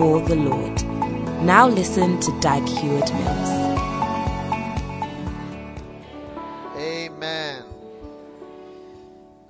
for 0.00 0.18
the 0.22 0.34
Lord. 0.34 0.82
Now 1.44 1.68
listen 1.68 2.18
to 2.20 2.40
Dag 2.40 2.66
Heward 2.66 3.12
Mills. 3.12 3.50
Amen. 6.78 7.64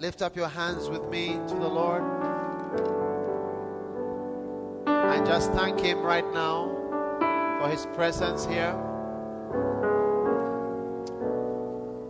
Lift 0.00 0.22
up 0.22 0.34
your 0.34 0.48
hands 0.48 0.88
with 0.88 1.08
me 1.08 1.34
to 1.46 1.54
the 1.54 1.68
Lord. 1.68 2.02
I 4.88 5.22
just 5.24 5.52
thank 5.52 5.78
Him 5.78 6.00
right 6.00 6.28
now 6.34 6.66
for 7.60 7.68
His 7.68 7.86
presence 7.94 8.44
here. 8.44 8.74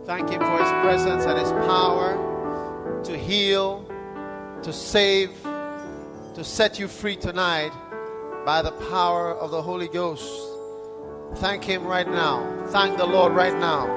Thank 0.07 0.31
Him 0.31 0.39
for 0.39 0.57
His 0.57 0.71
presence 0.81 1.25
and 1.25 1.37
His 1.37 1.51
power 1.69 3.03
to 3.03 3.15
heal, 3.15 3.85
to 4.63 4.73
save, 4.73 5.29
to 5.43 6.43
set 6.43 6.79
you 6.79 6.87
free 6.87 7.15
tonight 7.15 7.71
by 8.45 8.61
the 8.61 8.71
power 8.71 9.33
of 9.35 9.51
the 9.51 9.61
Holy 9.61 9.87
Ghost. 9.87 10.27
Thank 11.35 11.63
Him 11.63 11.85
right 11.85 12.07
now. 12.07 12.65
Thank 12.67 12.97
the 12.97 13.05
Lord 13.05 13.33
right 13.33 13.57
now. 13.57 13.87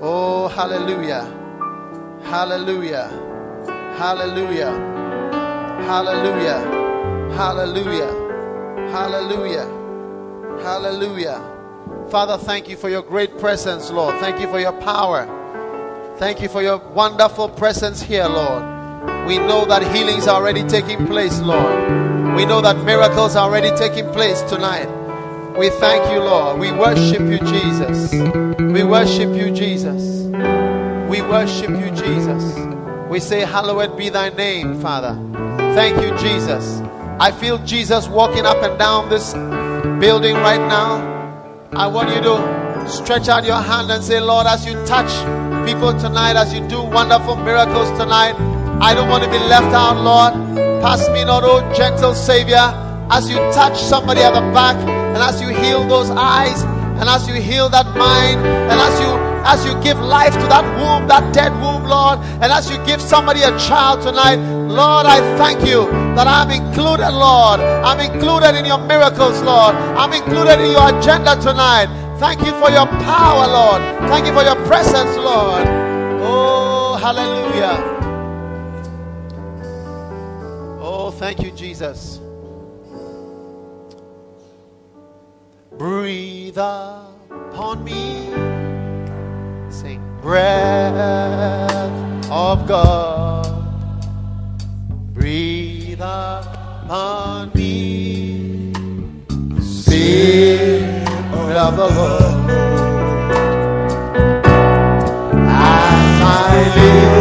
Oh, 0.00 0.48
hallelujah. 0.48 1.24
Hallelujah. 2.22 3.08
Hallelujah. 3.98 4.70
Hallelujah. 5.82 6.60
Hallelujah. 7.34 8.28
Hallelujah. 8.90 9.78
Hallelujah. 10.62 11.54
Father, 12.10 12.38
thank 12.38 12.68
you 12.68 12.76
for 12.76 12.88
your 12.88 13.02
great 13.02 13.38
presence, 13.38 13.90
Lord. 13.90 14.18
Thank 14.20 14.40
you 14.40 14.48
for 14.48 14.60
your 14.60 14.72
power. 14.80 15.26
Thank 16.18 16.40
you 16.40 16.48
for 16.48 16.62
your 16.62 16.78
wonderful 16.78 17.48
presence 17.48 18.00
here, 18.00 18.26
Lord. 18.26 18.62
We 19.26 19.38
know 19.38 19.64
that 19.66 19.82
healings 19.94 20.26
are 20.26 20.36
already 20.36 20.62
taking 20.64 21.06
place, 21.06 21.38
Lord. 21.40 22.07
We 22.38 22.46
know 22.46 22.60
that 22.60 22.84
miracles 22.84 23.34
are 23.34 23.48
already 23.48 23.76
taking 23.76 24.08
place 24.12 24.42
tonight. 24.42 24.86
We 25.58 25.70
thank 25.70 26.08
you, 26.12 26.20
Lord. 26.20 26.60
We 26.60 26.70
worship 26.70 27.22
you, 27.22 27.40
Jesus. 27.40 28.12
We 28.60 28.84
worship 28.84 29.34
you, 29.34 29.50
Jesus. 29.50 30.22
We 31.10 31.20
worship 31.20 31.70
you, 31.70 31.90
Jesus. 31.90 32.56
We 33.10 33.18
say, 33.18 33.40
Hallowed 33.40 33.98
be 33.98 34.08
thy 34.08 34.28
name, 34.28 34.80
Father. 34.80 35.14
Thank 35.74 36.00
you, 36.00 36.16
Jesus. 36.16 36.80
I 37.18 37.32
feel 37.32 37.58
Jesus 37.64 38.06
walking 38.06 38.46
up 38.46 38.62
and 38.62 38.78
down 38.78 39.08
this 39.10 39.32
building 39.98 40.36
right 40.36 40.60
now. 40.60 41.66
I 41.72 41.88
want 41.88 42.10
you 42.10 42.20
to 42.20 42.88
stretch 42.88 43.28
out 43.28 43.46
your 43.46 43.60
hand 43.60 43.90
and 43.90 44.04
say, 44.04 44.20
Lord, 44.20 44.46
as 44.46 44.64
you 44.64 44.74
touch 44.86 45.10
people 45.68 45.92
tonight, 45.98 46.36
as 46.36 46.54
you 46.54 46.60
do 46.68 46.84
wonderful 46.84 47.34
miracles 47.34 47.90
tonight, 47.98 48.36
I 48.80 48.94
don't 48.94 49.08
want 49.08 49.24
to 49.24 49.28
be 49.28 49.40
left 49.40 49.74
out, 49.74 49.96
Lord. 49.96 50.67
Pass 50.80 51.08
me 51.10 51.24
not, 51.24 51.42
oh 51.44 51.60
gentle 51.74 52.14
Savior, 52.14 52.70
as 53.10 53.28
you 53.28 53.36
touch 53.52 53.76
somebody 53.76 54.20
at 54.20 54.34
the 54.34 54.40
back, 54.52 54.76
and 54.76 55.18
as 55.18 55.40
you 55.42 55.48
heal 55.48 55.86
those 55.88 56.10
eyes, 56.10 56.62
and 57.00 57.08
as 57.08 57.26
you 57.26 57.34
heal 57.34 57.68
that 57.68 57.86
mind, 57.96 58.40
and 58.40 58.78
as 58.80 59.00
you 59.00 59.28
as 59.48 59.64
you 59.64 59.72
give 59.82 59.98
life 59.98 60.34
to 60.34 60.46
that 60.48 60.64
womb, 60.76 61.08
that 61.08 61.32
dead 61.32 61.52
womb, 61.62 61.84
Lord, 61.84 62.18
and 62.42 62.52
as 62.52 62.70
you 62.70 62.76
give 62.84 63.00
somebody 63.00 63.40
a 63.42 63.56
child 63.58 64.02
tonight, 64.02 64.36
Lord, 64.68 65.06
I 65.06 65.20
thank 65.38 65.60
you 65.66 65.86
that 66.14 66.26
I'm 66.26 66.50
included, 66.50 67.10
Lord. 67.10 67.60
I'm 67.60 67.98
included 67.98 68.58
in 68.58 68.66
your 68.66 68.78
miracles, 68.78 69.40
Lord. 69.42 69.74
I'm 69.74 70.12
included 70.12 70.60
in 70.60 70.72
your 70.72 70.88
agenda 70.92 71.40
tonight. 71.40 71.88
Thank 72.18 72.40
you 72.40 72.52
for 72.60 72.68
your 72.70 72.86
power, 73.08 73.48
Lord. 73.48 73.80
Thank 74.10 74.26
you 74.26 74.34
for 74.34 74.42
your 74.42 74.56
presence, 74.66 75.16
Lord. 75.16 75.64
Oh, 76.20 76.98
hallelujah. 77.00 77.97
Thank 81.10 81.42
you, 81.42 81.50
Jesus. 81.50 82.20
Breathe 85.76 86.58
upon 86.58 87.84
me. 87.84 88.26
Sing, 89.70 90.02
breath 90.20 90.92
of 92.30 92.66
God. 92.66 93.46
Breathe 95.14 96.00
upon 96.00 97.52
me. 97.54 98.72
Spirit 99.60 101.08
of 101.56 101.76
the 101.76 101.88
Lord. 101.88 102.50
As 105.46 106.22
I 106.22 106.72
live, 106.76 107.17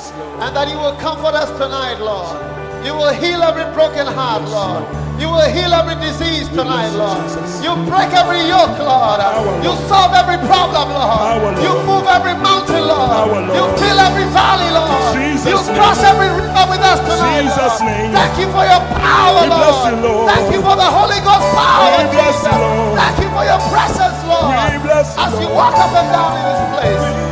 Yes, 0.00 0.16
and 0.40 0.56
that 0.56 0.64
you 0.72 0.80
will 0.80 0.96
comfort 0.96 1.36
us 1.36 1.52
tonight, 1.60 2.00
Lord. 2.00 2.32
You 2.80 2.96
will 2.96 3.12
heal 3.12 3.44
every 3.44 3.68
broken 3.76 4.08
heart, 4.08 4.48
Lord. 4.48 4.80
You 5.20 5.28
will 5.28 5.44
heal 5.52 5.68
every 5.76 6.00
disease 6.00 6.48
tonight, 6.48 6.88
Lord. 6.96 7.20
You 7.60 7.76
break 7.84 8.08
every 8.16 8.48
yoke, 8.48 8.80
Lord. 8.80 9.20
You 9.60 9.76
solve 9.92 10.16
every 10.16 10.40
problem, 10.48 10.88
Lord. 10.96 11.60
You 11.60 11.76
move 11.84 12.08
every 12.08 12.32
mountain, 12.40 12.80
Lord. 12.88 13.44
You 13.52 13.60
fill 13.76 14.00
every 14.00 14.24
valley, 14.32 14.72
Lord. 14.72 15.12
You 15.44 15.60
cross 15.76 16.00
every 16.00 16.32
river 16.32 16.64
with 16.72 16.80
us 16.80 17.04
tonight, 17.04 17.52
Lord. 17.52 18.16
Thank 18.16 18.34
you 18.40 18.48
for 18.56 18.64
your 18.64 18.80
power, 19.04 19.44
Lord. 19.52 20.32
Thank 20.32 20.48
you 20.56 20.60
for 20.64 20.76
the 20.80 20.88
Holy 20.88 21.20
Ghost 21.20 21.44
power, 21.52 22.00
We 22.00 22.08
bless 22.16 22.40
you, 22.40 22.56
Jesus. 22.56 22.96
Thank 22.96 23.16
you 23.20 23.28
for 23.36 23.44
your 23.44 23.60
presence, 23.68 24.16
Lord. 24.24 24.48
We 24.48 24.78
bless 24.80 25.12
you, 25.12 25.20
As 25.28 25.32
you 25.36 25.48
walk 25.52 25.76
up 25.76 25.92
and 25.92 26.08
down 26.08 26.32
in 26.40 26.44
this 26.48 26.64
place, 26.72 27.29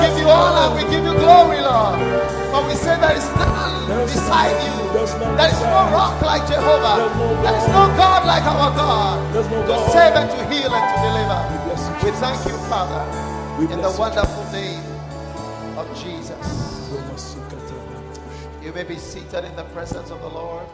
give 0.00 0.18
you 0.18 0.28
honor, 0.28 0.74
we 0.76 0.82
give 0.90 1.04
you 1.04 1.14
glory, 1.14 1.60
Lord. 1.60 1.98
For 2.52 2.62
we 2.68 2.74
say 2.74 2.98
there 3.00 3.16
is 3.16 3.26
none 3.36 4.06
beside 4.06 4.56
you. 4.64 4.76
There 5.36 5.48
is 5.50 5.60
no 5.60 5.80
rock 5.92 6.20
like 6.22 6.46
Jehovah. 6.48 7.08
There's 7.42 7.68
no 7.68 7.84
God. 7.96 8.26
like 8.26 8.44
our 8.44 8.70
God. 8.76 9.34
To 9.34 9.90
save 9.92 10.14
and 10.16 10.30
to 10.30 10.40
heal 10.54 10.72
and 10.72 10.86
to 10.90 10.96
deliver. 11.06 11.40
We 11.50 11.56
bless 11.66 11.82
you, 11.88 11.94
We 11.94 12.00
Jesus. 12.12 12.20
thank 12.20 12.40
you, 12.46 12.58
Father, 12.68 13.02
in 13.74 13.80
the 13.82 13.94
wonderful 13.98 14.44
name 14.52 14.84
of. 15.78 15.86
Jesus. 16.02 16.90
You 18.62 18.72
may 18.72 18.84
be 18.84 18.96
seated 18.96 19.44
in 19.44 19.54
the 19.56 19.64
presence 19.74 20.10
of 20.10 20.20
the 20.20 20.28
Lord. 20.28 20.66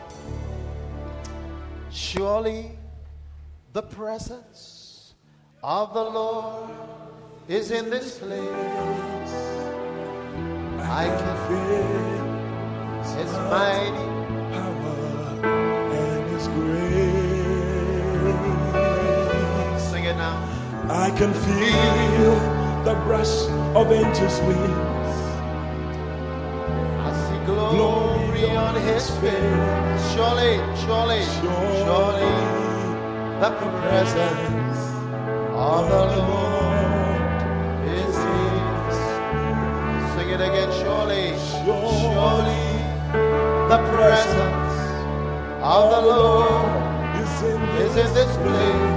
Surely 1.90 2.72
the 3.72 3.82
presence 3.82 5.14
of 5.62 5.92
the 5.94 6.02
Lord 6.02 6.70
is 7.48 7.70
in 7.72 7.90
this 7.90 8.18
place. 8.18 8.40
I 10.80 11.06
can 11.06 11.36
feel 11.48 12.22
His 13.16 13.32
mighty 13.50 14.06
power 14.52 15.42
and 15.92 16.30
His 16.30 16.46
grace. 16.48 17.02
sing 19.90 20.04
it 20.04 20.16
now. 20.16 20.38
I 20.88 21.10
can 21.10 21.32
feel 21.34 22.34
the 22.84 22.94
brush 23.04 23.48
of 23.74 23.90
angels' 23.90 24.40
wings. 24.42 25.16
I 27.00 27.10
see 27.26 27.40
glory 27.44 28.46
on 28.56 28.74
His 28.76 29.10
face. 29.18 30.14
Surely, 30.14 30.60
surely, 30.84 31.24
surely, 31.42 32.32
the 33.40 33.50
presence 33.50 34.78
of 35.54 35.88
the 35.88 36.16
Lord 36.22 36.61
surely, 42.22 42.66
The 43.72 43.78
presence 43.94 44.78
of 45.62 45.82
the 45.94 46.02
Lord 46.10 46.70
is 47.22 47.34
in 47.50 47.60
this, 47.74 47.96
is 48.04 48.12
this 48.18 48.32
place. 48.42 48.94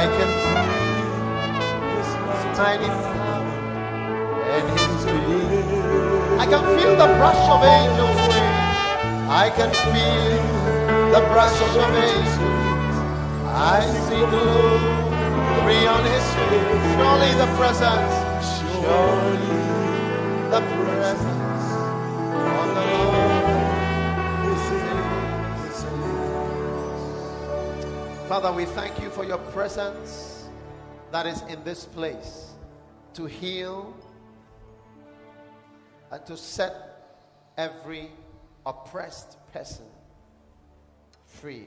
I 0.00 0.02
can 0.16 0.30
feel 0.42 0.64
mighty 0.68 2.52
mighty 2.60 2.90
power 3.04 3.56
and 4.54 4.64
His 4.76 5.04
release. 5.12 6.40
I 6.42 6.46
can 6.52 6.62
feel 6.76 6.92
the 7.02 7.10
brush 7.18 7.44
of 7.54 7.60
angels' 7.78 8.22
wings. 8.28 8.68
I 9.44 9.46
can 9.58 9.70
feel 9.92 10.42
the 11.14 11.22
brush 11.32 11.58
of 11.64 11.72
angels. 11.80 12.34
I 13.74 13.80
see 14.04 14.24
glory 14.32 15.80
on 15.94 16.02
His 16.14 16.26
face. 16.36 16.82
Surely 16.96 17.32
the 17.42 17.48
presence, 17.58 18.14
surely 18.74 19.61
Father, 28.28 28.52
we 28.52 28.64
thank 28.64 29.00
you 29.00 29.10
for 29.10 29.24
your 29.24 29.38
presence 29.38 30.48
that 31.10 31.26
is 31.26 31.42
in 31.42 31.62
this 31.64 31.84
place 31.84 32.52
to 33.14 33.26
heal 33.26 33.94
and 36.10 36.24
to 36.26 36.36
set 36.36 36.74
every 37.58 38.10
oppressed 38.64 39.36
person 39.52 39.84
free. 41.26 41.66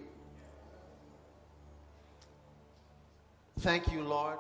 Thank 3.60 3.92
you, 3.92 4.02
Lord, 4.02 4.38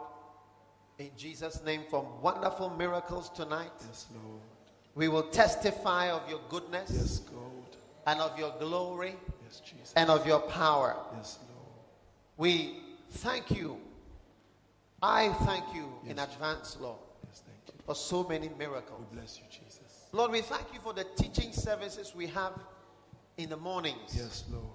in 0.97 1.11
Jesus' 1.15 1.63
name 1.63 1.83
for 1.89 2.07
wonderful 2.21 2.69
miracles 2.71 3.29
tonight. 3.29 3.71
Yes, 3.87 4.07
Lord. 4.13 4.41
We 4.95 5.09
will 5.09 5.23
testify 5.29 6.09
of 6.09 6.27
your 6.29 6.39
goodness 6.49 6.89
Yes, 6.91 7.19
God. 7.19 7.77
and 8.07 8.19
of 8.19 8.37
your 8.39 8.53
glory 8.59 9.15
Yes, 9.43 9.59
Jesus. 9.59 9.93
and 9.95 10.09
of 10.09 10.25
your 10.25 10.39
power. 10.39 10.95
Yes, 11.17 11.37
Lord. 11.41 11.44
We 12.37 12.79
thank 13.11 13.51
you. 13.51 13.77
I 15.01 15.29
thank 15.45 15.63
you 15.73 15.91
in 16.07 16.19
advance, 16.19 16.77
Lord, 16.79 16.97
Yes, 17.27 17.43
thank 17.45 17.77
you. 17.77 17.83
for 17.85 17.95
so 17.95 18.23
many 18.23 18.49
miracles. 18.57 18.99
We 19.11 19.17
bless 19.17 19.37
you, 19.37 19.43
Jesus. 19.49 20.07
Lord, 20.11 20.31
we 20.31 20.41
thank 20.41 20.73
you 20.73 20.79
for 20.79 20.93
the 20.93 21.03
teaching 21.15 21.51
services 21.51 22.13
we 22.15 22.27
have 22.27 22.53
in 23.37 23.49
the 23.49 23.57
mornings. 23.57 24.15
Yes, 24.15 24.43
Lord. 24.51 24.65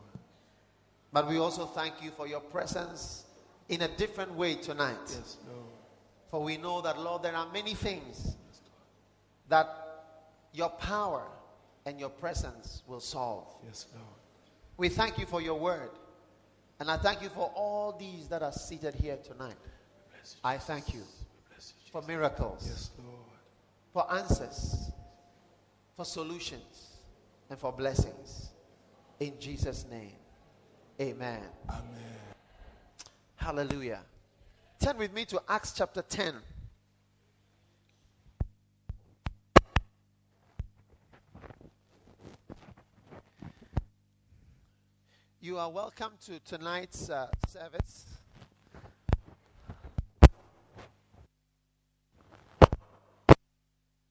But 1.12 1.28
we 1.28 1.38
also 1.38 1.66
thank 1.66 2.02
you 2.02 2.10
for 2.10 2.26
your 2.28 2.40
presence 2.40 3.24
in 3.68 3.82
a 3.82 3.88
different 3.88 4.34
way 4.34 4.54
tonight. 4.54 4.98
Yes, 5.06 5.38
Lord. 5.48 5.64
For 6.30 6.42
we 6.42 6.56
know 6.56 6.80
that, 6.82 7.00
Lord, 7.00 7.22
there 7.22 7.34
are 7.34 7.48
many 7.52 7.74
things 7.74 8.36
that 9.48 9.68
your 10.52 10.68
power 10.68 11.24
and 11.86 11.98
your 11.98 12.10
presence 12.10 12.82
will 12.86 13.00
solve. 13.00 13.46
Yes, 13.66 13.86
Lord. 13.92 14.06
We 14.76 14.88
thank 14.88 15.18
you 15.18 15.26
for 15.26 15.40
your 15.40 15.58
word. 15.58 15.90
And 16.80 16.90
I 16.90 16.96
thank 16.96 17.22
you 17.22 17.28
for 17.28 17.52
all 17.54 17.92
these 17.98 18.26
that 18.28 18.42
are 18.42 18.52
seated 18.52 18.94
here 18.94 19.18
tonight. 19.22 19.54
You. 19.62 20.30
I 20.42 20.56
thank 20.56 20.94
you 20.94 21.00
you, 21.00 21.06
for 21.92 22.02
miracles, 22.02 22.66
Yes, 22.66 22.90
Lord. 22.98 23.18
for 23.92 24.12
answers, 24.18 24.90
for 25.96 26.04
solutions, 26.04 26.96
and 27.50 27.58
for 27.58 27.70
blessings. 27.72 28.50
In 29.18 29.34
Jesus' 29.38 29.84
name, 29.90 30.16
amen. 31.00 31.40
Amen. 31.68 31.82
Hallelujah. 33.36 34.00
Turn 34.78 34.96
with 34.96 35.12
me 35.12 35.24
to 35.26 35.42
Acts 35.48 35.72
chapter 35.76 36.00
10. 36.02 36.34
You 45.42 45.56
are 45.56 45.70
welcome 45.70 46.12
to 46.26 46.38
tonight's 46.40 47.08
uh, 47.08 47.26
service. 47.48 48.04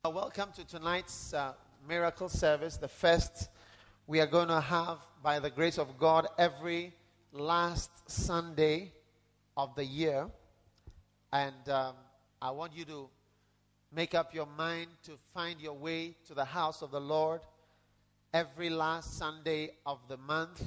Welcome 0.03 0.49
to 0.55 0.65
tonight's 0.65 1.35
uh, 1.35 1.53
miracle 1.87 2.29
service, 2.29 2.77
the 2.77 2.87
first 2.87 3.49
we 4.07 4.19
are 4.19 4.25
going 4.25 4.47
to 4.47 4.59
have 4.59 4.97
by 5.21 5.37
the 5.37 5.51
grace 5.51 5.77
of 5.77 5.99
God 5.99 6.25
every 6.39 6.95
last 7.31 7.91
Sunday 8.09 8.91
of 9.55 9.75
the 9.75 9.85
year. 9.85 10.25
And 11.31 11.69
um, 11.69 11.93
I 12.41 12.49
want 12.49 12.75
you 12.75 12.85
to 12.85 13.07
make 13.95 14.15
up 14.15 14.33
your 14.33 14.47
mind 14.57 14.87
to 15.03 15.11
find 15.35 15.61
your 15.61 15.73
way 15.73 16.15
to 16.25 16.33
the 16.33 16.45
house 16.45 16.81
of 16.81 16.89
the 16.89 16.99
Lord 16.99 17.41
every 18.33 18.71
last 18.71 19.15
Sunday 19.15 19.73
of 19.85 19.99
the 20.07 20.17
month. 20.17 20.63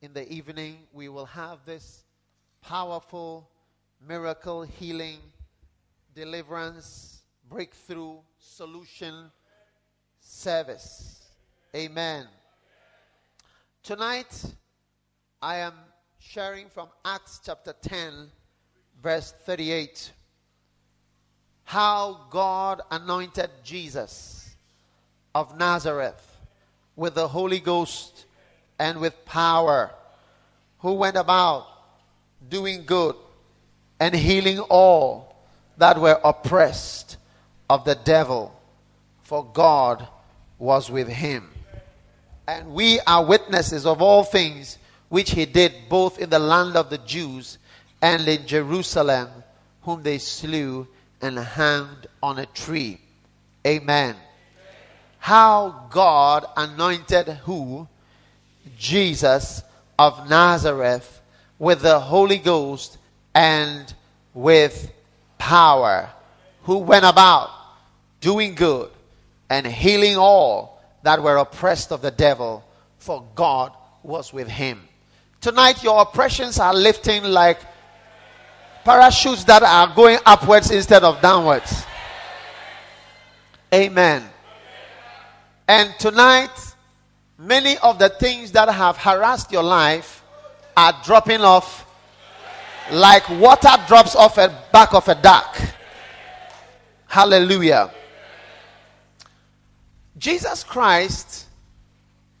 In 0.00 0.12
the 0.12 0.32
evening, 0.32 0.76
we 0.92 1.08
will 1.08 1.26
have 1.26 1.58
this 1.66 2.04
powerful 2.62 3.50
miracle 4.06 4.62
healing, 4.62 5.18
deliverance, 6.14 7.24
breakthrough, 7.50 8.18
solution 8.38 9.32
service. 10.20 11.24
Amen. 11.74 12.28
Tonight, 13.82 14.44
I 15.42 15.56
am 15.56 15.74
sharing 16.20 16.68
from 16.68 16.90
Acts 17.04 17.40
chapter 17.44 17.74
10, 17.82 18.28
verse 19.02 19.34
38. 19.46 20.12
How 21.64 22.20
God 22.30 22.82
anointed 22.92 23.50
Jesus 23.64 24.54
of 25.34 25.58
Nazareth 25.58 26.36
with 26.94 27.16
the 27.16 27.26
Holy 27.26 27.58
Ghost 27.58 28.26
and 28.78 29.00
with 29.00 29.24
power, 29.24 29.90
who 30.78 30.94
went 30.94 31.16
about 31.16 31.66
doing 32.48 32.84
good 32.84 33.14
and 34.00 34.14
healing 34.14 34.60
all 34.60 35.36
that 35.76 36.00
were 36.00 36.20
oppressed 36.24 37.16
of 37.68 37.84
the 37.84 37.94
devil, 37.94 38.54
for 39.22 39.44
God 39.52 40.06
was 40.58 40.90
with 40.90 41.08
him. 41.08 41.50
And 42.46 42.72
we 42.72 43.00
are 43.00 43.24
witnesses 43.24 43.84
of 43.84 44.00
all 44.00 44.24
things 44.24 44.78
which 45.08 45.32
he 45.32 45.44
did 45.44 45.72
both 45.88 46.18
in 46.18 46.30
the 46.30 46.38
land 46.38 46.76
of 46.76 46.90
the 46.90 46.98
Jews 46.98 47.58
and 48.00 48.26
in 48.26 48.46
Jerusalem, 48.46 49.28
whom 49.82 50.02
they 50.02 50.18
slew 50.18 50.86
and 51.20 51.38
hanged 51.38 52.06
on 52.22 52.38
a 52.38 52.46
tree. 52.46 53.00
Amen. 53.66 54.16
How 55.18 55.88
God 55.90 56.46
anointed 56.56 57.28
who? 57.44 57.88
Jesus 58.76 59.62
of 59.98 60.28
Nazareth 60.28 61.20
with 61.58 61.82
the 61.82 61.98
Holy 61.98 62.38
Ghost 62.38 62.98
and 63.34 63.92
with 64.34 64.92
power, 65.38 66.10
who 66.62 66.78
went 66.78 67.04
about 67.04 67.50
doing 68.20 68.54
good 68.54 68.90
and 69.50 69.66
healing 69.66 70.16
all 70.16 70.80
that 71.02 71.22
were 71.22 71.36
oppressed 71.36 71.92
of 71.92 72.02
the 72.02 72.10
devil, 72.10 72.64
for 72.98 73.24
God 73.34 73.72
was 74.02 74.32
with 74.32 74.48
him. 74.48 74.86
Tonight, 75.40 75.82
your 75.82 76.02
oppressions 76.02 76.58
are 76.58 76.74
lifting 76.74 77.22
like 77.22 77.60
parachutes 78.84 79.44
that 79.44 79.62
are 79.62 79.94
going 79.94 80.18
upwards 80.26 80.70
instead 80.70 81.04
of 81.04 81.20
downwards. 81.20 81.84
Amen. 83.72 84.24
And 85.68 85.94
tonight, 85.98 86.50
many 87.38 87.78
of 87.78 87.98
the 88.00 88.08
things 88.08 88.52
that 88.52 88.68
have 88.68 88.96
harassed 88.96 89.52
your 89.52 89.62
life 89.62 90.22
are 90.76 90.92
dropping 91.04 91.40
off 91.40 91.86
like 92.90 93.28
water 93.28 93.70
drops 93.86 94.16
off 94.16 94.38
a 94.38 94.48
back 94.72 94.92
of 94.94 95.06
a 95.08 95.14
duck. 95.14 95.56
Hallelujah. 97.06 97.90
Jesus 100.16 100.64
Christ 100.64 101.46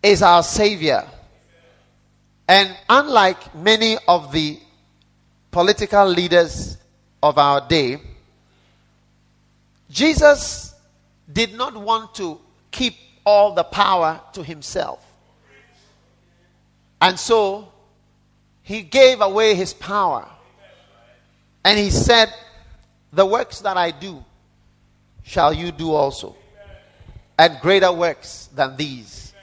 is 0.02 0.22
our 0.22 0.42
Savior. 0.42 1.06
And 2.48 2.74
unlike 2.88 3.54
many 3.54 3.98
of 4.08 4.32
the 4.32 4.58
political 5.50 6.06
leaders 6.06 6.78
of 7.22 7.38
our 7.38 7.66
day, 7.68 8.00
Jesus 9.90 10.74
did 11.30 11.54
not 11.54 11.76
want 11.76 12.14
to 12.16 12.40
keep 12.70 12.94
all 13.28 13.52
the 13.52 13.62
power 13.62 14.18
to 14.32 14.42
himself. 14.42 15.04
And 16.98 17.20
so 17.20 17.70
he 18.62 18.80
gave 18.80 19.20
away 19.20 19.54
his 19.54 19.74
power. 19.74 20.26
And 21.62 21.78
he 21.78 21.90
said, 21.90 22.32
The 23.12 23.26
works 23.26 23.60
that 23.60 23.76
I 23.76 23.90
do 23.90 24.24
shall 25.22 25.52
you 25.52 25.70
do 25.70 25.92
also. 25.92 26.36
And 27.38 27.60
greater 27.60 27.92
works 27.92 28.48
than 28.54 28.76
these 28.76 29.34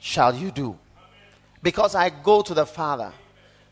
shall 0.00 0.32
you 0.34 0.52
do. 0.52 0.78
Because 1.64 1.96
I 1.96 2.10
go 2.10 2.42
to 2.42 2.54
the 2.54 2.64
Father. 2.64 3.12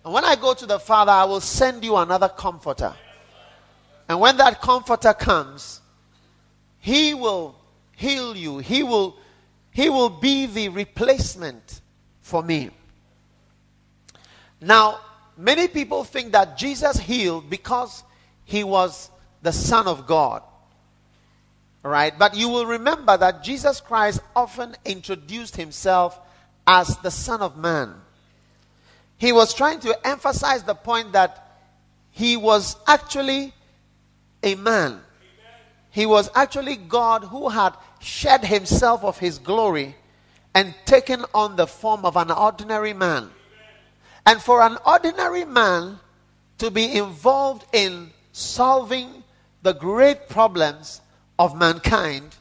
And 0.04 0.12
when 0.12 0.24
I 0.24 0.34
go 0.34 0.52
to 0.52 0.66
the 0.66 0.80
Father, 0.80 1.12
I 1.12 1.24
will 1.24 1.40
send 1.40 1.84
you 1.84 1.96
another 1.96 2.28
comforter. 2.28 2.92
And 4.08 4.18
when 4.18 4.36
that 4.38 4.60
comforter 4.60 5.14
comes, 5.14 5.80
he 6.80 7.14
will 7.14 7.54
heal 7.94 8.36
you. 8.36 8.58
He 8.58 8.82
will 8.82 9.16
He 9.72 9.88
will 9.88 10.10
be 10.10 10.46
the 10.46 10.68
replacement 10.68 11.80
for 12.20 12.42
me. 12.42 12.70
Now, 14.60 15.00
many 15.36 15.68
people 15.68 16.04
think 16.04 16.32
that 16.32 16.58
Jesus 16.58 16.98
healed 16.98 17.48
because 17.48 18.02
he 18.44 18.64
was 18.64 19.10
the 19.42 19.52
Son 19.52 19.86
of 19.86 20.06
God. 20.06 20.42
Right? 21.82 22.16
But 22.18 22.36
you 22.36 22.48
will 22.48 22.66
remember 22.66 23.16
that 23.16 23.42
Jesus 23.42 23.80
Christ 23.80 24.20
often 24.36 24.76
introduced 24.84 25.56
himself 25.56 26.18
as 26.66 26.98
the 26.98 27.10
Son 27.10 27.40
of 27.40 27.56
Man. 27.56 27.94
He 29.16 29.32
was 29.32 29.54
trying 29.54 29.80
to 29.80 30.06
emphasize 30.06 30.62
the 30.62 30.74
point 30.74 31.12
that 31.12 31.58
he 32.10 32.36
was 32.36 32.76
actually 32.86 33.54
a 34.42 34.54
man. 34.56 35.00
He 35.90 36.06
was 36.06 36.30
actually 36.34 36.76
God 36.76 37.24
who 37.24 37.48
had 37.48 37.74
shed 38.00 38.44
himself 38.44 39.04
of 39.04 39.18
his 39.18 39.38
glory 39.38 39.94
and 40.54 40.74
taken 40.84 41.24
on 41.32 41.56
the 41.56 41.66
form 41.66 42.04
of 42.04 42.16
an 42.16 42.30
ordinary 42.30 42.92
man. 42.92 43.30
And 44.26 44.42
for 44.42 44.62
an 44.62 44.78
ordinary 44.84 45.44
man 45.44 46.00
to 46.58 46.70
be 46.70 46.96
involved 46.96 47.64
in 47.72 48.10
solving 48.32 49.22
the 49.62 49.72
great 49.72 50.28
problems 50.28 51.00
of 51.38 51.56
mankind, 51.56 52.36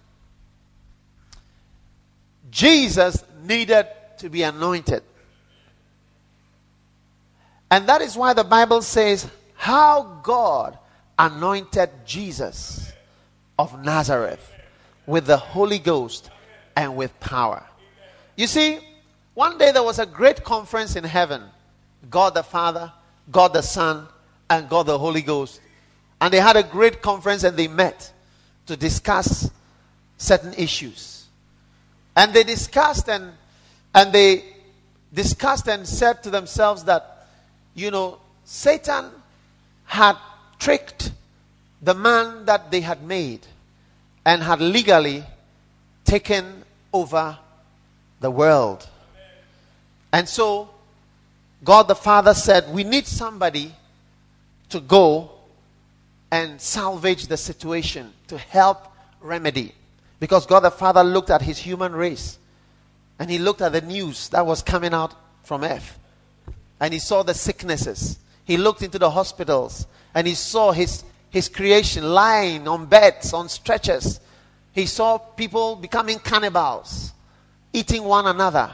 Jesus 2.50 3.24
needed 3.44 3.88
to 4.18 4.30
be 4.30 4.44
anointed. 4.44 5.04
And 7.72 7.88
that 7.88 8.02
is 8.02 8.16
why 8.18 8.34
the 8.34 8.44
Bible 8.44 8.82
says 8.82 9.30
how 9.56 10.20
God 10.24 10.78
anointed 11.18 11.90
Jesus 12.06 12.92
of 13.58 13.84
Nazareth 13.84 14.56
with 15.10 15.26
the 15.26 15.38
Holy 15.38 15.80
Ghost 15.80 16.30
and 16.76 16.96
with 16.96 17.20
power. 17.20 17.66
You 18.36 18.46
see, 18.46 18.78
one 19.34 19.58
day 19.58 19.72
there 19.72 19.84
was 19.84 19.98
a 19.98 20.06
great 20.06 20.44
conference 20.44 20.96
in 20.96 21.04
heaven 21.04 21.42
God 22.10 22.36
the 22.36 22.44
Father, 22.44 22.94
God 23.32 23.54
the 23.54 23.62
Son, 23.64 24.08
and 24.50 24.70
God 24.70 24.86
the 24.86 24.98
Holy 24.98 25.22
Ghost. 25.22 25.60
And 26.22 26.34
they 26.34 26.40
had 26.40 26.56
a 26.56 26.64
great 26.64 27.02
conference 27.02 27.44
and 27.44 27.58
they 27.58 27.68
met 27.68 28.14
to 28.68 28.78
discuss 28.78 29.50
certain 30.18 30.54
issues. 30.54 31.26
And 32.16 32.34
they 32.34 32.44
discussed 32.44 33.10
and 33.10 33.34
and 33.96 34.14
they 34.14 34.44
discussed 35.12 35.68
and 35.68 35.88
said 35.88 36.22
to 36.24 36.30
themselves 36.30 36.84
that 36.84 37.28
you 37.74 37.90
know 37.90 38.20
Satan 38.46 39.10
had 39.86 40.18
tricked 40.60 41.12
the 41.82 41.96
man 41.96 42.46
that 42.46 42.70
they 42.70 42.82
had 42.82 43.02
made 43.02 43.48
and 44.26 44.44
had 44.44 44.62
legally 44.62 45.24
taken 46.06 46.64
over 46.94 47.38
the 48.20 48.32
world. 48.32 48.88
And 50.12 50.28
so 50.28 50.70
God 51.64 51.88
the 51.88 51.96
Father 51.96 52.34
said, 52.34 52.74
We 52.74 52.84
need 52.84 53.08
somebody 53.08 53.74
to 54.70 54.80
go 54.80 55.32
and 56.32 56.62
salvage 56.62 57.28
the 57.28 57.38
situation, 57.38 58.14
to 58.28 58.38
help 58.38 58.88
remedy. 59.22 59.74
Because 60.20 60.46
God 60.46 60.62
the 60.62 60.72
Father 60.72 61.04
looked 61.04 61.30
at 61.30 61.42
his 61.42 61.58
human 61.58 61.94
race 61.94 62.38
and 63.18 63.30
he 63.30 63.40
looked 63.40 63.62
at 63.62 63.72
the 63.72 63.82
news 63.82 64.30
that 64.30 64.46
was 64.46 64.62
coming 64.62 64.94
out 64.94 65.14
from 65.44 65.64
earth. 65.64 65.98
And 66.80 66.94
he 66.94 67.00
saw 67.00 67.24
the 67.24 67.34
sicknesses. 67.34 68.20
He 68.46 68.58
looked 68.58 68.82
into 68.82 69.00
the 69.00 69.10
hospitals 69.10 69.88
and 70.14 70.28
he 70.28 70.36
saw 70.36 70.72
his, 70.72 71.04
his 71.30 71.50
creation 71.50 72.04
lying 72.04 72.68
on 72.68 72.86
beds, 72.86 73.34
on 73.34 73.50
stretchers. 73.50 74.20
He 74.72 74.86
saw 74.86 75.18
people 75.18 75.76
becoming 75.76 76.20
cannibals, 76.20 77.14
eating 77.74 78.04
one 78.04 78.28
another. 78.28 78.72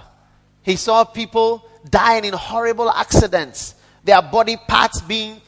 He 0.62 0.76
saw 0.76 1.04
people 1.04 1.68
dying 1.90 2.26
in 2.26 2.34
horrible 2.34 2.90
accidents, 2.90 3.76
their 4.04 4.22
body 4.22 4.58
parts 4.58 5.02
being 5.02 5.42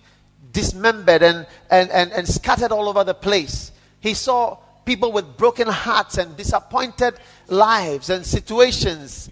dismembered 0.51 1.23
and, 1.23 1.47
and, 1.69 1.89
and, 1.91 2.11
and 2.11 2.27
scattered 2.27 2.71
all 2.71 2.89
over 2.89 3.03
the 3.03 3.13
place. 3.13 3.71
He 3.99 4.13
saw 4.13 4.57
people 4.85 5.11
with 5.11 5.37
broken 5.37 5.67
hearts 5.67 6.17
and 6.17 6.35
disappointed 6.37 7.15
lives 7.47 8.09
and 8.09 8.25
situations 8.25 9.29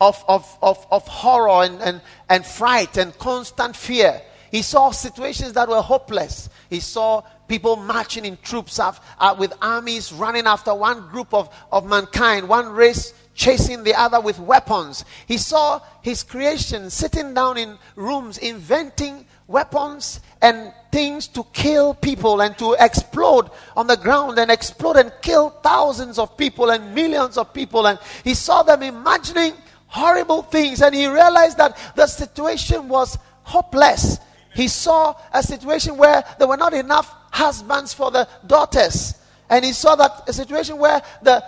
of, 0.00 0.22
of, 0.28 0.58
of, 0.62 0.86
of 0.90 1.06
horror 1.08 1.64
and, 1.64 1.80
and, 1.82 2.00
and 2.28 2.44
fright 2.44 2.96
and 2.96 3.16
constant 3.18 3.74
fear. 3.74 4.20
He 4.50 4.62
saw 4.62 4.90
situations 4.90 5.52
that 5.54 5.68
were 5.68 5.82
hopeless. 5.82 6.48
He 6.70 6.80
saw 6.80 7.22
people 7.48 7.76
marching 7.76 8.24
in 8.24 8.38
troops 8.42 8.78
of, 8.78 9.00
uh, 9.18 9.34
with 9.38 9.52
armies 9.60 10.12
running 10.12 10.46
after 10.46 10.74
one 10.74 11.08
group 11.08 11.32
of, 11.32 11.48
of 11.72 11.86
mankind, 11.86 12.48
one 12.48 12.68
race 12.68 13.12
chasing 13.34 13.84
the 13.84 13.94
other 13.94 14.20
with 14.20 14.38
weapons. 14.38 15.04
He 15.26 15.38
saw 15.38 15.80
his 16.02 16.22
creation 16.22 16.90
sitting 16.90 17.34
down 17.34 17.56
in 17.56 17.78
rooms 17.94 18.38
inventing 18.38 19.24
weapons 19.46 20.20
and 20.42 20.72
things 20.90 21.28
to 21.28 21.44
kill 21.52 21.94
people 21.94 22.40
and 22.40 22.56
to 22.58 22.76
explode 22.80 23.50
on 23.76 23.86
the 23.86 23.96
ground 23.96 24.38
and 24.38 24.50
explode 24.50 24.96
and 24.96 25.12
kill 25.22 25.50
thousands 25.50 26.18
of 26.18 26.36
people 26.36 26.70
and 26.70 26.94
millions 26.94 27.38
of 27.38 27.54
people. 27.54 27.86
And 27.86 27.98
he 28.24 28.34
saw 28.34 28.62
them 28.62 28.82
imagining 28.82 29.54
horrible 29.86 30.42
things 30.42 30.82
and 30.82 30.94
he 30.94 31.06
realized 31.06 31.58
that 31.58 31.78
the 31.96 32.06
situation 32.06 32.88
was 32.88 33.18
hopeless. 33.42 34.18
He 34.58 34.66
saw 34.66 35.14
a 35.32 35.40
situation 35.40 35.96
where 35.96 36.24
there 36.36 36.48
were 36.48 36.56
not 36.56 36.74
enough 36.74 37.14
husbands 37.30 37.94
for 37.94 38.10
the 38.10 38.26
daughters. 38.44 39.14
And 39.48 39.64
he 39.64 39.72
saw 39.72 39.94
that 39.94 40.28
a 40.28 40.32
situation 40.32 40.78
where 40.78 41.00
the 41.22 41.44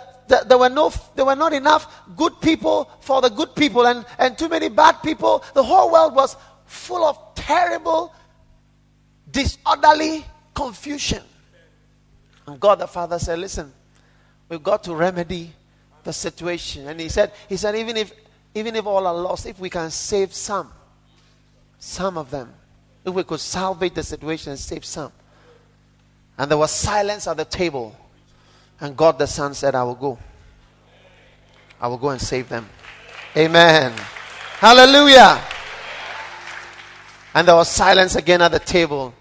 there 0.47 0.57
were, 0.57 0.69
no, 0.69 0.93
there 1.13 1.25
were 1.25 1.35
not 1.35 1.51
enough 1.51 1.93
good 2.15 2.39
people 2.39 2.89
for 3.01 3.19
the 3.19 3.27
good 3.27 3.53
people 3.53 3.85
and, 3.85 4.05
and 4.17 4.37
too 4.37 4.47
many 4.47 4.69
bad 4.69 4.93
people. 5.03 5.43
The 5.53 5.61
whole 5.61 5.91
world 5.91 6.15
was 6.15 6.37
full 6.65 7.03
of 7.03 7.35
terrible, 7.35 8.13
disorderly 9.29 10.23
confusion. 10.53 11.23
And 12.47 12.61
God 12.61 12.79
the 12.79 12.87
Father 12.87 13.19
said, 13.19 13.39
Listen, 13.39 13.73
we've 14.47 14.63
got 14.63 14.85
to 14.85 14.95
remedy 14.95 15.51
the 16.05 16.13
situation. 16.13 16.87
And 16.87 16.97
he 16.97 17.09
said, 17.09 17.33
He 17.49 17.57
said, 17.57 17.75
even 17.75 17.97
if 17.97 18.13
even 18.55 18.77
if 18.77 18.85
all 18.85 19.05
are 19.05 19.13
lost, 19.13 19.47
if 19.47 19.59
we 19.59 19.69
can 19.69 19.91
save 19.91 20.33
some, 20.33 20.71
some 21.77 22.17
of 22.17 22.31
them, 22.31 22.53
if 23.05 23.13
we 23.13 23.23
could 23.23 23.39
salvage 23.39 23.93
the 23.93 24.03
situation 24.03 24.51
and 24.51 24.59
save 24.59 24.85
some. 24.85 25.11
And 26.37 26.49
there 26.49 26.57
was 26.57 26.71
silence 26.71 27.27
at 27.27 27.37
the 27.37 27.45
table. 27.45 27.95
And 28.79 28.95
God 28.97 29.19
the 29.19 29.27
Son 29.27 29.53
said, 29.53 29.75
I 29.75 29.83
will 29.83 29.95
go. 29.95 30.17
I 31.79 31.87
will 31.87 31.97
go 31.97 32.09
and 32.09 32.21
save 32.21 32.49
them. 32.49 32.67
Amen. 33.35 33.93
Hallelujah. 34.59 35.41
And 37.33 37.47
there 37.47 37.55
was 37.55 37.69
silence 37.69 38.15
again 38.15 38.41
at 38.41 38.51
the 38.51 38.59
table. 38.59 39.13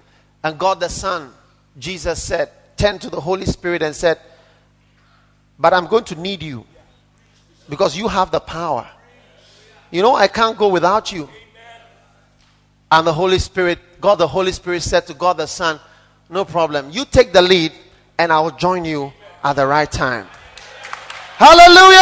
And 0.42 0.58
God 0.58 0.80
the 0.80 0.88
Son, 0.88 1.30
Jesus 1.78 2.22
said, 2.22 2.50
turned 2.76 3.00
to 3.02 3.10
the 3.10 3.20
Holy 3.20 3.46
Spirit 3.46 3.82
and 3.82 3.94
said, 3.94 4.18
But 5.58 5.74
I'm 5.74 5.86
going 5.86 6.04
to 6.04 6.14
need 6.14 6.42
you 6.42 6.64
because 7.68 7.96
you 7.96 8.08
have 8.08 8.30
the 8.30 8.40
power. 8.40 8.88
You 9.90 10.02
know, 10.02 10.14
I 10.14 10.28
can't 10.28 10.56
go 10.56 10.68
without 10.68 11.12
you. 11.12 11.28
And 12.92 13.06
the 13.06 13.12
Holy 13.12 13.38
Spirit, 13.38 13.78
God 14.00 14.16
the 14.16 14.26
Holy 14.26 14.52
Spirit 14.52 14.82
said 14.82 15.06
to 15.06 15.14
God 15.14 15.36
the 15.36 15.46
Son, 15.46 15.78
No 16.28 16.44
problem. 16.44 16.90
You 16.90 17.04
take 17.04 17.32
the 17.32 17.42
lead 17.42 17.72
and 18.18 18.32
I 18.32 18.40
will 18.40 18.50
join 18.50 18.84
you 18.84 19.12
at 19.44 19.54
the 19.54 19.66
right 19.66 19.90
time. 19.90 20.26
Hallelujah! 21.36 22.00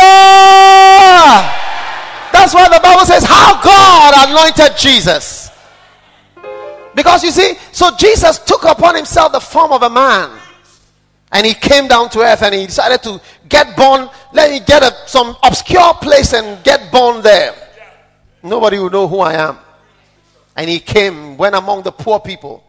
That's 2.32 2.54
why 2.54 2.68
the 2.68 2.80
Bible 2.82 3.04
says 3.04 3.24
how 3.24 3.62
God 3.62 4.28
anointed 4.28 4.76
Jesus. 4.76 5.50
Because 6.94 7.22
you 7.22 7.30
see, 7.30 7.54
so 7.70 7.94
Jesus 7.96 8.38
took 8.40 8.64
upon 8.64 8.96
himself 8.96 9.32
the 9.32 9.40
form 9.40 9.72
of 9.72 9.82
a 9.82 9.90
man. 9.90 10.30
And 11.30 11.46
he 11.46 11.54
came 11.54 11.86
down 11.86 12.08
to 12.10 12.20
earth 12.20 12.42
and 12.42 12.54
he 12.54 12.66
decided 12.66 13.02
to 13.02 13.20
get 13.48 13.76
born. 13.76 14.08
Let 14.32 14.50
me 14.50 14.60
get 14.60 14.82
a, 14.82 14.92
some 15.06 15.36
obscure 15.42 15.94
place 15.94 16.32
and 16.32 16.62
get 16.64 16.90
born 16.90 17.22
there. 17.22 17.54
Nobody 18.42 18.78
will 18.78 18.90
know 18.90 19.06
who 19.06 19.20
I 19.20 19.34
am. 19.34 19.58
And 20.58 20.68
he 20.68 20.80
came, 20.80 21.36
went 21.36 21.54
among 21.54 21.84
the 21.84 21.92
poor 21.92 22.18
people. 22.18 22.64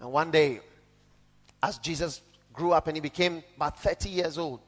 And 0.00 0.10
one 0.10 0.30
day, 0.30 0.60
as 1.62 1.76
Jesus 1.76 2.22
grew 2.54 2.72
up 2.72 2.86
and 2.86 2.96
he 2.96 3.02
became 3.02 3.42
about 3.54 3.78
30 3.78 4.08
years 4.08 4.38
old, 4.38 4.60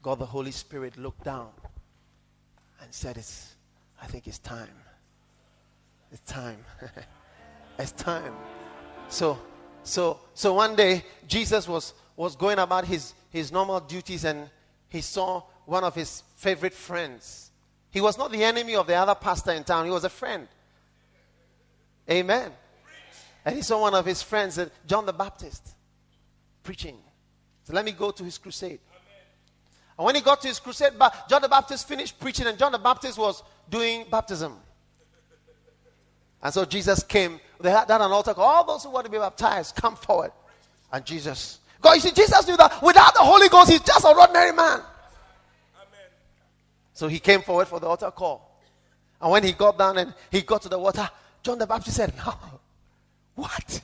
God 0.00 0.20
the 0.20 0.26
Holy 0.26 0.52
Spirit 0.52 0.96
looked 0.96 1.24
down 1.24 1.48
and 2.80 2.94
said, 2.94 3.16
It's 3.16 3.56
I 4.00 4.06
think 4.06 4.28
it's 4.28 4.38
time. 4.38 4.68
It's 6.12 6.20
time. 6.20 6.64
it's 7.80 7.90
time. 7.90 8.32
So 9.08 9.36
so 9.82 10.20
so 10.34 10.54
one 10.54 10.76
day 10.76 11.04
Jesus 11.26 11.66
was 11.66 11.94
was 12.14 12.36
going 12.36 12.60
about 12.60 12.84
his 12.84 13.14
his 13.30 13.50
normal 13.50 13.80
duties 13.80 14.24
and 14.24 14.48
he 14.88 15.00
saw 15.00 15.42
one 15.64 15.82
of 15.82 15.96
his 15.96 16.22
favorite 16.36 16.72
friends. 16.72 17.45
He 17.96 18.02
was 18.02 18.18
not 18.18 18.30
the 18.30 18.44
enemy 18.44 18.76
of 18.76 18.86
the 18.86 18.92
other 18.92 19.14
pastor 19.14 19.52
in 19.52 19.64
town, 19.64 19.86
he 19.86 19.90
was 19.90 20.04
a 20.04 20.10
friend. 20.10 20.46
Amen. 22.10 22.52
And 23.42 23.56
he 23.56 23.62
saw 23.62 23.80
one 23.80 23.94
of 23.94 24.04
his 24.04 24.22
friends, 24.22 24.58
uh, 24.58 24.68
John 24.86 25.06
the 25.06 25.14
Baptist, 25.14 25.66
preaching. 26.62 26.98
So 27.64 27.72
let 27.72 27.86
me 27.86 27.92
go 27.92 28.10
to 28.10 28.22
his 28.22 28.36
crusade. 28.36 28.80
And 29.98 30.04
when 30.04 30.14
he 30.14 30.20
got 30.20 30.42
to 30.42 30.48
his 30.48 30.60
crusade, 30.60 30.92
John 31.26 31.40
the 31.40 31.48
Baptist 31.48 31.88
finished 31.88 32.20
preaching, 32.20 32.46
and 32.46 32.58
John 32.58 32.70
the 32.70 32.78
Baptist 32.78 33.16
was 33.16 33.42
doing 33.70 34.04
baptism. 34.10 34.58
And 36.42 36.52
so 36.52 36.66
Jesus 36.66 37.02
came. 37.02 37.40
They 37.58 37.70
had 37.70 37.88
that 37.88 38.02
an 38.02 38.12
altar. 38.12 38.34
call. 38.34 38.44
All 38.44 38.66
those 38.66 38.84
who 38.84 38.90
want 38.90 39.06
to 39.06 39.10
be 39.10 39.16
baptized, 39.16 39.74
come 39.74 39.96
forward. 39.96 40.32
And 40.92 41.02
Jesus. 41.02 41.60
God, 41.80 41.94
you 41.94 42.00
see, 42.00 42.12
Jesus 42.12 42.46
knew 42.46 42.58
that 42.58 42.82
without 42.82 43.14
the 43.14 43.20
Holy 43.20 43.48
Ghost, 43.48 43.70
he's 43.70 43.80
just 43.80 44.04
an 44.04 44.14
ordinary 44.18 44.52
man. 44.52 44.82
So 46.96 47.08
he 47.08 47.18
came 47.18 47.42
forward 47.42 47.68
for 47.68 47.78
the 47.78 47.86
altar 47.86 48.10
call. 48.10 48.58
And 49.20 49.30
when 49.30 49.44
he 49.44 49.52
got 49.52 49.76
down 49.76 49.98
and 49.98 50.14
he 50.30 50.40
got 50.40 50.62
to 50.62 50.70
the 50.70 50.78
water, 50.78 51.06
John 51.42 51.58
the 51.58 51.66
Baptist 51.66 51.98
said, 51.98 52.14
No. 52.16 52.34
What? 53.34 53.82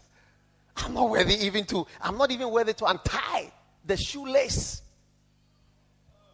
I'm 0.78 0.94
not 0.94 1.10
worthy 1.10 1.34
even 1.44 1.66
to, 1.66 1.86
I'm 2.00 2.16
not 2.16 2.30
even 2.30 2.50
worthy 2.50 2.72
to 2.72 2.86
untie 2.86 3.52
the 3.84 3.98
shoelace. 3.98 4.80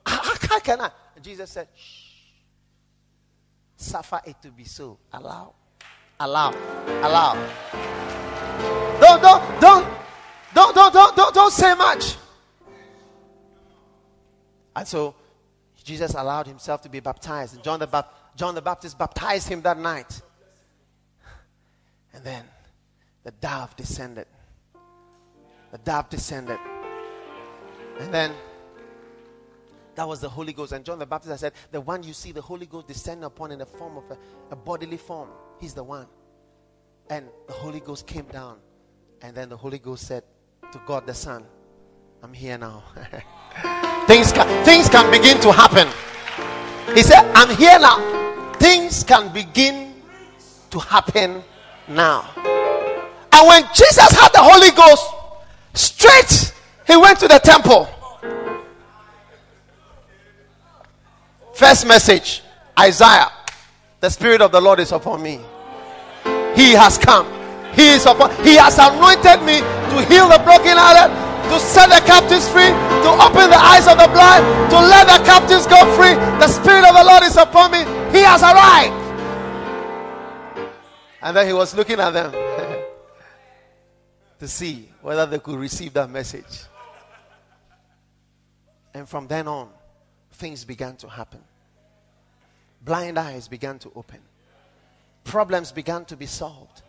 How, 0.07 0.23
how 0.23 0.61
can 0.61 0.81
I? 0.81 0.91
And 1.17 1.25
Jesus 1.25 1.51
said, 1.51 1.67
Shh. 1.75 2.05
Suffer 3.77 4.21
it 4.25 4.37
to 4.43 4.53
be 4.53 4.63
so. 4.63 5.01
Allow. 5.13 5.55
Allow. 6.21 6.53
Allow. 7.03 7.35
Don't, 9.01 9.21
don't, 9.21 9.61
don't, 9.61 9.89
don't, 10.55 10.75
don't, 10.77 10.95
don't, 10.95 11.17
don't, 11.17 11.35
don't 11.35 11.53
say 11.53 11.75
much. 11.75 12.15
And 14.77 14.87
so 14.87 15.17
Jesus 15.89 16.13
allowed 16.13 16.47
himself 16.47 16.83
to 16.83 16.91
be 16.91 17.01
baptized. 17.01 17.55
And 17.55 17.65
John 17.65 17.81
the, 17.81 18.07
John 18.37 18.55
the 18.55 18.61
Baptist 18.61 18.99
baptized 18.99 19.49
him 19.49 19.63
that 19.63 19.79
night. 19.79 20.21
And 22.13 22.23
then 22.23 22.45
the 23.25 23.31
dove 23.31 23.75
descended. 23.75 24.27
The 25.73 25.79
dove 25.79 26.11
descended. 26.11 26.59
And 28.01 28.13
then 28.13 28.35
that 29.95 30.07
was 30.07 30.21
the 30.21 30.29
Holy 30.29 30.53
Ghost. 30.53 30.73
And 30.73 30.85
John 30.85 30.99
the 30.99 31.07
Baptist 31.07 31.41
said, 31.41 31.55
The 31.71 31.81
one 31.81 32.03
you 32.03 32.13
see 32.13 32.33
the 32.33 32.43
Holy 32.43 32.67
Ghost 32.67 32.87
descend 32.87 33.25
upon 33.25 33.51
in 33.51 33.59
the 33.59 33.67
form 33.67 33.97
of 33.97 34.11
a, 34.11 34.19
a 34.51 34.57
bodily 34.57 34.99
form, 34.99 35.31
he's 35.59 35.73
the 35.73 35.85
one. 35.85 36.07
And 37.09 37.29
the 37.47 37.55
Holy 37.55 37.81
Ghost 37.81 38.07
came 38.07 38.27
down. 38.27 38.59
And 39.23 39.35
then 39.35 39.49
the 39.49 39.57
Holy 39.57 39.79
Ghost 39.79 40.07
said 40.07 40.23
to 40.71 40.83
God 40.87 41.07
the 41.07 41.15
Son, 41.15 41.47
I'm 42.23 42.35
here 42.35 42.59
now. 42.59 42.85
things, 44.09 44.33
can, 44.33 44.65
things 44.65 44.89
can 44.89 45.09
begin 45.13 45.41
to 45.43 45.53
happen. 45.53 45.87
He 46.97 47.03
said, 47.05 47.31
I'm 47.37 47.55
here 47.57 47.79
now. 47.79 48.55
Things 48.55 49.05
can 49.05 49.33
begin 49.33 49.95
to 50.71 50.81
happen 50.81 51.45
now. 51.87 52.29
And 53.33 53.47
when 53.47 53.63
Jesus 53.73 54.11
had 54.11 54.31
the 54.33 54.41
Holy 54.43 54.71
Ghost, 54.73 55.07
straight 55.75 56.53
he 56.89 56.97
went 56.97 57.21
to 57.21 57.29
the 57.29 57.39
temple. 57.39 57.87
First 61.55 61.87
message 61.87 62.43
Isaiah. 62.79 63.31
The 64.01 64.09
Spirit 64.09 64.41
of 64.41 64.53
the 64.53 64.61
Lord 64.61 64.81
is 64.81 64.93
upon 64.93 65.23
me. 65.23 65.41
He 66.57 66.73
has 66.73 66.97
come. 66.97 67.27
He 67.75 67.89
is 67.91 68.07
upon. 68.07 68.31
He 68.43 68.57
has 68.57 68.79
anointed 68.79 69.45
me 69.45 69.61
to 69.61 70.07
heal 70.09 70.29
the 70.29 70.41
brokenhearted, 70.43 71.13
to 71.49 71.59
set 71.61 71.89
the 71.89 72.05
captives 72.07 72.49
free, 72.49 72.69
to 72.69 73.11
open 73.21 73.51
the 73.51 73.59
eyes 73.59 73.87
of 73.89 73.97
the 73.99 74.09
blind, 74.09 74.45
to 74.71 74.77
let 74.77 75.07
the 75.07 75.25
captives 75.25 75.67
go 75.67 75.81
free. 75.97 76.15
The 76.39 76.49
Spirit 76.49 76.85
of 76.85 76.95
the 76.95 77.05
Lord 77.05 77.23
is 77.23 77.37
upon 77.37 77.73
me. 77.73 77.79
He 78.13 78.23
has 78.25 78.43
arrived. 78.43 79.09
And 81.23 81.37
then 81.37 81.47
he 81.47 81.53
was 81.53 81.75
looking 81.75 81.99
at 81.99 82.11
them 82.11 82.33
to 84.39 84.49
see 84.49 84.89
whether 85.03 85.27
they 85.27 85.39
could 85.39 85.59
receive 85.59 85.93
that 85.95 86.11
message. 86.11 86.65
And 88.95 89.09
from 89.09 89.27
then 89.27 89.49
on, 89.49 89.71
things 90.33 90.65
began 90.65 90.97
to 90.97 91.09
happen. 91.09 91.41
Blind 92.85 93.19
eyes 93.19 93.49
began 93.49 93.79
to 93.81 93.93
open. 93.97 94.21
Problems 95.25 95.73
began 95.73 96.05
to 96.07 96.17
be 96.17 96.27
solved. 96.27 96.83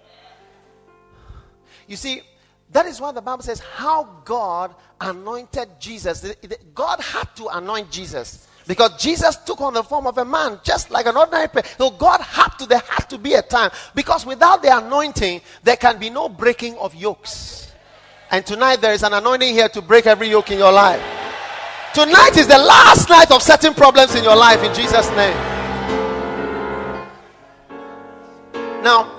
You 1.88 1.96
see, 1.96 2.22
that 2.72 2.86
is 2.86 3.02
why 3.02 3.12
the 3.12 3.22
Bible 3.22 3.44
says 3.44 3.60
how 3.60 4.22
God 4.26 4.76
anointed 5.02 5.70
Jesus. 5.80 6.34
God 6.76 7.00
had 7.00 7.36
to 7.38 7.48
anoint 7.48 7.90
Jesus 7.90 8.48
because 8.68 9.02
Jesus 9.02 9.36
took 9.38 9.62
on 9.62 9.74
the 9.74 9.84
form 9.84 10.06
of 10.06 10.18
a 10.20 10.26
man, 10.26 10.60
just 10.64 10.92
like 10.92 11.08
an 11.08 11.18
ordinary 11.18 11.48
person. 11.48 11.72
So 11.80 11.90
God 11.90 12.22
had 12.22 12.50
to, 12.60 12.68
there 12.68 12.84
had 12.88 13.10
to 13.10 13.18
be 13.18 13.34
a 13.34 13.42
time 13.42 13.72
because 13.96 14.26
without 14.26 14.62
the 14.62 14.78
anointing, 14.78 15.42
there 15.64 15.78
can 15.78 15.98
be 15.98 16.12
no 16.12 16.30
breaking 16.30 16.78
of 16.78 16.94
yokes. 16.94 17.72
And 18.30 18.46
tonight 18.46 18.76
there 18.78 18.94
is 18.94 19.02
an 19.02 19.14
anointing 19.14 19.56
here 19.56 19.70
to 19.70 19.82
break 19.82 20.06
every 20.06 20.30
yoke 20.30 20.52
in 20.52 20.60
your 20.60 20.72
life. 20.72 21.02
Tonight 21.96 22.38
is 22.38 22.46
the 22.46 22.60
last 22.60 23.10
night 23.10 23.32
of 23.32 23.42
certain 23.42 23.74
problems 23.74 24.14
in 24.14 24.24
your 24.24 24.36
life 24.36 24.64
in 24.64 24.72
Jesus' 24.76 25.10
name. 25.16 25.36
Now, 28.84 29.19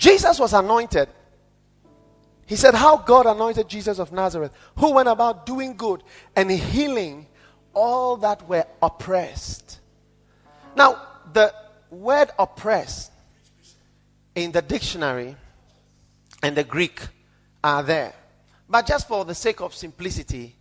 Jesus 0.00 0.40
was 0.40 0.54
anointed. 0.54 1.10
He 2.46 2.56
said, 2.56 2.74
How 2.74 2.96
God 2.96 3.26
anointed 3.26 3.68
Jesus 3.68 3.98
of 3.98 4.12
Nazareth, 4.12 4.50
who 4.78 4.94
went 4.94 5.10
about 5.10 5.44
doing 5.44 5.76
good 5.76 6.02
and 6.34 6.50
healing 6.50 7.26
all 7.74 8.16
that 8.16 8.48
were 8.48 8.64
oppressed. 8.82 9.78
Now, 10.74 11.02
the 11.34 11.52
word 11.90 12.30
oppressed 12.38 13.12
in 14.34 14.52
the 14.52 14.62
dictionary 14.62 15.36
and 16.42 16.56
the 16.56 16.64
Greek 16.64 17.02
are 17.62 17.82
there. 17.82 18.14
But 18.70 18.86
just 18.86 19.06
for 19.06 19.26
the 19.26 19.34
sake 19.34 19.60
of 19.60 19.74
simplicity, 19.74 20.56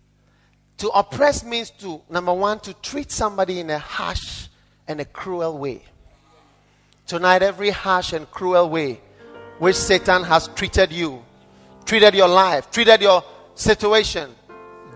to 0.80 0.90
oppress 0.90 1.46
means 1.46 1.70
to, 1.80 2.02
number 2.10 2.34
one, 2.34 2.60
to 2.62 2.74
treat 2.74 3.10
somebody 3.10 3.62
in 3.62 3.70
a 3.70 3.80
harsh 3.80 4.50
and 4.86 5.00
a 5.00 5.06
cruel 5.06 5.58
way. 5.58 5.84
Tonight, 7.08 7.42
every 7.42 7.70
harsh 7.70 8.12
and 8.12 8.30
cruel 8.30 8.70
way 8.70 9.00
which 9.60 9.76
Satan 9.76 10.24
has 10.24 10.48
treated 10.50 10.92
you, 10.92 11.24
treated 11.86 12.16
your 12.16 12.28
life, 12.28 12.72
treated 12.72 13.02
your 13.02 13.24
situation, 13.56 14.34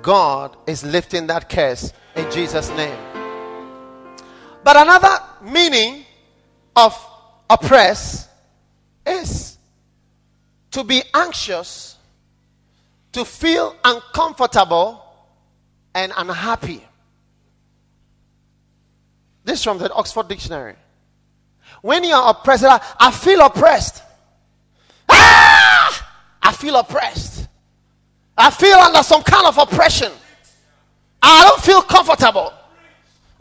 God 0.01 0.55
is 0.65 0.83
lifting 0.83 1.27
that 1.27 1.49
curse 1.49 1.93
in 2.15 2.29
Jesus' 2.31 2.69
name. 2.69 2.97
But 4.63 4.77
another 4.77 5.19
meaning 5.43 6.05
of 6.75 6.97
oppress 7.49 8.27
is 9.05 9.57
to 10.71 10.83
be 10.83 11.03
anxious 11.13 11.97
to 13.11 13.23
feel 13.25 13.75
uncomfortable 13.83 15.03
and 15.93 16.11
unhappy. 16.17 16.83
This 19.43 19.59
is 19.59 19.63
from 19.63 19.77
the 19.77 19.91
Oxford 19.93 20.27
Dictionary. 20.29 20.75
When 21.81 22.03
you 22.03 22.13
are 22.13 22.31
oppressed, 22.31 22.63
I 22.65 23.11
feel 23.11 23.41
oppressed. 23.41 24.01
I 26.43 26.51
feel 26.51 26.75
oppressed. 26.75 27.47
I 28.37 28.51
feel 28.51 28.77
under 28.77 29.01
some 29.03 29.23
kind 29.23 29.47
of 29.47 29.57
oppression. 29.57 30.11
I 31.21 31.43
don't 31.43 31.61
feel 31.61 31.81
comfortable. 31.81 32.53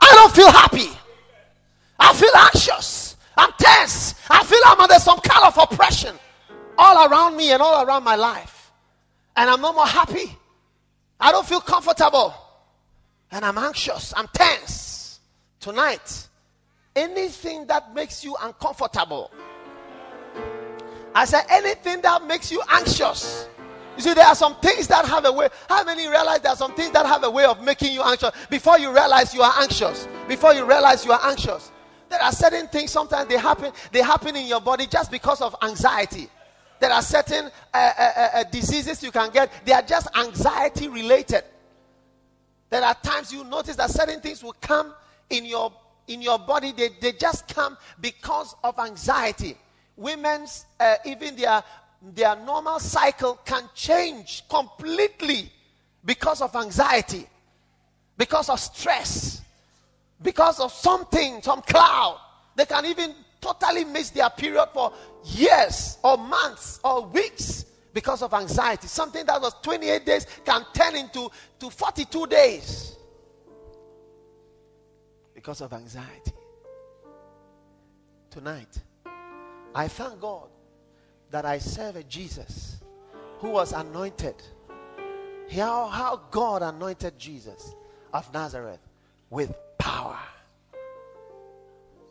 I 0.00 0.08
don't 0.12 0.34
feel 0.34 0.50
happy. 0.50 0.88
I 1.98 2.14
feel 2.14 2.30
anxious. 2.34 3.16
I'm 3.36 3.50
tense. 3.58 4.14
I 4.30 4.44
feel 4.44 4.60
I'm 4.66 4.80
under 4.80 4.98
some 4.98 5.18
kind 5.20 5.46
of 5.46 5.58
oppression 5.58 6.14
all 6.78 7.08
around 7.08 7.36
me 7.36 7.50
and 7.52 7.60
all 7.60 7.84
around 7.84 8.04
my 8.04 8.16
life 8.16 8.62
and 9.36 9.48
I'm 9.48 9.60
no 9.60 9.72
more 9.72 9.86
happy. 9.86 10.36
I 11.20 11.32
don't 11.32 11.46
feel 11.46 11.60
comfortable. 11.60 12.34
And 13.30 13.44
I'm 13.44 13.56
anxious. 13.56 14.12
I'm 14.16 14.28
tense. 14.28 15.20
Tonight, 15.60 16.28
anything 16.94 17.66
that 17.68 17.94
makes 17.94 18.24
you 18.24 18.36
uncomfortable. 18.40 19.30
I 21.14 21.24
said, 21.24 21.44
anything 21.50 22.00
that 22.02 22.26
makes 22.26 22.50
you 22.50 22.62
anxious. 22.68 23.48
You 23.96 24.02
see, 24.02 24.14
there 24.14 24.26
are 24.26 24.34
some 24.34 24.54
things 24.56 24.88
that 24.88 25.04
have 25.04 25.26
a 25.26 25.32
way. 25.32 25.48
How 25.68 25.84
many 25.84 26.08
realize 26.08 26.40
there 26.40 26.52
are 26.52 26.56
some 26.56 26.74
things 26.74 26.92
that 26.92 27.04
have 27.04 27.24
a 27.24 27.30
way 27.30 27.44
of 27.44 27.62
making 27.62 27.92
you 27.92 28.02
anxious? 28.02 28.30
Before 28.48 28.78
you 28.78 28.92
realize 28.92 29.34
you 29.34 29.42
are 29.42 29.52
anxious. 29.60 30.08
Before 30.26 30.54
you 30.54 30.64
realize 30.64 31.04
you 31.04 31.12
are 31.12 31.20
anxious. 31.24 31.70
There 32.08 32.22
are 32.22 32.32
certain 32.32 32.68
things 32.68 32.90
sometimes 32.90 33.28
they 33.28 33.38
happen, 33.38 33.72
they 33.90 34.02
happen 34.02 34.36
in 34.36 34.46
your 34.46 34.60
body 34.60 34.86
just 34.86 35.10
because 35.10 35.40
of 35.40 35.54
anxiety. 35.62 36.28
There 36.80 36.90
are 36.90 37.02
certain 37.02 37.46
uh, 37.72 37.76
uh, 37.76 38.02
uh, 38.02 38.28
uh, 38.34 38.44
diseases 38.50 39.02
you 39.02 39.10
can 39.12 39.30
get, 39.30 39.50
they 39.64 39.72
are 39.72 39.82
just 39.82 40.08
anxiety 40.16 40.88
related. 40.88 41.44
There 42.70 42.82
are 42.82 42.94
times 42.94 43.32
you 43.32 43.44
notice 43.44 43.76
that 43.76 43.90
certain 43.90 44.20
things 44.20 44.42
will 44.42 44.56
come 44.60 44.94
in 45.30 45.44
your 45.44 45.72
in 46.08 46.20
your 46.20 46.38
body, 46.38 46.72
they, 46.72 46.90
they 47.00 47.12
just 47.12 47.46
come 47.54 47.78
because 48.00 48.56
of 48.64 48.78
anxiety. 48.78 49.56
Women's, 50.02 50.66
uh, 50.80 50.96
even 51.06 51.36
their, 51.36 51.62
their 52.02 52.36
normal 52.36 52.80
cycle 52.80 53.38
can 53.44 53.68
change 53.74 54.42
completely 54.48 55.50
because 56.04 56.42
of 56.42 56.54
anxiety, 56.56 57.26
because 58.18 58.48
of 58.48 58.58
stress, 58.58 59.42
because 60.20 60.58
of 60.58 60.72
something, 60.72 61.40
some 61.40 61.62
cloud. 61.62 62.18
They 62.56 62.66
can 62.66 62.84
even 62.86 63.14
totally 63.40 63.84
miss 63.84 64.10
their 64.10 64.30
period 64.30 64.68
for 64.74 64.92
years 65.24 65.98
or 66.02 66.18
months 66.18 66.80
or 66.82 67.06
weeks 67.06 67.64
because 67.94 68.22
of 68.22 68.34
anxiety. 68.34 68.88
Something 68.88 69.24
that 69.26 69.40
was 69.40 69.54
28 69.62 70.04
days 70.04 70.26
can 70.44 70.64
turn 70.74 70.96
into 70.96 71.30
to 71.60 71.70
42 71.70 72.26
days 72.26 72.96
because 75.34 75.60
of 75.60 75.72
anxiety. 75.72 76.32
Tonight, 78.30 78.80
I 79.74 79.88
thank 79.88 80.20
God 80.20 80.48
that 81.30 81.44
I 81.44 81.58
serve 81.58 81.96
a 81.96 82.02
Jesus 82.02 82.80
who 83.38 83.50
was 83.50 83.72
anointed. 83.72 84.34
How, 85.50 85.86
how 85.86 86.20
God 86.30 86.62
anointed 86.62 87.18
Jesus 87.18 87.74
of 88.12 88.32
Nazareth 88.32 88.80
with 89.30 89.54
power, 89.78 90.18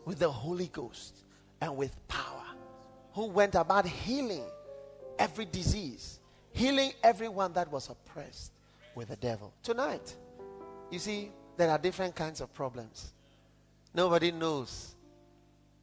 with 0.04 0.18
the 0.18 0.30
Holy 0.30 0.68
Ghost, 0.68 1.16
and 1.60 1.76
with 1.76 1.96
power, 2.08 2.44
who 3.14 3.26
went 3.26 3.54
about 3.54 3.86
healing 3.86 4.44
every 5.18 5.44
disease, 5.44 6.18
healing 6.52 6.92
everyone 7.02 7.52
that 7.52 7.70
was 7.70 7.88
oppressed 7.88 8.52
with 8.94 9.08
the 9.08 9.16
devil. 9.16 9.52
Tonight, 9.62 10.14
you 10.90 10.98
see, 10.98 11.30
there 11.56 11.70
are 11.70 11.78
different 11.78 12.14
kinds 12.14 12.40
of 12.40 12.52
problems. 12.52 13.12
Nobody 13.94 14.32
knows. 14.32 14.91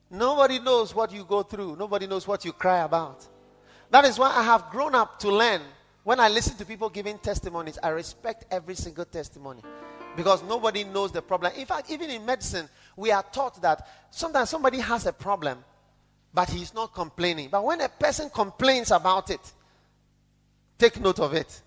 Nobody 0.10 0.60
knows 0.60 0.96
what 0.96 1.12
you 1.12 1.24
go 1.24 1.44
through. 1.44 1.76
Nobody 1.76 2.08
knows 2.08 2.28
what 2.28 2.44
you 2.44 2.52
cry 2.52 2.80
about. 2.80 3.26
That 3.92 4.06
is 4.06 4.18
why 4.18 4.32
I 4.36 4.44
have 4.44 4.70
grown 4.72 4.96
up 4.96 5.20
to 5.20 5.32
learn. 5.32 5.62
When 6.04 6.20
I 6.20 6.30
listen 6.30 6.56
to 6.58 6.66
people 6.66 6.90
giving 6.90 7.20
testimonies, 7.20 7.78
I 7.82 7.90
respect 7.90 8.46
every 8.52 8.76
single 8.76 9.06
testimony 9.06 9.62
because 10.16 10.42
nobody 10.44 10.84
knows 10.84 11.12
the 11.12 11.22
problem. 11.22 11.54
In 11.56 11.66
fact, 11.66 11.92
even 11.92 12.10
in 12.10 12.26
medicine, 12.26 12.68
we 12.96 13.12
are 13.12 13.24
taught 13.24 13.62
that 13.62 13.88
sometimes 14.10 14.50
somebody 14.50 14.80
has 14.80 15.06
a 15.06 15.14
problem, 15.14 15.64
but 16.34 16.50
he's 16.50 16.74
not 16.74 16.94
complaining. 16.94 17.50
But 17.52 17.64
when 17.64 17.82
a 17.82 17.90
person 17.90 18.30
complains 18.30 18.92
about 18.92 19.30
it, 19.30 19.40
take 20.78 21.00
note 21.00 21.20
of 21.20 21.34
it. 21.34 21.62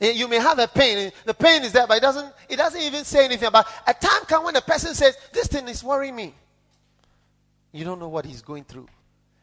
Eh, 0.00 0.10
you 0.10 0.28
may 0.28 0.38
have 0.38 0.58
a 0.58 0.68
pain. 0.68 1.10
The 1.24 1.34
pain 1.34 1.62
is 1.62 1.72
there, 1.72 1.86
but 1.86 1.96
it 1.96 2.02
doesn't, 2.02 2.32
it 2.48 2.56
doesn't 2.56 2.80
even 2.80 3.04
say 3.04 3.24
anything 3.24 3.48
about 3.48 3.66
A 3.86 3.94
time 3.94 4.24
comes 4.26 4.44
when 4.44 4.56
a 4.56 4.60
person 4.60 4.94
says, 4.94 5.16
This 5.32 5.46
thing 5.46 5.66
is 5.68 5.82
worrying 5.82 6.16
me. 6.16 6.34
You 7.74 7.84
don't 7.84 7.98
know 7.98 8.08
what 8.08 8.24
he's 8.24 8.40
going 8.40 8.62
through. 8.62 8.86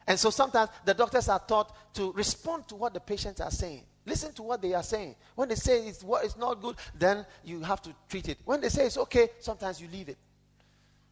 And 0.06 0.18
so 0.18 0.30
sometimes 0.30 0.70
the 0.86 0.94
doctors 0.94 1.28
are 1.28 1.38
taught 1.38 1.94
to 1.94 2.12
respond 2.12 2.66
to 2.68 2.74
what 2.74 2.94
the 2.94 3.00
patients 3.00 3.42
are 3.42 3.50
saying. 3.50 3.82
Listen 4.06 4.32
to 4.32 4.42
what 4.42 4.62
they 4.62 4.72
are 4.72 4.82
saying. 4.82 5.14
When 5.34 5.50
they 5.50 5.54
say 5.54 5.86
it's, 5.86 6.02
what, 6.02 6.24
it's 6.24 6.38
not 6.38 6.60
good, 6.62 6.76
then 6.98 7.26
you 7.44 7.60
have 7.60 7.82
to 7.82 7.94
treat 8.08 8.30
it. 8.30 8.38
When 8.46 8.62
they 8.62 8.70
say 8.70 8.86
it's 8.86 8.96
okay, 8.96 9.28
sometimes 9.38 9.82
you 9.82 9.88
leave 9.92 10.08
it. 10.08 10.16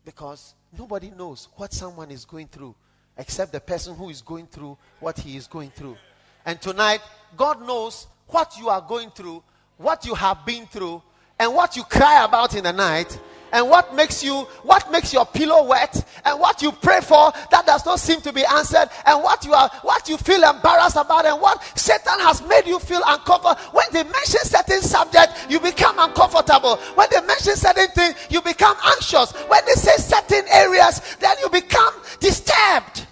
Because 0.02 0.54
nobody 0.76 1.11
knows 1.11 1.48
what 1.56 1.74
someone 1.74 2.11
is 2.11 2.24
going 2.24 2.48
through 2.48 2.74
except 3.18 3.52
the 3.52 3.61
person 3.61 3.94
who 3.94 4.09
is 4.09 4.22
going 4.22 4.46
through 4.46 4.78
what 4.98 5.18
he 5.18 5.37
is 5.37 5.46
going 5.46 5.70
through. 5.70 5.98
And 6.46 6.59
tonight, 6.59 7.00
God 7.37 7.61
knows 7.66 8.06
what 8.28 8.56
you 8.59 8.70
are 8.70 8.80
going 8.80 9.11
through, 9.11 9.42
what 9.76 10.06
you 10.06 10.14
have 10.14 10.46
been 10.46 10.64
through, 10.66 11.02
and 11.38 11.54
what 11.54 11.76
you 11.76 11.83
cry 11.85 12.24
about 12.24 12.54
in 12.54 12.64
the 12.64 12.72
night 12.72 13.20
and 13.52 13.68
what 13.68 13.94
makes 13.94 14.22
you 14.22 14.46
what 14.62 14.90
makes 14.90 15.12
your 15.12 15.26
pillow 15.26 15.64
wet? 15.66 16.04
And 16.24 16.38
what 16.38 16.62
you 16.62 16.72
pray 16.72 17.00
for 17.00 17.32
that 17.50 17.66
does 17.66 17.84
not 17.84 17.98
seem 17.98 18.20
to 18.22 18.32
be 18.32 18.44
answered? 18.44 18.88
And 19.06 19.22
what 19.22 19.44
you 19.44 19.52
are 19.52 19.68
what 19.82 20.08
you 20.08 20.16
feel 20.16 20.42
embarrassed 20.42 20.96
about? 20.96 21.26
And 21.26 21.40
what 21.40 21.62
satan 21.76 22.20
has 22.20 22.42
made 22.46 22.66
you 22.66 22.78
feel 22.78 23.02
uncomfortable 23.06 23.56
when 23.72 23.86
they 23.92 24.04
mention 24.04 24.40
certain 24.44 24.80
subject 24.80 25.46
you 25.48 25.60
become 25.60 25.98
uncomfortable. 25.98 26.76
When 26.94 27.08
they 27.10 27.20
mention 27.22 27.56
certain 27.56 27.88
things 27.88 28.14
you 28.30 28.40
become 28.40 28.76
anxious. 28.84 29.32
When 29.32 29.64
they 29.66 29.72
say 29.72 29.96
certain 29.96 30.44
areas 30.52 31.16
then 31.20 31.36
you 31.40 31.50
become 31.50 31.94
disturbed. 32.20 33.06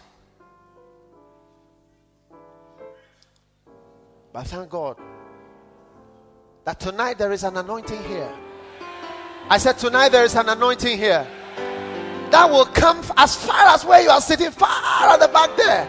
But 4.32 4.46
thank 4.46 4.70
god 4.70 4.98
that 6.64 6.78
tonight 6.78 7.16
there 7.16 7.32
is 7.32 7.44
an 7.44 7.56
anointing 7.56 8.02
here. 8.04 8.30
I 9.50 9.58
said, 9.58 9.78
Tonight 9.78 10.10
there 10.10 10.24
is 10.24 10.34
an 10.34 10.48
anointing 10.48 10.98
here 10.98 11.26
that 12.30 12.50
will 12.50 12.66
come 12.66 13.02
as 13.16 13.34
far 13.34 13.68
as 13.68 13.84
where 13.84 14.02
you 14.02 14.10
are 14.10 14.20
sitting, 14.20 14.50
far 14.50 14.68
at 15.10 15.20
the 15.20 15.28
back 15.28 15.56
there, 15.56 15.88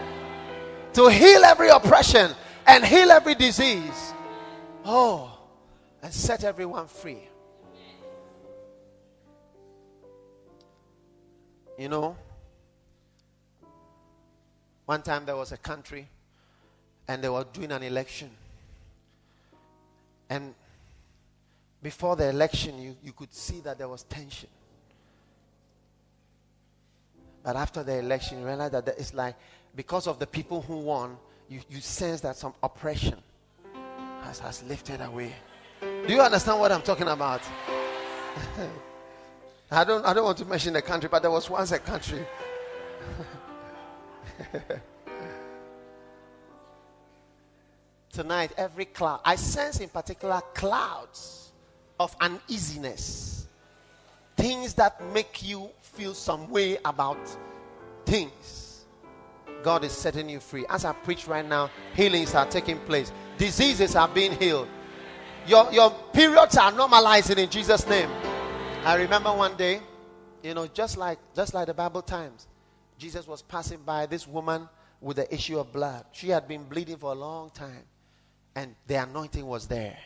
to 0.94 1.08
heal 1.08 1.44
every 1.44 1.68
oppression 1.68 2.30
and 2.66 2.84
heal 2.84 3.10
every 3.10 3.34
disease. 3.34 4.14
Oh, 4.84 5.38
and 6.02 6.12
set 6.12 6.44
everyone 6.44 6.86
free. 6.86 7.20
You 11.78 11.88
know, 11.88 12.16
one 14.86 15.02
time 15.02 15.24
there 15.24 15.36
was 15.36 15.52
a 15.52 15.56
country 15.56 16.08
and 17.08 17.22
they 17.22 17.28
were 17.28 17.44
doing 17.52 17.72
an 17.72 17.82
election. 17.82 18.30
And 20.28 20.54
before 21.82 22.16
the 22.16 22.28
election, 22.28 22.78
you, 22.78 22.96
you 23.02 23.12
could 23.12 23.32
see 23.32 23.60
that 23.60 23.78
there 23.78 23.88
was 23.88 24.02
tension. 24.04 24.48
But 27.42 27.56
after 27.56 27.82
the 27.82 27.98
election, 27.98 28.40
you 28.40 28.46
realize 28.46 28.70
that 28.72 28.86
it's 28.88 29.14
like 29.14 29.34
because 29.74 30.06
of 30.06 30.18
the 30.18 30.26
people 30.26 30.60
who 30.60 30.76
won, 30.78 31.16
you, 31.48 31.60
you 31.70 31.80
sense 31.80 32.20
that 32.20 32.36
some 32.36 32.52
oppression 32.62 33.18
has, 34.22 34.38
has 34.40 34.62
lifted 34.64 35.00
away. 35.00 35.32
Do 35.80 36.12
you 36.12 36.20
understand 36.20 36.60
what 36.60 36.70
I'm 36.70 36.82
talking 36.82 37.08
about? 37.08 37.40
I 39.70 39.84
don't 39.84 40.04
I 40.04 40.12
don't 40.12 40.24
want 40.24 40.36
to 40.38 40.44
mention 40.44 40.72
the 40.74 40.82
country, 40.82 41.08
but 41.08 41.22
there 41.22 41.30
was 41.30 41.48
once 41.48 41.70
a 41.72 41.78
country. 41.78 42.26
Tonight, 48.12 48.50
every 48.56 48.86
cloud, 48.86 49.20
I 49.24 49.36
sense 49.36 49.78
in 49.78 49.88
particular 49.88 50.42
clouds 50.52 51.49
of 52.00 52.16
uneasiness, 52.18 53.46
things 54.34 54.72
that 54.74 55.04
make 55.12 55.46
you 55.46 55.68
feel 55.82 56.14
some 56.14 56.48
way 56.50 56.78
about 56.86 57.18
things. 58.06 58.86
God 59.62 59.84
is 59.84 59.92
setting 59.92 60.30
you 60.30 60.40
free. 60.40 60.64
As 60.70 60.86
I 60.86 60.94
preach 60.94 61.28
right 61.28 61.46
now, 61.46 61.70
healings 61.94 62.34
are 62.34 62.46
taking 62.46 62.78
place, 62.78 63.12
diseases 63.36 63.94
are 63.94 64.08
being 64.08 64.32
healed. 64.32 64.66
Your, 65.46 65.70
your 65.70 65.90
periods 66.14 66.56
are 66.56 66.72
normalizing 66.72 67.36
in 67.36 67.50
Jesus' 67.50 67.86
name. 67.86 68.08
I 68.82 68.94
remember 68.94 69.30
one 69.30 69.56
day, 69.56 69.80
you 70.42 70.54
know, 70.54 70.66
just 70.68 70.96
like 70.96 71.18
just 71.36 71.52
like 71.52 71.66
the 71.66 71.74
Bible 71.74 72.00
times, 72.00 72.46
Jesus 72.96 73.26
was 73.26 73.42
passing 73.42 73.80
by 73.84 74.06
this 74.06 74.26
woman 74.26 74.66
with 75.02 75.18
the 75.18 75.34
issue 75.34 75.58
of 75.58 75.70
blood. 75.70 76.06
She 76.12 76.30
had 76.30 76.48
been 76.48 76.64
bleeding 76.64 76.96
for 76.96 77.12
a 77.12 77.14
long 77.14 77.50
time, 77.50 77.84
and 78.54 78.74
the 78.86 78.94
anointing 78.94 79.44
was 79.44 79.66
there. 79.66 79.98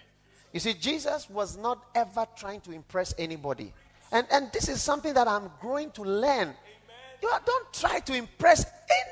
You 0.54 0.60
see, 0.60 0.72
Jesus 0.72 1.28
was 1.28 1.58
not 1.58 1.84
ever 1.96 2.24
trying 2.36 2.60
to 2.60 2.70
impress 2.70 3.12
anybody. 3.18 3.72
And, 4.12 4.24
and 4.30 4.52
this 4.52 4.68
is 4.68 4.80
something 4.80 5.12
that 5.14 5.26
I'm 5.26 5.50
growing 5.60 5.90
to 5.90 6.02
learn. 6.02 6.48
Amen. 6.48 6.54
You 7.20 7.30
don't 7.44 7.72
try 7.72 7.98
to 7.98 8.14
impress 8.14 8.64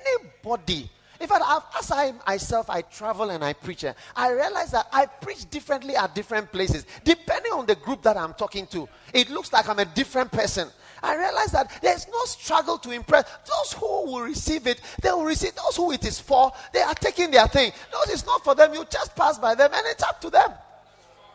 anybody. 0.06 0.88
In 1.18 1.26
fact, 1.26 1.44
as 1.76 1.90
I 1.90 2.14
myself 2.26 2.70
I 2.70 2.82
travel 2.82 3.30
and 3.30 3.44
I 3.44 3.54
preach, 3.54 3.82
eh, 3.82 3.92
I 4.14 4.30
realize 4.30 4.70
that 4.70 4.86
I 4.92 5.06
preach 5.06 5.50
differently 5.50 5.96
at 5.96 6.14
different 6.14 6.52
places, 6.52 6.86
depending 7.02 7.52
on 7.52 7.66
the 7.66 7.74
group 7.74 8.02
that 8.02 8.16
I'm 8.16 8.34
talking 8.34 8.66
to. 8.68 8.88
It 9.12 9.28
looks 9.28 9.52
like 9.52 9.68
I'm 9.68 9.80
a 9.80 9.84
different 9.84 10.30
person. 10.30 10.68
I 11.02 11.16
realize 11.16 11.50
that 11.50 11.72
there's 11.82 12.06
no 12.06 12.24
struggle 12.24 12.78
to 12.78 12.92
impress. 12.92 13.24
Those 13.44 13.72
who 13.72 14.12
will 14.12 14.22
receive 14.22 14.68
it, 14.68 14.80
they 15.00 15.10
will 15.10 15.24
receive. 15.24 15.56
Those 15.56 15.76
who 15.76 15.90
it 15.90 16.04
is 16.04 16.20
for, 16.20 16.52
they 16.72 16.82
are 16.82 16.94
taking 16.94 17.32
their 17.32 17.48
thing. 17.48 17.72
Those 17.90 18.14
it's 18.14 18.26
not 18.26 18.44
for 18.44 18.54
them. 18.54 18.74
You 18.74 18.84
just 18.88 19.16
pass 19.16 19.38
by 19.40 19.56
them, 19.56 19.72
and 19.74 19.82
it's 19.88 20.04
up 20.04 20.20
to 20.20 20.30
them. 20.30 20.52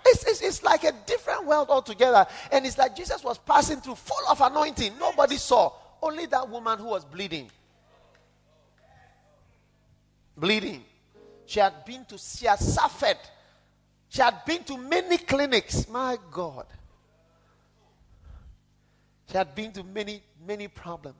It's, 0.07 0.23
it's, 0.23 0.41
it's 0.41 0.63
like 0.63 0.83
a 0.83 0.93
different 1.05 1.45
world 1.45 1.69
altogether. 1.69 2.25
And 2.51 2.65
it's 2.65 2.77
like 2.77 2.95
Jesus 2.95 3.23
was 3.23 3.37
passing 3.37 3.81
through 3.81 3.95
full 3.95 4.27
of 4.29 4.39
anointing. 4.41 4.93
Nobody 4.99 5.37
saw. 5.37 5.73
Only 6.01 6.25
that 6.27 6.49
woman 6.49 6.79
who 6.79 6.85
was 6.85 7.03
bleeding. 7.03 7.49
Bleeding. 10.35 10.83
She 11.45 11.59
had 11.59 11.83
been 11.85 12.05
to, 12.05 12.17
she 12.17 12.45
had 12.45 12.59
suffered. 12.59 13.17
She 14.09 14.21
had 14.21 14.45
been 14.45 14.63
to 14.65 14.77
many 14.77 15.17
clinics. 15.17 15.87
My 15.89 16.17
God. 16.31 16.65
She 19.29 19.37
had 19.37 19.53
been 19.53 19.71
to 19.73 19.83
many, 19.83 20.21
many 20.45 20.67
problems. 20.67 21.17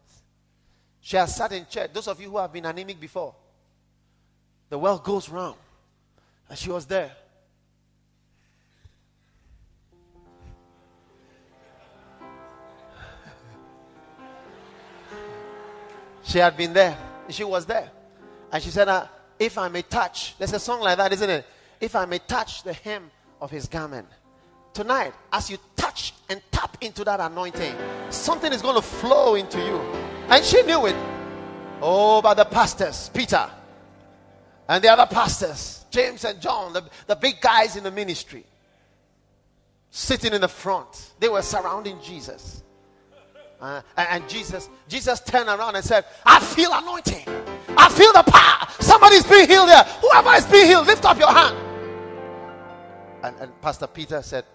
She 1.02 1.17
has 1.17 1.36
sat 1.36 1.52
in 1.52 1.65
church. 1.69 1.91
Those 1.93 2.08
of 2.08 2.21
you 2.21 2.30
who 2.30 2.38
have 2.38 2.54
been 2.54 2.65
anemic 2.65 3.00
before, 3.00 3.36
the 4.69 4.78
world 4.78 5.04
goes 5.04 5.28
round. 5.30 5.58
And 6.50 6.58
she 6.58 6.69
was 6.69 6.86
there. 6.86 7.12
She 16.27 16.39
had 16.39 16.57
been 16.57 16.73
there. 16.73 16.97
She 17.29 17.43
was 17.43 17.65
there. 17.65 17.89
And 18.51 18.61
she 18.61 18.69
said, 18.69 18.89
uh, 18.89 19.07
If 19.39 19.57
I 19.57 19.69
may 19.69 19.81
touch, 19.81 20.37
there's 20.37 20.53
a 20.53 20.59
song 20.59 20.81
like 20.81 20.97
that, 20.97 21.13
isn't 21.13 21.29
it? 21.29 21.45
If 21.79 21.95
I 21.95 22.05
may 22.05 22.19
touch 22.19 22.63
the 22.63 22.73
hem 22.73 23.09
of 23.39 23.49
his 23.49 23.67
garment. 23.67 24.07
Tonight, 24.73 25.13
as 25.31 25.49
you 25.49 25.57
touch 25.75 26.13
and 26.29 26.41
tap 26.51 26.77
into 26.81 27.03
that 27.05 27.19
anointing, 27.19 27.73
something 28.09 28.51
is 28.51 28.61
going 28.61 28.75
to 28.75 28.81
flow 28.81 29.35
into 29.35 29.57
you. 29.57 29.77
And 30.29 30.43
she 30.43 30.61
knew 30.63 30.85
it. 30.85 30.95
Oh, 31.81 32.21
but 32.21 32.33
the 32.33 32.45
pastors, 32.45 33.09
Peter, 33.13 33.49
And 34.67 34.83
the 34.83 34.89
other 34.89 35.05
pastors, 35.05 35.85
James 35.89 36.25
and 36.25 36.41
John, 36.41 36.73
the, 36.73 36.83
the 37.07 37.15
big 37.15 37.39
guys 37.39 37.77
in 37.77 37.83
the 37.83 37.91
ministry, 37.91 38.43
sitting 39.91 40.33
in 40.33 40.41
the 40.41 40.47
front. 40.49 41.13
They 41.19 41.29
were 41.29 41.41
surrounding 41.41 42.01
Jesus. 42.01 42.63
Uh, 43.60 43.82
and, 43.98 44.28
Jesus, 44.30 44.70
Jesus 44.88 45.20
turned 45.22 45.50
around 45.50 45.76
and 45.76 45.84
said, 45.84 46.06
I 46.26 46.39
feel 46.39 46.72
anointing. 46.74 47.26
I 47.76 47.89
feel 47.89 48.13
the 48.13 48.24
power. 48.24 48.67
Somebody's 48.80 49.26
being 49.26 49.48
healed 49.48 49.70
there. 49.70 49.84
Whoever 49.84 50.34
is 50.36 50.46
being 50.46 50.67
healed, 50.67 50.88
lift 50.88 51.06
up 51.06 51.17
your 51.17 51.32
hand. 51.32 51.56
And, 53.24 53.36
and 53.39 53.62
Pastor 53.62 53.88
Peter 53.88 54.22
said, 54.22 54.46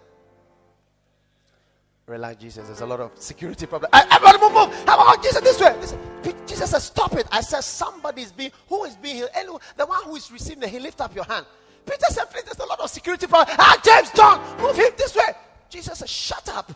Relax, 2.07 2.41
Jesus. 2.43 2.67
There's 2.67 2.81
a 2.81 2.87
lot 2.87 3.01
of 3.01 3.13
security 3.15 3.65
problem. 3.67 3.89
Everybody 3.93 4.39
move, 4.39 4.53
move. 4.53 4.85
How 4.87 5.01
about 5.01 5.23
Jesus 5.23 5.41
this 5.41 5.61
way? 5.61 6.35
Jesus 6.47 6.71
said, 6.71 6.81
Stop 6.81 7.15
it. 7.15 7.27
I 7.31 7.41
said, 7.41 7.61
Somebody's 7.61 8.33
being, 8.33 8.51
who 8.69 8.85
is 8.85 8.97
being 8.97 9.17
healed? 9.17 9.31
Anyone, 9.35 9.61
the 9.77 9.87
one 9.87 10.03
who 10.05 10.17
is 10.17 10.31
receiving 10.31 10.61
the 10.61 10.69
heal, 10.69 10.83
lift 10.83 11.01
up 11.01 11.15
your 11.15 11.25
hand. 11.25 11.47
Peter 11.87 12.07
said, 12.09 12.25
Please, 12.25 12.43
there's 12.43 12.59
a 12.59 12.67
lot 12.67 12.81
of 12.81 12.91
security 12.91 13.27
problem. 13.27 13.57
Ah, 13.59 13.81
James, 13.85 14.11
John, 14.15 14.41
move 14.61 14.77
him 14.77 14.91
this 14.97 15.15
way. 15.15 15.33
Jesus 15.71 15.99
said, 15.99 16.09
Shut 16.09 16.49
up. 16.49 16.73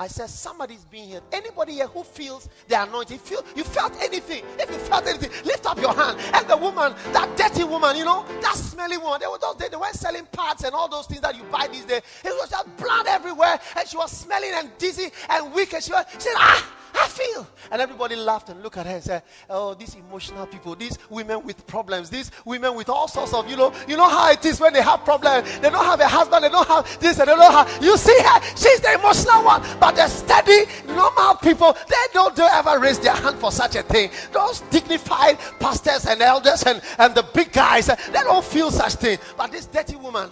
I 0.00 0.06
said, 0.06 0.30
somebody's 0.30 0.86
being 0.86 1.08
healed. 1.08 1.24
Anybody 1.30 1.74
here 1.74 1.86
who 1.86 2.02
feels 2.02 2.48
the 2.68 2.82
anointing, 2.82 3.18
feel 3.18 3.44
you 3.54 3.64
felt 3.64 3.92
anything. 4.00 4.42
If 4.58 4.70
you 4.70 4.78
felt 4.78 5.06
anything, 5.06 5.30
lift 5.44 5.66
up 5.66 5.78
your 5.78 5.92
hand. 5.92 6.18
And 6.32 6.48
the 6.48 6.56
woman, 6.56 6.94
that 7.12 7.36
dirty 7.36 7.64
woman, 7.64 7.98
you 7.98 8.06
know, 8.06 8.24
that 8.40 8.54
smelly 8.54 8.96
woman, 8.96 9.20
they 9.20 9.26
were 9.26 9.36
those, 9.38 9.56
they, 9.56 9.76
were 9.76 9.92
selling 9.92 10.24
parts 10.32 10.64
and 10.64 10.74
all 10.74 10.88
those 10.88 11.06
things 11.06 11.20
that 11.20 11.36
you 11.36 11.42
buy 11.44 11.68
these 11.70 11.84
days. 11.84 12.00
It 12.24 12.30
was 12.30 12.48
just 12.48 12.74
blood 12.78 13.08
everywhere, 13.08 13.60
and 13.76 13.86
she 13.86 13.98
was 13.98 14.10
smelling 14.10 14.52
and 14.54 14.70
dizzy 14.78 15.10
and 15.28 15.52
weak, 15.52 15.74
and 15.74 15.84
she, 15.84 15.92
was, 15.92 16.06
she 16.14 16.20
said, 16.20 16.34
Ah, 16.34 16.66
I 16.94 17.08
feel. 17.08 17.46
And 17.70 17.80
everybody 17.80 18.16
laughed 18.16 18.48
and 18.48 18.62
looked 18.62 18.76
at 18.76 18.86
her 18.86 18.92
and 18.92 19.02
said, 19.02 19.22
Oh, 19.48 19.74
these 19.74 19.94
emotional 19.94 20.46
people, 20.46 20.74
these 20.74 20.98
women 21.08 21.44
with 21.44 21.66
problems, 21.66 22.10
these 22.10 22.30
women 22.44 22.74
with 22.74 22.88
all 22.88 23.08
sorts 23.08 23.32
of, 23.32 23.48
you 23.48 23.56
know, 23.56 23.72
you 23.86 23.96
know 23.96 24.08
how 24.08 24.30
it 24.30 24.44
is 24.44 24.60
when 24.60 24.72
they 24.72 24.82
have 24.82 25.04
problems. 25.04 25.50
They 25.60 25.70
don't 25.70 25.84
have 25.84 26.00
a 26.00 26.08
husband, 26.08 26.44
they 26.44 26.48
don't 26.48 26.66
have 26.66 27.00
this, 27.00 27.16
they 27.16 27.24
don't 27.24 27.40
have. 27.40 27.82
You 27.82 27.96
see 27.96 28.18
her, 28.20 28.40
she's 28.56 28.80
the 28.80 28.94
emotional 28.94 29.44
one. 29.44 29.62
But 29.78 29.96
the 29.96 30.08
steady, 30.08 30.70
normal 30.86 31.36
people, 31.36 31.76
they 31.88 32.12
don't, 32.12 32.34
they 32.34 32.48
ever 32.52 32.78
raise 32.78 32.98
their 32.98 33.14
hand 33.14 33.36
for 33.36 33.52
such 33.52 33.76
a 33.76 33.82
thing. 33.82 34.10
Those 34.32 34.60
dignified 34.70 35.38
pastors 35.58 36.06
and 36.06 36.20
elders 36.20 36.62
and, 36.64 36.80
and 36.98 37.14
the 37.14 37.22
big 37.34 37.52
guys, 37.52 37.86
they 37.86 38.12
don't 38.12 38.44
feel 38.44 38.70
such 38.70 38.94
thing. 38.94 39.18
But 39.36 39.52
this 39.52 39.66
dirty 39.66 39.96
woman, 39.96 40.30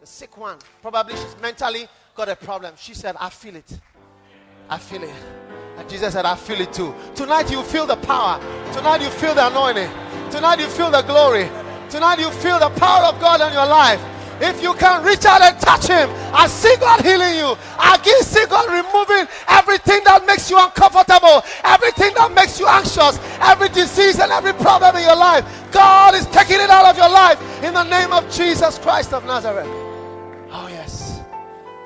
the 0.00 0.06
sick 0.06 0.36
one, 0.36 0.58
probably 0.82 1.14
she's 1.14 1.36
mentally 1.40 1.88
got 2.14 2.28
a 2.28 2.36
problem. 2.36 2.74
She 2.76 2.94
said, 2.94 3.16
I 3.18 3.30
feel 3.30 3.56
it. 3.56 3.78
I 4.68 4.78
feel 4.78 5.02
it. 5.02 5.14
And 5.78 5.88
Jesus 5.88 6.12
said, 6.12 6.26
I 6.26 6.34
feel 6.34 6.60
it 6.60 6.72
too. 6.72 6.94
Tonight 7.14 7.50
you 7.50 7.62
feel 7.62 7.86
the 7.86 7.96
power. 7.96 8.40
Tonight 8.72 9.00
you 9.00 9.10
feel 9.10 9.34
the 9.34 9.46
anointing. 9.46 9.90
Tonight 10.30 10.58
you 10.58 10.66
feel 10.66 10.90
the 10.90 11.02
glory. 11.02 11.48
Tonight 11.88 12.18
you 12.18 12.30
feel 12.30 12.58
the 12.58 12.70
power 12.70 13.06
of 13.06 13.20
God 13.20 13.40
in 13.40 13.52
your 13.52 13.66
life. 13.66 14.02
If 14.40 14.62
you 14.62 14.74
can 14.74 15.04
reach 15.04 15.24
out 15.24 15.40
and 15.40 15.58
touch 15.58 15.86
Him, 15.86 16.10
I 16.32 16.46
see 16.46 16.76
God 16.76 17.04
healing 17.04 17.34
you. 17.34 17.56
I 17.78 17.98
see 18.22 18.46
God 18.46 18.70
removing 18.70 19.26
everything 19.48 20.04
that 20.04 20.24
makes 20.26 20.50
you 20.50 20.58
uncomfortable, 20.58 21.42
everything 21.64 22.14
that 22.14 22.32
makes 22.32 22.60
you 22.60 22.66
anxious, 22.66 23.18
every 23.40 23.68
disease 23.68 24.18
and 24.18 24.30
every 24.30 24.52
problem 24.52 24.96
in 24.96 25.02
your 25.02 25.16
life. 25.16 25.44
God 25.72 26.14
is 26.14 26.26
taking 26.26 26.60
it 26.60 26.70
out 26.70 26.86
of 26.86 26.96
your 26.96 27.08
life 27.08 27.40
in 27.62 27.74
the 27.74 27.84
name 27.84 28.12
of 28.12 28.30
Jesus 28.30 28.78
Christ 28.78 29.12
of 29.12 29.24
Nazareth. 29.24 29.66
Oh, 30.50 30.68
yes. 30.70 31.20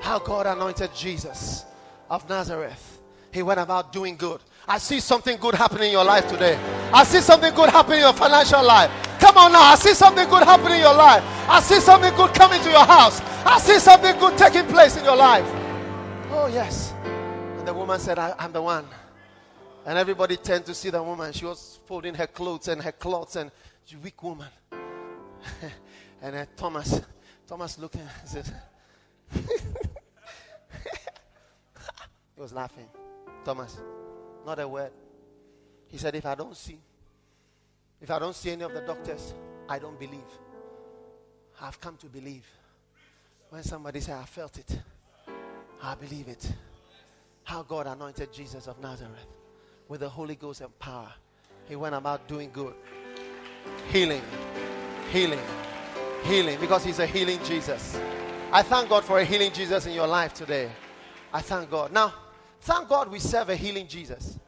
How 0.00 0.18
God 0.18 0.46
anointed 0.46 0.94
Jesus 0.94 1.64
of 2.10 2.28
Nazareth 2.28 2.91
he 3.32 3.42
went 3.42 3.58
about 3.58 3.92
doing 3.92 4.16
good. 4.16 4.40
I 4.68 4.78
see 4.78 5.00
something 5.00 5.38
good 5.38 5.54
happening 5.54 5.86
in 5.88 5.92
your 5.92 6.04
life 6.04 6.28
today. 6.28 6.56
I 6.92 7.02
see 7.04 7.20
something 7.20 7.52
good 7.54 7.70
happening 7.70 7.98
in 7.98 8.04
your 8.04 8.12
financial 8.12 8.62
life. 8.62 8.90
Come 9.18 9.38
on 9.38 9.52
now. 9.52 9.62
I 9.62 9.74
see 9.76 9.94
something 9.94 10.28
good 10.28 10.44
happening 10.44 10.74
in 10.74 10.80
your 10.80 10.94
life. 10.94 11.22
I 11.48 11.60
see 11.60 11.80
something 11.80 12.14
good 12.14 12.34
coming 12.34 12.62
to 12.62 12.70
your 12.70 12.84
house. 12.84 13.20
I 13.44 13.58
see 13.58 13.78
something 13.78 14.18
good 14.18 14.36
taking 14.36 14.66
place 14.66 14.96
in 14.96 15.04
your 15.04 15.16
life. 15.16 15.46
Oh, 16.30 16.50
yes. 16.52 16.92
And 17.04 17.66
the 17.66 17.74
woman 17.74 17.98
said, 17.98 18.18
I, 18.18 18.34
am 18.38 18.52
the 18.52 18.62
one. 18.62 18.84
And 19.86 19.98
everybody 19.98 20.36
turned 20.36 20.66
to 20.66 20.74
see 20.74 20.90
the 20.90 21.02
woman. 21.02 21.32
She 21.32 21.44
was 21.44 21.80
folding 21.86 22.14
her 22.14 22.26
clothes 22.26 22.68
and 22.68 22.80
her 22.82 22.92
clothes, 22.92 23.36
and 23.36 23.50
she's 23.84 23.98
a 23.98 24.02
weak 24.02 24.22
woman. 24.22 24.48
and 26.22 26.36
uh, 26.36 26.46
Thomas, 26.56 27.00
Thomas 27.46 27.78
looked 27.78 27.96
and 27.96 28.08
said, 28.24 28.44
he 29.34 29.40
was 32.40 32.52
laughing. 32.52 32.86
Thomas, 33.44 33.80
not 34.46 34.58
a 34.58 34.66
word. 34.66 34.92
He 35.88 35.98
said, 35.98 36.14
If 36.14 36.26
I 36.26 36.34
don't 36.34 36.56
see, 36.56 36.78
if 38.00 38.10
I 38.10 38.18
don't 38.18 38.34
see 38.34 38.50
any 38.50 38.64
of 38.64 38.72
the 38.72 38.80
doctors, 38.80 39.34
I 39.68 39.78
don't 39.78 39.98
believe. 39.98 40.20
I've 41.60 41.80
come 41.80 41.96
to 41.98 42.06
believe. 42.06 42.46
When 43.50 43.62
somebody 43.62 44.00
say, 44.00 44.12
I 44.12 44.24
felt 44.24 44.58
it, 44.58 44.80
I 45.82 45.94
believe 45.94 46.28
it. 46.28 46.52
How 47.44 47.62
God 47.62 47.86
anointed 47.86 48.32
Jesus 48.32 48.66
of 48.66 48.80
Nazareth 48.80 49.26
with 49.88 50.00
the 50.00 50.08
Holy 50.08 50.34
Ghost 50.34 50.60
and 50.62 50.76
power. 50.78 51.12
He 51.68 51.76
went 51.76 51.94
about 51.94 52.26
doing 52.26 52.50
good, 52.52 52.74
healing, 53.90 54.22
healing, 55.12 55.38
healing, 56.24 56.58
because 56.60 56.84
He's 56.84 56.98
a 56.98 57.06
healing 57.06 57.38
Jesus. 57.44 58.00
I 58.50 58.62
thank 58.62 58.88
God 58.88 59.04
for 59.04 59.18
a 59.18 59.24
healing 59.24 59.52
Jesus 59.52 59.86
in 59.86 59.92
your 59.92 60.06
life 60.06 60.34
today. 60.34 60.70
I 61.32 61.40
thank 61.40 61.70
God. 61.70 61.92
Now, 61.92 62.12
Thank 62.62 62.88
God 62.88 63.10
we 63.10 63.18
serve 63.18 63.48
a 63.48 63.56
healing 63.56 63.88
Jesus. 63.88 64.38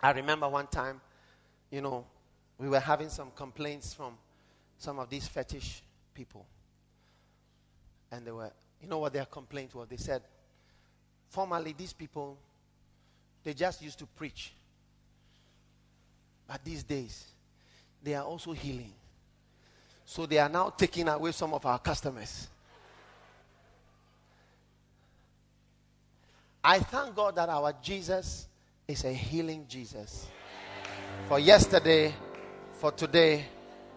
I 0.00 0.10
remember 0.10 0.48
one 0.48 0.66
time, 0.66 1.00
you 1.70 1.80
know, 1.80 2.04
we 2.58 2.68
were 2.68 2.80
having 2.80 3.08
some 3.08 3.30
complaints 3.36 3.94
from 3.94 4.14
some 4.76 4.98
of 4.98 5.08
these 5.08 5.28
fetish 5.28 5.84
people. 6.14 6.44
And 8.10 8.26
they 8.26 8.32
were, 8.32 8.50
you 8.82 8.88
know 8.88 8.98
what 8.98 9.12
their 9.12 9.24
complaint 9.24 9.72
was? 9.72 9.86
They 9.88 9.98
said, 9.98 10.22
formerly 11.28 11.76
these 11.78 11.92
people, 11.92 12.36
they 13.44 13.54
just 13.54 13.80
used 13.82 14.00
to 14.00 14.06
preach. 14.06 14.52
But 16.48 16.64
these 16.64 16.82
days, 16.82 17.24
they 18.02 18.14
are 18.14 18.24
also 18.24 18.50
healing. 18.50 18.92
So 20.04 20.26
they 20.26 20.38
are 20.38 20.48
now 20.48 20.70
taking 20.70 21.06
away 21.06 21.30
some 21.30 21.54
of 21.54 21.64
our 21.66 21.78
customers. 21.78 22.48
I 26.64 26.78
thank 26.78 27.16
God 27.16 27.34
that 27.36 27.48
our 27.48 27.72
Jesus 27.82 28.46
is 28.86 29.04
a 29.04 29.12
healing 29.12 29.66
Jesus 29.68 30.26
for 31.28 31.38
yesterday, 31.38 32.14
for 32.74 32.92
today, 32.92 33.44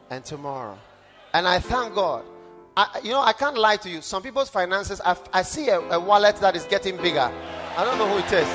and 0.09 0.25
tomorrow. 0.25 0.77
And 1.33 1.47
I 1.47 1.59
thank 1.59 1.93
God. 1.93 2.25
I, 2.77 2.99
you 3.03 3.11
know, 3.11 3.21
I 3.21 3.33
can't 3.33 3.57
lie 3.57 3.77
to 3.77 3.89
you. 3.89 4.01
Some 4.01 4.23
people's 4.23 4.49
finances, 4.49 4.99
I, 5.05 5.15
I 5.31 5.43
see 5.43 5.69
a, 5.69 5.79
a 5.79 5.99
wallet 5.99 6.37
that 6.37 6.55
is 6.55 6.65
getting 6.65 6.97
bigger. 6.97 7.31
I 7.77 7.85
don't 7.85 7.97
know 7.97 8.07
who 8.07 8.17
it 8.17 8.33
is. 8.33 8.47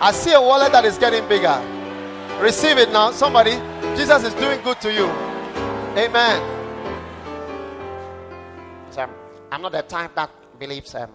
I 0.00 0.12
see 0.12 0.32
a 0.32 0.40
wallet 0.40 0.72
that 0.72 0.84
is 0.84 0.98
getting 0.98 1.26
bigger. 1.28 1.62
Receive 2.42 2.76
it 2.78 2.92
now. 2.92 3.10
Somebody, 3.12 3.52
Jesus 3.96 4.24
is 4.24 4.34
doing 4.34 4.60
good 4.62 4.80
to 4.80 4.92
you. 4.92 5.06
Amen. 5.96 6.42
So, 8.90 9.08
I'm 9.50 9.62
not 9.62 9.72
the 9.72 9.82
type 9.82 10.14
that 10.14 10.30
believes 10.58 10.94
um, 10.94 11.10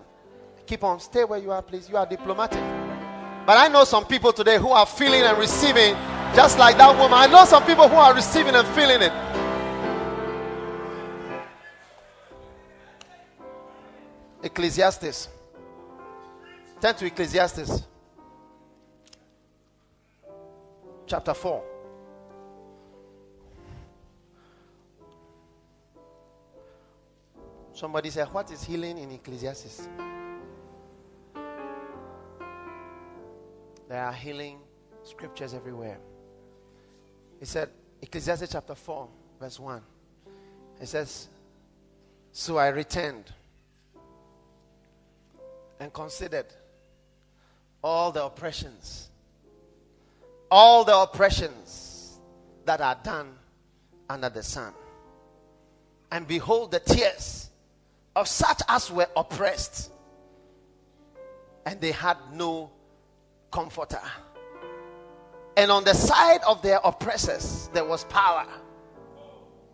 Keep 0.66 0.84
on. 0.84 1.00
Stay 1.00 1.24
where 1.24 1.40
you 1.40 1.52
are, 1.52 1.62
please. 1.62 1.90
You 1.90 1.98
are 1.98 2.06
diplomatic. 2.06 2.62
But 3.46 3.58
I 3.58 3.68
know 3.68 3.84
some 3.84 4.06
people 4.06 4.32
today 4.32 4.58
who 4.58 4.70
are 4.70 4.86
feeling 4.86 5.22
and 5.22 5.38
receiving 5.38 5.96
just 6.34 6.58
like 6.58 6.78
that 6.78 6.98
woman. 6.98 7.14
I 7.14 7.28
know 7.28 7.46
some 7.46 7.64
people 7.66 7.88
who 7.88 7.96
are 7.96 8.14
receiving 8.14 8.56
and 8.56 8.68
feeling 8.70 9.02
it. 9.02 9.12
Ecclesiastes. 14.44 15.30
Turn 16.82 16.96
to 16.96 17.06
Ecclesiastes. 17.06 17.84
Chapter 21.06 21.34
4. 21.34 21.64
Somebody 27.74 28.10
said, 28.10 28.28
What 28.32 28.52
is 28.52 28.64
healing 28.64 28.98
in 28.98 29.12
Ecclesiastes? 29.12 29.88
There 33.88 34.04
are 34.04 34.14
healing 34.14 34.60
scriptures 35.04 35.54
everywhere. 35.54 35.98
He 37.40 37.46
said, 37.46 37.70
Ecclesiastes 38.02 38.52
chapter 38.52 38.76
4, 38.76 39.08
verse 39.40 39.60
1. 39.60 39.82
It 40.82 40.88
says, 40.88 41.28
So 42.32 42.58
I 42.58 42.70
returned 42.70 43.32
and 45.80 45.92
considered 45.94 46.48
all 47.84 48.12
the 48.12 48.24
oppressions, 48.24 49.10
all 50.50 50.84
the 50.84 50.96
oppressions 50.96 52.20
that 52.66 52.80
are 52.80 52.98
done 53.04 53.36
under 54.10 54.30
the 54.30 54.44
sun. 54.44 54.74
And 56.12 56.28
behold, 56.28 56.72
the 56.72 56.80
tears 56.80 57.50
of 58.16 58.28
such 58.28 58.62
as 58.68 58.92
were 58.92 59.10
oppressed, 59.18 59.92
and 61.66 61.82
they 61.82 61.92
had 61.92 62.18
no 62.32 62.72
comforter. 63.54 64.02
And 65.56 65.70
on 65.70 65.84
the 65.84 65.94
side 65.94 66.42
of 66.48 66.62
their 66.64 66.80
oppressors, 66.84 67.70
there 67.72 67.86
was 67.86 68.04
power, 68.06 68.48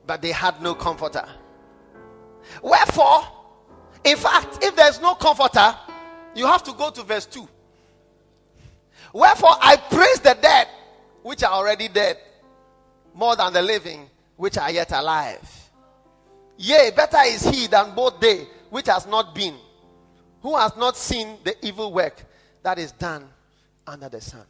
but 0.05 0.21
they 0.21 0.31
had 0.31 0.61
no 0.61 0.75
comforter. 0.75 1.25
Wherefore, 2.61 3.23
in 4.03 4.17
fact, 4.17 4.59
if 4.61 4.75
there's 4.75 4.99
no 5.01 5.15
comforter, 5.15 5.73
you 6.35 6.45
have 6.45 6.61
to 6.63 6.73
go 6.73 6.91
to 6.91 7.03
verse 7.03 7.25
2. 7.25 7.47
Wherefore, 9.13 9.55
I 9.61 9.77
praise 9.77 10.19
the 10.19 10.37
dead, 10.39 10.67
which 11.23 11.41
are 11.41 11.51
already 11.51 11.87
dead, 11.87 12.17
more 13.13 13.37
than 13.37 13.53
the 13.53 13.61
living, 13.61 14.09
which 14.35 14.57
are 14.57 14.69
yet 14.69 14.91
alive. 14.91 15.49
Yea, 16.57 16.91
better 16.93 17.21
is 17.25 17.47
he 17.47 17.67
than 17.67 17.95
both 17.95 18.19
they, 18.19 18.45
which 18.69 18.87
has 18.87 19.07
not 19.07 19.33
been, 19.33 19.55
who 20.41 20.57
has 20.57 20.75
not 20.75 20.97
seen 20.97 21.37
the 21.45 21.55
evil 21.65 21.93
work 21.93 22.25
that 22.61 22.77
is 22.77 22.91
done 22.91 23.29
under 23.89 24.09
the 24.09 24.21
sun. 24.21 24.45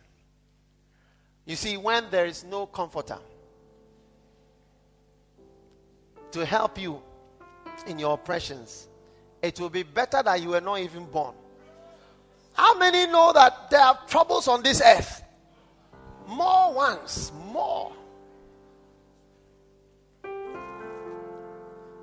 You 1.46 1.56
see, 1.56 1.78
when 1.78 2.06
there 2.12 2.26
is 2.26 2.44
no 2.44 2.66
comforter 2.68 3.18
to 6.32 6.46
help 6.46 6.80
you 6.80 7.02
in 7.88 7.98
your 7.98 8.14
oppressions, 8.14 8.88
it 9.42 9.60
will 9.60 9.70
be 9.70 9.84
better 9.84 10.22
that 10.22 10.42
you 10.42 10.50
were 10.50 10.62
not 10.62 10.80
even 10.80 11.06
born. 11.06 11.34
How 12.54 12.78
many 12.78 13.08
know 13.08 13.32
that 13.34 13.70
there 13.72 13.82
are 13.82 13.98
troubles 14.08 14.48
on 14.48 14.62
this 14.62 14.82
earth? 14.86 15.24
More 16.28 16.74
ones, 16.74 17.32
more. 17.48 17.94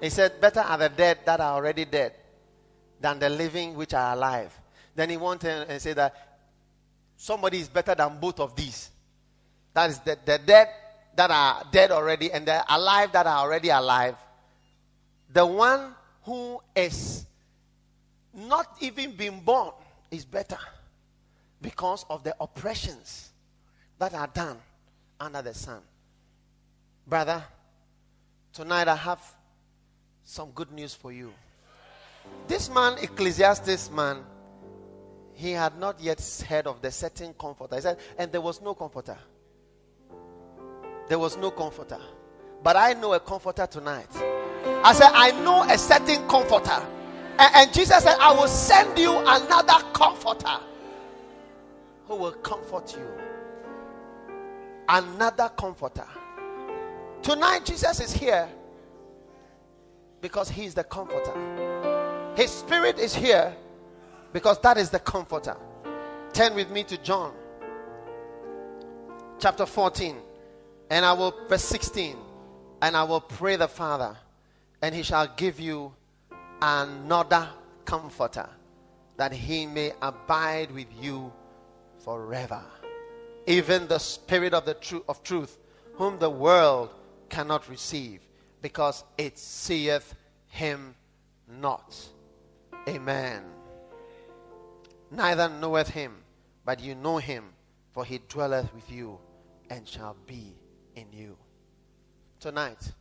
He 0.00 0.10
said, 0.10 0.40
Better 0.40 0.60
are 0.60 0.78
the 0.78 0.88
dead 0.88 1.18
that 1.24 1.40
are 1.40 1.54
already 1.54 1.84
dead 1.84 2.14
than 3.00 3.18
the 3.18 3.28
living 3.28 3.74
which 3.74 3.94
are 3.94 4.14
alive. 4.14 4.58
Then 4.94 5.10
he 5.10 5.16
went 5.18 5.44
and 5.44 5.80
said 5.80 5.96
that 5.96 6.25
somebody 7.16 7.58
is 7.58 7.68
better 7.68 7.94
than 7.94 8.18
both 8.20 8.40
of 8.40 8.54
these. 8.54 8.90
That 9.74 9.90
is 9.90 9.98
the, 10.00 10.18
the 10.24 10.38
dead 10.38 10.68
that 11.16 11.30
are 11.30 11.64
dead 11.70 11.90
already 11.90 12.30
and 12.30 12.46
the 12.46 12.64
alive 12.74 13.12
that 13.12 13.26
are 13.26 13.38
already 13.38 13.70
alive. 13.70 14.16
The 15.32 15.44
one 15.44 15.94
who 16.24 16.60
is 16.74 17.26
not 18.34 18.76
even 18.80 19.12
been 19.12 19.40
born 19.40 19.72
is 20.10 20.24
better 20.24 20.58
because 21.60 22.04
of 22.10 22.22
the 22.22 22.34
oppressions 22.40 23.30
that 23.98 24.14
are 24.14 24.26
done 24.28 24.58
under 25.18 25.42
the 25.42 25.54
sun. 25.54 25.80
Brother, 27.06 27.42
tonight 28.52 28.88
I 28.88 28.96
have 28.96 29.22
some 30.24 30.50
good 30.50 30.70
news 30.72 30.94
for 30.94 31.12
you. 31.12 31.32
This 32.48 32.68
man, 32.68 32.98
Ecclesiastes 33.00 33.90
man, 33.90 34.18
he 35.36 35.52
had 35.52 35.78
not 35.78 36.00
yet 36.00 36.18
heard 36.48 36.66
of 36.66 36.80
the 36.80 36.90
certain 36.90 37.34
comforter. 37.34 37.76
He 37.76 37.82
said, 37.82 37.98
and 38.16 38.32
there 38.32 38.40
was 38.40 38.62
no 38.62 38.74
comforter. 38.74 39.18
There 41.08 41.18
was 41.18 41.36
no 41.36 41.50
comforter. 41.50 42.00
But 42.62 42.76
I 42.76 42.94
know 42.94 43.12
a 43.12 43.20
comforter 43.20 43.66
tonight. 43.66 44.08
I 44.82 44.94
said, 44.94 45.10
I 45.12 45.32
know 45.42 45.62
a 45.62 45.76
certain 45.76 46.26
comforter. 46.26 46.82
And, 47.38 47.54
and 47.54 47.72
Jesus 47.72 48.02
said, 48.02 48.16
I 48.18 48.32
will 48.32 48.48
send 48.48 48.98
you 48.98 49.12
another 49.12 49.84
comforter 49.92 50.58
who 52.06 52.16
will 52.16 52.32
comfort 52.32 52.96
you. 52.96 53.06
Another 54.88 55.50
comforter. 55.50 56.06
Tonight, 57.22 57.66
Jesus 57.66 58.00
is 58.00 58.12
here 58.12 58.48
because 60.22 60.48
he 60.48 60.64
is 60.64 60.72
the 60.72 60.84
comforter. 60.84 62.34
His 62.36 62.50
spirit 62.50 62.98
is 62.98 63.14
here 63.14 63.54
because 64.36 64.60
that 64.60 64.76
is 64.76 64.90
the 64.90 64.98
comforter. 64.98 65.56
Turn 66.34 66.54
with 66.54 66.70
me 66.70 66.84
to 66.84 66.98
John 66.98 67.32
chapter 69.38 69.64
14. 69.64 70.14
And 70.90 71.06
I 71.06 71.14
will, 71.14 71.34
verse 71.48 71.64
16, 71.64 72.18
and 72.82 72.94
I 72.94 73.02
will 73.04 73.22
pray 73.22 73.56
the 73.56 73.66
Father, 73.66 74.14
and 74.82 74.94
he 74.94 75.02
shall 75.02 75.26
give 75.38 75.58
you 75.58 75.90
another 76.60 77.48
comforter, 77.86 78.46
that 79.16 79.32
he 79.32 79.64
may 79.64 79.92
abide 80.02 80.70
with 80.70 80.88
you 81.00 81.32
forever. 82.04 82.62
Even 83.46 83.88
the 83.88 83.98
Spirit 83.98 84.52
of 84.52 84.66
the 84.66 84.74
truth 84.74 85.04
of 85.08 85.22
truth, 85.22 85.56
whom 85.94 86.18
the 86.18 86.28
world 86.28 86.90
cannot 87.30 87.70
receive, 87.70 88.20
because 88.60 89.02
it 89.16 89.38
seeth 89.38 90.14
him 90.48 90.94
not. 91.48 91.96
Amen. 92.86 93.55
Neither 95.16 95.48
knoweth 95.48 95.88
him, 95.88 96.14
but 96.66 96.78
you 96.78 96.94
know 96.94 97.16
him, 97.16 97.44
for 97.92 98.04
he 98.04 98.20
dwelleth 98.28 98.72
with 98.74 98.92
you 98.92 99.18
and 99.70 99.88
shall 99.88 100.14
be 100.26 100.54
in 100.94 101.06
you. 101.10 101.38
Tonight 102.38 102.92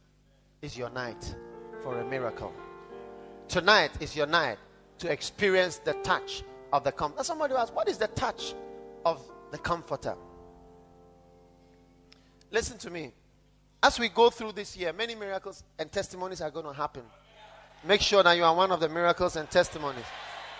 is 0.61 0.77
your 0.77 0.89
night 0.91 1.35
for 1.83 1.99
a 1.99 2.05
miracle. 2.05 2.53
Tonight 3.49 3.91
is 3.99 4.15
your 4.15 4.27
night 4.27 4.57
to 4.99 5.11
experience 5.11 5.79
the 5.79 5.91
touch 6.03 6.41
of 6.71 6.85
the 6.85 6.91
comforter. 6.93 7.25
Somebody 7.25 7.53
asked, 7.53 7.73
What 7.73 7.89
is 7.89 7.97
the 7.97 8.07
touch 8.07 8.55
of 9.05 9.21
the 9.51 9.57
comforter? 9.57 10.15
Listen 12.49 12.77
to 12.77 12.89
me. 12.89 13.11
As 13.83 13.99
we 13.99 14.07
go 14.07 14.29
through 14.29 14.53
this 14.53 14.77
year, 14.77 14.93
many 14.93 15.15
miracles 15.15 15.65
and 15.77 15.91
testimonies 15.91 16.39
are 16.39 16.49
going 16.49 16.65
to 16.65 16.73
happen. 16.73 17.03
Make 17.83 17.99
sure 17.99 18.23
that 18.23 18.37
you 18.37 18.45
are 18.45 18.55
one 18.55 18.71
of 18.71 18.79
the 18.79 18.87
miracles 18.87 19.35
and 19.35 19.51
testimonies. 19.51 20.05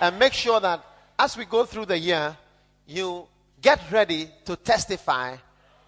And 0.02 0.20
make 0.20 0.34
sure 0.34 0.60
that 0.60 0.84
as 1.18 1.38
we 1.38 1.46
go 1.46 1.66
through 1.66 1.86
the 1.86 1.98
year, 1.98 2.36
you 2.88 3.28
get 3.62 3.80
ready 3.92 4.30
to 4.46 4.56
testify 4.56 5.36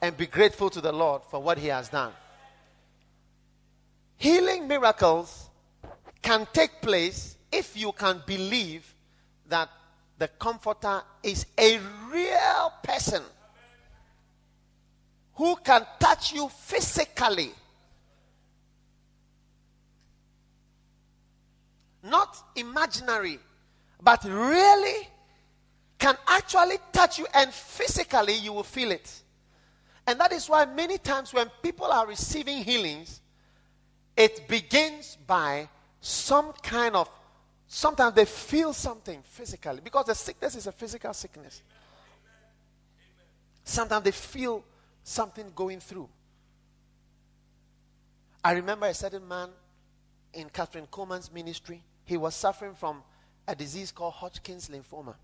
and 0.01 0.15
be 0.15 0.25
grateful 0.27 0.69
to 0.69 0.81
the 0.81 0.91
Lord 0.91 1.21
for 1.29 1.41
what 1.41 1.57
He 1.57 1.67
has 1.67 1.89
done. 1.89 2.13
Healing 4.17 4.67
miracles 4.67 5.49
can 6.21 6.47
take 6.53 6.81
place 6.81 7.37
if 7.51 7.77
you 7.77 7.91
can 7.91 8.21
believe 8.25 8.93
that 9.47 9.69
the 10.17 10.27
Comforter 10.27 11.03
is 11.21 11.45
a 11.57 11.79
real 12.11 12.73
person 12.83 13.21
who 15.35 15.55
can 15.57 15.85
touch 15.99 16.33
you 16.33 16.49
physically. 16.49 17.51
Not 22.03 22.35
imaginary, 22.55 23.39
but 24.01 24.23
really 24.23 25.07
can 25.97 26.15
actually 26.27 26.77
touch 26.91 27.19
you, 27.19 27.27
and 27.33 27.51
physically 27.51 28.35
you 28.35 28.53
will 28.53 28.63
feel 28.63 28.91
it. 28.91 29.23
And 30.05 30.19
that 30.19 30.31
is 30.31 30.47
why 30.49 30.65
many 30.65 30.97
times 30.97 31.33
when 31.33 31.49
people 31.61 31.87
are 31.87 32.07
receiving 32.07 32.63
healings, 32.63 33.21
it 34.15 34.47
begins 34.47 35.17
by 35.27 35.67
some 35.99 36.53
kind 36.63 36.95
of, 36.95 37.09
sometimes 37.67 38.15
they 38.15 38.25
feel 38.25 38.73
something 38.73 39.21
physically 39.23 39.81
because 39.83 40.05
the 40.05 40.15
sickness 40.15 40.55
is 40.55 40.67
a 40.67 40.71
physical 40.71 41.13
sickness. 41.13 41.61
Sometimes 43.63 44.05
they 44.05 44.11
feel 44.11 44.63
something 45.03 45.51
going 45.53 45.79
through. 45.79 46.07
I 48.43 48.53
remember 48.53 48.87
a 48.87 48.93
certain 48.93 49.27
man 49.27 49.49
in 50.33 50.49
Kathryn 50.49 50.87
Kuhlman's 50.87 51.31
ministry. 51.33 51.83
He 52.05 52.15
was 52.15 52.33
suffering 52.33 52.75
from 52.75 53.03
a 53.45 53.55
disease 53.55 53.91
called 53.91 54.13
Hodgkin's 54.13 54.69
lymphoma. 54.69 55.15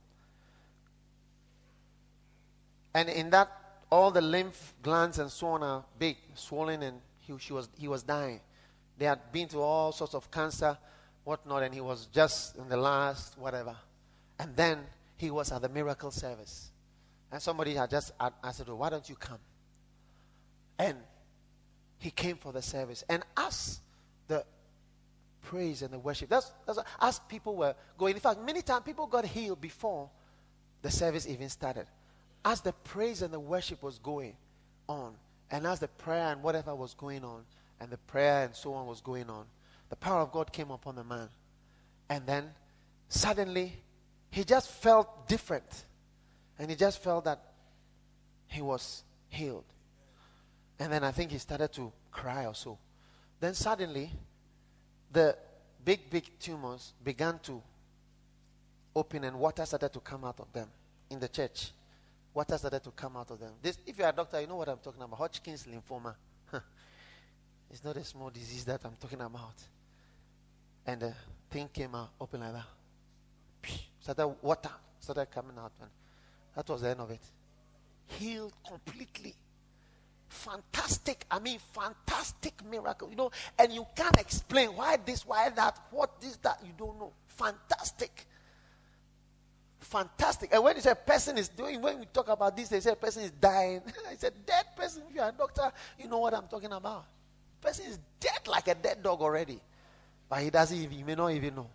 And 2.94 3.10
in 3.10 3.30
that 3.32 3.50
all 3.90 4.12
the 4.12 4.22
lymph 4.22 4.74
glands 4.82 5.20
and 5.20 5.32
so 5.32 5.48
on 5.48 5.64
are 5.64 5.84
big, 5.98 6.18
swollen, 6.36 6.82
and 6.84 7.00
he, 7.20 7.34
she 7.38 7.54
was, 7.54 7.70
he 7.78 7.88
was 7.88 8.04
dying. 8.04 8.40
They 8.98 9.06
had 9.06 9.32
been 9.32 9.48
to 9.50 9.60
all 9.60 9.92
sorts 9.92 10.14
of 10.14 10.30
cancer, 10.32 10.78
whatnot, 11.24 11.64
and 11.64 11.74
he 11.74 11.82
was 11.82 12.08
just 12.08 12.58
in 12.58 12.70
the 12.70 12.78
last 12.78 13.38
whatever. 13.38 13.76
And 14.40 14.56
then 14.56 14.80
he 15.18 15.32
was 15.32 15.52
at 15.52 15.62
the 15.62 15.70
miracle 15.70 16.12
service. 16.12 16.72
And 17.32 17.42
somebody 17.42 17.76
had 17.76 17.90
just 17.90 18.12
asked 18.20 18.62
him, 18.62 18.78
Why 18.78 18.90
don't 18.90 19.08
you 19.08 19.16
come? 19.16 19.40
And 20.78 20.98
he 21.98 22.12
came 22.12 22.36
for 22.38 22.52
the 22.52 22.62
service. 22.62 23.04
And 23.10 23.24
as 23.38 23.80
the 24.28 24.44
praise 25.42 25.82
and 25.82 25.94
the 25.94 26.00
worship, 26.00 26.30
that's, 26.30 26.52
that's 26.66 26.80
as 27.00 27.20
people 27.30 27.56
were 27.56 27.76
going. 27.98 28.16
In 28.16 28.20
fact, 28.20 28.40
many 28.42 28.62
times 28.62 28.84
people 28.86 29.08
got 29.08 29.26
healed 29.26 29.62
before 29.62 30.10
the 30.82 30.92
service 30.92 31.28
even 31.28 31.50
started 31.50 31.88
as 32.46 32.62
the 32.62 32.74
praise 32.74 33.22
and 33.22 33.34
the 33.34 33.40
worship 33.40 33.82
was 33.84 34.00
going 34.00 34.36
on, 34.88 35.14
and 35.52 35.66
as 35.66 35.80
the 35.80 35.88
prayer 35.88 36.32
and 36.32 36.44
whatever 36.44 36.76
was 36.76 36.94
going 36.94 37.24
on, 37.24 37.44
and 37.80 37.90
the 37.90 37.98
prayer 37.98 38.46
and 38.46 38.56
so 38.56 38.74
on 38.74 38.88
was 38.88 39.02
going 39.02 39.30
on, 39.30 39.46
the 39.90 39.96
power 39.96 40.22
of 40.22 40.32
God 40.32 40.52
came 40.52 40.72
upon 40.72 40.96
the 40.96 41.04
man. 41.04 41.30
And 42.10 42.26
then 42.26 42.50
suddenly, 43.10 43.74
he 44.30 44.44
just 44.44 44.70
felt 44.70 45.28
different. 45.28 45.86
And 46.58 46.70
he 46.70 46.76
just 46.76 47.02
felt 47.02 47.26
that 47.26 47.40
he 48.48 48.62
was 48.62 49.04
healed. 49.30 49.66
And 50.80 50.92
then 50.92 51.04
I 51.04 51.12
think 51.12 51.32
he 51.32 51.38
started 51.38 51.72
to 51.74 51.92
cry 52.12 52.46
or 52.46 52.56
so. 52.56 52.78
Then 53.40 53.54
suddenly, 53.54 54.12
the 55.12 55.38
big, 55.84 56.10
big 56.10 56.40
tumors 56.40 56.94
began 57.04 57.40
to 57.40 57.62
open 58.96 59.24
and 59.24 59.38
water 59.40 59.66
started 59.66 59.94
to 59.94 60.00
come 60.00 60.24
out 60.24 60.40
of 60.40 60.52
them 60.54 60.70
in 61.10 61.20
the 61.20 61.28
church 61.28 61.72
water 62.34 62.58
started 62.58 62.84
to 62.84 62.92
come 62.92 63.18
out 63.18 63.30
of 63.32 63.40
them. 63.40 63.52
This, 63.62 63.78
if 63.86 63.98
you're 63.98 64.10
a 64.10 64.12
doctor, 64.12 64.42
you 64.42 64.48
know 64.48 64.56
what 64.56 64.70
I'm 64.70 64.78
talking 64.78 65.02
about. 65.02 65.18
Hodgkin's 65.18 65.66
lymphoma. 65.66 66.16
it's 67.72 67.84
not 67.84 67.96
a 67.98 68.04
small 68.04 68.30
disease 68.30 68.66
that 68.66 68.82
I'm 68.84 68.96
talking 69.00 69.22
about. 69.22 69.56
And 70.86 71.02
the 71.02 71.14
thing 71.50 71.70
came 71.72 71.96
out 71.96 72.10
open 72.20 72.42
like 72.42 72.54
that. 72.54 73.72
Started 74.00 74.28
water 74.42 74.70
started 75.04 75.28
coming 75.32 75.58
out. 75.58 75.72
And 75.82 75.90
that 76.56 76.68
was 76.68 76.82
the 76.82 76.90
end 76.90 77.00
of 77.00 77.12
it. 77.12 77.22
Healed 78.08 78.54
completely. 78.68 79.36
Fantastic. 80.30 81.26
I 81.30 81.40
mean, 81.40 81.60
fantastic 81.60 82.54
miracle. 82.70 83.10
You 83.10 83.16
know, 83.16 83.32
and 83.60 83.72
you 83.72 83.86
can't 83.96 84.20
explain 84.20 84.70
why 84.70 84.98
this, 84.98 85.26
why 85.26 85.50
that, 85.50 85.80
what 85.92 86.20
this, 86.22 86.38
that. 86.38 86.60
You 86.66 86.74
don't 86.78 87.00
know. 87.00 87.12
Fantastic. 87.28 88.26
Fantastic. 89.94 90.52
And 90.52 90.64
when 90.64 90.76
you 90.76 90.82
say 90.82 90.90
a 90.90 90.96
person 90.96 91.38
is 91.38 91.50
doing, 91.50 91.80
when 91.80 92.00
we 92.00 92.06
talk 92.08 92.28
about 92.28 92.58
this, 92.58 92.68
they 92.68 92.80
say 92.80 92.94
a 92.94 92.96
person 92.96 93.22
is 93.26 93.30
dying. 93.30 93.80
I 94.10 94.16
said, 94.16 94.34
dead 94.44 94.66
person. 94.76 95.04
If 95.08 95.16
you're 95.16 95.28
a 95.28 95.32
doctor, 95.32 95.72
you 96.00 96.08
know 96.08 96.18
what 96.18 96.34
I'm 96.34 96.48
talking 96.48 96.72
about. 96.72 97.06
person 97.62 97.86
is 97.86 98.00
dead 98.20 98.48
like 98.48 98.68
a 98.68 98.74
dead 98.74 99.04
dog 99.04 99.22
already. 99.22 99.60
But 100.28 100.42
he 100.42 100.50
doesn't 100.50 100.76
even, 100.76 100.98
he 100.98 101.04
may 101.04 101.14
not 101.14 101.28
even 101.28 101.54
know. 101.54 101.70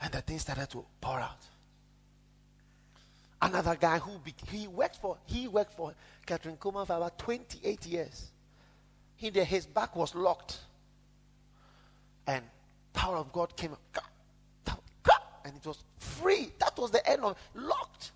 And 0.00 0.12
the 0.12 0.20
thing 0.20 0.38
started 0.38 0.70
to 0.70 0.84
pour 1.00 1.18
out. 1.18 1.44
Another 3.42 3.74
guy 3.74 3.98
who 3.98 4.16
be, 4.20 4.32
he 4.46 4.68
worked 4.68 4.96
for 4.98 5.18
he 5.26 5.48
worked 5.48 5.74
for 5.74 5.94
Kathryn 6.24 6.56
Kuhlman 6.56 6.86
for 6.86 6.96
about 6.96 7.18
28 7.18 7.84
years. 7.86 8.30
He 9.16 9.30
his 9.30 9.66
back 9.66 9.96
was 9.96 10.14
locked. 10.14 10.60
And 12.28 12.44
power 12.92 13.16
of 13.16 13.32
God 13.32 13.56
came 13.56 13.76
and 15.48 15.56
it 15.56 15.66
was 15.66 15.82
free. 15.98 16.50
That 16.58 16.76
was 16.76 16.90
the 16.90 17.06
end 17.08 17.22
of 17.22 17.36
locked. 17.54 18.12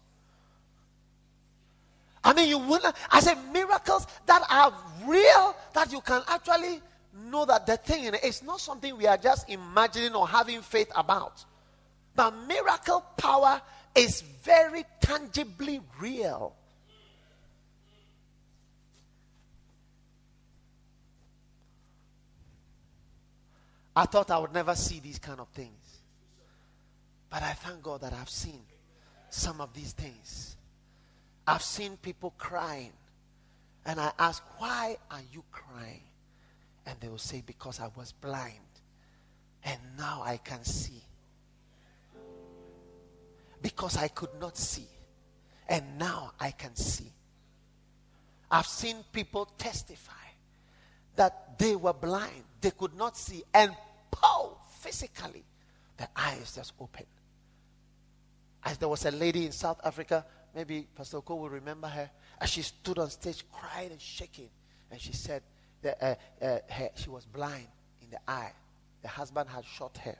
I 2.22 2.32
mean, 2.34 2.48
you 2.48 2.58
wouldn't. 2.58 2.94
I 3.10 3.20
said 3.20 3.36
miracles 3.52 4.06
that 4.26 4.42
are 4.48 4.72
real 5.04 5.56
that 5.74 5.90
you 5.90 6.00
can 6.02 6.22
actually 6.28 6.80
know 7.30 7.44
that 7.46 7.66
the 7.66 7.76
thing 7.78 8.04
in 8.04 8.14
it 8.14 8.22
is 8.22 8.42
not 8.42 8.60
something 8.60 8.96
we 8.96 9.06
are 9.06 9.16
just 9.16 9.48
imagining 9.50 10.14
or 10.14 10.28
having 10.28 10.60
faith 10.60 10.90
about. 10.94 11.44
But 12.14 12.32
miracle 12.46 13.00
power 13.16 13.60
is 13.94 14.20
very 14.20 14.84
tangibly 15.00 15.80
real. 15.98 16.54
I 23.94 24.06
thought 24.06 24.30
I 24.30 24.38
would 24.38 24.54
never 24.54 24.74
see 24.74 25.00
these 25.00 25.18
kind 25.18 25.40
of 25.40 25.48
things. 25.48 25.81
But 27.32 27.42
I 27.42 27.52
thank 27.52 27.82
God 27.82 28.02
that 28.02 28.12
I've 28.12 28.30
seen 28.30 28.60
some 29.30 29.60
of 29.60 29.74
these 29.74 29.92
things. 29.92 30.56
I've 31.46 31.62
seen 31.62 31.96
people 31.96 32.34
crying. 32.38 32.92
And 33.84 33.98
I 33.98 34.12
ask, 34.18 34.44
why 34.58 34.98
are 35.10 35.22
you 35.32 35.42
crying? 35.50 36.02
And 36.86 36.96
they 37.00 37.08
will 37.08 37.18
say, 37.18 37.42
because 37.44 37.80
I 37.80 37.88
was 37.96 38.12
blind. 38.12 38.52
And 39.64 39.80
now 39.98 40.22
I 40.24 40.36
can 40.36 40.62
see 40.62 41.02
because 43.62 43.96
I 43.96 44.08
could 44.08 44.34
not 44.40 44.56
see. 44.56 44.88
And 45.68 45.98
now 45.98 46.32
I 46.38 46.50
can 46.50 46.74
see. 46.74 47.10
I've 48.50 48.66
seen 48.66 48.96
people 49.12 49.46
testify 49.56 50.12
that 51.16 51.58
they 51.58 51.76
were 51.76 51.92
blind, 51.92 52.44
they 52.60 52.72
could 52.72 52.94
not 52.94 53.16
see, 53.16 53.42
and 53.54 53.74
pow, 54.10 54.58
physically, 54.80 55.44
their 55.96 56.08
eyes 56.16 56.54
just 56.54 56.72
opened. 56.80 57.06
As 58.64 58.78
there 58.78 58.88
was 58.88 59.04
a 59.04 59.10
lady 59.10 59.46
in 59.46 59.52
South 59.52 59.80
Africa, 59.84 60.24
maybe 60.54 60.86
Pastor 60.94 61.16
Oko 61.18 61.34
will 61.34 61.50
remember 61.50 61.88
her, 61.88 62.10
as 62.40 62.50
she 62.50 62.62
stood 62.62 62.98
on 62.98 63.10
stage 63.10 63.44
crying 63.50 63.90
and 63.90 64.00
shaking, 64.00 64.48
and 64.90 65.00
she 65.00 65.12
said 65.12 65.42
that 65.82 66.00
uh, 66.00 66.14
uh, 66.44 66.58
her, 66.68 66.90
she 66.94 67.10
was 67.10 67.24
blind 67.24 67.66
in 68.02 68.10
the 68.10 68.20
eye. 68.28 68.52
The 69.02 69.08
husband 69.08 69.48
had 69.48 69.64
shot 69.64 69.98
her. 69.98 70.16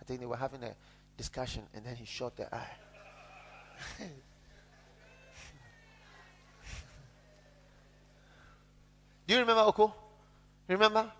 I 0.00 0.04
think 0.04 0.20
they 0.20 0.26
were 0.26 0.36
having 0.36 0.62
a 0.64 0.74
discussion, 1.16 1.62
and 1.74 1.84
then 1.84 1.94
he 1.96 2.04
shot 2.04 2.36
the 2.36 2.52
eye. 2.54 2.70
Do 9.26 9.34
you 9.34 9.40
remember 9.40 9.62
Oko? 9.62 9.92
Remember? 10.68 11.10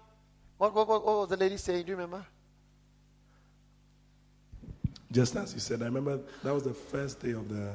What, 0.59 0.75
what, 0.75 0.89
what, 0.89 1.05
what 1.05 1.17
was 1.19 1.29
the 1.29 1.37
lady 1.37 1.57
saying? 1.57 1.85
Do 1.85 1.91
you 1.91 1.97
remember? 1.97 2.25
Just 5.17 5.35
as 5.37 5.55
you 5.55 5.61
said, 5.61 5.81
I 5.81 5.87
remember 5.87 6.21
that 6.45 6.53
was 6.53 6.65
the 6.65 6.75
first 6.75 7.23
day 7.23 7.31
of 7.31 7.49
the 7.49 7.75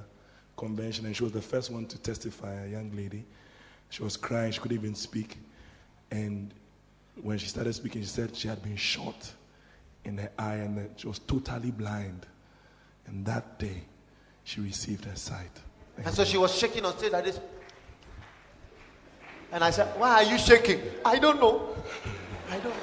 convention, 0.55 1.07
and 1.07 1.15
she 1.15 1.23
was 1.23 1.31
the 1.31 1.41
first 1.41 1.71
one 1.71 1.87
to 1.87 1.97
testify, 1.97 2.53
a 2.53 2.67
young 2.67 2.95
lady. 2.95 3.25
She 3.89 4.03
was 4.03 4.15
crying, 4.15 4.51
she 4.51 4.59
couldn't 4.59 4.77
even 4.77 4.93
speak. 4.93 5.39
And 6.11 6.53
when 7.19 7.39
she 7.39 7.47
started 7.47 7.73
speaking, 7.73 8.03
she 8.03 8.09
said 8.09 8.35
she 8.35 8.47
had 8.47 8.61
been 8.61 8.75
shot 8.75 9.33
in 10.05 10.17
the 10.17 10.29
eye 10.39 10.57
and 10.57 10.77
that 10.77 10.99
she 10.99 11.07
was 11.07 11.17
totally 11.17 11.71
blind. 11.71 12.27
And 13.07 13.25
that 13.25 13.57
day, 13.57 13.85
she 14.43 14.61
received 14.61 15.05
her 15.05 15.15
sight. 15.15 15.61
And 15.97 16.13
so 16.13 16.23
she 16.23 16.37
was 16.37 16.55
shaking 16.55 16.85
on 16.85 16.95
stage 16.95 17.11
like 17.11 17.23
this. 17.23 17.39
And 19.51 19.63
I 19.63 19.71
said, 19.71 19.99
Why 19.99 20.23
are 20.23 20.23
you 20.31 20.37
shaking? 20.37 20.79
I 21.03 21.17
don't 21.17 21.39
know. 21.39 21.75
I 22.51 22.59
don't. 22.59 22.75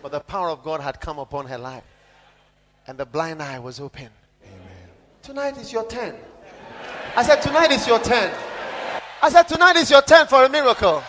But 0.00 0.12
the 0.12 0.20
power 0.20 0.48
of 0.48 0.62
God 0.62 0.80
had 0.80 0.98
come 0.98 1.18
upon 1.18 1.44
her 1.44 1.58
life. 1.58 1.84
And 2.86 2.98
the 2.98 3.06
blind 3.06 3.42
eye 3.42 3.58
was 3.58 3.80
open. 3.80 4.08
Amen. 4.44 4.88
Tonight 5.22 5.56
is 5.58 5.72
your 5.72 5.86
turn. 5.86 6.14
I 7.16 7.22
said, 7.22 7.40
Tonight 7.42 7.70
is 7.70 7.86
your 7.86 8.00
turn. 8.00 8.32
I 9.22 9.30
said, 9.30 9.44
Tonight 9.44 9.76
is 9.76 9.90
your 9.90 10.02
turn 10.02 10.26
for 10.26 10.44
a 10.44 10.48
miracle. 10.48 11.02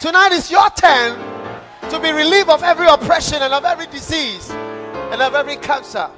Tonight 0.00 0.32
is 0.32 0.50
your 0.50 0.68
turn 0.70 1.18
to 1.90 1.98
be 2.00 2.12
relieved 2.12 2.50
of 2.50 2.62
every 2.62 2.86
oppression 2.86 3.42
and 3.42 3.54
of 3.54 3.64
every 3.64 3.86
disease 3.86 4.50
and 4.50 5.22
of 5.22 5.34
every 5.34 5.56
cancer. 5.56 6.10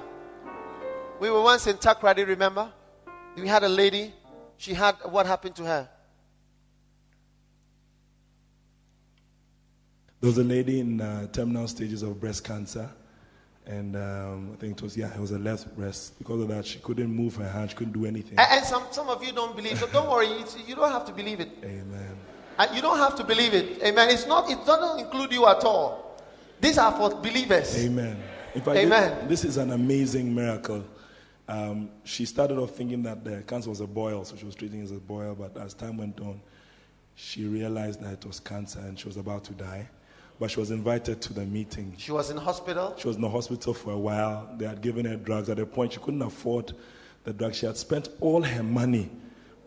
We 1.20 1.30
were 1.30 1.42
once 1.42 1.66
in 1.66 1.76
Takoradi, 1.76 2.26
remember? 2.26 2.72
We 3.36 3.46
had 3.46 3.62
a 3.62 3.68
lady. 3.68 4.12
She 4.56 4.74
had 4.74 4.96
what 5.04 5.26
happened 5.26 5.54
to 5.56 5.64
her? 5.64 5.88
There 10.20 10.28
was 10.28 10.38
a 10.38 10.44
lady 10.44 10.80
in 10.80 11.00
uh, 11.00 11.28
terminal 11.28 11.66
stages 11.68 12.02
of 12.02 12.20
breast 12.20 12.44
cancer. 12.44 12.90
And 13.66 13.94
um, 13.94 14.50
I 14.54 14.56
think 14.56 14.78
it 14.78 14.82
was, 14.82 14.96
yeah, 14.96 15.12
it 15.14 15.20
was 15.20 15.30
a 15.32 15.38
left 15.38 15.76
breast. 15.76 16.18
Because 16.18 16.40
of 16.40 16.48
that, 16.48 16.66
she 16.66 16.78
couldn't 16.78 17.14
move 17.14 17.36
her 17.36 17.48
hand, 17.48 17.70
she 17.70 17.76
couldn't 17.76 17.92
do 17.92 18.06
anything. 18.06 18.38
And, 18.38 18.48
and 18.50 18.64
some, 18.64 18.84
some 18.90 19.08
of 19.08 19.22
you 19.22 19.32
don't 19.32 19.54
believe. 19.54 19.78
So 19.78 19.86
don't 19.88 20.10
worry, 20.10 20.28
you 20.66 20.74
don't 20.74 20.90
have 20.90 21.04
to 21.06 21.12
believe 21.12 21.40
it. 21.40 21.50
Amen. 21.62 22.16
And 22.58 22.74
you 22.74 22.82
don't 22.82 22.98
have 22.98 23.16
to 23.16 23.24
believe 23.24 23.54
it. 23.54 23.82
Amen. 23.82 24.10
It's 24.10 24.26
not, 24.26 24.50
it 24.50 24.64
doesn't 24.66 25.04
include 25.04 25.32
you 25.32 25.46
at 25.46 25.64
all. 25.64 26.20
These 26.60 26.78
are 26.78 26.92
for 26.92 27.10
believers. 27.20 27.76
Amen. 27.84 28.22
In 28.54 28.60
fact, 28.60 28.76
Amen. 28.76 29.28
This, 29.28 29.42
this 29.42 29.52
is 29.52 29.56
an 29.56 29.70
amazing 29.70 30.34
miracle. 30.34 30.84
Um, 31.48 31.90
she 32.04 32.26
started 32.26 32.58
off 32.58 32.72
thinking 32.72 33.02
that 33.04 33.24
the 33.24 33.42
cancer 33.42 33.70
was 33.70 33.80
a 33.80 33.86
boil, 33.86 34.24
so 34.24 34.36
she 34.36 34.44
was 34.44 34.54
treating 34.54 34.80
it 34.80 34.84
as 34.84 34.92
a 34.92 34.96
boil. 34.96 35.34
But 35.34 35.56
as 35.60 35.74
time 35.74 35.96
went 35.96 36.20
on, 36.20 36.40
she 37.14 37.44
realized 37.44 38.02
that 38.02 38.12
it 38.12 38.26
was 38.26 38.40
cancer 38.40 38.80
and 38.80 38.98
she 38.98 39.06
was 39.06 39.16
about 39.16 39.44
to 39.44 39.52
die. 39.52 39.88
But 40.40 40.50
she 40.50 40.58
was 40.58 40.70
invited 40.70 41.20
to 41.20 41.34
the 41.34 41.44
meeting. 41.44 41.94
She 41.98 42.12
was 42.12 42.30
in 42.30 42.38
hospital? 42.38 42.94
She 42.98 43.06
was 43.06 43.16
in 43.16 43.22
the 43.22 43.28
hospital 43.28 43.74
for 43.74 43.92
a 43.92 43.98
while. 43.98 44.48
They 44.56 44.66
had 44.66 44.80
given 44.80 45.04
her 45.04 45.16
drugs. 45.16 45.50
At 45.50 45.58
a 45.58 45.66
point, 45.66 45.92
she 45.92 46.00
couldn't 46.00 46.22
afford 46.22 46.72
the 47.24 47.34
drugs. 47.34 47.58
She 47.58 47.66
had 47.66 47.76
spent 47.76 48.08
all 48.20 48.42
her 48.42 48.62
money 48.62 49.10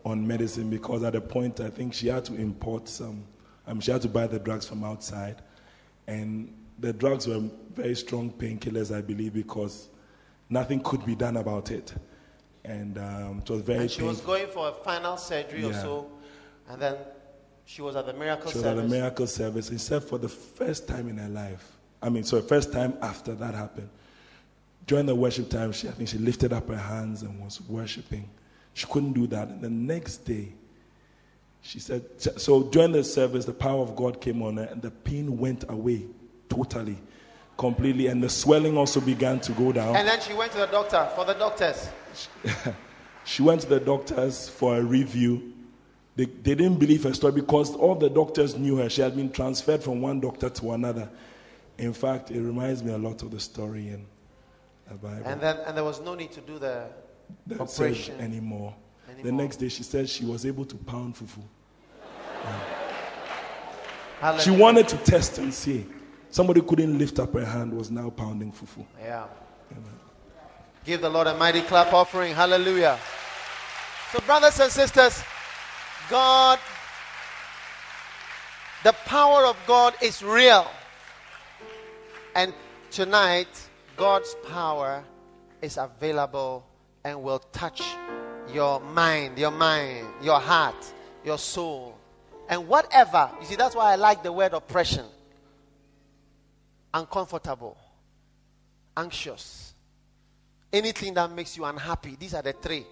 on 0.04 0.26
medicine 0.26 0.68
because 0.68 1.04
at 1.04 1.14
a 1.14 1.20
point, 1.20 1.60
I 1.60 1.70
think 1.70 1.94
she 1.94 2.08
had 2.08 2.24
to 2.24 2.34
import 2.34 2.88
some. 2.88 3.22
Um, 3.68 3.80
she 3.80 3.92
had 3.92 4.02
to 4.02 4.08
buy 4.08 4.26
the 4.26 4.40
drugs 4.40 4.66
from 4.66 4.82
outside. 4.82 5.42
And 6.08 6.52
the 6.80 6.92
drugs 6.92 7.28
were 7.28 7.42
very 7.74 7.94
strong 7.94 8.30
painkillers, 8.30 8.94
I 8.94 9.00
believe, 9.00 9.32
because 9.32 9.88
nothing 10.50 10.80
could 10.80 11.06
be 11.06 11.14
done 11.14 11.36
about 11.36 11.70
it. 11.70 11.94
And 12.64 12.98
um, 12.98 13.42
it 13.44 13.48
was 13.48 13.60
very 13.62 13.82
And 13.82 13.90
she 13.90 14.00
painful. 14.00 14.08
was 14.08 14.20
going 14.22 14.46
for 14.48 14.70
a 14.70 14.72
final 14.72 15.16
surgery 15.18 15.60
yeah. 15.60 15.68
or 15.68 15.72
so, 15.74 16.10
and 16.68 16.82
then 16.82 16.96
she 17.64 17.82
was 17.82 17.96
at 17.96 18.06
the 18.06 18.12
miracle 18.12 18.50
she 18.50 18.58
was 18.58 18.64
service. 18.64 18.84
at 18.84 18.88
the 18.88 18.96
miracle 18.96 19.26
service. 19.26 19.68
He 19.68 19.78
said 19.78 20.04
for 20.04 20.18
the 20.18 20.28
first 20.28 20.86
time 20.86 21.08
in 21.08 21.16
her 21.16 21.28
life, 21.28 21.72
I 22.02 22.08
mean, 22.08 22.24
so 22.24 22.40
first 22.42 22.72
time 22.72 22.96
after 23.00 23.34
that 23.34 23.54
happened, 23.54 23.88
during 24.86 25.06
the 25.06 25.14
worship 25.14 25.48
time, 25.48 25.72
she, 25.72 25.88
I 25.88 25.92
think 25.92 26.08
she 26.08 26.18
lifted 26.18 26.52
up 26.52 26.68
her 26.68 26.76
hands 26.76 27.22
and 27.22 27.40
was 27.40 27.60
worshiping. 27.62 28.28
She 28.74 28.86
couldn't 28.86 29.14
do 29.14 29.26
that. 29.28 29.48
And 29.48 29.62
the 29.62 29.70
next 29.70 30.18
day, 30.18 30.52
she 31.62 31.80
said, 31.80 32.04
so 32.18 32.64
during 32.64 32.92
the 32.92 33.02
service, 33.02 33.46
the 33.46 33.54
power 33.54 33.80
of 33.80 33.96
God 33.96 34.20
came 34.20 34.42
on 34.42 34.58
her 34.58 34.64
and 34.64 34.82
the 34.82 34.90
pain 34.90 35.38
went 35.38 35.64
away 35.70 36.04
totally 36.50 36.98
completely, 37.56 38.08
and 38.08 38.22
the 38.22 38.28
swelling 38.28 38.76
also 38.76 39.00
began 39.00 39.40
to 39.40 39.52
go 39.52 39.72
down. 39.72 39.96
And 39.96 40.06
then 40.06 40.20
she 40.20 40.34
went 40.34 40.52
to 40.52 40.58
the 40.58 40.66
doctor 40.66 41.08
for 41.14 41.24
the 41.24 41.34
doctors. 41.34 41.88
she 43.24 43.42
went 43.42 43.60
to 43.62 43.68
the 43.68 43.80
doctors 43.80 44.48
for 44.48 44.76
a 44.76 44.82
review. 44.82 45.53
They, 46.16 46.26
they 46.26 46.54
didn't 46.54 46.76
believe 46.76 47.02
her 47.04 47.14
story 47.14 47.32
because 47.32 47.74
all 47.74 47.96
the 47.96 48.08
doctors 48.08 48.56
knew 48.56 48.76
her. 48.76 48.88
She 48.88 49.00
had 49.00 49.16
been 49.16 49.30
transferred 49.30 49.82
from 49.82 50.00
one 50.00 50.20
doctor 50.20 50.48
to 50.48 50.72
another. 50.72 51.08
In 51.78 51.92
fact, 51.92 52.30
it 52.30 52.40
reminds 52.40 52.84
me 52.84 52.92
a 52.92 52.98
lot 52.98 53.22
of 53.22 53.32
the 53.32 53.40
story 53.40 53.88
in 53.88 54.06
the 54.88 54.94
Bible. 54.94 55.22
And 55.24 55.40
then 55.40 55.56
and 55.66 55.76
there 55.76 55.84
was 55.84 56.00
no 56.00 56.14
need 56.14 56.30
to 56.32 56.40
do 56.40 56.58
the, 56.58 56.86
the 57.46 57.60
operation 57.60 58.20
anymore. 58.20 58.74
The 59.22 59.32
next 59.32 59.56
day, 59.56 59.68
she 59.68 59.82
said 59.82 60.08
she 60.08 60.24
was 60.24 60.46
able 60.46 60.64
to 60.64 60.76
pound 60.76 61.16
fufu. 61.16 61.42
She 64.40 64.50
wanted 64.50 64.88
to 64.88 64.96
test 64.98 65.38
and 65.38 65.52
see. 65.52 65.86
Somebody 66.30 66.60
couldn't 66.62 66.98
lift 66.98 67.18
up 67.18 67.32
her 67.34 67.44
hand, 67.44 67.72
was 67.72 67.90
now 67.90 68.10
pounding 68.10 68.52
fufu. 68.52 68.84
Yeah. 69.00 69.26
Give 70.84 71.00
the 71.00 71.08
Lord 71.08 71.26
a 71.26 71.36
mighty 71.36 71.62
clap 71.62 71.92
offering. 71.92 72.34
Hallelujah. 72.34 72.98
So, 74.12 74.20
brothers 74.20 74.60
and 74.60 74.70
sisters, 74.70 75.22
God, 76.10 76.58
the 78.82 78.92
power 79.04 79.46
of 79.46 79.56
God 79.66 79.94
is 80.02 80.22
real. 80.22 80.70
And 82.34 82.52
tonight, 82.90 83.48
God's 83.96 84.34
power 84.48 85.04
is 85.62 85.78
available 85.78 86.66
and 87.04 87.22
will 87.22 87.38
touch 87.38 87.82
your 88.52 88.80
mind, 88.80 89.38
your 89.38 89.50
mind, 89.50 90.06
your 90.22 90.40
heart, 90.40 90.92
your 91.24 91.38
soul, 91.38 91.96
and 92.48 92.68
whatever. 92.68 93.30
You 93.40 93.46
see, 93.46 93.56
that's 93.56 93.74
why 93.74 93.92
I 93.92 93.96
like 93.96 94.22
the 94.22 94.32
word 94.32 94.52
oppression. 94.52 95.06
Uncomfortable, 96.92 97.76
anxious, 98.96 99.74
anything 100.72 101.14
that 101.14 101.30
makes 101.32 101.56
you 101.56 101.64
unhappy. 101.64 102.16
These 102.18 102.34
are 102.34 102.42
the 102.42 102.52
three 102.52 102.86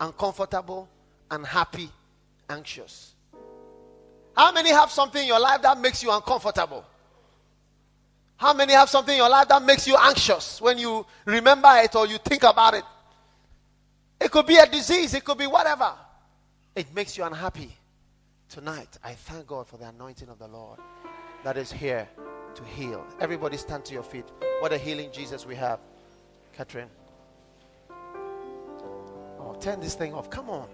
uncomfortable, 0.00 0.88
unhappy, 1.30 1.90
anxious. 2.50 3.14
How 4.36 4.52
many 4.52 4.70
have 4.70 4.90
something 4.90 5.22
in 5.22 5.28
your 5.28 5.40
life 5.40 5.62
that 5.62 5.80
makes 5.80 6.02
you 6.02 6.10
uncomfortable? 6.10 6.84
How 8.36 8.54
many 8.54 8.72
have 8.72 8.88
something 8.88 9.12
in 9.12 9.18
your 9.18 9.28
life 9.28 9.48
that 9.48 9.62
makes 9.62 9.86
you 9.86 9.96
anxious 9.96 10.60
when 10.60 10.78
you 10.78 11.04
remember 11.26 11.70
it 11.76 11.94
or 11.94 12.06
you 12.06 12.18
think 12.18 12.42
about 12.42 12.74
it? 12.74 12.84
It 14.20 14.30
could 14.30 14.46
be 14.46 14.56
a 14.56 14.66
disease, 14.66 15.14
it 15.14 15.24
could 15.24 15.38
be 15.38 15.46
whatever. 15.46 15.92
It 16.74 16.94
makes 16.94 17.18
you 17.18 17.24
unhappy. 17.24 17.76
Tonight, 18.48 18.98
I 19.04 19.12
thank 19.12 19.46
God 19.46 19.66
for 19.66 19.76
the 19.76 19.88
anointing 19.88 20.28
of 20.28 20.38
the 20.38 20.48
Lord 20.48 20.78
that 21.44 21.56
is 21.56 21.70
here 21.70 22.08
to 22.54 22.64
heal. 22.64 23.04
Everybody 23.20 23.56
stand 23.56 23.84
to 23.86 23.94
your 23.94 24.02
feet. 24.02 24.24
What 24.60 24.72
a 24.72 24.78
healing 24.78 25.10
Jesus 25.12 25.46
we 25.46 25.54
have. 25.56 25.78
Catherine. 26.52 26.88
Oh, 29.38 29.56
turn 29.60 29.80
this 29.80 29.94
thing 29.94 30.14
off. 30.14 30.30
Come 30.30 30.50
on. 30.50 30.68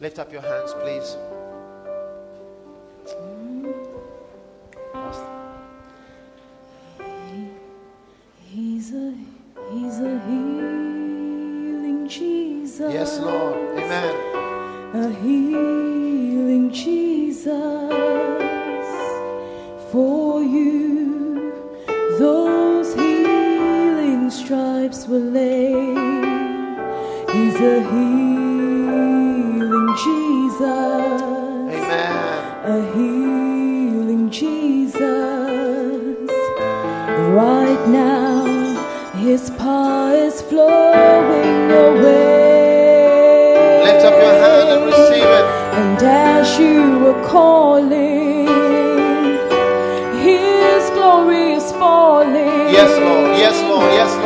Lift 0.00 0.18
up 0.20 0.32
your 0.32 0.42
hands, 0.42 0.74
please. 0.74 1.16
He's 8.50 8.94
a 8.94 9.14
he's 9.72 9.98
a 9.98 10.20
healing 10.26 12.06
Jesus. 12.08 12.92
Yes, 12.92 13.18
Lord. 13.18 13.56
Amen. 13.76 14.14
A 14.94 15.10
healing 15.20 16.70
Jesus 16.72 17.68
for 19.90 20.42
you. 20.42 20.97
Stripes 24.92 25.08
were 25.08 25.18
laid. 25.18 25.96
He's 27.32 27.56
a 27.56 27.80
healing 27.90 29.08
Jesus. 30.04 30.62
Amen. 31.76 32.14
A 32.64 32.80
healing 32.94 34.30
Jesus. 34.30 35.00
Right 37.36 37.88
now, 37.88 38.46
His 39.16 39.50
power 39.50 40.14
is 40.14 40.40
flowing 40.42 41.70
away. 41.70 42.64
Lift 43.84 44.04
up 44.06 44.14
your 44.14 44.36
hand 44.44 44.68
and 44.70 44.84
receive 44.86 45.30
it. 45.38 45.44
And 45.80 46.02
as 46.02 46.58
you 46.58 46.98
were 47.00 47.22
calling, 47.24 48.46
His 50.22 50.90
glory 50.90 51.52
is 51.52 51.72
falling. 51.72 52.72
Yes, 52.72 52.90
Lord. 53.00 53.38
Yes, 53.38 53.62
Lord. 53.62 53.92
Yes, 53.92 54.17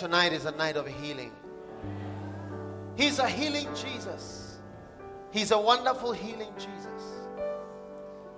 tonight 0.00 0.32
is 0.32 0.46
a 0.46 0.52
night 0.52 0.76
of 0.76 0.86
healing. 0.86 1.30
He's 2.96 3.18
a 3.18 3.28
healing 3.28 3.68
Jesus. 3.74 4.56
He's 5.30 5.50
a 5.50 5.60
wonderful 5.60 6.12
healing 6.12 6.48
Jesus. 6.56 7.02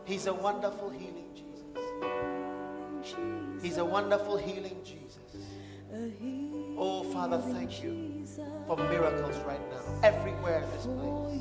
He's 0.05 0.27
a 0.27 0.35
wonderful 0.35 0.91
healing 0.91 1.29
Jesus. 1.33 3.15
He's 3.63 3.79
a 3.79 3.85
wonderful 3.85 4.37
healing 4.37 4.77
Jesus. 4.85 5.21
Oh, 6.77 7.05
Father, 7.13 7.39
thank 7.39 7.81
you 7.81 8.27
for 8.67 8.77
miracles 8.77 9.37
right 9.47 9.61
now, 9.71 10.01
everywhere 10.03 10.65
in 10.65 10.71
this 10.71 10.87
place. 10.87 11.39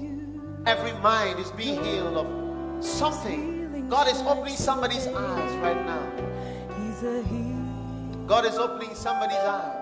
Every 0.67 0.93
mind 1.01 1.39
is 1.39 1.49
being 1.53 1.83
healed 1.83 2.17
of 2.17 2.85
something. 2.85 3.89
God 3.89 4.07
is 4.07 4.21
opening 4.21 4.55
somebody's 4.55 5.07
eyes 5.07 5.55
right 5.63 5.83
now. 5.83 6.11
God 8.27 8.45
is 8.45 8.57
opening 8.59 8.93
somebody's 8.93 9.37
eyes. 9.37 9.80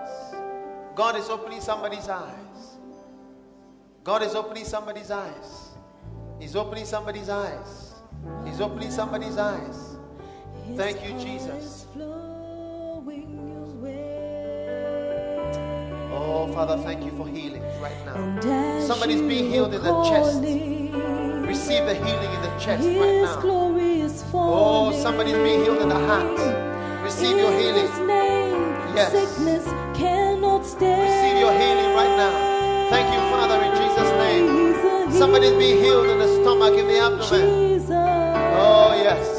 God 1.00 1.16
is 1.16 1.30
opening 1.30 1.62
somebody's 1.62 2.10
eyes. 2.10 2.76
God 4.04 4.22
is 4.22 4.34
opening 4.34 4.66
somebody's 4.66 5.10
eyes. 5.10 5.70
He's 6.38 6.54
opening 6.54 6.84
somebody's 6.84 7.30
eyes. 7.30 7.94
He's 8.44 8.60
opening 8.60 8.90
somebody's 8.90 9.38
eyes. 9.38 9.96
Thank 10.76 11.02
you, 11.02 11.18
Jesus. 11.18 11.86
Oh, 16.12 16.50
Father, 16.52 16.76
thank 16.82 17.02
you 17.02 17.12
for 17.12 17.26
healing 17.26 17.62
right 17.80 17.96
now. 18.04 18.82
Somebody's 18.86 19.22
being 19.22 19.50
healed 19.50 19.72
in 19.72 19.82
the 19.82 20.04
chest. 20.04 20.42
Receive 21.48 21.86
the 21.86 21.94
healing 21.94 22.30
in 22.30 22.42
the 22.42 22.58
chest 22.60 22.84
right 22.84 23.22
now. 23.22 23.40
Oh, 24.34 24.92
somebody's 25.02 25.32
being 25.32 25.62
healed 25.64 25.80
in 25.80 25.88
the 25.88 25.94
heart. 25.94 26.38
Receive 27.02 27.38
your 27.38 27.58
healing. 27.58 28.69
Yes. 28.94 29.12
Sickness 29.12 29.64
cannot 29.96 30.66
stay. 30.66 30.98
Receive 30.98 31.38
your 31.40 31.52
healing 31.52 31.94
right 31.94 32.14
now. 32.16 32.32
Thank 32.90 33.06
you, 33.14 33.20
Father, 33.30 33.62
in 33.62 33.72
Jesus' 33.80 34.12
name. 34.18 35.12
Somebody's 35.12 35.52
being 35.52 35.82
healed 35.82 36.08
in 36.08 36.18
the 36.18 36.42
stomach, 36.42 36.74
in 36.78 36.88
the 36.88 36.98
abdomen. 36.98 37.70
Jesus. 37.70 37.90
Oh, 37.90 38.92
yes. 38.96 39.38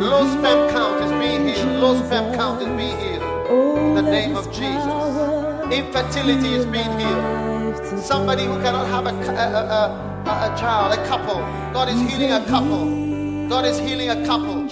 Low 0.00 0.26
sperm 0.26 0.70
count 0.70 1.04
is 1.04 1.12
being 1.12 1.46
healed. 1.46 1.80
Low 1.80 1.94
sperm 2.04 2.34
count 2.34 2.60
is 2.62 2.68
being 2.68 2.98
healed. 2.98 3.22
In 3.78 3.94
the 3.94 4.02
name 4.02 4.36
of 4.36 4.46
Jesus. 4.50 5.72
Infertility 5.72 6.54
is 6.54 6.66
being 6.66 6.98
healed. 6.98 8.02
Somebody 8.02 8.44
who 8.44 8.60
cannot 8.62 8.86
have 8.88 9.06
a, 9.06 9.10
a, 9.10 9.46
a, 9.46 10.26
a, 10.26 10.52
a 10.52 10.58
child, 10.58 10.98
a 10.98 11.06
couple. 11.06 11.36
God 11.72 11.88
is 11.88 12.00
healing 12.10 12.32
a 12.32 12.44
couple. 12.46 13.48
God 13.48 13.64
is 13.64 13.78
healing 13.78 14.10
a 14.10 14.26
couple. 14.26 14.66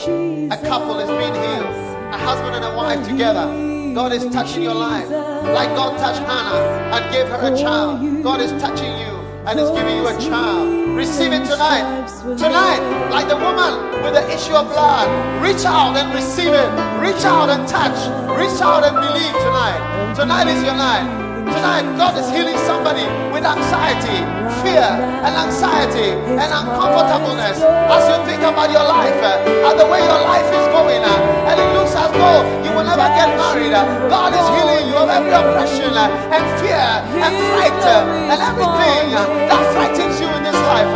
A 0.52 0.58
couple 0.66 0.98
is 0.98 1.08
being 1.08 1.34
healed. 1.34 1.74
A 2.12 2.18
husband 2.18 2.56
and 2.56 2.64
a 2.64 2.76
wife 2.76 3.06
together. 3.06 3.69
God 3.94 4.12
is 4.12 4.24
touching 4.26 4.62
your 4.62 4.74
life. 4.74 5.08
Like 5.10 5.74
God 5.74 5.98
touched 5.98 6.20
Hannah 6.20 6.94
and 6.94 7.12
gave 7.12 7.26
her 7.26 7.52
a 7.52 7.56
child. 7.56 8.22
God 8.22 8.40
is 8.40 8.50
touching 8.62 8.92
you 8.98 9.10
and 9.46 9.58
is 9.58 9.70
giving 9.70 9.96
you 9.96 10.06
a 10.06 10.16
child. 10.20 10.96
Receive 10.96 11.32
it 11.32 11.44
tonight. 11.44 12.06
Tonight, 12.38 12.82
like 13.10 13.28
the 13.28 13.36
woman 13.36 14.02
with 14.04 14.14
the 14.14 14.24
issue 14.30 14.54
of 14.54 14.68
blood, 14.68 15.08
reach 15.42 15.64
out 15.64 15.96
and 15.96 16.14
receive 16.14 16.52
it. 16.52 16.70
Reach 17.02 17.24
out 17.24 17.50
and 17.50 17.66
touch. 17.66 17.98
Reach 18.38 18.60
out 18.62 18.84
and 18.84 18.94
believe 18.94 19.34
tonight. 19.42 20.14
Tonight 20.14 20.46
is 20.46 20.62
your 20.62 20.76
night. 20.76 21.30
Tonight, 21.50 21.82
God 21.98 22.14
is 22.16 22.30
healing 22.30 22.56
somebody 22.62 23.02
with 23.34 23.42
anxiety, 23.42 24.22
fear, 24.62 24.86
and 25.26 25.34
anxiety 25.34 26.14
and 26.38 26.46
uncomfortableness 26.46 27.58
as 27.58 28.02
you 28.06 28.16
think 28.22 28.42
about 28.46 28.70
your 28.70 28.86
life 28.86 29.18
uh, 29.18 29.66
and 29.66 29.74
the 29.74 29.86
way 29.90 29.98
your 29.98 30.22
life 30.30 30.46
is 30.46 30.66
going, 30.70 31.02
uh, 31.02 31.48
and 31.50 31.58
it 31.58 31.79
as 32.10 32.18
though 32.18 32.42
you 32.64 32.70
will 32.74 32.84
never 32.84 33.06
get 33.14 33.30
married. 33.38 33.72
God 34.10 34.32
is 34.34 34.46
healing 34.54 34.88
you 34.90 34.96
of 34.98 35.08
every 35.08 35.30
oppression 35.30 35.94
and 35.94 36.44
fear 36.58 36.86
and 37.22 37.34
fright 37.54 37.82
and 37.86 38.40
everything 38.42 39.14
that 39.14 39.62
frightens 39.72 40.20
you 40.20 40.26
in 40.26 40.42
this 40.42 40.54
life. 40.54 40.90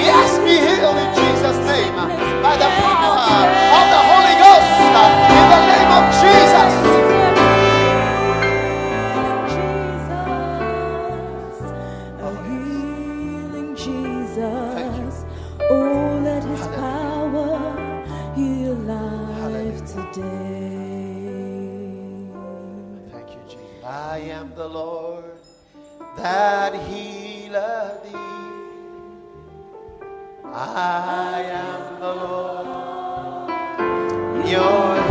Yes, 0.00 0.38
be 0.40 0.56
healed 0.56 0.96
in 0.96 1.10
Jesus' 1.14 1.60
name 1.68 1.94
by 2.42 2.56
the 2.56 2.68
power 2.80 3.73
the 24.64 24.70
Lord 24.70 25.24
that 26.16 26.72
healeth 26.88 28.02
thee. 28.02 28.18
I 30.42 31.42
am 31.66 32.00
the 32.00 32.14
Lord, 32.24 33.50
your 34.48 35.03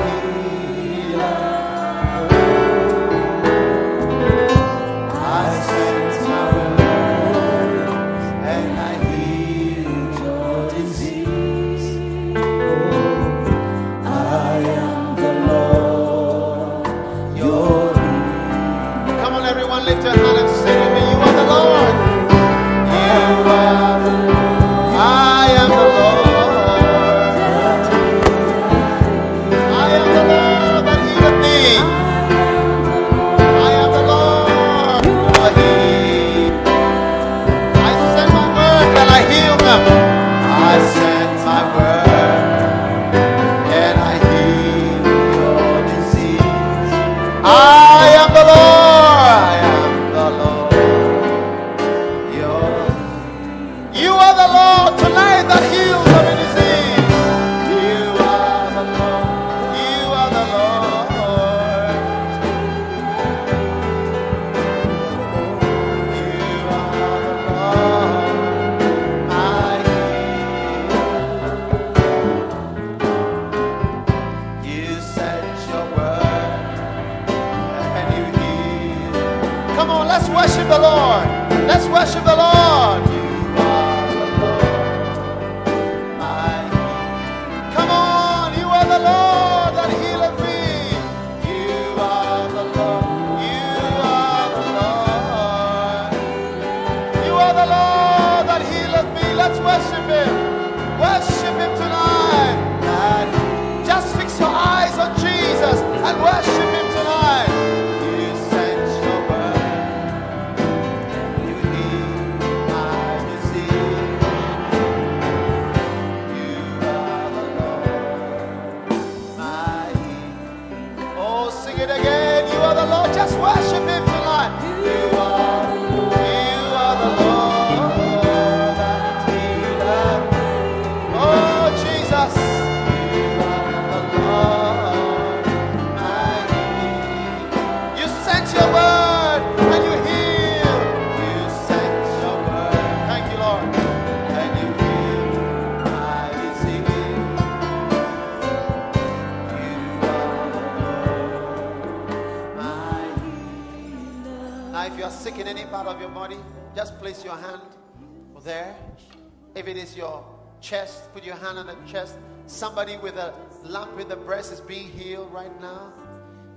If 159.55 159.67
it 159.67 159.77
is 159.77 159.95
your 159.95 160.25
chest, 160.61 161.13
put 161.13 161.23
your 161.23 161.35
hand 161.35 161.57
on 161.59 161.67
the 161.67 161.75
chest. 161.87 162.15
Somebody 162.47 162.97
with 162.97 163.15
a 163.15 163.33
lump 163.63 163.99
in 163.99 164.07
the 164.07 164.15
breast 164.15 164.51
is 164.51 164.59
being 164.61 164.89
healed 164.89 165.31
right 165.31 165.61
now. 165.61 165.93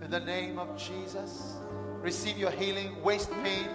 In 0.03 0.11
the 0.11 0.21
name 0.21 0.59
of 0.59 0.77
Jesus. 0.77 1.57
receive 2.01 2.39
your 2.39 2.53
healing. 2.53 3.03
Waist 3.03 3.31
pain, 3.43 3.67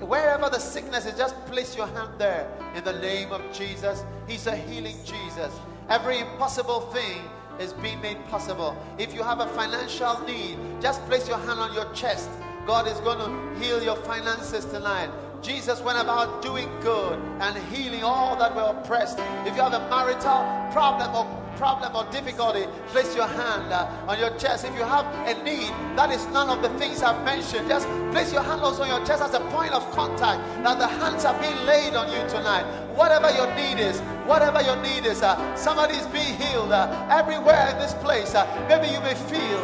wherever 0.00 0.48
the 0.48 0.58
sickness 0.58 1.06
is, 1.06 1.18
just 1.18 1.34
place 1.46 1.76
your 1.76 1.88
hand 1.88 2.12
there 2.18 2.48
in 2.76 2.84
the 2.84 2.92
name 3.00 3.32
of 3.32 3.42
Jesus. 3.52 4.04
He's 4.28 4.46
a 4.46 4.56
healing 4.56 4.96
Jesus. 5.04 5.52
Every 5.88 6.20
impossible 6.20 6.82
thing 6.92 7.18
is 7.58 7.72
being 7.74 8.00
made 8.00 8.24
possible. 8.26 8.76
If 8.98 9.12
you 9.12 9.22
have 9.22 9.40
a 9.40 9.48
financial 9.48 10.20
need, 10.24 10.56
just 10.80 11.04
place 11.06 11.28
your 11.28 11.38
hand 11.38 11.58
on 11.58 11.74
your 11.74 11.92
chest. 11.92 12.30
God 12.66 12.86
is 12.86 12.98
going 13.00 13.18
to 13.18 13.60
heal 13.60 13.82
your 13.82 13.96
finances 13.96 14.64
tonight. 14.66 15.10
Jesus 15.42 15.80
went 15.80 15.98
about 15.98 16.42
doing 16.42 16.68
good 16.80 17.18
and 17.40 17.56
healing 17.74 18.02
all 18.02 18.36
that 18.36 18.54
were 18.54 18.78
oppressed. 18.78 19.18
If 19.46 19.56
you 19.56 19.62
have 19.62 19.72
a 19.72 19.88
marital 19.88 20.44
problem 20.70 21.14
or 21.14 21.40
problem 21.56 21.94
or 21.94 22.10
difficulty, 22.10 22.64
place 22.88 23.14
your 23.14 23.26
hand 23.26 23.72
uh, 23.72 23.86
on 24.08 24.18
your 24.18 24.36
chest. 24.38 24.64
If 24.64 24.74
you 24.74 24.82
have 24.82 25.04
a 25.26 25.42
need, 25.42 25.68
that 25.96 26.10
is 26.10 26.26
none 26.28 26.48
of 26.48 26.62
the 26.62 26.70
things 26.78 27.02
I've 27.02 27.24
mentioned. 27.24 27.68
Just 27.68 27.86
place 28.12 28.32
your 28.32 28.42
hand 28.42 28.60
on 28.62 28.88
your 28.88 29.04
chest 29.06 29.22
as 29.22 29.34
a 29.34 29.40
point 29.50 29.72
of 29.72 29.90
contact 29.92 30.40
that 30.64 30.78
the 30.78 30.86
hands 30.86 31.24
are 31.24 31.38
being 31.40 31.56
laid 31.66 31.94
on 31.94 32.10
you 32.10 32.26
tonight. 32.28 32.64
Whatever 32.94 33.30
your 33.30 33.54
need 33.54 33.80
is, 33.80 34.00
whatever 34.26 34.62
your 34.62 34.76
need 34.76 35.06
is, 35.06 35.22
uh, 35.22 35.56
somebody 35.56 35.94
being 36.12 36.34
healed 36.36 36.72
uh, 36.72 37.08
everywhere 37.10 37.68
in 37.70 37.78
this 37.78 37.94
place. 37.94 38.34
Uh, 38.34 38.46
maybe 38.68 38.92
you 38.92 39.00
may 39.00 39.14
feel 39.14 39.60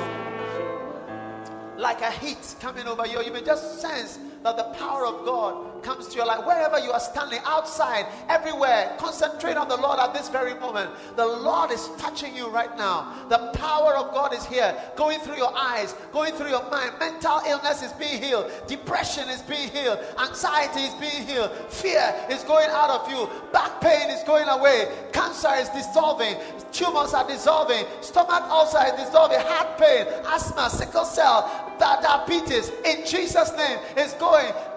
like 1.79 2.01
a 2.01 2.11
heat 2.11 2.57
coming 2.61 2.87
over 2.87 3.07
you. 3.07 3.23
You 3.23 3.33
may 3.33 3.43
just 3.43 3.81
sense 3.81 4.19
that 4.43 4.57
the 4.57 4.65
power 4.79 5.07
of 5.07 5.25
God 5.25 5.83
comes 5.83 6.09
to 6.09 6.17
your 6.17 6.27
life. 6.27 6.45
Wherever 6.47 6.79
you 6.79 6.93
are 6.93 7.01
standing, 7.01 7.41
outside, 7.45 8.07
everywhere, 8.29 8.95
concentrate 8.99 9.57
on 9.57 9.69
the 9.69 9.77
Lord 9.77 9.99
at 9.99 10.13
this 10.15 10.29
very 10.29 10.55
moment. 10.55 10.91
The 11.17 11.27
Lord 11.27 11.71
is 11.71 11.89
touching 11.99 12.37
you 12.37 12.49
right 12.49 12.77
now. 12.77 13.27
The 13.29 13.51
power 13.55 13.97
of 13.97 14.13
God 14.13 14.35
is 14.35 14.45
here, 14.45 14.75
going 14.97 15.21
through 15.21 15.37
your 15.37 15.57
eyes, 15.57 15.95
going 16.13 16.35
through 16.35 16.49
your 16.51 16.69
mind. 16.71 16.93
Mental 16.99 17.41
illness 17.47 17.83
is 17.83 17.93
being 17.93 18.23
healed, 18.23 18.51
depression 18.67 19.29
is 19.29 19.43
being 19.43 19.69
healed, 19.71 19.99
anxiety 20.19 20.81
is 20.81 20.95
being 20.95 21.27
healed, 21.27 21.51
fear 21.69 22.15
is 22.31 22.43
going 22.45 22.69
out 22.71 22.91
of 22.91 23.11
you, 23.11 23.29
back 23.53 23.81
pain 23.81 24.11
is 24.11 24.23
going 24.25 24.49
away, 24.49 24.89
cancer 25.13 25.55
is 25.55 25.69
dissolving, 25.71 26.37
tumors 26.73 27.15
are 27.15 27.27
dissolving, 27.27 27.85
stomach 28.01 28.43
ulcer 28.51 28.83
is 28.87 29.07
dissolving, 29.07 29.39
heart 29.41 29.79
pain, 29.79 30.07
asthma, 30.27 30.69
sickle 30.71 31.05
cell, 31.05 31.67
diabetes 31.79 32.71
in 32.85 33.07
Jesus' 33.07 33.55
name 33.57 33.79
is 33.97 34.13
going. 34.15 34.26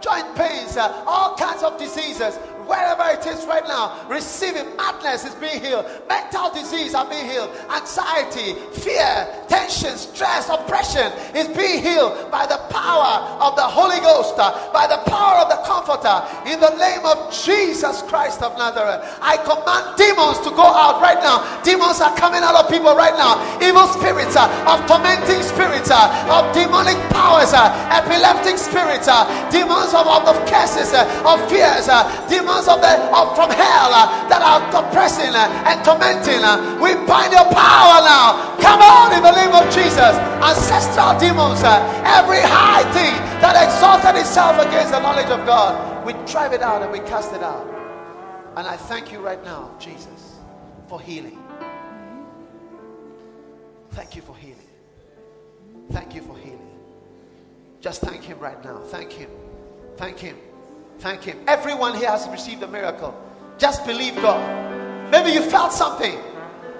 Joint 0.01 0.35
pains, 0.35 0.77
uh, 0.77 1.03
all 1.05 1.35
kinds 1.35 1.63
of 1.63 1.77
diseases, 1.77 2.37
wherever 2.70 3.03
it 3.09 3.26
is 3.26 3.45
right 3.45 3.65
now, 3.67 4.05
receiving 4.07 4.78
madness 4.78 5.26
is 5.26 5.34
being 5.36 5.59
healed, 5.59 5.86
mental 6.07 6.53
disease 6.53 6.93
are 6.93 7.09
being 7.09 7.26
healed, 7.26 7.49
anxiety, 7.74 8.53
fear, 8.78 9.26
tension, 9.49 9.97
stress, 9.97 10.47
oppression 10.47 11.11
is 11.34 11.49
being 11.57 11.82
healed 11.82 12.30
by 12.30 12.45
the 12.45 12.61
power 12.70 13.26
of 13.41 13.55
the 13.57 13.65
Holy 13.65 13.99
Ghost, 14.05 14.38
uh, 14.38 14.53
by 14.72 14.86
the 14.86 15.01
power 15.09 15.41
of 15.41 15.49
the 15.49 15.57
Comforter, 15.65 16.22
in 16.45 16.61
the 16.61 16.74
name 16.78 17.01
of 17.05 17.34
Jesus 17.34 18.01
Christ 18.05 18.41
of 18.41 18.53
Nazareth. 18.57 19.01
I 19.22 19.38
command 19.41 19.97
demons 19.97 20.38
to 20.45 20.53
go 20.53 20.65
out 20.65 21.01
right 21.01 21.20
now. 21.20 21.41
Demons 21.65 21.99
are 22.01 22.15
coming 22.15 22.45
out 22.45 22.53
of 22.53 22.70
people 22.70 22.93
right 22.93 23.17
now. 23.17 23.41
Evil 23.57 23.89
spirits 23.97 24.38
uh, 24.38 24.45
of 24.70 24.86
tormenting 24.86 25.41
spirits, 25.41 25.89
uh, 25.89 26.05
of 26.30 26.53
demonic 26.53 26.97
powers, 27.09 27.49
epileptic 27.53 28.61
spirits, 28.61 29.09
demons 29.49 29.93
of, 29.97 30.05
of, 30.05 30.30
of 30.30 30.38
curses, 30.45 30.93
of 30.93 31.38
fears, 31.49 31.89
uh, 31.89 32.05
demons 32.60 32.68
of 32.68 32.82
the 32.82 32.93
of 33.16 33.36
from 33.36 33.49
hell 33.51 33.91
uh, 33.93 34.28
that 34.28 34.41
are 34.41 34.60
oppressing 34.76 35.34
uh, 35.34 35.47
and 35.68 35.84
tormenting. 35.86 36.43
uh, 36.43 36.78
we 36.82 36.95
bind 37.07 37.32
your 37.32 37.47
power 37.51 38.03
now. 38.03 38.55
Come 38.60 38.82
on 38.82 39.14
in 39.16 39.24
the 39.24 39.32
name 39.32 39.53
of 39.55 39.66
Jesus. 39.74 40.16
Ancestral 40.43 41.18
demons, 41.20 41.64
every 41.64 42.41
high 42.41 42.84
thing 42.91 43.16
that 43.41 43.55
exalted 43.55 44.20
itself 44.20 44.60
against 44.60 44.91
the 44.91 44.99
knowledge 44.99 45.30
of 45.30 45.45
God, 45.45 46.05
we 46.05 46.14
drive 46.26 46.53
it 46.53 46.62
out 46.62 46.82
and 46.82 46.91
we 46.91 46.99
cast 46.99 47.34
it 47.34 47.43
out. 47.43 47.68
And 48.55 48.68
I 48.68 48.76
thank 48.76 49.12
you 49.12 49.20
right 49.20 49.43
now, 49.43 49.72
Jesus, 49.80 50.39
for 50.88 50.99
healing. 50.99 51.39
Thank 53.91 54.16
you 54.16 54.22
for 54.22 54.36
healing. 54.36 54.55
Thank 55.91 56.14
you 56.14 56.22
for 56.22 56.38
healing. 56.38 56.60
Just 57.82 58.01
thank 58.01 58.24
Him 58.24 58.39
right 58.39 58.62
now. 58.64 58.80
Thank 58.88 59.14
Him. 59.14 59.30
Thank 59.97 60.20
Him. 60.20 60.38
Thank 60.99 61.23
Him. 61.23 61.39
Everyone 61.47 61.95
here 61.95 62.09
has 62.09 62.27
received 62.27 62.61
a 62.63 62.67
miracle. 62.67 63.15
Just 63.57 63.85
believe 63.85 64.15
God. 64.15 65.11
Maybe 65.11 65.31
you 65.31 65.41
felt 65.41 65.71
something. 65.71 66.17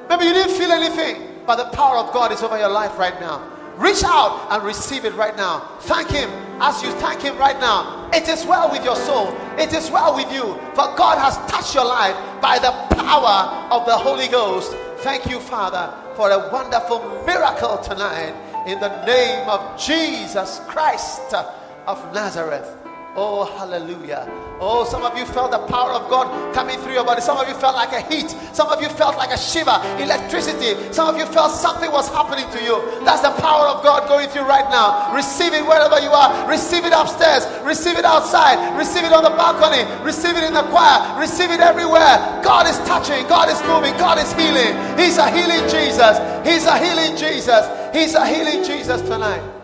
Maybe 0.10 0.26
you 0.26 0.34
didn't 0.34 0.56
feel 0.58 0.72
anything. 0.72 1.44
But 1.46 1.56
the 1.56 1.76
power 1.76 1.98
of 1.98 2.14
God 2.14 2.32
is 2.32 2.44
over 2.44 2.58
your 2.58 2.70
life 2.70 2.98
right 3.00 3.20
now. 3.20 3.50
Reach 3.78 4.04
out 4.04 4.48
and 4.52 4.62
receive 4.64 5.06
it 5.06 5.14
right 5.16 5.36
now. 5.38 5.78
Thank 5.82 6.10
Him 6.10 6.30
as 6.62 6.84
you 6.84 6.92
thank 7.00 7.22
Him 7.22 7.38
right 7.38 7.58
now. 7.62 8.10
It 8.14 8.28
is 8.28 8.46
well 8.46 8.70
with 8.70 8.84
your 8.84 8.98
soul. 8.98 9.34
It 9.58 9.74
is 9.74 9.90
well 9.90 10.14
with 10.14 10.32
you. 10.34 10.54
For 10.76 10.94
God 10.98 11.18
has 11.18 11.38
touched 11.50 11.74
your 11.74 11.86
life 11.86 12.16
by 12.42 12.60
the 12.60 12.72
power 12.96 13.70
of 13.72 13.86
the 13.86 13.96
Holy 13.96 14.28
Ghost. 14.28 14.76
Thank 14.98 15.28
you, 15.28 15.40
Father, 15.40 15.94
for 16.18 16.30
a 16.30 16.50
wonderful 16.52 17.00
miracle 17.26 17.78
tonight 17.78 18.36
in 18.68 18.82
the 18.82 19.06
name 19.06 19.48
of 19.48 19.80
Jesus 19.80 20.60
Christ 20.68 21.34
of 21.34 22.14
Nazareth. 22.14 22.79
Oh, 23.16 23.44
hallelujah. 23.58 24.30
Oh, 24.62 24.86
some 24.86 25.02
of 25.04 25.18
you 25.18 25.26
felt 25.26 25.50
the 25.50 25.58
power 25.66 25.92
of 25.92 26.10
God 26.10 26.54
coming 26.54 26.78
through 26.80 26.94
your 26.94 27.04
body. 27.04 27.22
Some 27.22 27.38
of 27.38 27.48
you 27.50 27.56
felt 27.56 27.74
like 27.74 27.92
a 27.92 28.06
heat. 28.06 28.30
Some 28.54 28.70
of 28.70 28.82
you 28.82 28.90
felt 28.90 29.18
like 29.18 29.32
a 29.32 29.38
shiver, 29.38 29.74
electricity. 29.98 30.78
Some 30.94 31.10
of 31.10 31.18
you 31.18 31.26
felt 31.26 31.52
something 31.52 31.92
was 31.92 32.08
happening 32.10 32.46
to 32.54 32.64
you. 32.64 32.78
That's 33.04 33.22
the 33.22 33.34
power 33.42 33.68
of 33.68 33.84
God 33.84 34.08
going 34.08 34.30
through 34.30 34.46
right 34.46 34.70
now. 34.70 35.14
Receive 35.16 35.54
it 35.54 35.66
wherever 35.66 36.00
you 36.00 36.10
are. 36.14 36.48
Receive 36.48 36.86
it 36.86 36.94
upstairs. 36.94 37.50
Receive 37.66 37.98
it 37.98 38.06
outside. 38.06 38.78
Receive 38.78 39.04
it 39.04 39.12
on 39.12 39.24
the 39.24 39.34
balcony. 39.34 39.90
Receive 40.06 40.38
it 40.38 40.44
in 40.44 40.54
the 40.54 40.64
choir. 40.70 41.20
Receive 41.20 41.50
it 41.50 41.60
everywhere. 41.60 42.22
God 42.46 42.68
is 42.68 42.78
touching. 42.86 43.28
God 43.28 43.50
is 43.50 43.60
moving. 43.66 43.98
God 43.98 44.20
is 44.20 44.32
healing. 44.34 44.78
He's 45.02 45.18
a 45.18 45.30
healing 45.34 45.66
Jesus. 45.66 46.22
He's 46.46 46.66
a 46.66 46.78
healing 46.78 47.18
Jesus. 47.18 47.66
He's 47.92 48.14
a 48.14 48.26
healing 48.28 48.64
Jesus 48.64 49.02
tonight. 49.02 49.59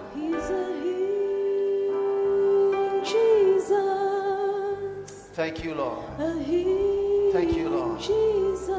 Thank 5.35 5.65
you, 5.65 5.75
Lord. 5.75 5.99
Thank 7.33 7.57
you, 7.57 7.67
Lord. 7.67 7.99
Jesus. 7.99 8.69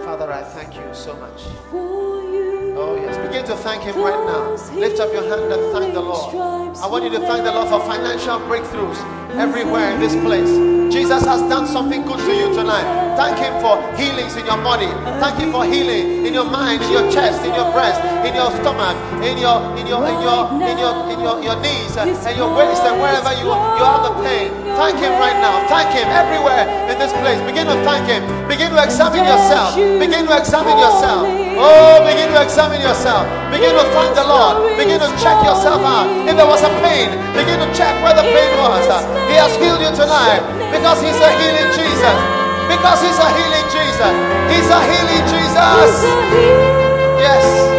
Father, 0.00 0.32
I 0.32 0.42
thank 0.42 0.74
you 0.74 0.94
so 0.94 1.12
much. 1.16 1.44
Oh, 1.70 2.96
yes. 2.96 3.18
Begin 3.18 3.44
to 3.44 3.54
thank 3.54 3.82
Him 3.82 4.00
right 4.00 4.16
now. 4.24 4.56
Lift 4.72 4.98
up 4.98 5.12
your 5.12 5.28
hand 5.28 5.52
and 5.52 5.60
thank 5.76 5.92
the 5.92 6.00
Lord. 6.00 6.34
I 6.80 6.86
want 6.88 7.04
you 7.04 7.10
to 7.10 7.20
thank 7.20 7.44
the 7.44 7.52
Lord 7.52 7.68
for 7.68 7.80
financial 7.80 8.40
breakthroughs 8.48 8.96
everywhere 9.36 9.92
in 9.92 10.00
this 10.00 10.16
place. 10.24 10.48
Jesus 10.88 11.22
has 11.26 11.42
done 11.52 11.66
something 11.66 12.00
good 12.00 12.18
to 12.18 12.32
you 12.32 12.48
tonight. 12.54 12.88
Thank 13.20 13.36
Him 13.36 13.52
for 13.60 13.76
healings 14.00 14.36
in 14.36 14.46
your 14.46 14.56
body. 14.64 14.88
Thank 15.20 15.36
Him 15.36 15.52
for 15.52 15.66
healing 15.66 16.24
in 16.24 16.32
your 16.32 16.48
mind, 16.48 16.80
in 16.80 16.92
your 16.92 17.12
chest, 17.12 17.44
in 17.44 17.52
your 17.52 17.70
breast, 17.72 18.00
in 18.26 18.34
your 18.34 18.50
stomach, 18.58 18.96
in 19.22 19.36
your 19.38 19.58
in 19.78 19.86
your 19.86 20.00
in 20.06 20.18
your 20.22 20.42
in 20.62 20.76
your 20.78 20.94
in 21.12 21.18
your, 21.20 21.36
your 21.42 21.56
knees 21.62 21.96
uh, 21.96 22.06
and 22.06 22.34
your 22.36 22.50
waist 22.54 22.82
and 22.82 22.96
wherever 23.00 23.32
you 23.38 23.50
you 23.50 23.84
have 23.84 24.02
the 24.06 24.14
pain. 24.24 24.48
Thank 24.78 24.98
Him 25.02 25.12
right 25.18 25.34
now. 25.42 25.66
Thank 25.66 25.90
Him 25.90 26.06
everywhere 26.06 26.62
in 26.90 26.96
this 26.98 27.10
place. 27.18 27.38
Begin 27.42 27.66
to 27.66 27.74
thank 27.82 28.06
Him. 28.06 28.22
Begin 28.46 28.70
to 28.70 28.78
examine 28.78 29.26
yourself. 29.26 29.74
Begin 29.74 30.22
to 30.26 30.32
examine 30.38 30.78
yourself. 30.78 31.26
Oh, 31.58 31.98
begin 32.06 32.30
to 32.30 32.38
examine 32.38 32.78
yourself. 32.80 33.26
Begin 33.50 33.74
to 33.74 33.82
thank 33.90 34.14
the 34.14 34.22
Lord. 34.22 34.70
Begin 34.78 35.02
to 35.02 35.10
check 35.18 35.34
yourself 35.42 35.82
out. 35.82 36.06
If 36.30 36.38
there 36.38 36.46
was 36.46 36.62
a 36.62 36.70
pain, 36.78 37.10
begin 37.34 37.58
to 37.58 37.68
check 37.74 37.90
where 38.06 38.14
the 38.14 38.22
pain 38.22 38.50
was. 38.62 38.86
He 39.26 39.34
has 39.34 39.50
healed 39.58 39.82
you 39.82 39.90
tonight 39.90 40.38
because 40.70 41.02
He's 41.02 41.18
a 41.18 41.30
healing 41.42 41.70
Jesus. 41.74 42.18
Because 42.70 43.02
He's 43.02 43.18
a 43.18 43.28
healing 43.34 43.66
Jesus. 43.74 44.14
He's 44.46 44.68
a 44.70 44.80
healing 44.86 45.24
Jesus. 45.26 45.90
Yes. 47.18 47.77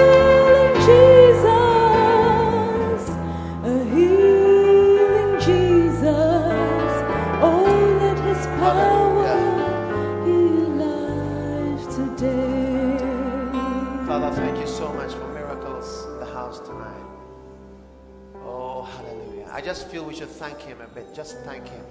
Just 19.70 19.88
feel 19.90 20.04
we 20.04 20.16
should 20.16 20.30
thank 20.30 20.60
Him 20.62 20.82
a 20.82 20.88
bit. 20.96 21.14
Just 21.14 21.38
thank 21.42 21.68
Him. 21.68 21.86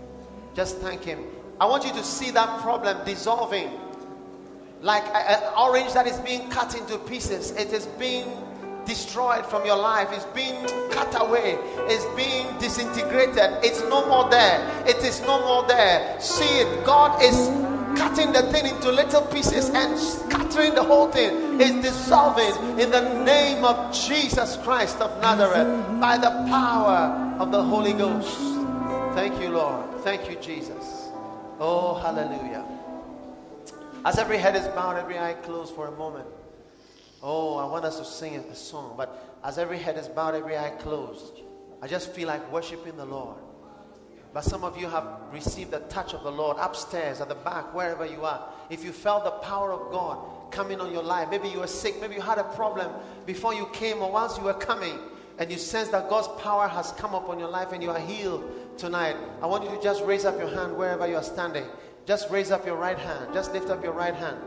Just 0.53 0.79
thank 0.79 1.05
Him. 1.05 1.21
I 1.61 1.67
want 1.67 1.85
you 1.85 1.93
to 1.93 2.03
see 2.03 2.33
that 2.33 2.61
problem 2.61 2.97
dissolving 3.05 3.71
like 4.81 5.05
an 5.15 5.41
orange 5.57 5.93
that 5.93 6.09
is 6.09 6.19
being 6.19 6.51
cut 6.51 6.77
into 6.77 6.99
pieces. 6.99 7.53
It 7.53 7.73
is 7.73 7.87
being 7.97 8.27
destroyed 8.85 9.47
from 9.47 9.65
your 9.65 9.77
life. 9.77 10.09
It's 10.11 10.25
being 10.35 10.61
cut 10.91 11.15
away. 11.23 11.57
It's 11.87 12.05
being 12.17 12.47
disintegrated. 12.59 13.63
It's 13.63 13.81
no 13.83 14.05
more 14.09 14.29
there. 14.29 14.59
It 14.85 14.97
is 15.05 15.21
no 15.21 15.39
more 15.47 15.63
there. 15.69 16.21
See 16.21 16.59
it. 16.59 16.85
God 16.85 17.23
is 17.23 17.39
cutting 17.97 18.33
the 18.33 18.43
thing 18.53 18.67
into 18.67 18.91
little 18.91 19.23
pieces 19.23 19.71
and 19.71 19.99
scattering 19.99 20.75
the 20.75 20.83
whole 20.83 21.11
thing. 21.11 21.61
is 21.61 21.83
dissolving 21.83 22.79
in 22.79 22.91
the 22.91 23.23
name 23.25 23.65
of 23.65 23.93
Jesus 23.93 24.57
Christ 24.59 25.01
of 25.01 25.21
Nazareth 25.21 26.01
by 26.01 26.17
the 26.19 26.31
power 26.49 27.37
of 27.39 27.51
the 27.51 27.63
Holy 27.63 27.93
Ghost. 27.93 28.39
Thank 29.15 29.41
you, 29.41 29.51
Lord. 29.51 30.01
Thank 30.03 30.31
you, 30.31 30.37
Jesus. 30.37 31.09
Oh, 31.59 31.95
hallelujah. 31.95 32.65
As 34.05 34.19
every 34.19 34.39
head 34.39 34.55
is 34.55 34.67
bowed, 34.69 34.97
every 34.97 35.19
eye 35.19 35.35
closed 35.35 35.75
for 35.75 35.89
a 35.89 35.93
moment. 35.93 36.29
Oh, 37.23 37.57
I 37.57 37.65
want 37.65 37.85
us 37.85 37.99
to 37.99 38.05
sing 38.05 38.37
a 38.37 38.55
song, 38.55 38.95
but 38.97 39.37
as 39.43 39.59
every 39.59 39.79
head 39.79 39.97
is 39.97 40.07
bowed, 40.07 40.35
every 40.37 40.57
eye 40.57 40.71
closed, 40.79 41.41
I 41.83 41.89
just 41.89 42.13
feel 42.13 42.29
like 42.29 42.53
worshiping 42.53 42.97
the 42.97 43.05
Lord. 43.05 43.37
But 44.33 44.45
some 44.45 44.63
of 44.63 44.79
you 44.79 44.89
have 44.89 45.05
received 45.33 45.71
the 45.71 45.81
touch 45.81 46.15
of 46.15 46.23
the 46.23 46.31
Lord 46.31 46.57
upstairs, 46.61 47.21
at 47.21 47.29
the 47.29 47.35
back, 47.35 47.75
wherever 47.75 48.05
you 48.05 48.25
are. 48.25 48.49
If 48.71 48.85
you 48.85 48.93
felt 48.93 49.25
the 49.25 49.31
power 49.31 49.73
of 49.73 49.91
God 49.91 50.19
coming 50.51 50.81
on 50.81 50.93
your 50.93 51.03
life, 51.03 51.29
maybe 51.31 51.49
you 51.49 51.61
were 51.61 51.67
sick, 51.67 52.01
maybe 52.01 52.15
you 52.15 52.21
had 52.21 52.39
a 52.39 52.45
problem 52.45 52.91
before 53.27 53.55
you 53.55 53.67
came 53.73 54.03
or 54.03 54.13
whilst 54.13 54.39
you 54.39 54.45
were 54.45 54.55
coming, 54.55 54.99
and 55.39 55.51
you 55.51 55.57
sense 55.57 55.89
that 55.91 56.11
God's 56.11 56.29
power 56.43 56.69
has 56.69 56.93
come 56.93 57.15
upon 57.15 57.39
your 57.39 57.49
life 57.49 57.73
and 57.73 57.83
you 57.83 57.91
are 57.91 57.99
healed 57.99 58.45
tonight, 58.77 59.17
I 59.41 59.47
want 59.47 59.65
you 59.65 59.71
to 59.77 59.83
just 59.83 60.05
raise 60.05 60.25
up 60.25 60.39
your 60.39 60.49
hand 60.49 60.77
wherever 60.77 61.07
you 61.07 61.17
are 61.17 61.23
standing. 61.23 61.65
Just 62.07 62.31
raise 62.31 62.51
up 62.51 62.67
your 62.67 62.77
right 62.77 62.99
hand. 62.99 63.33
Just 63.33 63.53
lift 63.53 63.71
up 63.71 63.83
your 63.83 63.93
right 63.93 64.15
hand. 64.15 64.39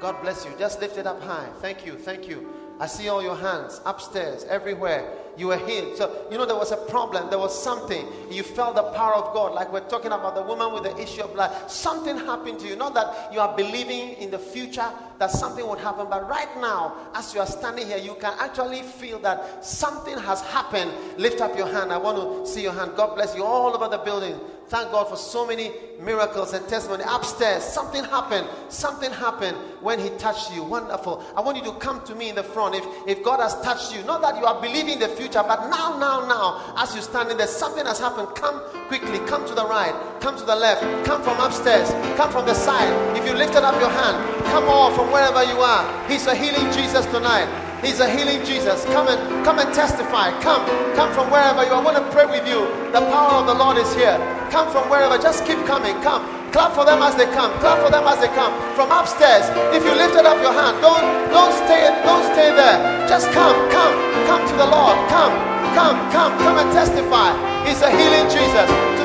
God 0.00 0.20
bless 0.22 0.44
you. 0.44 0.52
Just 0.58 0.80
lift 0.80 0.98
it 0.98 1.06
up 1.06 1.22
high. 1.22 1.48
Thank 1.60 1.86
you. 1.86 1.94
Thank 1.94 2.28
you. 2.28 2.52
I 2.78 2.86
see 2.86 3.08
all 3.08 3.22
your 3.22 3.36
hands 3.36 3.80
upstairs, 3.86 4.44
everywhere. 4.44 5.10
You 5.38 5.48
were 5.48 5.58
healed. 5.58 5.96
So, 5.96 6.26
you 6.30 6.38
know, 6.38 6.46
there 6.46 6.56
was 6.56 6.72
a 6.72 6.76
problem. 6.76 7.28
There 7.30 7.38
was 7.38 7.62
something. 7.62 8.06
You 8.30 8.42
felt 8.42 8.76
the 8.76 8.82
power 8.82 9.14
of 9.14 9.34
God. 9.34 9.52
Like 9.52 9.72
we're 9.72 9.88
talking 9.88 10.12
about 10.12 10.34
the 10.34 10.42
woman 10.42 10.72
with 10.72 10.84
the 10.84 10.96
issue 10.98 11.22
of 11.22 11.32
blood. 11.34 11.70
Something 11.70 12.16
happened 12.16 12.58
to 12.60 12.66
you. 12.66 12.76
Not 12.76 12.94
that 12.94 13.32
you 13.32 13.40
are 13.40 13.54
believing 13.54 14.14
in 14.14 14.30
the 14.30 14.38
future 14.38 14.88
that 15.18 15.30
something 15.30 15.66
would 15.66 15.78
happen, 15.78 16.06
but 16.08 16.28
right 16.28 16.48
now, 16.60 16.94
as 17.14 17.34
you 17.34 17.40
are 17.40 17.46
standing 17.46 17.86
here, 17.86 17.98
you 17.98 18.14
can 18.14 18.34
actually 18.38 18.82
feel 18.82 19.18
that 19.20 19.64
something 19.64 20.16
has 20.18 20.40
happened. 20.42 20.90
Lift 21.18 21.40
up 21.40 21.56
your 21.56 21.68
hand. 21.68 21.92
I 21.92 21.98
want 21.98 22.16
to 22.16 22.50
see 22.50 22.62
your 22.62 22.72
hand. 22.72 22.92
God 22.96 23.14
bless 23.14 23.34
you 23.36 23.44
all 23.44 23.74
over 23.74 23.88
the 23.88 23.98
building. 23.98 24.38
Thank 24.68 24.90
God 24.90 25.08
for 25.08 25.16
so 25.16 25.46
many 25.46 25.70
miracles 26.00 26.52
and 26.52 26.66
testimony. 26.68 27.04
Upstairs, 27.06 27.62
something 27.62 28.02
happened. 28.02 28.48
Something 28.68 29.12
happened 29.12 29.56
when 29.80 30.00
He 30.00 30.10
touched 30.18 30.52
you. 30.52 30.64
Wonderful. 30.64 31.22
I 31.36 31.40
want 31.40 31.56
you 31.56 31.62
to 31.64 31.72
come 31.78 32.04
to 32.06 32.16
me 32.16 32.30
in 32.30 32.34
the 32.34 32.42
front. 32.42 32.74
If, 32.74 32.84
if 33.06 33.22
God 33.22 33.38
has 33.38 33.54
touched 33.60 33.94
you, 33.94 34.02
not 34.04 34.22
that 34.22 34.36
you 34.38 34.44
are 34.44 34.60
believing 34.60 34.98
the 34.98 35.08
future, 35.08 35.42
but 35.46 35.70
now, 35.70 35.96
now, 35.98 36.26
now, 36.26 36.74
as 36.76 36.94
you 36.96 37.00
stand 37.00 37.30
in 37.30 37.38
there, 37.38 37.46
something 37.46 37.86
has 37.86 38.00
happened. 38.00 38.28
Come 38.34 38.60
quickly. 38.88 39.20
Come 39.26 39.46
to 39.46 39.54
the 39.54 39.66
right. 39.66 39.94
Come 40.20 40.36
to 40.36 40.44
the 40.44 40.56
left. 40.56 40.82
Come 41.06 41.22
from 41.22 41.38
upstairs. 41.38 41.88
Come 42.16 42.32
from 42.32 42.44
the 42.46 42.54
side. 42.54 43.16
If 43.16 43.24
you 43.24 43.34
lifted 43.34 43.62
up 43.62 43.78
your 43.80 43.90
hand, 43.90 44.44
come 44.46 44.64
all 44.64 44.92
from 44.94 45.12
wherever 45.12 45.44
you 45.44 45.60
are. 45.60 46.08
He's 46.08 46.26
a 46.26 46.34
healing 46.34 46.72
Jesus 46.72 47.06
tonight. 47.06 47.65
He's 47.86 48.00
a 48.00 48.10
healing 48.10 48.44
Jesus. 48.44 48.84
Come 48.86 49.06
and 49.06 49.44
come 49.46 49.60
and 49.60 49.70
testify. 49.72 50.34
Come, 50.42 50.66
come 50.98 51.14
from 51.14 51.30
wherever 51.30 51.62
you 51.62 51.70
are. 51.70 51.78
I 51.78 51.84
want 51.86 51.94
to 51.94 52.06
pray 52.10 52.26
with 52.26 52.42
you. 52.42 52.66
The 52.90 52.98
power 53.14 53.38
of 53.38 53.46
the 53.46 53.54
Lord 53.54 53.78
is 53.78 53.86
here. 53.94 54.18
Come 54.50 54.66
from 54.74 54.90
wherever. 54.90 55.14
Just 55.22 55.46
keep 55.46 55.62
coming. 55.70 55.94
Come. 56.02 56.26
Clap 56.50 56.72
for 56.72 56.82
them 56.82 56.98
as 56.98 57.14
they 57.14 57.30
come. 57.30 57.52
Clap 57.62 57.78
for 57.84 57.90
them 57.94 58.02
as 58.08 58.18
they 58.18 58.32
come. 58.34 58.50
From 58.74 58.90
upstairs. 58.90 59.46
If 59.70 59.84
you 59.84 59.92
lifted 59.92 60.26
up 60.26 60.40
your 60.42 60.50
hand, 60.50 60.80
don't 60.82 61.06
don't 61.30 61.52
stay 61.62 61.86
don't 62.02 62.24
stay 62.32 62.50
there. 62.50 63.06
Just 63.06 63.30
come, 63.30 63.54
come, 63.70 63.94
come 64.26 64.42
to 64.42 64.54
the 64.58 64.66
Lord. 64.66 64.96
Come, 65.06 65.34
come, 65.76 65.94
come, 66.10 66.32
come 66.42 66.56
and 66.58 66.70
testify. 66.72 67.36
He's 67.68 67.82
a 67.82 67.90
healing 67.90 68.15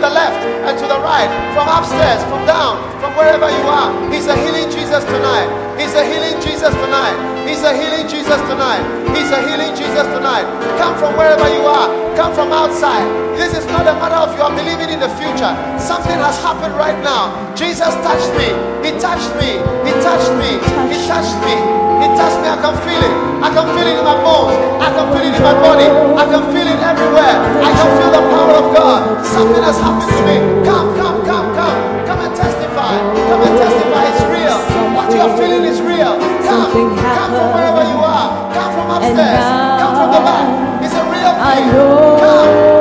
the 0.01 0.09
left 0.09 0.41
and 0.65 0.73
to 0.81 0.85
the 0.89 0.99
right. 0.99 1.29
From 1.53 1.69
upstairs, 1.69 2.25
from 2.25 2.43
down, 2.49 2.81
from 2.99 3.13
wherever 3.13 3.45
you 3.45 3.65
are. 3.69 3.93
He's 4.09 4.25
a 4.25 4.35
healing 4.35 4.67
Jesus 4.73 5.05
tonight. 5.05 5.47
He's 5.77 5.93
a 5.93 6.03
healing 6.03 6.41
Jesus 6.41 6.73
tonight. 6.73 7.15
He's 7.47 7.61
a 7.61 7.71
healing 7.77 8.09
Jesus 8.09 8.41
tonight. 8.49 8.81
He's 9.13 9.29
a 9.29 9.39
healing 9.45 9.77
Jesus 9.77 10.05
tonight. 10.09 10.45
Come 10.81 10.97
from 10.97 11.13
wherever 11.15 11.45
you 11.53 11.61
are. 11.69 11.87
Come 12.17 12.33
from 12.33 12.51
outside. 12.51 13.05
This 13.37 13.53
is 13.55 13.65
not 13.67 13.85
a 13.85 13.93
matter 13.93 14.17
of 14.17 14.33
you 14.35 14.41
are 14.41 14.51
believing 14.51 14.89
in 14.89 14.99
the 14.99 15.09
future. 15.21 15.53
Something 15.77 16.17
has 16.17 16.37
happened 16.41 16.73
right 16.75 16.97
now. 17.05 17.31
Jesus 17.55 17.93
touched 18.01 18.33
me. 18.35 18.49
He 18.81 18.97
touched 18.97 19.31
me. 19.37 19.61
He 19.85 19.93
touched 20.01 20.33
me. 20.41 20.57
He 20.89 20.97
touched 21.07 21.37
me. 21.45 21.90
He 22.01 22.07
touched 22.17 22.39
me. 22.41 22.47
I 22.49 22.57
can 22.57 22.75
feel 22.85 23.01
it. 23.01 23.13
I 23.41 23.49
can 23.53 23.65
feel 23.73 23.87
it 23.87 23.97
in 24.01 24.05
my 24.05 24.17
bones. 24.25 24.57
I 24.81 24.89
can 24.93 25.05
feel 25.13 25.25
it 25.25 25.33
in 25.37 25.43
my 25.43 25.55
body. 25.61 25.87
I 26.17 26.25
can 26.25 26.43
feel 26.53 26.67
it 26.67 26.79
everywhere. 26.81 27.35
I 27.61 27.69
can 27.77 27.89
feel 27.97 28.11
the 28.11 28.23
power 28.33 28.55
of 28.61 28.67
God. 28.75 28.99
Something 29.25 29.63
has 29.63 29.77
happened 29.77 30.09
to 30.09 30.23
me. 30.25 30.37
Come, 30.65 30.87
come, 30.97 31.17
come, 31.25 31.47
come. 31.53 31.77
Come 32.09 32.19
and 32.25 32.33
testify. 32.35 32.93
Come 33.29 33.41
and 33.45 33.55
testify. 33.57 34.03
It's 34.09 34.23
real. 34.33 34.57
What 34.97 35.07
you 35.13 35.21
are 35.21 35.33
feeling 35.37 35.63
is 35.65 35.79
real. 35.81 36.17
Come, 36.45 36.69
come 36.97 37.29
from 37.37 37.47
wherever 37.53 37.83
you 37.85 37.99
are. 38.01 38.29
Come 38.53 38.71
from 38.73 38.87
upstairs. 38.97 39.45
Come 39.81 39.93
from 39.97 40.09
the 40.11 40.21
back. 40.25 40.45
It's 40.83 40.95
a 40.97 41.03
real 41.05 41.33
thing. 41.37 41.65
Come. 42.19 42.80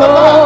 All 0.00 0.39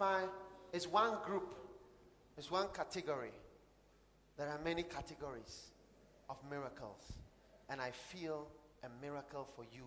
to 0.00 0.06
testify 0.06 0.26
is 0.72 0.88
one 0.88 1.16
group, 1.24 1.54
is 2.38 2.50
one 2.50 2.68
category. 2.74 3.32
There 4.36 4.48
are 4.48 4.58
many 4.64 4.82
categories 4.82 5.70
of 6.28 6.36
miracles, 6.48 7.12
and 7.68 7.80
I 7.80 7.90
feel 7.90 8.46
a 8.82 8.88
miracle 9.04 9.46
for 9.54 9.64
you. 9.72 9.84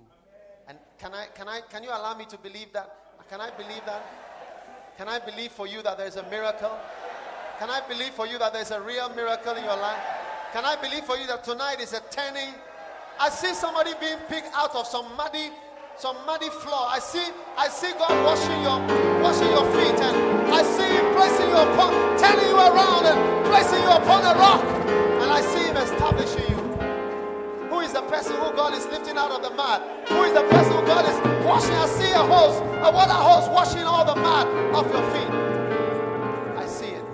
And 0.67 0.77
can 0.99 1.13
I, 1.13 1.27
can 1.33 1.47
I, 1.47 1.61
can 1.69 1.83
you 1.83 1.89
allow 1.89 2.15
me 2.17 2.25
to 2.25 2.37
believe 2.37 2.71
that? 2.73 2.95
Can 3.29 3.41
I 3.41 3.49
believe 3.51 3.81
that? 3.85 4.03
Can 4.97 5.07
I 5.07 5.19
believe 5.19 5.51
for 5.51 5.67
you 5.67 5.81
that 5.81 5.97
there's 5.97 6.17
a 6.17 6.29
miracle? 6.29 6.77
Can 7.59 7.69
I 7.69 7.81
believe 7.87 8.13
for 8.13 8.27
you 8.27 8.37
that 8.37 8.53
there's 8.53 8.71
a 8.71 8.81
real 8.81 9.09
miracle 9.15 9.55
in 9.55 9.63
your 9.63 9.77
life? 9.77 10.03
Can 10.53 10.65
I 10.65 10.75
believe 10.75 11.05
for 11.05 11.17
you 11.17 11.25
that 11.27 11.43
tonight 11.43 11.81
is 11.81 11.93
a 11.93 12.01
turning? 12.11 12.53
I 13.19 13.29
see 13.29 13.53
somebody 13.53 13.91
being 13.99 14.19
picked 14.29 14.53
out 14.53 14.75
of 14.75 14.85
some 14.85 15.15
muddy, 15.17 15.49
some 15.97 16.17
muddy 16.25 16.49
floor. 16.49 16.87
I 16.89 16.99
see, 16.99 17.23
I 17.57 17.69
see 17.69 17.91
God 17.93 18.13
washing 18.25 18.61
your, 18.61 18.79
washing 19.21 19.49
your 19.49 19.65
feet, 19.77 19.99
and 20.01 20.15
I 20.51 20.63
see 20.63 20.89
Him 20.89 21.05
placing 21.13 21.49
you 21.49 21.57
upon, 21.57 21.93
turning 22.17 22.47
you 22.49 22.57
around, 22.57 23.05
and 23.05 23.45
placing 23.45 23.81
you 23.81 23.89
upon 23.89 24.25
a 24.25 24.33
rock. 24.39 24.63
And 25.21 25.29
I 25.31 25.41
see 25.41 25.63
Him 25.69 25.77
establishing 25.77 26.49
you. 26.49 26.63
Who 27.69 27.79
is 27.81 27.93
the 27.93 28.01
person 28.03 28.35
who 28.37 28.51
God 28.53 28.73
is 28.73 28.85
lifting 28.87 29.17
out 29.17 29.31
of 29.31 29.41
the 29.41 29.51
mud? 29.51 29.81
Who 30.09 30.23
is 30.23 30.33
the 30.33 30.43
person 30.49 30.73
who 30.73 30.85
God 30.85 31.05
is 31.05 31.45
washing? 31.45 31.75
I 31.75 31.87
see 31.87 32.11
a 32.11 32.23
hose, 32.25 32.59
a 32.59 32.91
water 32.91 33.13
hose 33.13 33.49
washing 33.49 33.83
all 33.83 34.05
the 34.05 34.15
mud 34.15 34.47
off 34.73 34.91
your 34.91 35.05
feet. 35.13 35.29
I 36.57 36.65
see 36.65 36.89
it. 36.89 37.05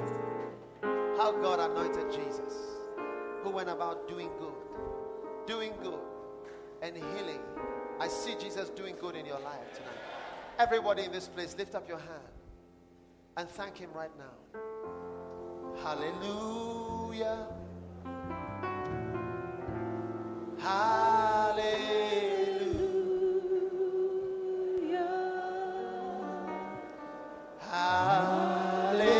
How 1.17 1.33
God 1.33 1.59
anointed 1.59 2.11
Jesus, 2.11 2.53
who 3.43 3.49
went 3.51 3.69
about 3.69 4.07
doing 4.07 4.29
good, 4.39 4.53
doing 5.45 5.73
good, 5.83 5.99
and 6.81 6.95
healing. 6.95 7.41
I 7.99 8.07
see 8.07 8.35
Jesus 8.39 8.69
doing 8.69 8.95
good 8.99 9.15
in 9.15 9.25
your 9.25 9.39
life 9.39 9.73
tonight. 9.73 9.89
Everybody 10.57 11.03
in 11.03 11.11
this 11.11 11.27
place, 11.27 11.53
lift 11.57 11.75
up 11.75 11.87
your 11.87 11.97
hand 11.97 12.09
and 13.35 13.49
thank 13.49 13.77
Him 13.77 13.89
right 13.93 14.11
now. 14.17 14.35
Hallelujah. 15.83 17.45
Hallelujah. 20.59 22.19
Hallelujah, 27.69 29.19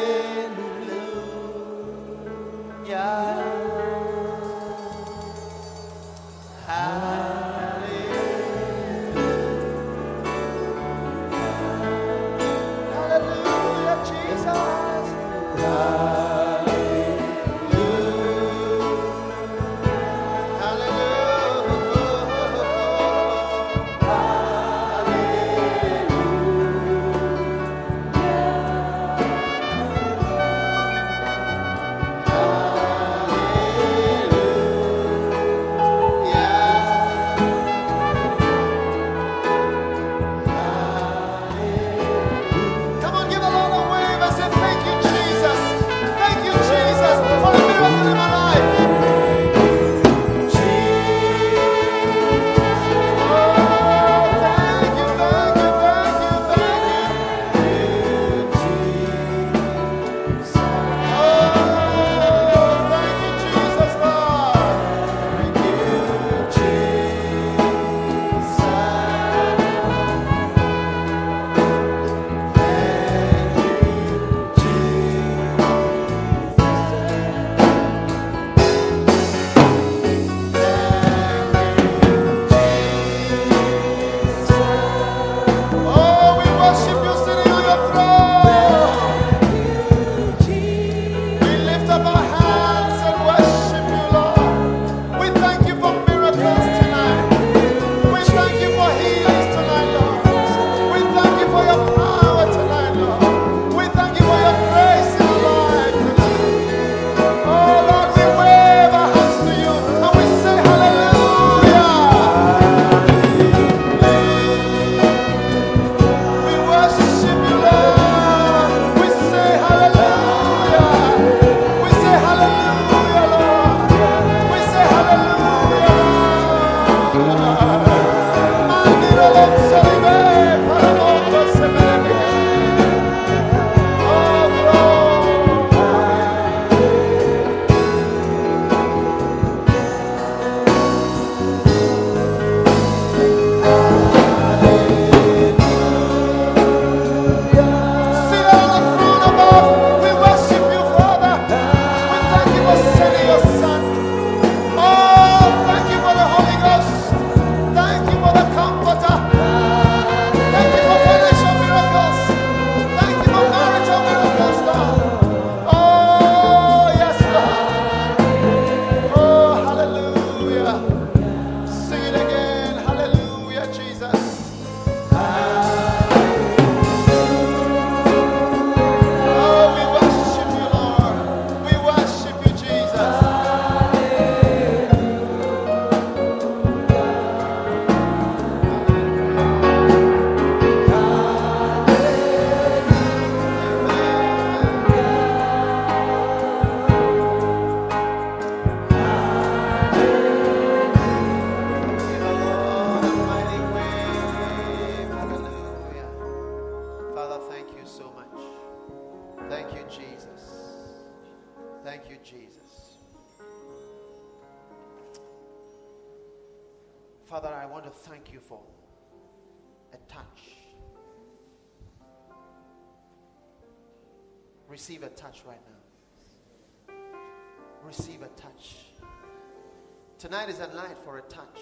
Tonight 230.20 230.50
is 230.50 230.60
a 230.60 230.68
night 230.76 230.98
for 231.06 231.20
a 231.20 231.22
touch 231.22 231.62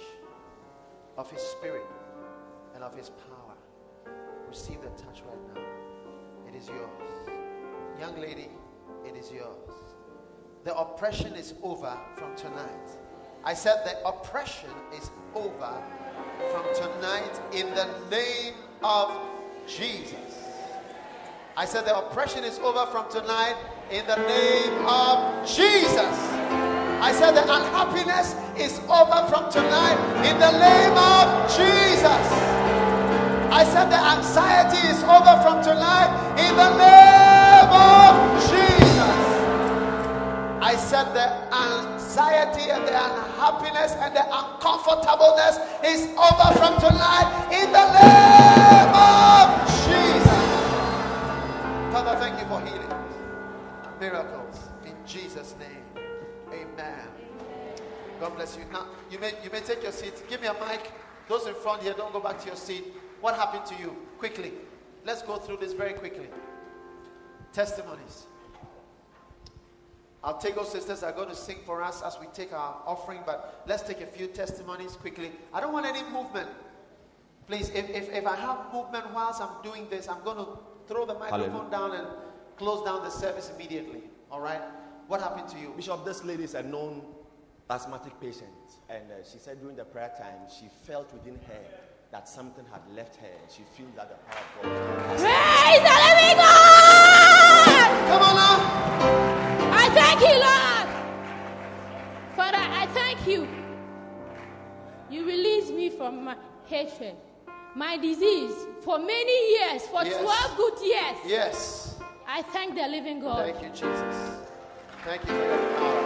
of 1.16 1.30
His 1.30 1.44
Spirit 1.44 1.86
and 2.74 2.84
of 2.84 2.98
His 2.98 3.12
power. 3.12 3.54
Receive 4.50 4.82
the 4.82 4.90
touch 5.00 5.22
right 5.28 5.56
now. 5.56 5.62
It 6.50 6.56
is 6.56 6.68
yours. 6.68 7.30
Young 8.00 8.20
lady, 8.20 8.50
it 9.06 9.16
is 9.16 9.32
yours. 9.32 9.94
The 10.64 10.76
oppression 10.76 11.36
is 11.36 11.54
over 11.62 11.96
from 12.16 12.36
tonight. 12.36 12.90
I 13.44 13.54
said 13.54 13.86
the 13.86 14.04
oppression 14.04 14.72
is 14.92 15.12
over 15.36 15.80
from 16.50 16.66
tonight 16.74 17.40
in 17.54 17.68
the 17.76 17.88
name 18.10 18.56
of 18.84 19.16
Jesus. 19.68 20.48
I 21.56 21.66
said 21.66 21.86
the 21.86 21.96
oppression 21.96 22.44
is 22.44 22.58
over 22.58 22.88
from 22.88 23.08
tonight 23.12 23.56
in 23.92 24.04
the 24.08 24.16
name 24.16 24.84
of 24.88 25.48
Jesus. 25.48 26.27
I 27.00 27.14
said 27.14 27.32
the 27.32 27.44
unhappiness 27.44 28.34
is 28.58 28.80
over 28.90 29.22
from 29.30 29.52
tonight 29.52 29.98
in 30.26 30.40
the 30.40 30.52
name 30.58 30.98
of 30.98 31.46
Jesus. 31.54 32.24
I 33.54 33.64
said 33.64 33.90
the 33.90 34.02
anxiety 34.02 34.82
is 34.88 35.02
over 35.04 35.38
from 35.46 35.64
tonight 35.64 36.10
in 36.42 36.54
the 36.58 36.72
name 36.74 37.70
of 37.70 38.14
Jesus. 38.50 39.18
I 40.60 40.76
said 40.76 41.14
the 41.14 41.30
anxiety 41.54 42.72
and 42.72 42.82
the 42.84 42.98
unhappiness 42.98 43.94
and 43.94 44.16
the 44.16 44.26
uncomfortableness 44.26 45.62
is 45.86 46.10
over 46.18 46.50
from 46.58 46.82
tonight 46.82 47.30
in 47.54 47.72
the 47.72 47.88
name 47.94 48.90
of 48.98 49.46
Jesus. 49.86 50.44
Father, 51.94 52.18
thank 52.20 52.40
you 52.40 52.48
for 52.48 52.60
healing, 52.62 52.94
miracles 54.00 54.70
in 54.84 54.96
Jesus' 55.06 55.56
name. 55.60 55.87
Amen. 56.78 57.08
God 58.20 58.36
bless 58.36 58.56
you. 58.58 58.64
Now 58.72 58.88
you 59.10 59.20
may 59.20 59.34
you 59.44 59.50
may 59.52 59.62
take 59.62 59.82
your 59.82 59.92
seat. 59.92 60.14
Give 60.30 60.42
me 60.42 60.48
a 60.48 60.54
mic. 60.54 60.92
Those 61.28 61.48
in 61.48 61.56
front 61.56 61.82
here, 61.84 61.94
don't 61.94 62.14
go 62.14 62.20
back 62.20 62.40
to 62.42 62.48
your 62.48 62.56
seat. 62.56 62.86
What 63.20 63.36
happened 63.36 63.66
to 63.66 63.76
you? 63.82 63.96
Quickly. 64.18 64.54
Let's 65.06 65.22
go 65.22 65.38
through 65.38 65.58
this 65.58 65.74
very 65.74 65.94
quickly. 65.94 66.28
Testimonies. 67.52 68.28
Our 70.24 70.34
Tagoe 70.36 70.66
sisters 70.66 71.04
are 71.04 71.12
going 71.12 71.30
to 71.30 71.36
sing 71.36 71.58
for 71.66 71.82
us 71.82 72.02
as 72.02 72.18
we 72.20 72.28
take 72.34 72.54
our 72.54 72.78
offering, 72.86 73.22
but 73.26 73.64
let's 73.68 73.84
take 73.84 74.02
a 74.02 74.06
few 74.06 74.28
testimonies 74.28 74.94
quickly. 74.94 75.32
I 75.54 75.62
don't 75.62 75.74
want 75.74 75.86
any 75.86 76.04
movement. 76.10 76.50
Please, 77.48 77.70
if, 77.70 77.90
if, 77.90 78.10
if 78.12 78.26
I 78.26 78.36
have 78.36 78.74
movement 78.74 79.06
whilst 79.14 79.42
I'm 79.42 79.62
doing 79.64 79.88
this, 79.90 80.10
I'm 80.10 80.22
going 80.24 80.38
to 80.38 80.48
throw 80.88 81.06
the 81.06 81.14
microphone 81.14 81.50
Hallelujah. 81.50 81.72
down 81.72 81.92
and 81.96 82.08
close 82.58 82.84
down 82.84 83.04
the 83.04 83.10
service 83.10 83.52
immediately. 83.56 84.02
All 84.32 84.42
right? 84.42 84.62
What 85.08 85.22
happened 85.22 85.48
to 85.50 85.58
you? 85.60 85.74
Bishop, 85.76 86.04
this 86.06 86.24
lady 86.24 86.44
is 86.44 86.54
a 86.54 86.64
known 86.64 87.02
asthmatic 87.70 88.20
patient, 88.20 88.50
and 88.90 89.04
uh, 89.12 89.16
she 89.30 89.38
said 89.38 89.60
during 89.62 89.76
the 89.78 89.86
prayer 89.86 90.12
time 90.18 90.40
she 90.50 90.68
felt 90.86 91.12
within 91.14 91.36
her 91.48 91.60
that 92.12 92.28
something 92.28 92.66
had 92.72 92.82
left 92.96 93.16
her, 93.18 93.28
and 93.28 93.52
she 93.52 93.64
feels 93.76 93.94
that 93.96 94.10
the 94.10 94.16
power 94.26 94.42
of 94.64 94.78
God. 94.78 95.18
Praise 95.18 95.84
the 95.84 95.96
living 96.08 96.38
God! 96.38 97.90
Come 98.10 98.22
on 98.22 98.36
now. 98.36 98.58
I 99.74 99.90
thank 99.94 100.20
you, 100.22 100.36
Lord. 100.48 100.88
Father, 102.36 102.58
I 102.60 102.86
thank 102.94 103.28
you. 103.28 103.48
You 105.10 105.26
released 105.26 105.74
me 105.74 105.90
from 105.90 106.26
my 106.26 106.36
hatred, 106.66 107.16
my 107.76 107.98
disease 107.98 108.54
for 108.82 108.98
many 109.00 109.52
years, 109.60 109.84
for 109.88 110.04
Yes. 110.04 110.22
12 110.22 110.58
good 110.58 110.86
years. 110.86 111.18
Yes. 111.26 112.00
I 112.28 112.42
thank 112.42 112.76
the 112.76 112.88
living 112.88 113.22
God. 113.22 113.46
Thank 113.54 113.64
you, 113.64 113.70
Jesus. 113.70 114.47
Thank 115.06 115.22
you 115.22 115.28
for 115.28 115.46
your 115.46 115.58
power. 115.78 116.02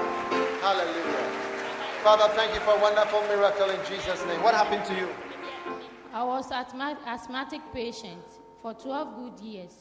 Hallelujah. 0.62 1.28
Father, 2.04 2.34
thank 2.36 2.54
you 2.54 2.60
for 2.62 2.72
a 2.78 2.80
wonderful 2.82 3.22
miracle 3.24 3.70
in 3.70 3.80
Jesus' 3.88 4.24
name. 4.26 4.42
What 4.44 4.54
happened 4.54 4.86
to 4.86 4.96
you? 4.96 5.08
I 6.14 6.24
was 6.24 6.52
asthma- 6.52 6.98
asthmatic 7.06 7.62
patient 7.74 8.24
for 8.62 8.74
12 8.74 9.16
good 9.16 9.40
years. 9.46 9.74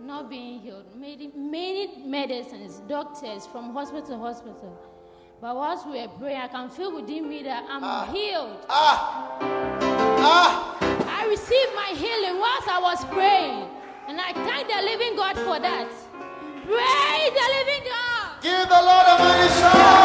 Not 0.00 0.28
being 0.30 0.60
healed. 0.60 0.96
Many, 0.96 1.30
many 1.36 2.04
medicines, 2.04 2.80
doctors 2.88 3.46
from 3.46 3.72
hospital 3.72 4.06
to 4.06 4.18
hospital. 4.18 4.78
But 5.40 5.56
whilst 5.56 5.86
we 5.88 6.00
were 6.00 6.08
praying, 6.18 6.40
I 6.40 6.48
can 6.48 6.70
feel 6.70 6.94
within 6.94 7.28
me 7.28 7.42
that 7.42 7.64
I'm 7.68 8.12
healed. 8.14 8.64
Ah! 8.68 9.36
Ah! 10.18 10.76
I 11.20 11.26
received 11.26 11.74
my 11.74 11.92
healing 11.96 12.38
whilst 12.40 12.68
I 12.68 12.80
was 12.80 13.04
praying. 13.06 13.68
And 14.08 14.20
I 14.20 14.32
thank 14.32 14.68
the 14.68 14.82
living 14.82 15.16
God 15.16 15.36
for 15.38 15.60
that. 15.60 15.88
Praise 16.64 17.32
the 17.34 17.46
living 17.58 17.82
God. 17.90 18.40
Give 18.40 18.68
the 18.68 18.82
Lord 18.88 19.06
a 19.06 19.18
mighty 19.18 19.48
shout! 19.58 20.02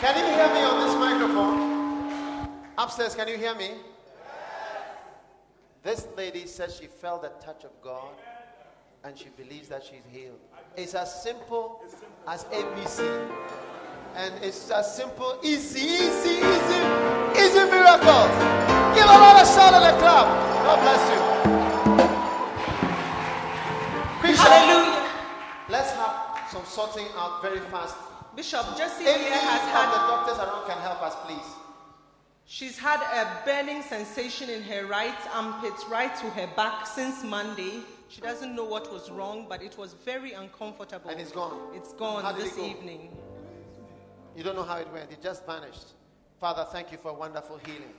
Can 0.00 0.14
you 0.18 0.24
hear 0.34 0.48
me 0.52 0.62
on 0.62 0.80
this 0.84 0.94
microphone? 0.96 2.48
Upstairs, 2.76 3.14
can 3.14 3.28
you 3.28 3.36
hear 3.36 3.54
me? 3.54 3.70
This 5.82 6.08
lady 6.16 6.46
says 6.46 6.76
she 6.76 6.86
felt 6.86 7.22
the 7.22 7.30
touch 7.44 7.62
of 7.62 7.70
God 7.80 8.10
and 9.04 9.16
she 9.16 9.28
believes 9.36 9.68
that 9.68 9.84
she's 9.84 10.02
healed. 10.10 10.40
It's 10.76 10.94
as 10.94 11.22
simple 11.22 11.84
as 12.26 12.44
ABC. 12.44 13.28
And 14.16 14.34
it's 14.42 14.70
as 14.70 14.96
simple, 14.96 15.38
easy, 15.42 15.80
easy, 15.80 16.38
easy, 16.38 17.15
easy 17.56 17.70
miracles. 17.70 18.32
Give 18.94 19.04
a 19.04 19.16
lot 19.24 19.40
of 19.40 19.48
shout 19.48 19.74
and 19.74 19.84
a 19.84 19.98
clap. 19.98 20.26
God 20.64 20.78
bless 20.84 21.02
you. 21.10 21.20
Shout. 24.36 24.48
Hallelujah. 24.48 25.10
Let's 25.68 25.92
have 25.92 26.48
some 26.50 26.64
sorting 26.64 27.06
out 27.16 27.40
very 27.42 27.60
fast. 27.72 27.96
Bishop 28.34 28.76
Jessie 28.76 29.06
Any 29.06 29.24
here 29.24 29.32
of 29.32 29.40
has 29.40 29.62
the 29.62 30.02
doctors 30.12 30.38
around 30.38 30.66
can 30.66 30.78
help 30.78 31.02
us, 31.02 31.14
please. 31.24 31.48
she's 32.44 32.78
had 32.78 33.00
a 33.00 33.44
burning 33.46 33.82
sensation 33.82 34.50
in 34.50 34.62
her 34.62 34.84
right 34.86 35.16
armpit, 35.32 35.72
right 35.88 36.14
to 36.16 36.26
her 36.30 36.46
back 36.54 36.86
since 36.86 37.24
Monday. 37.24 37.80
She 38.08 38.20
doesn't 38.20 38.54
know 38.54 38.64
what 38.64 38.92
was 38.92 39.10
wrong, 39.10 39.46
but 39.48 39.62
it 39.62 39.78
was 39.78 39.94
very 40.04 40.32
uncomfortable. 40.32 41.10
And 41.10 41.18
it's 41.18 41.32
gone. 41.32 41.58
It's 41.74 41.94
gone 41.94 42.22
this 42.36 42.52
it 42.52 42.56
go? 42.56 42.66
evening. 42.66 43.16
You 44.36 44.42
don't 44.44 44.54
know 44.54 44.64
how 44.64 44.76
it 44.76 44.88
went. 44.92 45.10
It 45.10 45.22
just 45.22 45.46
vanished. 45.46 45.95
Father, 46.40 46.66
thank 46.70 46.92
you 46.92 46.98
for 46.98 47.10
a 47.12 47.14
wonderful 47.14 47.58
healing. 47.64 47.94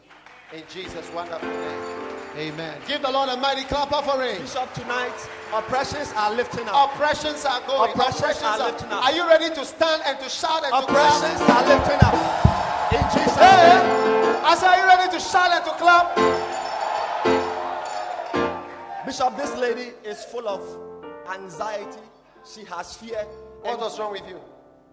In 0.54 0.64
Jesus' 0.70 1.10
wonderful 1.12 1.50
name. 1.50 2.54
Amen. 2.54 2.80
Give 2.88 3.02
the 3.02 3.12
Lord 3.12 3.30
a 3.30 3.38
mighty 3.38 3.64
clap 3.64 3.92
offering. 3.92 4.40
Bishop, 4.40 4.72
tonight 4.76 5.12
oppressions 5.54 6.14
are 6.16 6.32
lifting 6.34 6.68
up. 6.70 6.94
Oppressions 6.94 7.44
are 7.46 7.62
going. 7.66 7.92
Oppressions 7.92 8.42
are 8.44 8.60
lifting 8.60 8.92
up. 8.92 9.04
Are 9.04 9.12
you 9.12 9.28
ready 9.28 9.50
to 9.54 9.66
stand 9.66 10.04
and 10.06 10.20
to 10.20 10.30
shout 10.30 10.64
and 10.64 10.72
to 10.72 10.82
clap? 10.86 10.88
Oppressions 10.88 11.42
are 11.50 11.66
lifting 11.68 12.00
up. 12.06 12.14
In 12.94 13.02
Jesus' 13.12 13.36
Hey, 13.38 13.74
name. 13.74 14.46
I 14.46 14.56
said, 14.56 14.68
are 14.70 14.78
you 14.78 14.86
ready 14.86 15.12
to 15.12 15.20
shout 15.20 15.52
and 15.52 15.66
to 15.66 15.72
clap? 15.72 16.16
Bishop, 19.06 19.36
this 19.36 19.56
lady 19.58 19.94
is 20.06 20.24
full 20.26 20.48
of 20.48 20.62
anxiety. 21.34 22.00
She 22.46 22.64
has 22.66 22.96
fear. 22.96 23.26
What 23.64 23.80
was 23.80 24.00
wrong 24.00 24.12
with 24.12 24.28
you? 24.30 24.40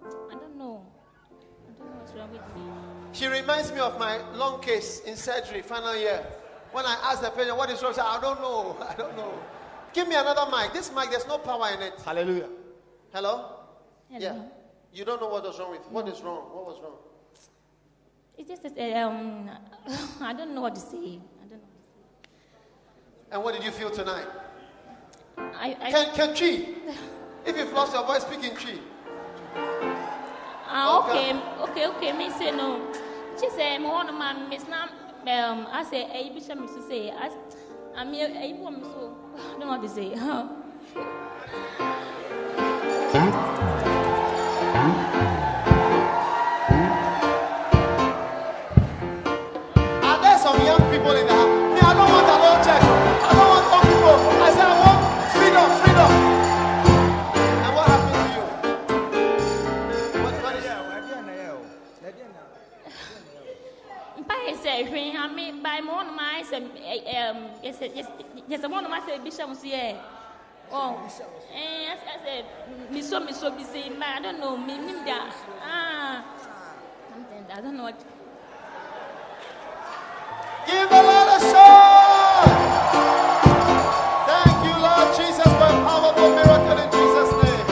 I 0.02 0.34
don't 0.34 0.56
know. 0.56 0.86
I 1.22 1.72
don't 1.76 1.78
know 1.78 1.98
what's 1.98 2.12
wrong 2.14 2.30
with 2.32 2.40
me. 2.56 2.73
She 3.14 3.28
reminds 3.28 3.70
me 3.72 3.78
of 3.78 3.96
my 3.98 4.18
long 4.32 4.60
case 4.60 5.00
in 5.06 5.16
surgery, 5.16 5.62
final 5.62 5.96
year. 5.96 6.20
When 6.72 6.84
I 6.84 6.94
asked 7.04 7.22
the 7.22 7.30
patient, 7.30 7.56
what 7.56 7.70
is 7.70 7.80
wrong? 7.80 7.92
She 7.92 8.00
said, 8.00 8.06
I 8.06 8.20
don't 8.20 8.40
know. 8.40 8.76
I 8.88 8.94
don't 8.94 9.16
know. 9.16 9.32
Give 9.92 10.08
me 10.08 10.16
another 10.16 10.50
mic. 10.50 10.72
This 10.72 10.92
mic, 10.92 11.10
there's 11.10 11.26
no 11.28 11.38
power 11.38 11.68
in 11.72 11.80
it. 11.80 11.94
Hallelujah. 12.04 12.48
Hello? 13.12 13.52
Hello. 14.10 14.20
Yeah. 14.20 14.42
You 14.92 15.04
don't 15.04 15.20
know 15.20 15.28
what 15.28 15.44
was 15.44 15.60
wrong 15.60 15.70
with 15.70 15.82
you. 15.86 15.90
What 15.90 16.08
is 16.08 16.20
wrong? 16.22 16.42
What 16.52 16.66
was 16.66 16.80
wrong? 16.82 16.96
It's 18.36 18.48
just 18.48 18.62
that, 18.64 18.96
um, 19.00 19.48
I 20.20 20.32
don't 20.32 20.52
know 20.52 20.62
what 20.62 20.74
to 20.74 20.80
say. 20.80 20.96
I 20.96 21.46
don't 21.48 21.50
know. 21.50 21.58
And 23.30 23.44
what 23.44 23.54
did 23.54 23.62
you 23.62 23.70
feel 23.70 23.90
tonight? 23.90 24.26
I, 25.38 25.76
I, 25.80 25.90
Can, 25.92 26.14
can 26.16 26.34
Twi? 26.34 26.74
If 27.46 27.56
you've 27.56 27.72
lost 27.72 27.92
your 27.92 28.04
voice, 28.04 28.22
speak 28.22 28.42
in 28.42 28.56
Twi. 28.56 28.78
ah, 30.66 31.08
okay, 31.08 31.40
okay, 31.60 31.86
okay. 31.86 32.12
Me 32.12 32.30
say 32.30 32.50
no. 32.50 32.92
She 33.40 33.50
say, 33.50 33.78
"Me 33.78 33.86
want 33.86 34.16
man, 34.16 34.48
Miss 34.48 34.66
Nam." 34.68 34.88
Um, 35.26 35.66
I 35.72 35.82
say, 35.84 36.04
"Hey, 36.04 36.30
Bishop, 36.32 36.58
me 36.60 36.66
to 36.66 36.82
say, 36.88 37.10
I, 37.10 37.30
I 37.96 38.04
mean, 38.04 38.36
I 38.36 38.52
want 38.60 38.78
me 38.78 38.84
so. 38.84 39.16
I 39.36 39.50
don't 39.50 39.60
know 39.60 39.66
what 39.68 39.82
to 39.82 39.88
say. 39.88 40.14
hwee 65.64 65.76
ha 65.76 65.80
me 65.80 65.80
by 65.80 65.80
mo 65.80 66.02
no 66.02 66.12
ma 66.12 66.22
ayɛ 66.22 66.44
sɛ 66.44 66.56
ɛm 67.06 67.36
yɛsɛ 67.62 67.86
yɛsɛ 68.48 68.70
mo 68.70 68.80
no 68.80 68.88
ma 68.88 69.00
sɛ 69.00 69.22
bishop 69.22 69.54
so 69.54 69.66
yɛ 69.66 69.96
ɔ 70.72 70.96
ɛɛ 71.54 71.96
ɛsɛ 72.14 72.44
miso 72.90 73.20
miso 73.20 73.50
bi 73.50 73.62
se 73.64 73.92
I 74.00 74.20
don't 74.20 74.40
know 74.40 74.56
mi 74.56 74.76
nim 74.76 75.04
da 75.04 75.30
ah 75.62 76.24
something 77.10 77.46
I 77.52 77.60
don't 77.60 77.76
know 77.76 77.84
what. 77.84 77.98
Give 80.66 80.88
the 80.88 81.02
Lord 81.02 81.28
a 81.28 81.38
shout. 81.40 82.48
Thank 84.26 84.64
you, 84.64 84.74
Lord 84.80 85.08
Jesus, 85.16 85.44
for 85.44 85.68
a 85.68 85.78
powerful 85.84 86.30
miracle 86.30 86.78
in 86.78 86.88
Jesus' 86.90 87.32
name. 87.44 87.66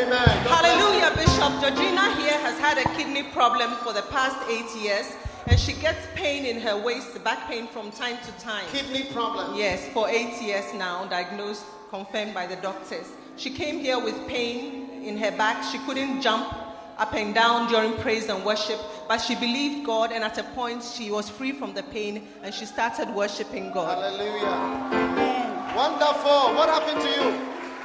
Amen. 0.00 0.44
God 0.44 0.60
bless 0.60 0.78
you. 0.78 0.84
Hallelujah, 0.86 1.10
Bishop. 1.16 1.52
Georgina 1.60 2.14
here 2.14 2.38
has 2.38 2.58
had 2.58 2.78
a 2.78 2.84
kidney 2.96 3.24
problem 3.24 3.70
for 3.82 3.92
the 3.92 4.02
past 4.02 4.38
eight 4.48 4.70
years. 4.80 5.06
And 5.48 5.60
she 5.60 5.74
gets 5.74 6.04
pain 6.14 6.44
in 6.44 6.60
her 6.60 6.76
waist, 6.76 7.22
back 7.22 7.48
pain 7.48 7.68
from 7.68 7.90
time 7.92 8.18
to 8.18 8.32
time. 8.44 8.64
Kidney 8.72 9.04
problem. 9.12 9.56
Yes, 9.56 9.88
for 9.92 10.08
eight 10.08 10.42
years 10.42 10.74
now, 10.74 11.04
diagnosed, 11.06 11.64
confirmed 11.88 12.34
by 12.34 12.46
the 12.46 12.56
doctors. 12.56 13.06
She 13.36 13.50
came 13.50 13.78
here 13.78 13.98
with 13.98 14.26
pain 14.26 15.04
in 15.04 15.16
her 15.18 15.30
back. 15.30 15.62
She 15.70 15.78
couldn't 15.78 16.20
jump 16.20 16.52
up 16.98 17.14
and 17.14 17.34
down 17.34 17.68
during 17.68 17.92
praise 17.98 18.28
and 18.28 18.44
worship, 18.44 18.80
but 19.06 19.18
she 19.18 19.34
believed 19.34 19.86
God, 19.86 20.10
and 20.10 20.24
at 20.24 20.38
a 20.38 20.42
point, 20.42 20.82
she 20.82 21.10
was 21.10 21.28
free 21.28 21.52
from 21.52 21.74
the 21.74 21.82
pain 21.84 22.26
and 22.42 22.52
she 22.52 22.64
started 22.64 23.08
worshiping 23.14 23.70
God. 23.72 23.98
Hallelujah. 23.98 24.46
Amen. 24.46 25.76
Wonderful. 25.76 26.56
What 26.56 26.68
happened 26.68 27.02
to 27.02 27.08
you? 27.08 27.30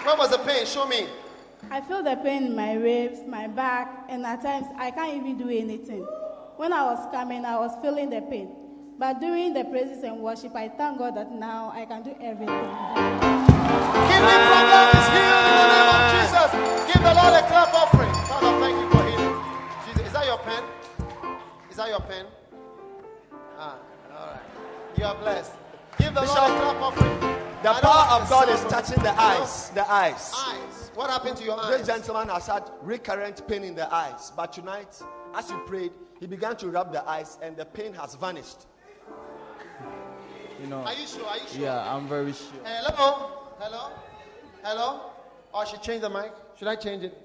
Where 0.03 0.15
was 0.17 0.31
the 0.31 0.39
pain? 0.39 0.65
Show 0.65 0.87
me. 0.87 1.07
I 1.69 1.81
feel 1.81 2.01
the 2.01 2.15
pain 2.15 2.47
in 2.47 2.55
my 2.55 2.73
ribs, 2.73 3.19
my 3.27 3.47
back, 3.47 4.05
and 4.09 4.25
at 4.25 4.41
times 4.41 4.65
I 4.77 4.89
can't 4.91 5.15
even 5.15 5.37
do 5.37 5.49
anything. 5.49 6.07
When 6.61 6.73
I 6.73 6.83
was 6.83 7.09
coming, 7.09 7.43
I 7.43 7.57
was 7.57 7.71
feeling 7.81 8.11
the 8.11 8.21
pain. 8.21 8.53
But 8.99 9.19
during 9.19 9.51
the 9.51 9.63
praises 9.63 10.03
and 10.03 10.19
worship, 10.19 10.55
I 10.55 10.69
thank 10.69 10.99
God 10.99 11.15
that 11.15 11.31
now 11.31 11.71
I 11.73 11.85
can 11.85 12.03
do 12.03 12.11
everything. 12.21 12.69
Kidney 14.05 14.37
problem 14.45 14.85
is 14.93 15.07
healed 15.09 15.41
in 15.41 15.53
the 15.57 15.67
name 15.73 15.89
of 15.89 16.01
Jesus. 16.13 16.49
Give 16.85 17.01
the 17.01 17.13
Lord 17.17 17.33
a 17.33 17.41
clap 17.49 17.73
offering. 17.73 18.13
Father, 18.29 18.53
thank 18.61 18.77
you 18.77 18.87
for 18.93 19.01
healing. 19.09 19.43
Jesus, 19.87 20.05
is 20.05 20.13
that 20.13 20.25
your 20.27 20.37
pen? 20.37 20.63
Is 21.71 21.77
that 21.77 21.89
your 21.89 21.99
pen? 22.01 22.27
Ah, 23.57 23.79
all 24.13 24.27
right. 24.27 24.41
You 24.99 25.05
are 25.05 25.15
blessed. 25.15 25.53
Give 25.97 26.13
the 26.13 26.21
Lord 26.21 26.29
a 26.29 26.61
clap 26.61 26.79
offering. 26.79 27.19
The 27.63 27.73
power 27.81 28.21
of 28.21 28.29
God 28.29 28.49
is 28.49 28.61
touching 28.65 29.01
the 29.01 29.19
eyes. 29.19 29.69
The 29.71 29.91
eyes. 29.91 30.31
Eyes. 30.37 30.91
What 30.93 31.09
happened 31.09 31.37
to 31.37 31.43
your 31.43 31.59
eyes? 31.59 31.79
This 31.79 31.87
gentleman 31.87 32.29
has 32.29 32.45
had 32.45 32.69
recurrent 32.83 33.47
pain 33.47 33.63
in 33.63 33.73
the 33.73 33.91
eyes, 33.91 34.31
but 34.37 34.53
tonight, 34.53 35.01
as 35.33 35.49
you 35.49 35.57
prayed, 35.65 35.91
he 36.21 36.27
began 36.27 36.55
to 36.57 36.69
rub 36.69 36.93
the 36.93 37.03
eyes, 37.09 37.37
and 37.41 37.57
the 37.57 37.65
pain 37.65 37.93
has 37.95 38.13
vanished. 38.15 38.67
You 40.61 40.67
know, 40.67 40.77
Are 40.83 40.93
you 40.93 41.07
sure? 41.07 41.25
Are 41.25 41.37
you 41.37 41.47
sure? 41.51 41.61
yeah, 41.63 41.93
I'm 41.95 42.07
very 42.07 42.31
sure. 42.33 42.61
Hello? 42.63 43.31
Hello? 43.59 43.89
Hello? 44.63 45.01
Or 45.51 45.61
I 45.63 45.65
should 45.65 45.81
change 45.81 46.01
the 46.01 46.09
mic? 46.09 46.31
Should 46.57 46.67
I 46.67 46.75
change 46.75 47.03
it? 47.03 47.17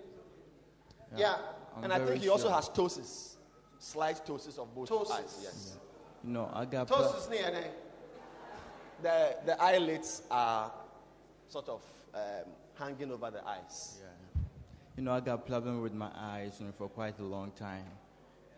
Yeah. 1.14 1.36
I'm 1.77 1.85
and 1.85 1.93
I 1.93 1.98
think 1.98 2.23
he 2.23 2.31
also 2.31 2.51
has 2.51 2.70
ptosis, 2.70 3.35
slight 3.78 4.16
ptosis 4.27 4.59
of 4.59 4.74
both 4.74 4.89
Ptosis. 4.89 5.10
eyes. 5.12 5.40
Yes. 5.43 5.77
You 6.24 6.31
know, 6.31 6.51
I 6.55 6.64
got. 6.64 6.89
Toast 6.89 7.10
pla- 7.10 7.18
is 7.20 7.28
near 7.28 7.51
there. 7.51 7.70
The, 9.02 9.36
the 9.52 9.62
eyelids 9.62 10.23
are 10.31 10.73
sort 11.48 11.68
of 11.68 11.82
um, 12.14 12.23
hanging 12.78 13.12
over 13.12 13.31
the 13.31 13.47
eyes. 13.47 13.98
Yeah. 14.01 14.40
You 14.97 15.02
know, 15.02 15.12
I 15.12 15.20
got 15.20 15.47
problem 15.47 15.82
with 15.82 15.93
my 15.93 16.09
eyes 16.16 16.56
you 16.59 16.64
know, 16.66 16.73
for 16.78 16.89
quite 16.89 17.18
a 17.18 17.23
long 17.23 17.51
time, 17.51 17.85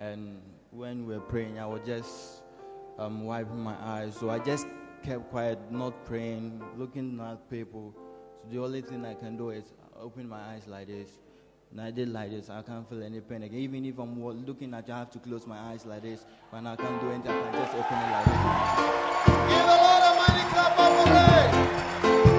and 0.01 0.41
when 0.71 1.07
we 1.07 1.15
were 1.15 1.21
praying, 1.21 1.59
I 1.59 1.67
was 1.67 1.81
just 1.85 2.43
um, 2.99 3.25
wiping 3.25 3.61
my 3.61 3.75
eyes. 3.81 4.17
So 4.17 4.31
I 4.31 4.39
just 4.39 4.67
kept 5.03 5.31
quiet, 5.31 5.59
not 5.71 6.05
praying, 6.05 6.63
looking 6.77 7.21
at 7.21 7.51
people. 7.51 7.95
So 8.43 8.49
the 8.51 8.63
only 8.63 8.81
thing 8.83 9.05
I 9.05 9.15
can 9.15 9.37
do 9.37 9.51
is 9.51 9.65
open 10.01 10.29
my 10.29 10.41
eyes 10.41 10.67
like 10.67 10.87
this. 10.87 11.11
And 11.71 11.81
I 11.81 11.91
did 11.91 12.09
like 12.09 12.31
this. 12.31 12.49
I 12.49 12.63
can't 12.63 12.89
feel 12.89 13.03
any 13.03 13.21
pain 13.21 13.43
again. 13.43 13.59
Even 13.59 13.85
if 13.85 13.99
I'm 13.99 14.23
looking 14.47 14.73
at 14.73 14.89
you, 14.89 14.95
I 14.95 14.99
have 15.01 15.11
to 15.11 15.19
close 15.19 15.47
my 15.47 15.59
eyes 15.59 15.85
like 15.85 16.03
this. 16.03 16.25
When 16.51 16.67
I 16.67 16.77
can't 16.77 17.01
do 17.01 17.11
anything, 17.11 17.33
I 17.33 17.43
can 17.43 17.53
just 17.53 17.75
open 17.75 17.99
it 17.99 18.11
like 18.11 18.25
this. 18.25 18.35
Give 19.49 19.67
clap 20.53 22.38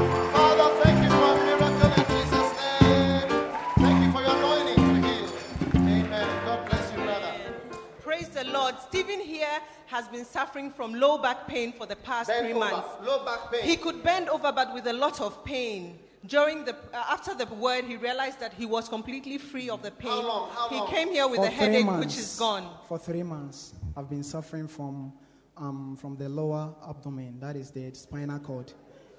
Stephen 8.88 9.20
here 9.20 9.48
has 9.88 10.08
been 10.08 10.26
suffering 10.26 10.72
from 10.72 10.94
low 10.94 11.18
back 11.18 11.48
pain 11.48 11.74
for 11.74 11.86
the 11.86 11.96
past 11.96 12.30
Bend 12.30 12.46
three 12.46 12.54
over. 12.54 12.60
months. 12.72 12.88
Low 13.06 13.26
back 13.26 13.52
pain. 13.52 13.64
He 13.64 13.76
could 13.76 14.04
bend 14.04 14.30
over, 14.30 14.52
but 14.52 14.74
with 14.74 14.88
a 14.88 14.94
lot 14.94 15.20
of 15.22 15.44
pain. 15.44 16.00
During 16.26 16.66
the 16.66 16.76
uh, 16.94 17.06
after 17.10 17.34
the 17.34 17.46
word, 17.46 17.86
he 17.86 17.96
realized 17.96 18.40
that 18.42 18.54
he 18.54 18.66
was 18.66 18.90
completely 18.90 19.38
free 19.38 19.70
of 19.70 19.82
the 19.82 19.92
pain. 19.92 20.12
How 20.12 20.22
long? 20.28 20.50
How 20.52 20.68
he 20.70 20.76
long? 20.76 20.88
came 20.90 21.10
here 21.12 21.28
with 21.28 21.40
For 21.40 21.46
a 21.46 21.50
three 21.50 21.56
headache, 21.58 21.86
months. 21.86 22.06
which 22.08 22.18
is 22.18 22.36
gone. 22.38 22.70
For 22.90 22.98
three 23.00 23.24
months, 23.24 23.74
I've 23.96 24.10
been 24.10 24.24
suffering 24.24 24.68
from 24.68 25.14
um, 25.56 25.96
from 25.96 26.18
the 26.18 26.28
lower 26.28 26.74
abdomen, 26.90 27.40
that 27.40 27.56
is 27.56 27.72
the 27.72 27.94
spinal 27.94 28.40
cord, 28.40 28.72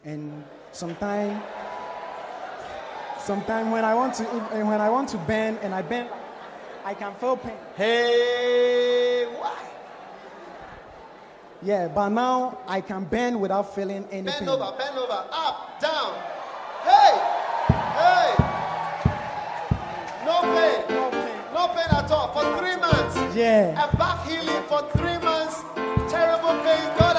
and 0.05 0.45
sometimes 0.73 1.43
sometime 3.19 3.71
when 3.71 3.85
I 3.85 3.95
want 3.95 4.15
to 4.15 4.29
and 4.53 4.69
when 4.69 4.81
I 4.81 4.91
want 4.91 5.09
to 5.11 5.19
bend 5.19 5.59
and 5.63 5.75
I 5.75 5.83
bend, 5.83 6.09
I 6.85 6.95
can 6.95 7.15
feel 7.17 7.37
pain. 7.37 7.57
Hey, 7.77 9.27
why? 9.39 9.57
Yeah, 11.63 11.89
but 11.89 12.09
now 12.09 12.59
I 12.67 12.81
can 12.81 13.05
bend 13.05 13.39
without 13.39 13.75
feeling 13.75 14.09
any 14.11 14.23
Bend 14.23 14.49
over, 14.49 14.75
bend 14.79 14.97
over, 14.97 15.25
up, 15.31 15.79
down. 15.81 16.15
Hey! 16.83 17.13
Hey! 18.01 18.35
No 20.25 20.41
pain. 20.41 20.97
No 20.97 21.11
pain. 21.11 21.39
No 21.53 21.69
pain 21.69 21.91
at 21.91 22.11
all. 22.11 22.33
For 22.33 22.59
three 22.59 22.77
months. 22.77 23.37
Yeah. 23.37 23.89
A 23.89 23.97
back 23.97 24.27
healing 24.27 24.63
for 24.65 24.83
three 24.97 25.19
months. 25.19 25.63
Terrible 26.11 26.57
pain. 26.65 27.10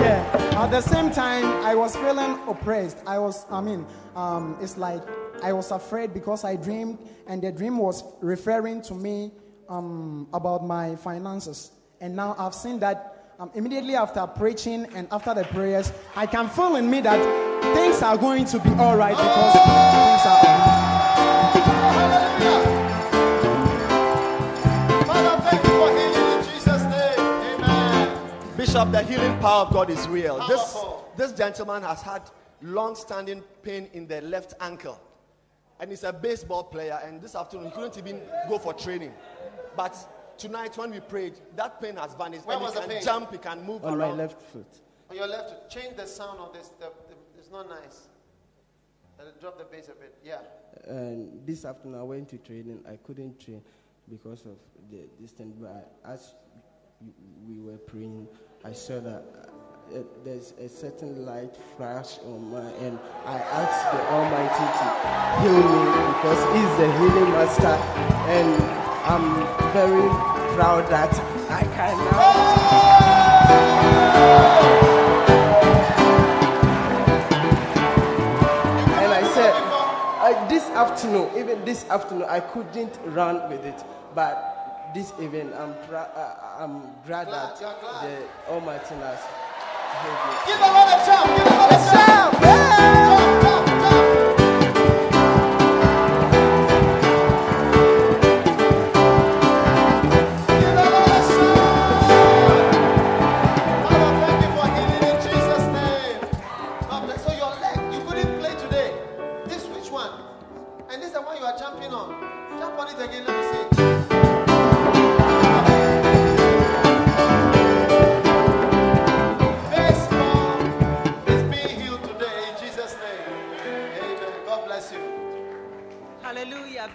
Yeah. 0.00 0.62
At 0.64 0.70
the 0.70 0.80
same 0.80 1.10
time, 1.10 1.44
I 1.64 1.74
was 1.74 1.96
feeling 1.96 2.38
oppressed. 2.48 2.98
I 3.06 3.18
was, 3.18 3.44
I 3.50 3.60
mean, 3.60 3.86
um, 4.16 4.56
it's 4.60 4.76
like 4.76 5.02
I 5.42 5.52
was 5.52 5.70
afraid 5.70 6.12
because 6.14 6.44
I 6.44 6.56
dreamed, 6.56 6.98
and 7.26 7.42
the 7.42 7.52
dream 7.52 7.78
was 7.78 8.02
referring 8.20 8.82
to 8.82 8.94
me 8.94 9.32
um, 9.68 10.28
about 10.32 10.66
my 10.66 10.96
finances. 10.96 11.70
And 12.00 12.16
now 12.16 12.34
I've 12.38 12.54
seen 12.54 12.78
that 12.80 13.34
um, 13.38 13.50
immediately 13.54 13.94
after 13.94 14.26
preaching 14.26 14.86
and 14.94 15.06
after 15.10 15.34
the 15.34 15.44
prayers, 15.44 15.92
I 16.16 16.26
can 16.26 16.48
feel 16.48 16.76
in 16.76 16.90
me 16.90 17.00
that 17.02 17.20
things 17.74 18.02
are 18.02 18.16
going 18.16 18.44
to 18.46 18.58
be 18.58 18.70
all 18.70 18.96
right 18.96 19.16
because 19.16 19.52
things 19.52 20.26
are 20.26 20.78
Bishop, 28.58 28.90
the 28.90 29.04
healing 29.04 29.38
power 29.38 29.66
of 29.66 29.72
God 29.72 29.88
is 29.88 30.08
real. 30.08 30.36
This, 30.48 30.72
Powerful. 30.72 31.12
this 31.16 31.30
gentleman 31.30 31.84
has 31.84 32.02
had 32.02 32.22
long 32.60 32.96
standing 32.96 33.40
pain 33.62 33.88
in 33.92 34.08
the 34.08 34.20
left 34.22 34.54
ankle. 34.60 35.00
And 35.78 35.90
he's 35.90 36.02
a 36.02 36.12
baseball 36.12 36.64
player. 36.64 36.98
And 37.04 37.22
this 37.22 37.36
afternoon, 37.36 37.66
he 37.66 37.70
couldn't 37.70 37.96
even 37.96 38.20
go 38.48 38.58
for 38.58 38.74
training. 38.74 39.12
But 39.76 39.96
tonight, 40.36 40.76
when 40.76 40.90
we 40.90 40.98
prayed, 40.98 41.34
that 41.54 41.80
pain 41.80 41.94
has 41.98 42.14
vanished. 42.14 42.46
Where 42.46 42.56
and 42.56 42.64
was 42.64 42.74
he 42.74 42.80
the 42.80 42.86
can 42.86 42.94
pain? 42.96 43.04
jump, 43.04 43.30
he 43.30 43.38
can 43.38 43.62
move 43.64 43.84
On 43.84 43.96
my 43.96 44.10
left 44.10 44.42
foot. 44.42 44.66
On 45.08 45.14
your 45.16 45.28
left, 45.28 45.50
foot. 45.50 45.70
change 45.70 45.96
the 45.96 46.06
sound 46.08 46.40
of 46.40 46.52
this. 46.52 46.72
The, 46.80 46.86
the, 46.86 47.14
it's 47.38 47.52
not 47.52 47.68
nice. 47.68 48.08
Uh, 49.20 49.22
Drop 49.40 49.56
the 49.56 49.66
bass 49.66 49.88
a 49.88 49.92
bit. 49.92 50.16
Yeah. 50.24 50.38
And 50.88 51.46
this 51.46 51.64
afternoon 51.64 52.00
I 52.00 52.02
went 52.02 52.28
to 52.30 52.38
training. 52.38 52.80
I 52.90 52.96
couldn't 52.96 53.38
train 53.38 53.62
because 54.10 54.46
of 54.46 54.56
the 54.90 55.02
distance. 55.22 55.54
But 55.60 55.92
as 56.04 56.34
we 57.48 57.60
were 57.60 57.78
praying, 57.78 58.26
I 58.64 58.72
saw 58.72 58.98
that 58.98 59.22
uh, 59.94 59.98
there's 60.24 60.52
a 60.60 60.68
certain 60.68 61.24
light 61.24 61.56
flash 61.76 62.18
on 62.24 62.50
my 62.50 62.60
and 62.82 62.98
I 63.24 63.38
asked 63.38 63.92
the 63.92 64.00
Almighty 64.10 64.66
to 64.78 64.86
heal 65.40 65.62
me 65.62 65.84
because 66.10 66.42
He's 66.56 66.72
the 66.76 66.90
healing 66.98 67.30
master, 67.30 67.76
and 68.28 68.50
I'm 69.06 69.46
very 69.72 70.08
proud 70.56 70.90
that 70.90 71.14
I 71.48 71.62
can 71.62 71.96
now. 71.98 72.18
And 78.98 79.12
I 79.12 79.22
said, 79.34 79.54
uh, 79.54 80.48
this 80.48 80.64
afternoon, 80.70 81.30
even 81.38 81.64
this 81.64 81.88
afternoon, 81.88 82.26
I 82.28 82.40
couldn't 82.40 82.98
run 83.14 83.48
with 83.48 83.64
it. 83.64 83.84
But 84.16 84.57
this 84.98 85.12
evening, 85.20 85.52
I'm, 85.54 85.74
pra- 85.86 86.10
uh, 86.16 86.58
I'm 86.64 86.80
glad, 87.06 87.28
Glad, 87.28 87.56
that 87.56 87.80
glad. 87.80 88.02
the 88.10 88.50
Almighty 88.52 88.94
has. 88.96 89.22
Give 90.44 90.58
the 90.58 90.66
Lord 90.66 90.90
a 90.90 90.98
jump. 91.06 91.36
Give 91.36 91.44
the 91.44 91.54
Lord 91.54 91.70
a 91.70 92.42
jump. 92.42 92.47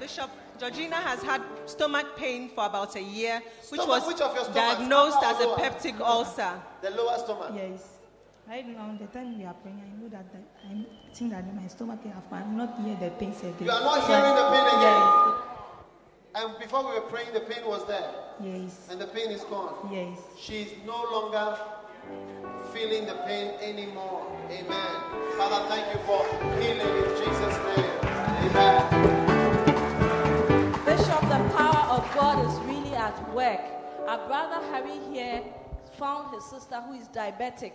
Bishop 0.04 0.30
Georgina 0.60 0.98
has 0.98 1.24
had 1.24 1.42
stomach 1.66 2.18
pain 2.18 2.50
for 2.50 2.66
about 2.66 2.94
a 2.98 3.02
year, 3.02 3.42
which 3.70 3.80
Stomach- 3.80 3.88
was 3.88 4.08
which 4.08 4.20
of 4.20 4.36
your 4.36 4.54
diagnosed 4.54 5.18
as 5.24 5.40
a 5.40 5.48
lower? 5.48 5.58
peptic 5.60 5.98
ulcer. 6.02 6.62
The 6.82 6.90
lower 6.90 7.18
stomach. 7.20 7.52
Yes. 7.56 7.88
Right 8.46 8.68
now, 8.68 8.94
the 9.00 9.08
time 9.08 9.38
we 9.40 9.46
are 9.46 9.54
praying, 9.54 9.80
I 9.82 10.04
know 10.04 10.10
that, 10.10 10.26
that 10.34 10.44
I 10.70 10.86
think 11.16 11.32
that 11.32 11.56
my 11.56 11.66
stomach 11.70 12.04
have 12.04 12.24
I'm 12.34 12.58
not 12.58 12.78
hear 12.82 12.98
the 13.00 13.12
pains 13.12 13.40
again. 13.40 13.56
You 13.62 13.72
are 13.72 13.80
not 13.80 14.02
So- 14.02 14.08
hearing 14.08 14.36
the 14.36 14.48
pain 14.52 14.68
again. 14.76 15.02
Yes. 15.08 15.36
And 16.36 16.60
before 16.60 16.82
we 16.86 16.92
were 17.00 17.08
praying, 17.08 17.32
the 17.34 17.40
pain 17.40 17.66
was 17.66 17.86
there. 17.86 18.12
Yes. 18.42 18.90
And 18.92 19.00
the 19.00 19.08
pain 19.08 19.32
is 19.32 19.46
gone. 19.46 19.88
Yes. 19.90 20.20
She's 20.38 20.72
no 20.86 21.00
longer 21.14 21.58
feeling 22.74 23.06
the 23.06 23.16
pain 23.26 23.54
anymore. 23.62 24.28
Amen. 24.52 24.96
Father, 25.38 25.64
thank 25.70 25.86
you 25.94 26.00
for 26.06 26.20
healing 26.60 26.94
in 27.04 27.10
Jesus' 27.24 27.58
name. 27.72 27.92
Amen. 28.52 29.33
At 33.04 33.34
work. 33.34 33.60
Our 34.08 34.28
brother 34.28 34.66
Harry 34.72 34.98
here 35.12 35.44
found 35.98 36.34
his 36.34 36.46
sister 36.46 36.80
who 36.80 36.94
is 36.94 37.10
diabetic 37.10 37.74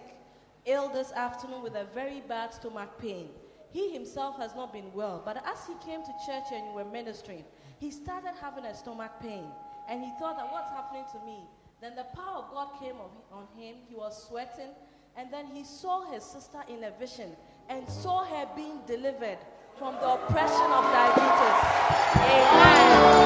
ill 0.65 0.89
this 0.89 1.13
afternoon 1.13 1.63
with 1.63 1.75
a 1.75 1.85
very 1.95 2.23
bad 2.27 2.55
stomach 2.55 2.99
pain. 2.99 3.29
He 3.71 3.93
himself 3.93 4.39
has 4.39 4.55
not 4.55 4.73
been 4.73 4.91
well, 4.95 5.21
but 5.23 5.37
as 5.47 5.67
he 5.67 5.75
came 5.85 6.01
to 6.01 6.13
church 6.27 6.45
and 6.51 6.67
you 6.69 6.73
were 6.73 6.87
ministering, 6.87 7.45
he 7.79 7.91
started 7.91 8.33
having 8.41 8.65
a 8.65 8.75
stomach 8.75 9.21
pain. 9.21 9.45
And 9.91 10.03
he 10.03 10.11
thought 10.19 10.39
that 10.39 10.51
what's 10.51 10.71
happening 10.71 11.05
to 11.13 11.19
me? 11.27 11.41
Then 11.83 11.95
the 11.95 12.05
power 12.17 12.39
of 12.43 12.51
God 12.51 12.69
came 12.81 12.97
on 13.31 13.47
him. 13.55 13.77
He 13.87 13.95
was 13.95 14.27
sweating. 14.29 14.73
And 15.17 15.31
then 15.31 15.47
he 15.47 15.63
saw 15.63 16.11
his 16.11 16.23
sister 16.23 16.61
in 16.69 16.85
a 16.85 16.91
vision 16.93 17.37
and 17.69 17.87
saw 17.87 18.25
her 18.25 18.49
being 18.57 18.81
delivered 18.87 19.39
from 19.79 19.95
the 19.97 20.09
oppression 20.15 20.73
of 20.73 20.85
diabetes. 20.85 21.59
Amen. 22.17 23.18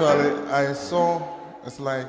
Actually, 0.00 0.50
I 0.50 0.72
saw 0.74 1.22
it's 1.64 1.80
like 1.80 2.06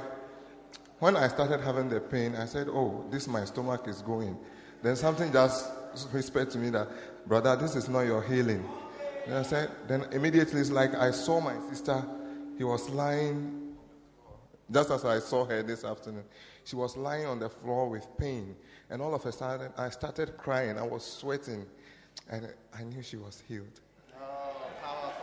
when 1.00 1.16
I 1.16 1.28
started 1.28 1.62
having 1.62 1.90
the 1.90 2.00
pain, 2.00 2.36
I 2.36 2.46
said, 2.46 2.68
"Oh, 2.70 3.06
this 3.10 3.28
my 3.28 3.46
stomach 3.46 3.88
is 3.88 4.02
going." 4.02 4.38
Then 4.82 4.96
something 4.96 5.32
just 5.32 5.72
whispered 6.12 6.50
to 6.52 6.58
me 6.58 6.70
that, 6.72 6.88
"Brother, 7.28 7.56
this 7.56 7.76
is 7.76 7.88
not 7.88 8.02
your 8.02 8.22
healing." 8.22 8.68
Then 9.26 9.38
I 9.38 9.44
said, 9.44 9.72
then 9.88 10.04
immediately 10.12 10.62
it's 10.62 10.70
like 10.70 10.96
I 10.96 11.12
saw 11.12 11.42
my 11.42 11.56
sister. 11.70 12.04
He 12.58 12.64
was 12.64 12.90
lying, 12.90 13.76
just 14.72 14.90
as 14.90 15.04
I 15.04 15.20
saw 15.20 15.46
her 15.46 15.64
this 15.64 15.84
afternoon. 15.84 16.24
She 16.64 16.76
was 16.76 16.96
lying 16.96 17.26
on 17.26 17.40
the 17.40 17.50
floor 17.50 17.90
with 17.90 18.06
pain, 18.18 18.56
and 18.90 19.02
all 19.02 19.14
of 19.14 19.26
a 19.26 19.32
sudden 19.32 19.72
I 19.78 19.90
started 19.90 20.38
crying. 20.38 20.78
I 20.78 20.84
was 20.84 21.04
sweating, 21.04 21.66
and 22.30 22.54
I 22.74 22.84
knew 22.84 23.02
she 23.02 23.18
was 23.18 23.44
healed. 23.48 23.82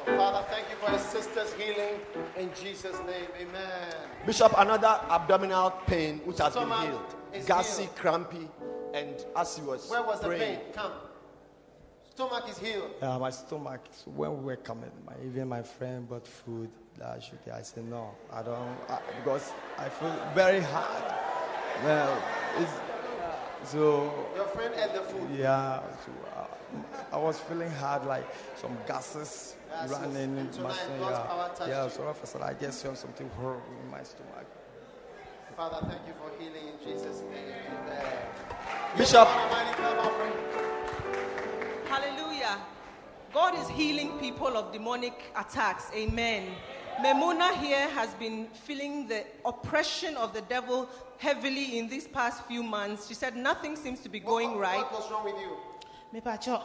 Powerful. 0.04 0.16
Father, 0.16 0.46
thank 0.50 0.66
you 0.70 0.76
for 0.76 0.90
his 0.90 1.02
sister's 1.02 1.52
healing 1.54 2.00
in 2.36 2.50
Jesus' 2.60 2.96
name. 3.06 3.26
Amen. 3.40 3.94
Bishop, 4.26 4.52
another 4.56 5.00
abdominal 5.10 5.70
pain 5.86 6.20
which 6.24 6.38
has 6.38 6.52
Stomach 6.52 6.80
been 6.80 6.90
healed. 6.90 7.14
is 7.34 7.44
Gassy, 7.46 7.82
healed. 7.84 7.96
crampy, 7.96 8.48
and 8.92 9.24
as 9.36 9.56
he 9.56 9.62
was 9.62 9.88
Where 9.90 10.02
was 10.02 10.20
the 10.20 10.28
praying, 10.28 10.56
pain? 10.58 10.72
Come. 10.74 10.92
Stomach 12.10 12.44
is 12.48 12.58
healed. 12.58 12.90
Yeah, 13.02 13.18
my 13.18 13.30
stomach. 13.30 13.80
So 13.90 14.10
when 14.12 14.38
we 14.38 14.44
were 14.44 14.56
coming, 14.56 14.90
my, 15.06 15.14
even 15.26 15.48
my 15.48 15.62
friend 15.62 16.08
bought 16.08 16.26
food 16.28 16.70
that 16.98 17.08
I 17.16 17.18
should 17.20 17.38
eat. 17.46 17.52
I 17.52 17.62
said 17.62 17.84
no, 17.90 18.10
I 18.32 18.42
don't, 18.42 18.56
I, 18.88 18.98
because 19.18 19.50
I 19.78 19.88
feel 19.88 20.14
very 20.34 20.60
hard. 20.60 21.14
Well, 21.82 22.22
it's, 22.60 22.70
so 23.72 24.12
Your 24.36 24.44
friend 24.46 24.72
ate 24.76 24.94
the 24.94 25.00
food. 25.00 25.28
yeah, 25.36 25.80
so 26.04 26.12
uh, 26.33 26.33
I 27.12 27.16
was 27.16 27.38
feeling 27.40 27.70
hard, 27.70 28.06
like 28.06 28.26
some 28.56 28.76
gases 28.86 29.56
Gases. 29.70 29.90
running 29.90 30.16
And 30.16 30.38
in 30.38 30.44
my 30.46 30.52
tonight 30.52 30.72
stomach. 30.74 31.00
God's 31.00 31.58
power 31.58 31.68
Yeah, 31.68 31.88
so 31.88 32.02
all 32.02 32.10
of 32.10 32.22
a 32.22 32.26
sudden 32.26 32.46
I 32.46 32.52
just 32.54 32.82
felt 32.82 32.98
something 32.98 33.28
horrible 33.30 33.62
in 33.82 33.90
my 33.90 34.02
stomach. 34.02 34.46
Father, 35.56 35.86
thank 35.88 36.00
you 36.06 36.14
for 36.14 36.30
healing 36.42 36.68
in 36.68 36.78
Jesus' 36.84 37.20
name. 37.30 37.54
Amen. 37.84 38.04
Bishop. 38.96 39.28
Yes, 39.28 39.52
Almighty, 39.52 39.76
come 39.76 39.98
offering. 39.98 40.32
Hallelujah. 41.86 42.58
God 43.32 43.58
is 43.58 43.68
healing 43.68 44.18
people 44.18 44.56
of 44.56 44.72
demonic 44.72 45.14
attacks. 45.36 45.90
Amen. 45.94 46.48
Memuna 47.00 47.52
here 47.58 47.88
has 47.90 48.14
been 48.14 48.46
feeling 48.48 49.08
the 49.08 49.24
oppression 49.44 50.16
of 50.16 50.32
the 50.32 50.42
devil 50.42 50.88
heavily 51.18 51.78
in 51.78 51.88
these 51.88 52.06
past 52.06 52.44
few 52.46 52.62
months. 52.62 53.08
She 53.08 53.14
said 53.14 53.36
nothing 53.36 53.76
seems 53.76 54.00
to 54.00 54.08
be 54.08 54.20
going 54.20 54.56
right. 54.56 54.78
What 54.78 54.92
was 54.92 55.10
wrong 55.10 55.24
with 55.24 55.40
you? 55.40 55.56
Me 56.14 56.20
pacho. 56.20 56.62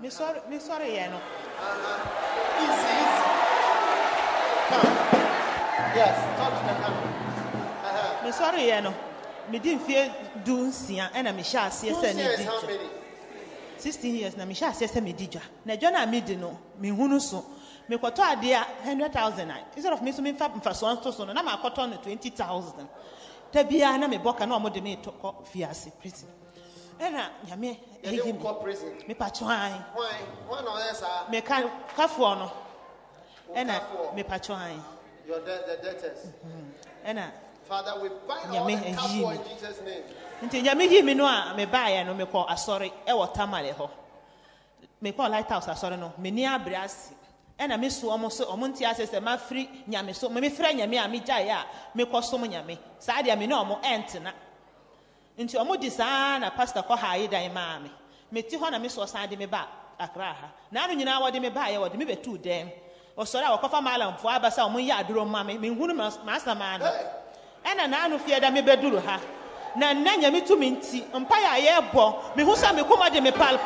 Me 0.00 0.10
sorry, 0.10 0.40
me 0.50 0.58
sorry, 0.58 0.92
yeah, 0.92 1.08
no. 1.08 1.20
Easy, 2.58 2.90
easy. 2.98 3.22
Come. 4.70 4.90
Yes, 5.94 6.36
talk 6.36 6.50
to 6.58 6.66
the 6.66 6.74
camera. 6.82 8.24
Me 8.24 8.32
sorry, 8.32 8.66
yeah, 8.66 8.80
no. 8.80 8.92
Me 9.52 9.60
di 9.60 9.76
mfie 9.76 10.10
du 10.44 10.66
nsia 10.66 11.12
ɛna 11.12 11.32
me 11.32 11.42
hyɛ 11.42 11.68
aseɛ 11.68 11.88
Two 11.88 11.94
sɛ 11.94 12.14
ne 12.16 12.22
years, 12.22 12.38
di 12.38 12.44
how 12.44 12.58
dwa. 12.60 12.66
many? 12.66 12.88
16 13.76 14.14
years 14.16 14.36
na 14.36 14.44
me 14.44 14.54
hyɛ 14.54 14.68
aseɛ 14.68 14.88
sɛ 14.88 15.00
me 15.00 15.12
di 15.12 15.28
dwa. 15.28 15.42
Na 15.64 15.76
dwa 15.76 15.92
na 15.92 16.04
me 16.06 16.20
di 16.20 16.34
no, 16.34 16.58
me 16.80 16.90
hunu 16.90 17.20
so. 17.20 17.44
Me 17.88 17.96
kɔtɔ 17.98 18.34
adeɛ 18.34 18.52
a 18.52 18.66
100,000 18.84 19.48
a 19.48 19.54
instead 19.76 19.92
of 19.92 20.02
me 20.02 20.10
so 20.10 20.22
me 20.22 20.32
fa 20.32 20.48
mfasoɔ 20.48 21.00
nto 21.00 21.14
so 21.14 21.24
no 21.24 21.32
na 21.32 21.42
ma 21.44 21.56
akɔtɔ 21.56 21.88
no 21.88 21.96
20,000. 21.98 22.88
Da 23.52 23.62
biara 23.62 23.96
na 24.00 24.08
me 24.08 24.18
bɔ 24.18 24.36
ka 24.36 24.44
na 24.44 24.58
ɔmo 24.58 24.72
de 24.72 24.80
me 24.80 24.96
to 24.96 25.12
kɔ 25.12 25.46
fie 25.46 25.62
ase 25.62 25.92
prison. 26.00 26.28
Ɛna 27.00 27.30
nyame 27.46 27.78
ɛyi 28.02 28.24
me. 28.26 29.06
Me 29.08 29.14
pacho 29.14 29.46
an. 29.48 29.72
Why? 29.94 30.12
Why 30.48 30.60
not 30.62 30.78
yes. 30.78 31.02
Me 31.30 31.40
ka 31.40 31.62
kafoɔ 31.96 32.38
no. 32.38 32.52
Ɛna 33.54 34.14
me 34.14 34.22
pacho 34.22 34.54
an. 34.54 34.82
Your 35.26 35.40
de- 35.40 35.44
the 35.66 35.78
debtors. 35.82 36.26
Mm-hmm. 36.46 37.08
Ɛna 37.18 37.30
Father, 37.68 38.00
we 38.00 38.08
bind 38.26 38.56
all 38.56 38.66
the 38.66 38.72
Nyame 38.72 38.94
cup 38.96 39.04
ayi 39.04 39.20
for 39.22 39.30
me. 39.32 39.36
in 39.50 39.58
Jesus' 39.58 39.80
name. 39.84 40.02
nti 40.42 40.62
nyame 40.62 40.90
yi 40.90 41.02
mi 41.02 41.14
no 41.14 41.26
a 41.26 41.54
mebaeɛ 41.56 42.06
no 42.06 42.14
mekɔ 42.14 42.48
asɔre 42.48 42.90
ɛwɔ 43.06 43.34
tamale 43.34 43.72
hɔ 43.74 43.90
mekɔ 45.02 45.30
lighthouse 45.30 45.66
asɔre 45.66 45.98
no 45.98 46.12
meni 46.18 46.44
abere 46.46 46.76
ase 46.84 47.12
ɛna 47.60 47.78
meso 47.78 48.08
ɔmo 48.08 48.32
so 48.32 48.46
ɔmo 48.46 48.68
nte 48.72 48.82
ase 48.86 49.04
sɛ 49.06 49.20
mafiri 49.20 49.84
nyame 49.88 50.14
so 50.14 50.28
memefrɛ 50.30 50.72
nyame 50.76 50.96
a 50.96 51.08
megyaeɛ 51.08 51.50
a 51.50 51.66
mekɔ 51.98 52.22
som 52.24 52.40
nyame 52.42 52.78
saa 52.98 53.20
deɛ 53.22 53.36
mene 53.38 53.52
ɔmo 53.52 53.82
ɛntena 53.82 54.32
nti 55.38 55.56
ɔmo 55.56 55.78
di 55.78 55.90
saa 55.90 56.38
na 56.38 56.50
pastor 56.50 56.82
kɔ 56.82 56.98
ha 56.98 57.08
ayi 57.14 57.28
dan 57.28 57.52
maa 57.52 57.78
me 57.78 57.90
meti 58.32 58.56
hɔ 58.56 58.70
na 58.70 58.78
mesoɔ 58.78 59.06
san 59.08 59.28
de 59.28 59.36
me 59.36 59.46
ba 59.46 59.66
akra 59.98 60.34
ha. 60.34 60.48
Na 60.70 60.84
ano 60.84 60.94
nyinaa 60.94 61.20
wɔde 61.22 61.40
me 61.40 61.50
baeɛ 61.50 61.78
wɔde 61.78 61.96
me 61.96 62.04
bɛtuu 62.04 62.38
dɛm. 62.38 62.70
Ɔsɔre 63.16 63.44
a 63.44 63.56
wɔkɔfa 63.56 63.80
maalamfoɔ 63.82 64.30
aba 64.36 64.48
sɛ 64.48 64.60
ɔmo 64.68 64.78
yɛ 64.78 65.04
aduro 65.04 65.24
ma 65.26 65.42
me 65.44 65.56
menhunu 65.58 65.94
maasamaa 65.94 66.78
no 66.80 66.86
ɛna 67.64 67.88
naano 67.88 68.18
fie 68.18 68.38
da 68.40 68.50
mebɛduru 68.50 69.00
ha. 69.04 69.20
Na 69.76 69.92
nna 69.92 70.16
nyame 70.16 70.40
tumi 70.46 70.70
nti 70.76 71.04
mpaeɛ 71.12 71.46
a 71.46 71.60
yɛrebɔ. 71.66 72.14
Mehu 72.36 72.54
sɛ 72.54 72.74
me 72.74 72.82
koma 72.82 73.10
de 73.10 73.20
me 73.20 73.30
pal 73.30 73.58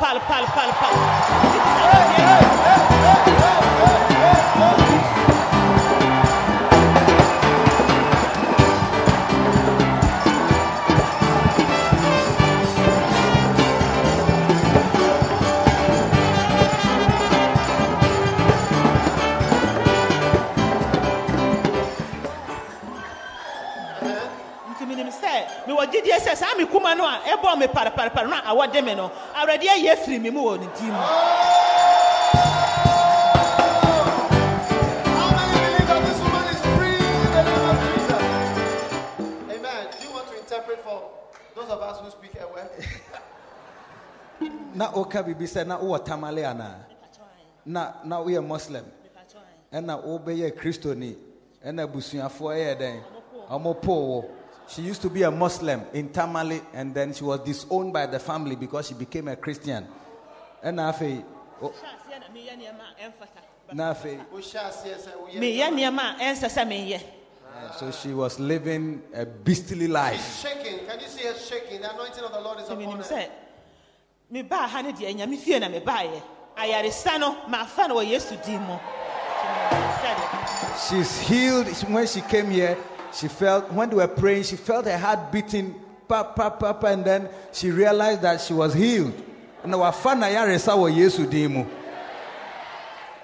mewɔ 25.66 25.86
gyidie 25.90 26.18
sɛ 26.18 26.34
saa 26.36 26.54
me 26.56 26.66
kuma 26.66 26.94
no 26.94 27.04
a 27.04 27.20
ɛbɔɔ 27.36 27.58
me 27.58 27.66
pareparepare 27.68 28.26
no 28.28 28.36
a 28.36 28.42
awɔde 28.54 28.84
me 28.84 28.94
no 28.94 29.10
awurade 29.34 29.62
ayi 29.68 29.88
afiri 29.88 30.20
me 30.20 30.30
mu 30.30 30.40
wɔ 30.44 30.60
ne 30.60 30.66
din 30.78 30.88
mu. 30.90 31.02
Amen. 39.50 39.86
Do 39.98 40.06
you 40.06 40.12
want 40.12 40.28
to 40.28 40.38
interpret 40.38 40.82
for 40.84 41.02
those 41.54 41.68
of 41.70 41.80
us 41.80 42.00
who 42.00 42.10
speak 42.10 42.34
a 42.40 42.46
word? 42.48 42.68
na 44.74 44.90
woka 44.90 45.22
biribi 45.22 45.44
sɛ 45.46 45.66
na 45.66 45.78
wowɔ 45.78 46.04
tamale 46.04 46.42
anaa 46.42 46.74
na 47.64 47.92
na 48.04 48.16
woyɛ 48.20 48.44
muslim? 48.44 48.84
Ɛna 49.72 50.02
wobɛyɛ 50.04 50.56
kristoni? 50.56 51.16
Ɛna 51.64 51.86
abusuafoɔ 51.86 52.56
yɛ 52.58 52.78
dɛn? 52.80 53.00
Ɔmo 53.50 53.80
poo 53.80 53.92
wo 53.94 54.30
she 54.74 54.82
used 54.82 55.02
to 55.02 55.10
be 55.10 55.22
a 55.22 55.30
muslim 55.30 55.82
in 55.92 56.08
tamale 56.08 56.62
and 56.72 56.94
then 56.94 57.12
she 57.12 57.24
was 57.24 57.40
disowned 57.40 57.92
by 57.92 58.06
the 58.06 58.18
family 58.18 58.56
because 58.56 58.88
she 58.88 58.94
became 58.94 59.28
a 59.28 59.36
christian. 59.36 59.86
Ɛna 60.64 60.92
afei 60.92 61.22
hyɛ 61.60 61.70
aseɛ 61.70 62.20
na 62.20 62.26
meyɛ 62.32 62.56
nneɛma 62.56 62.84
a 62.88 63.02
ɛmfata 63.04 63.74
na 63.74 63.92
afei 63.94 64.18
wohyɛ 64.32 64.60
aseɛ 64.68 64.96
sɛ 64.96 65.10
woyɛ 65.20 65.38
meyɛ 65.38 65.68
nneɛma 65.70 66.20
a 66.20 66.24
ɛnsɛ 66.24 66.48
sɛ 66.48 66.66
menyɛ 66.66 67.00
uh, 67.54 67.72
so 67.72 67.90
she 67.90 68.14
was 68.14 68.40
living 68.40 69.02
a 69.12 69.26
beastly 69.26 69.86
life. 69.86 70.16
She's 70.16 70.40
shaking. 70.40 70.86
Can 70.86 70.98
you 71.00 71.06
see 71.06 71.26
her 71.26 71.34
shaking? 71.34 71.82
The 71.82 71.92
anointing 71.92 72.24
of 72.24 72.32
the 72.32 72.40
lord 72.40 72.60
is 72.60 72.64
sɛ 72.66 72.82
upon 72.82 72.96
her. 72.96 73.02
sɛ 73.02 73.28
mebaa 74.32 74.68
ha 74.68 74.80
no 74.80 74.92
deɛ 74.92 75.14
nyame 75.14 75.36
fie 75.38 75.58
na 75.58 75.68
mebaeɛ 75.68 76.22
ayaresa 76.56 77.20
no 77.20 77.34
maafa 77.48 77.88
no 77.88 77.96
wɔ 77.96 78.08
yesu 78.08 78.42
din 78.42 78.60
mu 78.62 78.78
she's 80.88 81.20
healed. 81.20 81.68
When 81.88 82.06
she 82.06 82.20
came 82.22 82.50
here 82.50 82.76
she 83.12 83.28
felt 83.28 83.70
when 83.72 83.90
they 83.90 83.96
were 83.96 84.08
praying 84.08 84.42
she 84.42 84.56
felt 84.56 84.84
her 84.86 84.98
heart 84.98 85.30
beating 85.30 85.74
pa 86.08 86.22
pa 86.24 86.50
pa 86.50 86.72
pa 86.72 86.88
and 86.88 87.04
then 87.04 87.28
she 87.52 87.70
realized 87.70 88.22
that 88.22 88.40
she 88.40 88.52
was 88.54 88.74
healed 88.74 89.12
na 89.64 89.76
wafa 89.78 90.14
na 90.14 90.26
yaresa 90.26 90.72
wɔ 90.74 90.90
yesu 90.94 91.28
din 91.28 91.52
mu 91.52 91.64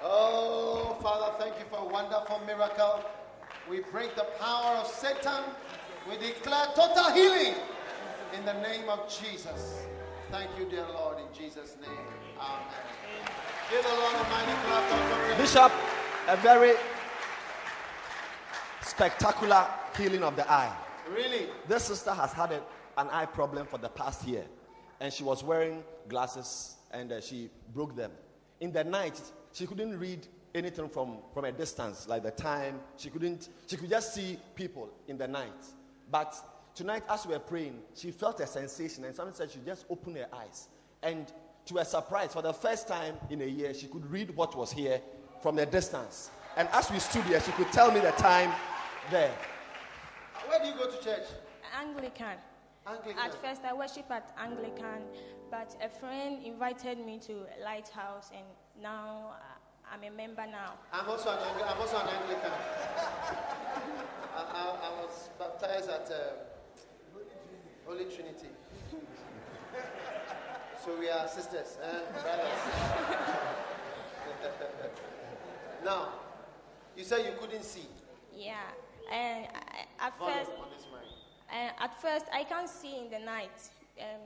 Oh, 0.03 0.97
Father, 1.03 1.33
thank 1.39 1.59
you 1.59 1.65
for 1.71 1.79
a 1.79 1.93
wonderful 1.93 2.41
miracle. 2.47 3.05
We 3.69 3.81
break 3.93 4.15
the 4.17 4.27
power 4.41 4.77
of 4.77 4.87
Satan. 4.87 5.45
We 6.09 6.17
declare 6.17 6.67
total 6.75 7.13
healing 7.13 7.55
in 8.37 8.45
the 8.45 8.55
name 8.55 8.89
of 8.89 9.09
Jesus. 9.09 9.85
Thank 10.31 10.51
you, 10.59 10.65
dear 10.69 10.87
Lord, 10.95 11.19
in 11.19 11.29
Jesus' 11.37 11.77
name. 11.81 12.05
Amen. 12.41 13.29
Give 13.71 13.83
the 13.83 13.89
Lord 13.89 14.15
a 14.15 14.25
mighty 14.31 14.53
clap 14.65 15.33
of. 15.33 15.39
Bishop, 15.39 15.73
a 16.29 16.37
very 16.37 16.75
spectacular 18.89 19.67
healing 19.97 20.23
of 20.23 20.35
the 20.37 20.51
eye. 20.51 20.75
Really? 21.15 21.47
This 21.67 21.85
sister 21.85 22.13
has 22.13 22.33
had 22.33 22.53
a, 22.53 22.63
an 22.97 23.09
eye 23.11 23.27
problem 23.27 23.67
for 23.67 23.79
the 23.79 23.89
past 23.89 24.27
year, 24.27 24.45
and 25.01 25.13
she 25.13 25.23
was 25.23 25.45
wearing 25.45 25.85
glasses 26.09 26.77
and 26.91 27.13
uh, 27.13 27.21
she 27.21 27.51
broke 27.75 27.95
them. 27.95 28.11
In 28.61 28.73
the 28.73 28.83
night, 28.83 29.21
she 29.53 29.67
couldn't 29.67 29.99
read 29.99 30.27
anything 30.55 30.89
from, 30.89 31.19
from 31.35 31.45
a 31.45 31.53
distance, 31.53 32.09
like 32.09 32.23
the 32.23 32.31
time. 32.31 32.81
She 32.97 33.11
couldn't, 33.11 33.49
she 33.67 33.77
could 33.77 33.91
just 33.91 34.15
see 34.15 34.39
people 34.55 34.89
in 35.07 35.19
the 35.19 35.29
night. 35.29 35.67
But 36.11 36.35
tonight, 36.75 37.05
as 37.09 37.27
we 37.27 37.35
were 37.35 37.41
praying, 37.41 37.81
she 37.95 38.11
felt 38.11 38.41
a 38.41 38.47
sensation, 38.47 39.05
and 39.05 39.15
someone 39.15 39.35
said 39.35 39.51
she 39.51 39.61
just 39.65 39.85
opened 39.91 40.17
her 40.17 40.29
eyes. 40.33 40.69
And 41.03 41.31
to 41.67 41.77
her 41.77 41.85
surprise, 41.85 42.33
for 42.33 42.43
the 42.43 42.55
first 42.55 42.89
time 42.89 43.17
in 43.29 43.43
a 43.43 43.47
year, 43.47 43.75
she 43.75 43.87
could 43.87 44.11
read 44.11 44.35
what 44.35 44.57
was 44.57 44.73
here 44.73 45.01
from 45.43 45.59
a 45.59 45.67
distance. 45.67 46.31
And 46.57 46.69
as 46.73 46.91
we 46.91 46.99
stood 46.99 47.25
here, 47.25 47.41
she 47.41 47.53
could 47.53 47.71
tell 47.71 47.93
me 47.93 48.01
the 48.01 48.11
time 48.13 48.51
there. 49.11 49.33
Where 50.47 50.61
do 50.61 50.69
you 50.69 50.75
go 50.75 50.91
to 50.91 51.03
church? 51.03 51.25
Anglican. 51.79 52.37
Anglican. 52.87 53.19
At 53.19 53.35
first, 53.43 53.63
I 53.65 53.73
worship 53.75 54.11
at 54.11 54.35
Anglican, 54.39 55.03
but 55.51 55.77
a 55.83 55.89
friend 55.89 56.45
invited 56.45 56.99
me 57.05 57.19
to 57.27 57.45
Lighthouse, 57.63 58.31
and 58.35 58.45
now 58.83 59.33
uh, 59.33 59.93
I'm 59.93 60.05
a 60.05 60.15
member 60.15 60.47
now. 60.47 60.75
I'm 60.93 61.09
also 61.09 61.31
an, 61.31 61.39
Ang- 61.39 61.69
I'm 61.69 61.81
also 61.81 61.99
an 61.99 62.09
Anglican. 62.09 62.53
I, 64.37 64.41
I, 64.41 64.77
I 64.83 65.03
was 65.03 65.31
baptized 65.39 65.91
at 65.91 66.11
uh, 66.11 67.19
Holy 67.87 68.05
Trinity. 68.05 68.49
So 70.85 70.99
we 70.99 71.09
are 71.11 71.29
sisters, 71.29 71.77
and 71.83 72.23
brothers. 72.23 72.61
now, 75.85 76.09
you 76.97 77.05
said 77.05 77.25
you 77.27 77.33
couldn't 77.39 77.65
see. 77.65 77.87
Yeah, 78.35 78.55
and 79.11 79.47
I, 79.47 80.07
at 80.07 80.19
first, 80.19 80.51
on 80.51 80.69
this 80.75 80.87
mic. 80.93 81.03
uh, 81.51 81.85
at 81.85 82.01
first 82.01 82.27
I 82.33 82.45
can't 82.45 82.69
see 82.69 82.99
in 82.99 83.11
the 83.11 83.19
night. 83.19 83.71
Um, 84.01 84.21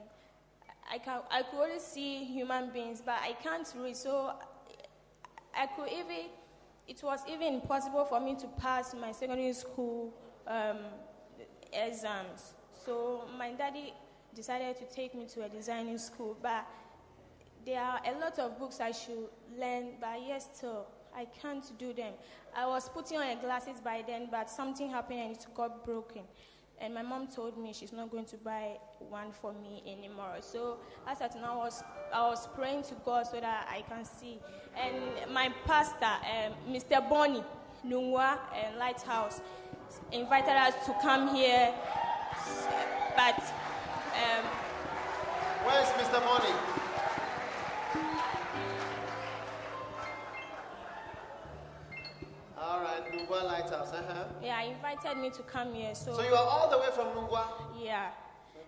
I 0.91 0.99
can 0.99 1.21
I 1.31 1.43
could 1.43 1.61
only 1.61 1.79
see 1.79 2.25
human 2.25 2.71
beings, 2.71 3.03
but 3.05 3.19
I 3.23 3.33
can't 3.43 3.67
read. 3.79 3.97
So 3.97 4.33
I 5.57 5.67
could 5.67 5.89
even 5.89 6.27
it 6.89 7.03
was 7.03 7.21
even 7.29 7.55
impossible 7.55 8.05
for 8.05 8.21
me 8.21 8.35
to 8.37 8.47
pass 8.59 8.95
my 8.95 9.13
secondary 9.13 9.53
school 9.53 10.13
um, 10.47 10.79
exams. 11.73 12.55
So 12.85 13.25
my 13.39 13.53
daddy 13.53 13.95
decided 14.35 14.77
to 14.79 14.95
take 14.95 15.15
me 15.15 15.27
to 15.27 15.45
a 15.45 15.49
designing 15.49 15.99
school, 15.99 16.37
but 16.43 16.67
there 17.65 17.81
are 17.81 18.01
a 18.05 18.19
lot 18.19 18.39
of 18.41 18.59
books 18.59 18.81
I 18.81 18.91
should 18.91 19.29
learn, 19.59 19.93
but 20.01 20.21
yet 20.27 20.43
still 20.43 20.87
I 21.17 21.27
can't 21.41 21.65
do 21.79 21.93
them. 21.93 22.13
I 22.57 22.67
was 22.67 22.89
putting 22.89 23.19
on 23.19 23.39
glasses 23.41 23.81
by 23.83 24.03
then, 24.07 24.29
but 24.31 24.51
something 24.51 24.91
happened 24.91 25.21
and 25.21 25.33
it 25.33 25.47
got 25.55 25.85
broken. 25.85 26.23
And 26.81 26.95
my 26.95 27.03
mom 27.03 27.29
told 27.29 27.57
me 27.57 27.73
she's 27.73 27.93
not 27.93 28.11
going 28.11 28.25
to 28.27 28.37
buy 28.39 28.77
one 29.09 29.31
for 29.31 29.53
me 29.53 29.83
anymore. 29.87 30.37
So 30.41 30.79
as 31.07 31.21
at 31.21 31.35
now, 31.37 31.55
I 31.55 31.57
was, 31.57 31.85
I 32.13 32.29
was 32.29 32.49
praying 32.57 32.83
to 32.85 32.95
God 33.05 33.27
so 33.27 33.41
that 33.41 33.69
I 33.71 33.83
can 33.83 34.05
see. 34.05 34.39
And 34.77 35.33
my 35.33 35.51
pastor, 35.65 36.05
um, 36.05 36.55
Mr. 36.69 37.09
Bonnie 37.09 37.45
Nungua 37.87 38.33
uh, 38.35 38.79
Lighthouse, 38.79 39.41
invited 40.11 40.57
us 40.57 40.75
to 40.87 40.95
come 41.01 41.35
here. 41.35 41.73
But 43.17 43.39
um, 43.39 44.45
Where's 45.65 45.87
Mr. 45.91 46.25
Money? 46.25 46.72
All 53.03 53.09
right, 53.11 53.29
Nungua 53.29 53.45
Lighthouse. 53.45 53.93
Uh-huh. 53.93 54.24
yeah, 54.43 54.62
invited 54.62 55.16
me 55.19 55.31
to 55.31 55.43
come 55.43 55.74
here. 55.74 55.95
So, 55.95 56.15
So 56.15 56.23
you 56.23 56.35
are 56.35 56.49
all 56.49 56.70
the 56.70 56.79
way 56.79 56.87
from 56.95 57.09
Nungua? 57.09 57.45
Yeah. 57.83 58.11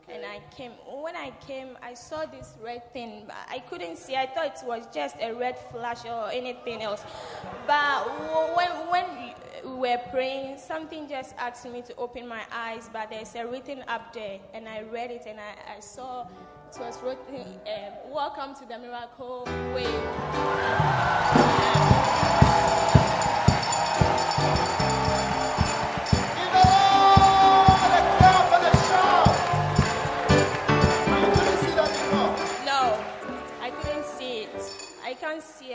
And 0.09 0.23
I 0.25 0.41
came. 0.55 0.73
When 1.03 1.17
I 1.17 1.31
came, 1.47 1.79
I 1.83 1.95
saw 1.95 2.27
this 2.27 2.55
red 2.63 2.93
thing. 2.93 3.25
but 3.27 3.37
I 3.49 3.61
couldn't 3.61 3.97
see. 3.97 4.17
I 4.17 4.27
thought 4.27 4.47
it 4.47 4.67
was 4.67 4.87
just 4.93 5.17
a 5.21 5.33
red 5.33 5.57
flash 5.71 6.05
or 6.05 6.31
anything 6.31 6.83
else. 6.83 7.03
But 7.67 8.05
when 8.55 8.71
when 8.91 9.05
we 9.65 9.73
were 9.79 9.99
praying, 10.11 10.59
something 10.59 11.09
just 11.09 11.35
asked 11.39 11.65
me 11.71 11.81
to 11.83 11.97
open 11.97 12.29
my 12.29 12.43
eyes. 12.53 12.91
But 12.93 13.11
there's 13.11 13.35
a 13.35 13.47
written 13.47 13.83
up 13.89 14.13
there, 14.13 14.41
and 14.53 14.69
I 14.69 14.83
read 14.83 15.11
it, 15.11 15.25
and 15.27 15.41
I, 15.41 15.77
I 15.77 15.81
saw 15.81 16.27
it 16.71 16.79
was 16.79 17.01
written, 17.03 17.59
uh, 17.67 17.71
"Welcome 18.13 18.55
to 18.57 18.67
the 18.67 18.79
miracle 18.79 19.45
way." 19.73 21.74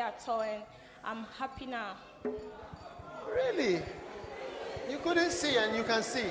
At 0.10 0.28
all, 0.28 0.42
and 0.42 0.64
I'm 1.04 1.26
happy 1.38 1.68
now. 1.68 1.96
Really? 3.32 3.82
You 4.90 4.98
couldn't 5.04 5.32
see 5.32 5.56
and 5.56 5.76
you 5.76 5.84
can 5.84 6.02
see. 6.02 6.26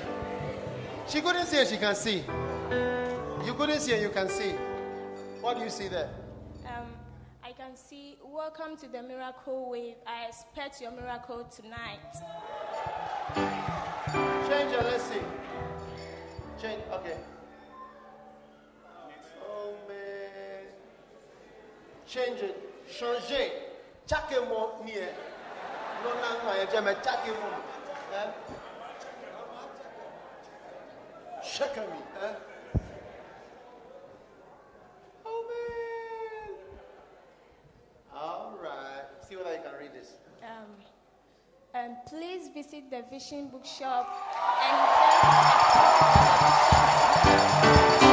She 1.07 1.21
couldn't 1.21 1.45
see 1.45 1.59
and 1.59 1.67
she 1.67 1.77
can 1.77 1.95
see. 1.95 2.23
You 3.45 3.53
couldn't 3.53 3.79
see 3.79 3.93
and 3.93 4.01
you 4.01 4.09
can 4.09 4.27
see. 4.27 4.51
What 5.39 5.57
do 5.57 5.63
you 5.63 5.69
see 5.69 5.87
there? 5.87 6.09
Um, 6.67 6.87
I 7.41 7.53
can 7.53 7.77
see. 7.77 8.17
Welcome 8.21 8.75
to 8.77 8.87
the 8.87 9.01
miracle 9.01 9.69
wave. 9.69 9.95
I 10.05 10.27
expect 10.27 10.81
your 10.81 10.91
miracle 10.91 11.45
tonight. 11.45 12.13
Change 14.49 14.73
it, 14.73 14.83
let's 14.83 15.03
see. 15.03 15.21
Change, 16.61 16.81
okay. 16.91 17.17
Oh 19.41 19.73
man. 19.87 20.65
Change 22.05 22.41
it. 22.41 22.69
Changer. 22.89 23.68
Chaque 24.09 24.41
mot 24.49 24.83
nie. 24.83 25.07
Non, 26.03 26.15
non, 26.15 26.33
non, 26.43 26.53
il 26.55 26.57
y 26.57 26.61
a 26.61 26.71
jamais 26.71 26.95
chaque 27.03 27.27
mot. 27.27 27.61
Hein? 28.11 28.33
Chaque 31.43 31.77
ami. 31.77 32.01
Hein? 32.19 32.35
Oh 35.25 35.45
man. 35.47 36.55
All 38.15 38.57
right. 38.59 39.05
See 39.27 39.35
can 39.35 39.73
read 39.79 39.93
this. 39.93 40.15
Um, 40.41 40.75
um, 41.75 41.97
please 42.07 42.49
visit 42.53 42.89
the 42.89 43.03
Vision 43.11 43.49
Bookshop 43.49 44.07
and 48.01 48.08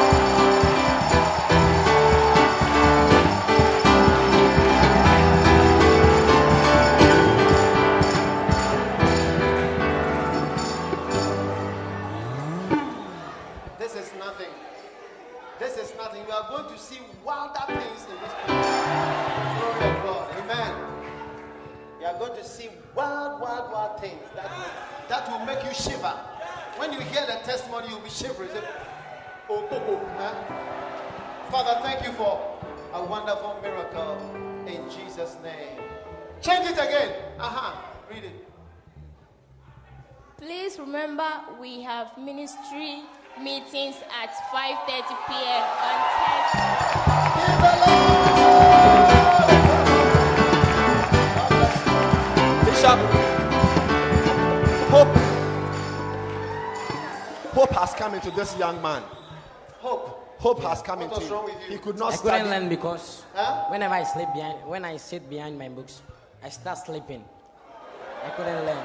are 16.36 16.48
going 16.50 16.70
to 16.70 16.78
see 16.78 16.98
wilder 17.24 17.60
things 17.66 18.04
in 18.10 18.16
this 18.20 18.34
place. 18.44 18.76
Glory 19.56 19.88
of 19.88 20.04
God. 20.04 20.34
Amen. 20.38 20.74
You 21.98 22.06
are 22.06 22.18
going 22.18 22.36
to 22.36 22.44
see 22.44 22.68
wild, 22.94 23.40
wild, 23.40 23.72
wild 23.72 24.00
things 24.00 24.20
that 24.34 24.50
will, 24.50 25.08
that 25.08 25.30
will 25.30 25.46
make 25.46 25.64
you 25.64 25.72
shiver. 25.72 26.12
When 26.76 26.92
you 26.92 27.00
hear 27.00 27.24
the 27.24 27.40
testimony, 27.44 27.88
you'll 27.88 28.00
be 28.00 28.10
shivering. 28.10 28.50
Say, 28.50 28.60
oh, 29.48 29.66
oh, 29.70 29.82
oh. 29.88 31.50
Father, 31.50 31.80
thank 31.82 32.04
you 32.04 32.12
for 32.12 32.58
a 32.92 33.02
wonderful 33.02 33.58
miracle 33.62 34.18
In 34.66 34.90
Jesus' 34.90 35.36
name. 35.42 35.80
Change 36.42 36.66
it 36.66 36.74
again. 36.74 37.14
Uh 37.38 37.48
huh. 37.48 37.82
Read 38.10 38.24
it. 38.24 38.46
Please 40.36 40.78
remember 40.78 41.26
we 41.58 41.80
have 41.80 42.18
ministry 42.18 43.04
meetings 43.42 43.96
at 44.22 44.30
5:30 44.52 45.16
p.m. 45.28 45.62
on 45.88 45.96
Thursday. 46.16 47.76
Bishop, 52.64 52.98
hope, 54.92 55.08
hope 57.54 57.70
has 57.70 57.92
come 57.94 58.14
into 58.14 58.30
this 58.32 58.56
young 58.58 58.80
man. 58.82 59.02
Hope. 59.80 60.22
Hope 60.38 60.60
has 60.62 60.82
come 60.82 60.98
What 60.98 61.04
into 61.06 61.16
was 61.20 61.26
him. 61.26 61.32
wrong 61.32 61.44
with 61.46 61.54
you? 61.64 61.72
He 61.72 61.78
could 61.78 61.98
not 61.98 62.12
I 62.12 62.16
couldn't 62.18 62.50
learn 62.50 62.68
because 62.68 63.24
Huh? 63.34 63.64
whenever 63.70 63.94
I 63.94 64.04
sleep 64.04 64.28
behind, 64.34 64.58
when 64.68 64.84
I 64.84 64.98
sit 64.98 65.28
behind 65.30 65.58
my 65.58 65.68
books, 65.70 66.02
I 66.42 66.50
start 66.50 66.78
sleeping. 66.78 67.24
I 68.24 68.28
couldn't 68.30 68.66
learn. 68.66 68.84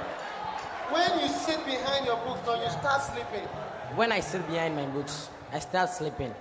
When 0.92 1.20
you 1.20 1.28
sit 1.28 1.64
behind 1.66 2.06
your 2.06 2.18
books, 2.26 2.40
now 2.48 2.56
you 2.64 2.70
start 2.70 3.02
sleeping. 3.04 3.48
When 3.96 4.12
I 4.14 4.22
sit 4.22 4.48
behind 4.48 4.76
my 4.76 4.86
books, 4.86 5.30
I 5.52 5.60
start 5.60 5.90
sleeping. 5.90 6.34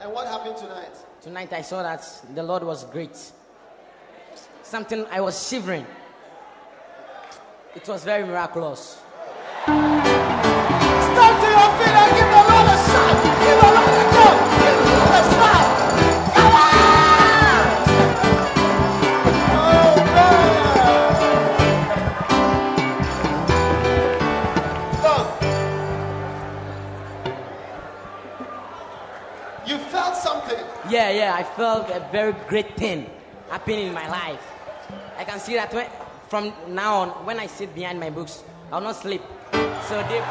And 0.00 0.10
what 0.10 0.26
happened 0.26 0.56
tonight? 0.56 0.92
Tonight 1.20 1.52
I 1.52 1.60
saw 1.60 1.82
that 1.82 2.02
the 2.34 2.42
Lord 2.42 2.62
was 2.62 2.84
great. 2.84 3.16
Something 4.62 5.04
I 5.10 5.20
was 5.20 5.48
shivering. 5.48 5.86
It 7.74 7.86
was 7.86 8.04
very 8.04 8.24
miraculous. 8.24 9.02
Stand 9.64 10.02
to 10.02 11.48
your 11.50 11.70
feet 11.76 11.92
and 11.92 12.10
give 12.16 12.30
the 12.32 12.42
Lord 12.48 12.68
a 12.72 12.78
shout. 12.88 13.22
Give 13.44 13.58
the 13.60 13.68
Lord 13.76 13.92
a 13.92 14.04
go. 14.16 14.24
Give 14.58 14.78
the 14.80 14.92
Lord 14.96 15.12
a 15.12 15.22
shout. 15.34 15.77
Yeah, 30.90 31.10
yeah, 31.10 31.34
I 31.34 31.42
felt 31.42 31.90
a 31.90 32.00
very 32.10 32.32
great 32.48 32.74
thing 32.76 33.10
happening 33.50 33.88
in 33.88 33.92
my 33.92 34.08
life. 34.08 34.40
I 35.18 35.24
can 35.24 35.38
see 35.38 35.52
that 35.54 35.70
when, 35.74 35.86
from 36.30 36.54
now 36.68 37.00
on, 37.00 37.08
when 37.26 37.38
I 37.38 37.46
sit 37.46 37.74
behind 37.74 38.00
my 38.00 38.08
books, 38.08 38.42
I'll 38.72 38.80
not 38.80 38.96
sleep. 38.96 39.20
So 39.52 40.02
they. 40.08 40.22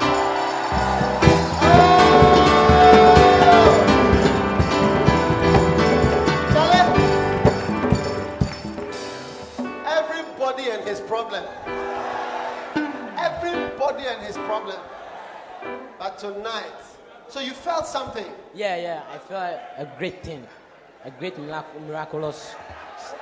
Everybody 9.85 10.71
and 10.71 10.88
his 10.88 10.99
problem. 11.01 11.43
Everybody 13.15 14.07
and 14.07 14.25
his 14.25 14.38
problem. 14.38 14.79
But 15.99 16.17
tonight, 16.17 16.86
so 17.30 17.40
you 17.40 17.54
felt 17.54 17.86
something. 17.88 18.26
Yeah, 18.54 18.76
yeah, 18.78 19.04
I 19.14 19.18
felt 19.18 19.60
a 19.78 19.86
great 19.98 20.24
thing, 20.24 20.45
a 21.06 21.12
great 21.12 21.38
mirac- 21.38 21.80
miraculous 21.88 22.56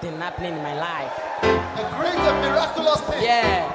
thing 0.02 0.18
happening 0.20 0.54
in 0.56 0.64
my 0.64 0.76
life. 0.80 1.14
A 1.44 1.86
great 1.98 2.16
and 2.16 2.38
miraculous 2.42 3.02
thing. 3.02 3.24
Yeah. 3.24 3.66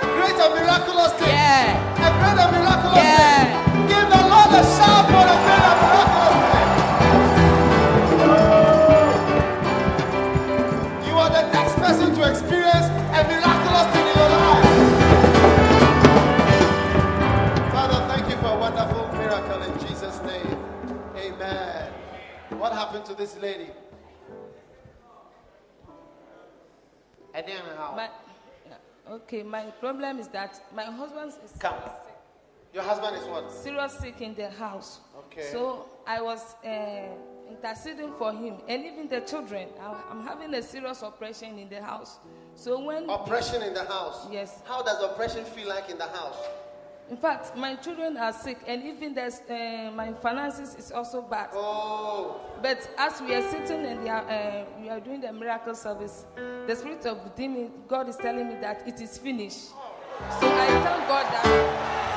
A 0.00 0.04
great 0.16 0.36
and 0.38 0.54
miraculous 0.54 1.12
thing. 1.14 1.28
Yeah. 1.28 1.96
A 1.96 2.10
great 2.20 2.38
and 2.38 2.52
miraculous 2.56 2.96
Yeah. 2.96 3.44
thing. 3.44 3.86
Give 3.88 4.06
the 4.14 4.22
Lord 4.32 4.50
a 4.60 4.62
shout 4.76 5.04
for 5.10 5.24
a 5.34 5.36
great 5.44 5.64
and 5.70 5.78
miraculous 5.82 6.27
What 22.58 22.72
happened 22.72 23.04
to 23.04 23.14
this 23.14 23.36
lady? 23.40 23.68
And 27.32 27.46
then 27.46 27.62
how? 27.76 27.94
My, 27.94 28.08
okay, 29.14 29.44
my 29.44 29.66
problem 29.80 30.18
is 30.18 30.26
that 30.28 30.60
my 30.74 30.84
husband 30.84 31.32
is 31.44 31.52
Come. 31.60 31.76
Your 32.74 32.82
husband 32.82 33.16
is 33.16 33.24
what? 33.28 33.52
serious 33.52 33.92
sick 33.98 34.20
in 34.20 34.34
the 34.34 34.50
house. 34.50 34.98
Okay. 35.18 35.48
So 35.52 35.86
I 36.04 36.20
was 36.20 36.56
uh, 36.64 37.14
interceding 37.48 38.12
for 38.18 38.32
him, 38.32 38.56
and 38.66 38.84
even 38.84 39.08
the 39.08 39.20
children. 39.20 39.68
I, 39.80 40.02
I'm 40.10 40.26
having 40.26 40.52
a 40.52 40.62
serious 40.62 41.04
operation 41.04 41.60
in 41.60 41.68
the 41.68 41.80
house. 41.80 42.18
So 42.56 42.82
when 42.82 43.08
Oppression 43.08 43.62
in 43.62 43.72
the 43.72 43.84
house. 43.84 44.26
Yes. 44.32 44.62
How 44.66 44.82
does 44.82 45.00
oppression 45.02 45.44
feel 45.44 45.68
like 45.68 45.88
in 45.90 45.96
the 45.96 46.08
house? 46.08 46.36
In 47.10 47.16
fact, 47.16 47.56
my 47.56 47.74
children 47.76 48.18
are 48.18 48.32
sick, 48.32 48.58
and 48.66 48.84
even 48.84 49.14
there's, 49.14 49.40
uh, 49.48 49.90
my 49.94 50.12
finances 50.12 50.74
is 50.74 50.92
also 50.92 51.22
bad. 51.22 51.48
Oh. 51.54 52.38
But 52.60 52.86
as 52.98 53.22
we 53.22 53.34
are 53.34 53.50
sitting 53.50 53.86
and 53.86 54.02
we 54.02 54.10
are, 54.10 54.28
uh, 54.28 54.64
we 54.78 54.90
are 54.90 55.00
doing 55.00 55.22
the 55.22 55.32
miracle 55.32 55.74
service, 55.74 56.26
the 56.66 56.76
spirit 56.76 57.06
of 57.06 57.24
redeeming, 57.24 57.72
God 57.88 58.08
is 58.10 58.16
telling 58.16 58.48
me 58.48 58.56
that 58.60 58.86
it 58.86 59.00
is 59.00 59.16
finished. 59.16 59.68
So 59.68 60.46
I 60.52 60.66
thank 60.66 61.08
God 61.08 61.26
that. 61.32 62.07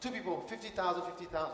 Two 0.00 0.10
people, 0.10 0.42
50,000, 0.48 1.02
50,000. 1.02 1.52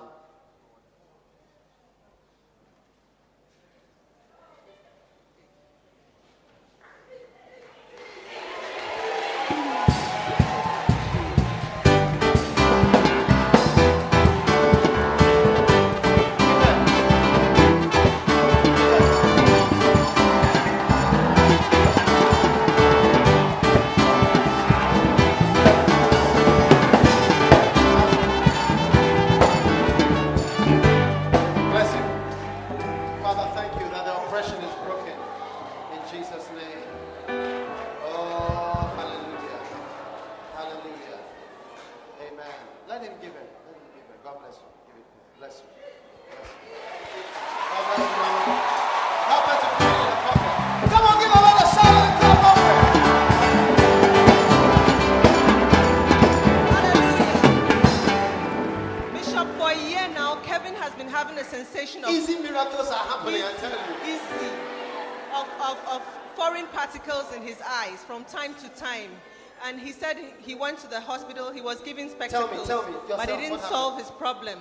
And 70.17 70.25
he 70.25 70.31
said 70.31 70.41
he 70.47 70.55
went 70.55 70.79
to 70.79 70.89
the 70.89 71.01
hospital, 71.01 71.53
he 71.53 71.61
was 71.61 71.81
given 71.81 72.09
spectacles. 72.09 72.67
tell 72.67 72.83
me, 72.83 72.93
but 73.09 73.09
yourself, 73.09 73.29
it 73.29 73.41
didn't 73.41 73.61
solve 73.61 73.99
his 73.99 74.11
problem. 74.11 74.59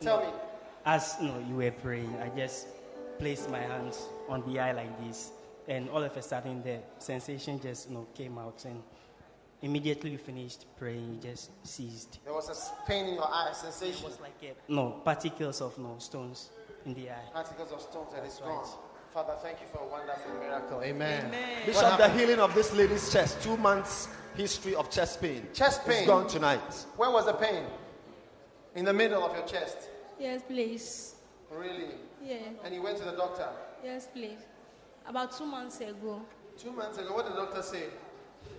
Tell 0.00 0.20
me. 0.20 0.26
As 0.84 1.16
you, 1.20 1.28
know, 1.28 1.44
you 1.48 1.54
were 1.54 1.70
praying, 1.70 2.14
I 2.20 2.28
just 2.36 2.66
placed 3.18 3.50
my 3.50 3.60
hands 3.60 4.08
on 4.28 4.42
the 4.50 4.58
eye 4.58 4.72
like 4.72 5.06
this, 5.06 5.30
and 5.68 5.88
all 5.90 6.02
of 6.02 6.16
a 6.16 6.22
sudden 6.22 6.62
the 6.62 6.78
sensation 6.98 7.60
just 7.60 7.88
you 7.88 7.94
know, 7.94 8.06
came 8.14 8.38
out, 8.38 8.64
and 8.64 8.82
immediately 9.60 10.10
we 10.10 10.16
finished 10.16 10.66
praying, 10.76 11.18
it 11.22 11.28
just 11.28 11.50
ceased. 11.64 12.18
There 12.24 12.34
was 12.34 12.48
a 12.48 12.86
pain 12.88 13.06
in 13.06 13.14
your 13.14 13.28
eye, 13.28 13.52
sensation. 13.52 14.04
It 14.04 14.08
was 14.08 14.20
like 14.20 14.34
a, 14.42 14.72
no 14.72 15.00
particles 15.04 15.60
of 15.60 15.78
no 15.78 15.96
stones 15.98 16.50
in 16.84 16.94
the 16.94 17.10
eye. 17.10 17.30
Particles 17.32 17.70
of 17.70 17.80
stones 17.80 18.08
and 18.16 18.26
it's 18.26 18.40
gone. 18.40 18.66
Father, 19.14 19.34
thank 19.42 19.60
you 19.60 19.66
for 19.70 19.78
a 19.82 19.86
wonderful 19.86 20.32
miracle. 20.40 20.82
Amen. 20.82 21.26
What 21.26 21.66
Bishop, 21.66 21.98
the 21.98 22.08
healing 22.08 22.40
of 22.40 22.54
this 22.54 22.72
lady's 22.74 23.12
chest, 23.12 23.42
two 23.42 23.58
months 23.58 24.08
history 24.36 24.74
of 24.74 24.90
chest 24.90 25.20
pain. 25.20 25.46
Chest 25.52 25.84
pain. 25.86 25.98
It's 25.98 26.06
gone 26.06 26.26
tonight. 26.26 26.60
Where 26.96 27.10
was 27.10 27.26
the 27.26 27.32
pain? 27.34 27.64
In 28.74 28.84
the 28.84 28.92
middle 28.92 29.22
of 29.24 29.36
your 29.36 29.46
chest. 29.46 29.76
Yes, 30.18 30.42
please. 30.46 31.14
Really? 31.50 31.90
Yeah. 32.24 32.36
And 32.64 32.74
you 32.74 32.82
went 32.82 32.98
to 32.98 33.04
the 33.04 33.12
doctor. 33.12 33.48
Yes, 33.84 34.08
please. 34.12 34.38
About 35.06 35.36
two 35.36 35.44
months 35.46 35.80
ago. 35.80 36.22
Two 36.58 36.72
months 36.72 36.98
ago, 36.98 37.14
what 37.14 37.26
did 37.26 37.34
the 37.34 37.40
doctor 37.44 37.62
say? 37.62 37.84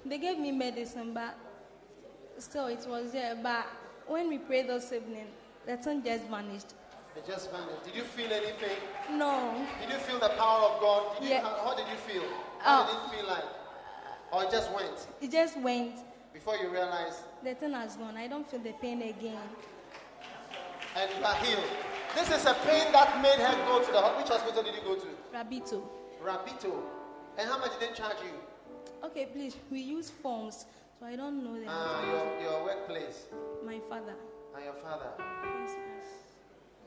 They 0.05 0.17
gave 0.17 0.37
me 0.37 0.51
medicine, 0.51 1.13
but 1.13 1.35
still 2.37 2.67
it 2.67 2.85
was 2.87 3.11
there. 3.11 3.35
But 3.41 3.65
when 4.07 4.27
we 4.29 4.37
prayed 4.37 4.67
this 4.67 4.91
evening, 4.91 5.27
the 5.65 5.77
thing 5.77 6.03
just 6.03 6.25
vanished. 6.25 6.73
It 7.15 7.25
just 7.27 7.51
vanished. 7.51 7.83
Did 7.85 7.95
you 7.95 8.03
feel 8.03 8.31
anything? 8.31 8.77
No. 9.11 9.65
Did 9.81 9.91
you 9.91 9.97
feel 9.99 10.19
the 10.19 10.29
power 10.29 10.69
of 10.71 10.81
God? 10.81 11.15
Did 11.19 11.23
you, 11.25 11.29
Yeah. 11.35 11.41
how, 11.41 11.69
how 11.69 11.75
did 11.75 11.85
you 11.87 11.95
feel? 11.97 12.23
How 12.59 12.83
Oh. 12.83 12.87
did 12.87 12.95
it 13.15 13.19
feel 13.21 13.29
like? 13.29 13.43
Or 14.34 14.43
it 14.43 14.49
just 14.51 14.72
went 14.73 15.07
It 15.22 15.31
just 15.31 15.57
went. 15.60 15.99
before 16.34 16.55
you 16.57 16.69
realize? 16.69 17.22
The 17.43 17.53
thing 17.53 17.73
has 17.73 17.95
gone. 17.95 18.18
I 18.18 18.27
don't 18.27 18.49
feel 18.49 18.60
the 18.60 18.72
pain 18.81 19.01
again. 19.03 19.38
and 20.97 21.10
you 21.19 21.23
are 21.23 21.35
healed? 21.35 21.64
This 22.15 22.30
is 22.31 22.45
a 22.45 22.53
pain 22.65 22.91
that 22.91 23.22
made 23.22 23.39
her 23.39 23.55
go 23.65 23.84
to 23.85 23.91
the 23.91 23.99
ho- 24.01 24.18
which 24.18 24.27
hospital 24.30 24.64
did 24.64 24.73
you 24.76 24.81
go 24.81 24.95
to? 24.95 25.07
Rabito. 25.34 25.84
Rabito. 26.23 26.73
And 27.38 27.47
how 27.49 27.60
much 27.60 27.80
did 27.80 27.89
they 27.89 27.93
charge 27.95 28.18
you? 28.23 28.34
Okay, 29.03 29.27
please. 29.34 29.55
We 29.72 29.81
use 29.81 30.10
forms, 30.10 30.65
so 30.99 31.05
I 31.05 31.15
don't 31.15 31.43
know 31.43 31.53
them. 31.53 31.65
Ah, 31.68 32.01
your, 32.05 32.41
your 32.51 32.64
workplace 32.64 33.26
My 33.65 33.80
father. 33.89 34.15
and 34.55 34.64
your 34.65 34.73
father. 34.76 35.10
Yes. 35.60 35.76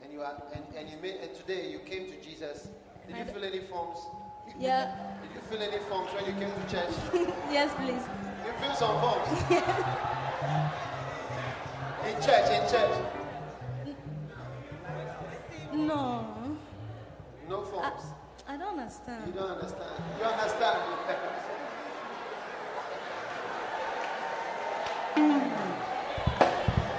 And 0.03 0.11
you 0.13 0.21
are 0.21 0.41
and, 0.53 0.63
and 0.77 0.89
you 0.89 0.97
made 1.01 1.15
and 1.21 1.33
today 1.35 1.69
you 1.71 1.79
came 1.79 2.07
to 2.07 2.21
Jesus. 2.21 2.67
Did 3.07 3.15
I 3.15 3.19
you 3.19 3.25
fill 3.25 3.43
any 3.43 3.59
forms? 3.61 3.99
Yeah. 4.59 4.95
Did 5.21 5.31
you 5.35 5.41
feel 5.41 5.61
any 5.61 5.79
forms 5.83 6.09
when 6.13 6.25
you 6.25 6.33
came 6.33 6.51
to 6.51 6.71
church? 6.71 6.93
yes, 7.51 7.73
please. 7.75 8.03
You 8.45 8.53
fill 8.59 8.75
some 8.75 8.99
forms. 9.01 9.27
in 12.07 12.15
church, 12.21 12.49
in 12.51 12.63
church. 12.69 12.91
No. 15.73 16.57
No 17.49 17.61
forms. 17.65 18.03
I 18.47 18.57
don't 18.57 18.79
understand. 18.79 19.27
You 19.27 19.33
don't 19.33 19.51
understand. 19.51 20.03
You 20.19 20.25
understand. 20.25 20.77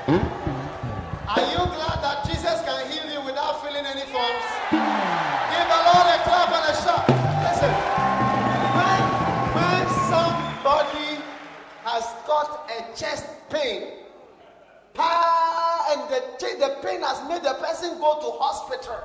Are 0.09 0.38
pain 16.89 17.02
has 17.02 17.28
made 17.28 17.43
the 17.43 17.55
person 17.55 17.98
go 17.98 18.19
to 18.20 18.39
hospital, 18.39 18.98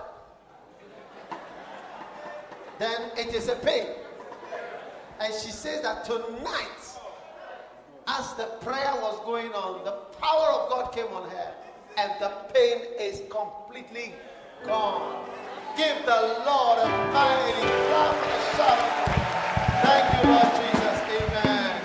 then 2.80 3.11
it 3.18 3.34
is 3.35 3.49
a 3.49 3.55
pain. 3.55 3.88
And 5.19 5.34
she 5.34 5.51
says 5.51 5.81
that 5.84 6.05
tonight, 6.05 6.81
as 8.07 8.34
the 8.34 8.45
prayer 8.61 8.93
was 9.01 9.19
going 9.26 9.51
on, 9.51 9.84
the 9.84 9.91
power 10.19 10.47
of 10.60 10.69
God 10.69 10.93
came 10.93 11.07
on 11.07 11.30
her, 11.30 11.53
and 11.97 12.11
the 12.19 12.30
pain 12.53 12.81
is 12.99 13.22
completely 13.30 14.14
gone. 14.65 15.26
Give 15.77 15.97
the 16.05 16.43
Lord 16.45 16.80
a 16.80 16.88
mighty 17.14 17.68
clap 17.88 18.15
and 18.15 18.34
a 18.34 18.55
shout. 18.55 19.03
Thank 19.84 20.05
you, 20.14 20.31
Lord 20.31 20.51
Jesus. 20.60 20.97
Amen. 21.22 21.81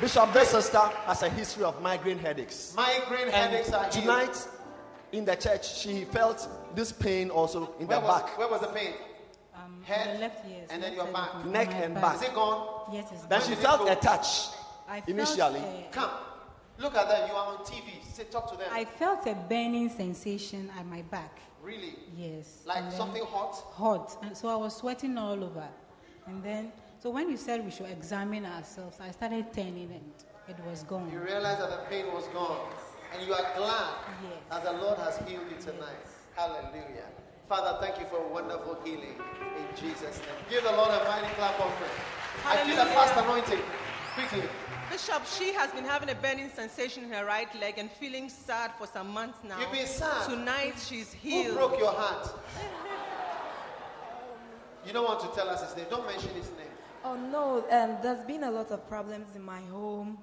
Bishop, 0.00 0.32
this 0.32 0.48
sister 0.50 0.78
has 0.78 1.22
a 1.22 1.28
history 1.30 1.64
of 1.64 1.80
migraine 1.82 2.18
headaches. 2.18 2.74
Migraine 2.76 3.26
And 3.26 3.52
headaches 3.52 3.72
are 3.72 3.90
healed. 3.90 4.59
Tonight 5.10 5.18
in 5.18 5.24
the 5.24 5.36
church, 5.36 5.76
she 5.78 6.04
felt 6.04 6.48
this 6.74 6.92
pain 6.92 7.30
also 7.30 7.74
in 7.78 7.86
Where 7.86 8.00
the 8.00 8.06
was, 8.06 8.22
back. 8.22 8.38
where 8.38 8.48
was 8.48 8.60
the 8.60 8.68
pain? 8.68 8.94
Um, 9.54 9.82
Head, 9.84 10.16
the 10.16 10.20
left 10.20 10.46
ear. 10.48 10.64
and 10.70 10.82
then 10.82 10.94
your 10.94 11.06
back. 11.06 11.44
Neck 11.46 11.70
and 11.74 11.94
back. 11.94 12.16
Is 12.16 12.22
it 12.22 12.34
gone? 12.34 12.90
Yes, 12.92 13.08
it's 13.12 13.22
Then 13.22 13.40
gone. 13.40 13.48
she 13.48 13.54
felt 13.56 13.80
go? 13.80 13.92
a 13.92 13.96
touch 13.96 14.48
I 14.88 15.00
felt, 15.00 15.08
initially. 15.08 15.60
uh, 15.60 15.90
Come. 15.92 16.10
Look 16.78 16.94
at 16.96 17.08
that. 17.08 17.28
You 17.28 17.34
are 17.34 17.46
on 17.56 17.64
TV. 17.64 18.02
Say, 18.12 18.24
talk 18.24 18.50
to 18.52 18.56
them. 18.56 18.68
I 18.72 18.84
felt 18.86 19.26
a 19.26 19.34
burning 19.34 19.90
sensation 19.90 20.70
at 20.78 20.86
my 20.86 21.02
back. 21.02 21.38
really? 21.62 21.94
Yes. 22.16 22.62
Like 22.64 22.78
and 22.78 22.92
something 22.92 23.22
hot? 23.24 23.52
Hot. 23.74 24.16
And 24.22 24.34
so 24.36 24.48
I 24.48 24.56
was 24.56 24.74
sweating 24.76 25.18
all 25.18 25.44
over. 25.44 25.68
And 26.26 26.42
then, 26.42 26.72
so 27.02 27.10
when 27.10 27.28
you 27.28 27.36
said 27.36 27.62
we 27.64 27.70
should 27.70 27.90
examine 27.90 28.46
ourselves, 28.46 28.98
I 28.98 29.10
started 29.10 29.52
turning 29.52 29.90
and 29.92 30.12
it 30.48 30.56
was 30.64 30.82
gone. 30.84 31.10
You 31.12 31.18
realize 31.18 31.58
that 31.58 31.68
the 31.70 31.84
pain 31.90 32.06
was 32.14 32.24
gone. 32.28 32.66
And 33.12 33.26
you 33.26 33.34
are 33.34 33.46
glad 33.56 33.94
Yes. 34.22 34.32
that 34.50 34.64
the 34.64 34.72
Lord 34.72 34.98
has 34.98 35.16
healed 35.18 35.46
you 35.50 35.56
tonight. 35.60 36.06
Hallelujah. 36.36 37.08
Father, 37.48 37.78
thank 37.84 37.98
you 37.98 38.06
for 38.06 38.18
a 38.18 38.28
wonderful 38.28 38.78
healing 38.84 39.16
in 39.58 39.66
Jesus' 39.76 40.18
name. 40.20 40.38
Give 40.48 40.62
the 40.62 40.70
Lord 40.72 40.90
a 40.90 41.04
mighty 41.04 41.26
clap 41.34 41.58
offering. 41.58 41.90
I 42.46 42.56
feel 42.58 42.74
a 42.74 42.84
Hallelujah. 42.84 42.94
fast 42.94 43.24
anointing. 43.24 43.64
Quickly. 44.14 44.48
Bishop, 44.90 45.24
she 45.26 45.52
has 45.52 45.70
been 45.72 45.84
having 45.84 46.10
a 46.10 46.14
burning 46.16 46.50
sensation 46.50 47.04
in 47.04 47.10
her 47.10 47.24
right 47.24 47.52
leg 47.60 47.74
and 47.78 47.90
feeling 47.90 48.28
sad 48.28 48.72
for 48.78 48.86
some 48.86 49.08
months 49.10 49.38
now. 49.44 49.58
You've 49.60 49.72
been 49.72 49.86
sad? 49.86 50.28
Tonight 50.28 50.74
she's 50.88 51.12
healed. 51.12 51.46
Who 51.48 51.54
broke 51.54 51.78
your 51.78 51.92
heart? 51.92 52.28
You 54.86 54.92
don't 54.92 55.04
want 55.04 55.20
to 55.20 55.28
tell 55.36 55.48
us 55.48 55.62
his 55.66 55.76
name. 55.76 55.86
Don't 55.90 56.06
mention 56.06 56.30
his 56.30 56.46
name. 56.50 56.66
Oh 57.04 57.14
no, 57.16 57.58
um, 57.70 57.96
there's 58.02 58.24
been 58.24 58.44
a 58.44 58.50
lot 58.50 58.70
of 58.70 58.88
problems 58.88 59.28
in 59.36 59.42
my 59.42 59.60
home. 59.62 60.18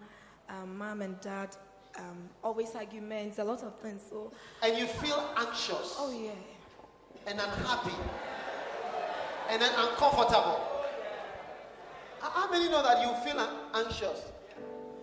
Um, 0.50 0.78
mom 0.78 1.02
and 1.02 1.20
dad, 1.22 1.56
um, 1.98 2.30
always 2.44 2.76
arguments, 2.76 3.40
a 3.40 3.44
lot 3.44 3.64
of 3.64 3.78
things. 3.80 4.02
So, 4.10 4.32
And 4.64 4.78
you 4.78 4.86
feel 4.86 5.24
anxious 5.38 5.96
oh 6.00 6.12
yeah, 6.12 6.32
and 7.30 7.40
unhappy 7.40 7.96
and 9.50 9.62
then 9.62 9.72
uncomfortable. 9.78 10.60
How 12.20 12.52
many 12.52 12.70
know 12.70 12.84
that 12.84 13.02
you 13.02 13.14
feel 13.24 13.40
anxious 13.74 14.26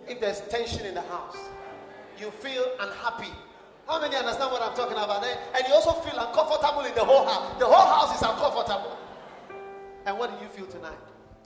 if 0.07 0.19
there's 0.19 0.41
tension 0.41 0.85
in 0.85 0.93
the 0.93 1.01
house? 1.01 1.37
You 2.19 2.29
feel 2.31 2.65
unhappy. 2.79 3.31
How 3.87 4.01
many 4.01 4.15
understand 4.15 4.51
what 4.51 4.61
I'm 4.61 4.75
talking 4.75 4.97
about? 4.97 5.23
And 5.23 5.37
and 5.55 5.67
you 5.67 5.73
also 5.73 5.91
feel 6.01 6.17
uncomfortable 6.19 6.81
in 6.81 6.93
the 6.95 7.03
whole 7.03 7.25
house. 7.25 7.59
The 7.59 7.65
whole 7.65 7.87
house 7.87 8.15
is 8.15 8.21
uncomfortable. 8.21 8.97
And 10.05 10.17
what 10.19 10.31
did 10.31 10.41
you 10.41 10.47
feel 10.49 10.67
tonight? 10.67 10.97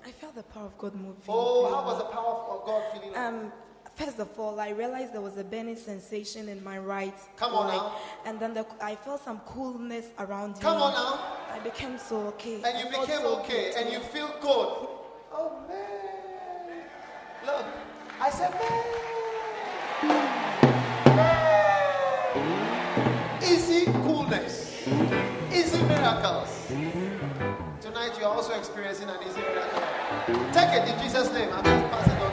I 0.06 0.12
felt 0.12 0.36
the 0.36 0.44
power 0.44 0.66
of 0.66 0.78
God 0.78 0.96
moving. 0.96 1.22
Oh, 1.28 1.70
how 1.74 1.84
was 1.86 1.98
the 1.98 2.06
power 2.06 2.34
of 2.50 2.66
God 2.66 2.84
feeling? 2.94 3.16
Um, 3.16 3.52
first 4.00 4.20
of 4.20 4.30
all, 4.40 4.60
I 4.60 4.70
realized 4.70 5.14
there 5.14 5.22
was 5.22 5.38
a 5.38 5.44
burning 5.44 5.76
sensation 5.76 6.48
in 6.48 6.64
my 6.64 6.78
right 6.80 7.14
Come 7.36 7.54
on 7.54 7.68
leg, 7.68 7.78
now. 7.78 7.96
and 8.26 8.40
then 8.40 8.54
the, 8.54 8.66
I 8.82 8.96
felt 8.96 9.24
some 9.24 9.40
coolness 9.46 10.06
around 10.20 10.56
you. 10.56 10.62
Come 10.62 10.78
me. 10.78 10.84
on 10.84 10.94
now. 10.94 11.20
I 11.52 11.60
became 11.60 11.98
so 11.98 12.16
okay. 12.28 12.56
And 12.64 12.80
you 12.80 12.86
I 12.88 12.92
felt 12.92 13.08
became 13.08 13.22
so 13.22 13.40
okay 13.42 13.72
good. 13.72 13.84
and 13.84 13.92
you 13.94 14.00
feel 14.00 14.30
good. 14.42 14.70
Oh 15.32 15.64
man. 15.68 16.84
Look, 17.46 17.66
I 18.22 18.30
said, 18.30 18.52
man. 18.52 18.84
Easy 23.44 23.86
coolness, 24.04 24.88
easy 25.52 25.82
miracles. 25.84 26.68
Tonight 27.82 28.12
you 28.20 28.26
are 28.26 28.34
also 28.36 28.54
experiencing 28.54 29.10
an 29.10 29.18
easy 29.28 29.42
miracle. 29.42 29.82
Take 30.54 30.72
it 30.78 30.88
in 30.90 31.00
Jesus' 31.02 31.32
name. 31.34 31.50
I'm 31.54 31.64
going 31.64 31.82
to 31.82 31.88
pass 31.90 32.08
it 32.08 32.22
on. 32.22 32.29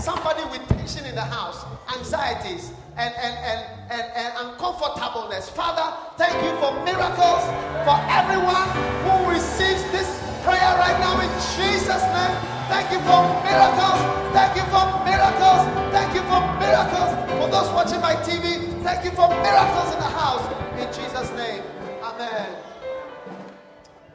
Somebody 0.00 0.42
with 0.48 0.66
tension 0.68 1.04
in 1.04 1.14
the 1.14 1.20
house, 1.20 1.64
anxieties, 1.94 2.72
and, 2.96 3.12
and, 3.14 3.36
and, 3.36 3.60
and, 3.92 4.06
and 4.16 4.32
uncomfortableness. 4.48 5.50
Father, 5.50 5.92
thank 6.16 6.32
you 6.40 6.52
for 6.56 6.72
miracles 6.88 7.44
for 7.84 8.00
everyone 8.08 8.64
who 9.04 9.28
receives 9.28 9.84
this 9.92 10.08
prayer 10.40 10.72
right 10.80 10.96
now 11.04 11.20
in 11.20 11.28
Jesus' 11.52 12.00
name. 12.16 12.36
Thank 12.72 12.88
you 12.92 13.00
for 13.04 13.20
miracles. 13.44 14.00
Thank 14.32 14.56
you 14.56 14.64
for 14.72 14.84
miracles. 15.04 15.68
Thank 15.92 16.14
you 16.16 16.24
for 16.32 16.40
miracles. 16.56 17.10
For 17.36 17.48
those 17.52 17.68
watching 17.76 18.00
my 18.00 18.16
TV, 18.24 18.82
thank 18.82 19.04
you 19.04 19.10
for 19.10 19.28
miracles 19.28 19.92
in 19.92 20.00
the 20.00 20.12
house. 20.16 20.44
In 20.80 20.88
Jesus' 20.96 21.30
name. 21.36 21.62
Amen. 22.02 22.56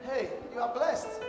Hey, 0.10 0.30
you 0.52 0.60
are 0.62 0.74
blessed. 0.74 1.25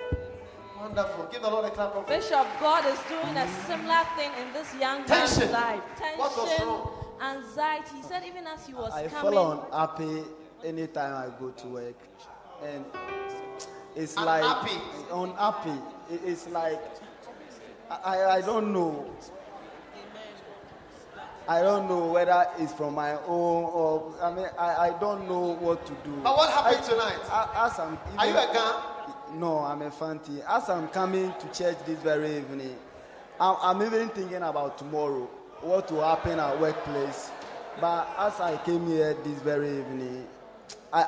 Wonderful. 0.86 1.26
Give 1.32 1.42
the 1.42 1.50
Lord 1.50 1.64
a 1.64 1.70
clap 1.70 1.94
of 1.96 2.06
Bishop, 2.06 2.46
God 2.60 2.86
is 2.86 2.98
doing 3.08 3.36
a 3.36 3.48
similar 3.66 4.02
thing 4.16 4.30
in 4.40 4.52
this 4.52 4.72
young 4.80 4.98
man's 5.08 5.34
Tension. 5.36 5.52
life. 5.52 5.80
Tension, 5.98 6.18
What 6.18 6.36
was 6.36 6.60
wrong? 6.60 6.90
anxiety. 7.20 7.96
He 7.96 8.02
said 8.02 8.22
even 8.24 8.46
as 8.46 8.64
he 8.66 8.72
was 8.74 8.92
I 8.92 9.08
coming. 9.08 9.32
fall 9.32 9.66
unhappy 9.72 10.22
anytime 10.64 11.12
I 11.14 11.40
go 11.40 11.50
to 11.50 11.66
work, 11.66 11.96
and 12.62 12.84
it's 13.96 14.16
Unhappy. 14.16 14.74
like 14.74 15.12
unhappy. 15.12 15.70
It- 16.10 16.20
It's 16.24 16.46
like 16.48 16.80
I, 17.90 18.24
I 18.36 18.40
don't 18.42 18.72
know. 18.72 19.10
I 21.48 21.62
don't 21.62 21.88
know 21.88 22.06
whether 22.06 22.46
it's 22.58 22.72
from 22.72 22.94
my 22.94 23.12
own 23.26 23.64
or 23.64 24.14
I 24.22 24.32
mean 24.32 24.46
I, 24.58 24.88
I 24.88 24.90
don't 25.00 25.28
know 25.28 25.54
what 25.60 25.84
to 25.86 25.92
do. 26.04 26.14
But 26.22 26.36
what 26.36 26.50
happened 26.50 26.78
I- 26.84 26.88
tonight? 26.88 27.20
I- 27.30 27.66
as 27.66 27.78
I'm 27.80 27.98
Are 28.18 28.26
you 28.26 28.32
even- 28.32 28.50
a 28.50 28.52
Gan? 28.52 28.74
No, 29.35 29.59
I'm 29.59 29.82
a 29.82 29.90
Fanti. 29.90 30.40
As 30.48 30.69
I'm 30.69 30.89
coming 30.89 31.32
to 31.40 31.47
church 31.53 31.77
this 31.85 31.98
very 32.01 32.39
evening, 32.39 32.77
I'm, 33.40 33.57
I'm 33.61 33.82
even 33.82 34.09
thinking 34.11 34.43
about 34.43 34.78
tomorrow, 34.78 35.28
what 35.61 35.90
will 35.90 36.03
happen 36.05 36.39
at 36.39 36.59
workplace. 36.61 37.31
But 37.81 38.09
as 38.19 38.40
I 38.40 38.57
came 38.65 38.86
here 38.86 39.15
this 39.24 39.39
very 39.40 39.69
evening, 39.78 40.27
I, 40.93 41.03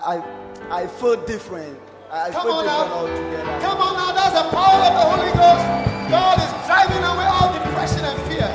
I, 0.70 0.82
I 0.82 0.86
feel 0.86 1.16
different. 1.24 1.78
I 2.10 2.30
Come 2.30 2.42
feel 2.42 2.52
on 2.52 2.64
different 2.64 2.88
now. 2.88 2.94
altogether. 2.96 3.60
Come 3.60 3.78
on 3.78 3.94
now. 3.96 4.12
That's 4.12 4.42
the 4.42 4.50
power 4.50 4.80
of 4.88 4.92
the 4.92 5.04
Holy 5.08 5.32
Ghost. 5.32 6.10
God 6.10 6.38
is 6.38 6.66
driving 6.66 7.04
away 7.04 7.28
all 7.28 7.52
depression 7.52 8.04
and 8.04 8.18
fear. 8.28 8.48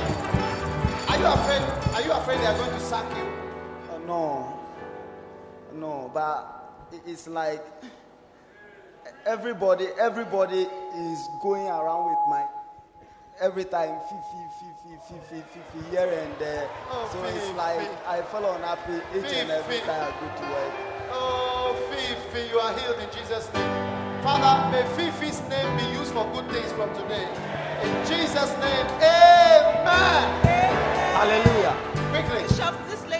Are 1.09 1.17
you 1.17 1.25
afraid? 1.25 1.93
Are 1.93 2.01
you 2.01 2.11
afraid 2.11 2.39
they 2.39 2.45
are 2.47 2.57
going 2.57 2.71
to 2.71 2.79
sack 2.79 3.05
you? 3.17 3.23
Uh, 3.93 3.97
no, 4.05 4.59
no, 5.73 6.11
but 6.13 6.87
it- 6.91 7.01
it's 7.05 7.27
like 7.27 7.63
everybody, 9.25 9.87
everybody 9.99 10.67
is 10.95 11.29
going 11.41 11.67
around 11.67 12.09
with 12.09 12.19
my 12.29 12.45
every 13.41 13.65
time 13.65 13.99
fifi, 14.09 14.43
fifi, 14.59 14.97
fifi, 15.07 15.43
fifi 15.53 15.89
here 15.91 16.07
and 16.09 16.39
there. 16.39 16.69
Oh, 16.89 17.09
so 17.11 17.23
it's 17.25 17.45
Fifi. 17.45 17.57
like 17.57 18.07
I 18.07 18.21
feel 18.21 18.45
unhappy 18.53 19.01
each 19.17 19.33
and 19.33 19.49
every 19.51 19.75
Fifi. 19.75 19.87
time 19.87 20.13
I 20.13 20.19
go 20.19 20.27
to 20.41 20.51
work. 20.51 20.73
Oh, 21.11 21.75
Fifi, 21.89 22.49
you 22.49 22.59
are 22.59 22.73
healed 22.79 22.99
in 22.99 23.09
Jesus' 23.17 23.51
name. 23.53 24.23
Father, 24.23 24.71
may 24.71 24.83
Fifi's 24.95 25.41
name 25.49 25.77
be 25.77 25.97
used 25.99 26.13
for 26.13 26.25
good 26.33 26.49
things 26.51 26.71
from 26.73 26.93
today. 26.95 27.27
In 27.83 27.91
Jesus' 28.07 28.51
name, 28.63 28.87
amen. 29.03 30.25
Hallelujah. 31.13 31.75
Quickly. 32.11 32.43
Bishop, 32.47 32.75
this 32.87 33.01
lady 33.07 33.11
started 33.11 33.12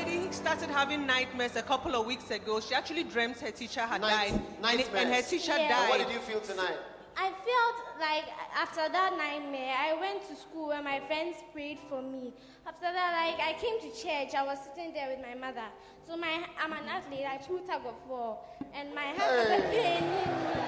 having 0.74 1.06
nightmares 1.06 1.56
a 1.56 1.62
couple 1.62 1.96
of 1.96 2.06
weeks 2.06 2.30
ago. 2.32 2.60
She 2.60 2.74
actually 2.74 3.04
dreamt 3.04 3.40
her 3.40 3.52
teacher 3.52 3.82
had 3.82 4.02
Night- 4.02 4.32
died. 4.64 4.80
And, 4.80 4.96
and 4.98 5.14
her 5.14 5.22
teacher 5.22 5.56
Yeah. 5.58 5.70
died. 5.70 5.90
What 5.90 6.00
did 6.00 6.12
you 6.14 6.20
feel 6.20 6.40
tonight? 6.42 6.78
I 7.16 7.30
felt 7.30 7.78
like 8.02 8.26
after 8.58 8.90
that 8.92 9.12
nightmare, 9.16 9.76
I 9.78 9.94
went 10.00 10.28
to 10.30 10.36
school 10.36 10.72
and 10.72 10.84
my 10.84 11.00
friends 11.02 11.38
prayed 11.54 11.78
for 11.88 12.02
me. 12.02 12.34
After 12.66 12.90
that, 12.92 13.10
like 13.14 13.40
I 13.40 13.54
came 13.62 13.80
to 13.82 13.90
church, 14.02 14.34
I 14.34 14.42
was 14.44 14.58
sitting 14.66 14.94
there 14.94 15.10
with 15.10 15.20
my 15.22 15.36
mother. 15.36 15.68
So 16.08 16.18
my 16.18 16.44
I'm 16.62 16.74
an 16.74 16.90
athlete. 16.90 17.26
I 17.30 17.38
put 17.38 17.68
tug 17.68 17.86
of 17.86 17.96
war, 18.10 18.40
and 18.74 18.94
my 18.96 19.04
hand 19.14 19.22
started 19.22 19.64
Hey. 19.70 20.00
paining 20.02 20.10
me. 20.10 20.24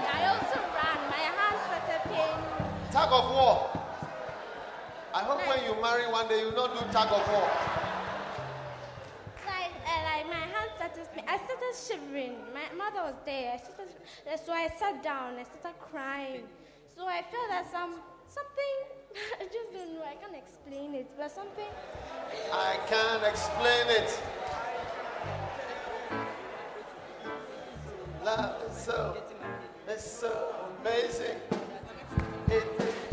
I 0.06 0.28
also 0.32 0.60
ran. 0.78 1.00
My 1.10 1.24
hand 1.38 1.58
started 1.66 2.02
paining 2.14 2.46
me. 2.46 2.92
Tug 2.92 3.12
of 3.12 3.26
war. 3.36 3.70
I 5.16 5.20
hope 5.24 5.42
when 5.48 5.64
you 5.66 5.82
marry 5.82 6.06
one 6.12 6.28
day 6.28 6.40
you 6.42 6.52
will 6.52 6.68
not 6.68 6.74
do 6.78 6.82
tug 6.94 7.10
of 7.12 7.26
war. 7.34 7.50
Uh, 9.86 10.04
like 10.04 10.28
my 10.28 10.34
hand 10.34 10.70
started. 10.76 11.08
I 11.28 11.38
started 11.38 11.74
shivering. 11.88 12.38
My 12.54 12.74
mother 12.76 13.04
was 13.06 13.16
there. 13.26 13.58
Started, 13.60 13.96
uh, 14.26 14.38
so 14.38 14.52
I 14.52 14.68
sat 14.80 15.04
down. 15.04 15.36
I 15.38 15.44
started 15.44 15.80
crying. 15.80 16.44
So 16.96 17.06
I 17.06 17.22
felt 17.22 17.50
that 17.50 17.70
some 17.72 18.02
something. 18.28 18.76
I 19.40 19.46
just 19.46 19.72
don't 19.74 19.94
know. 19.94 20.04
I 20.04 20.16
can't 20.16 20.36
explain 20.36 20.96
it, 20.96 21.12
but 21.18 21.32
something. 21.32 21.70
I 22.52 22.78
can't 22.88 23.24
explain 23.24 23.86
it. 24.02 24.20
Love 28.26 28.56
is 28.68 28.76
so, 28.76 29.18
it's 29.88 30.04
so 30.04 30.56
amazing. 30.82 31.38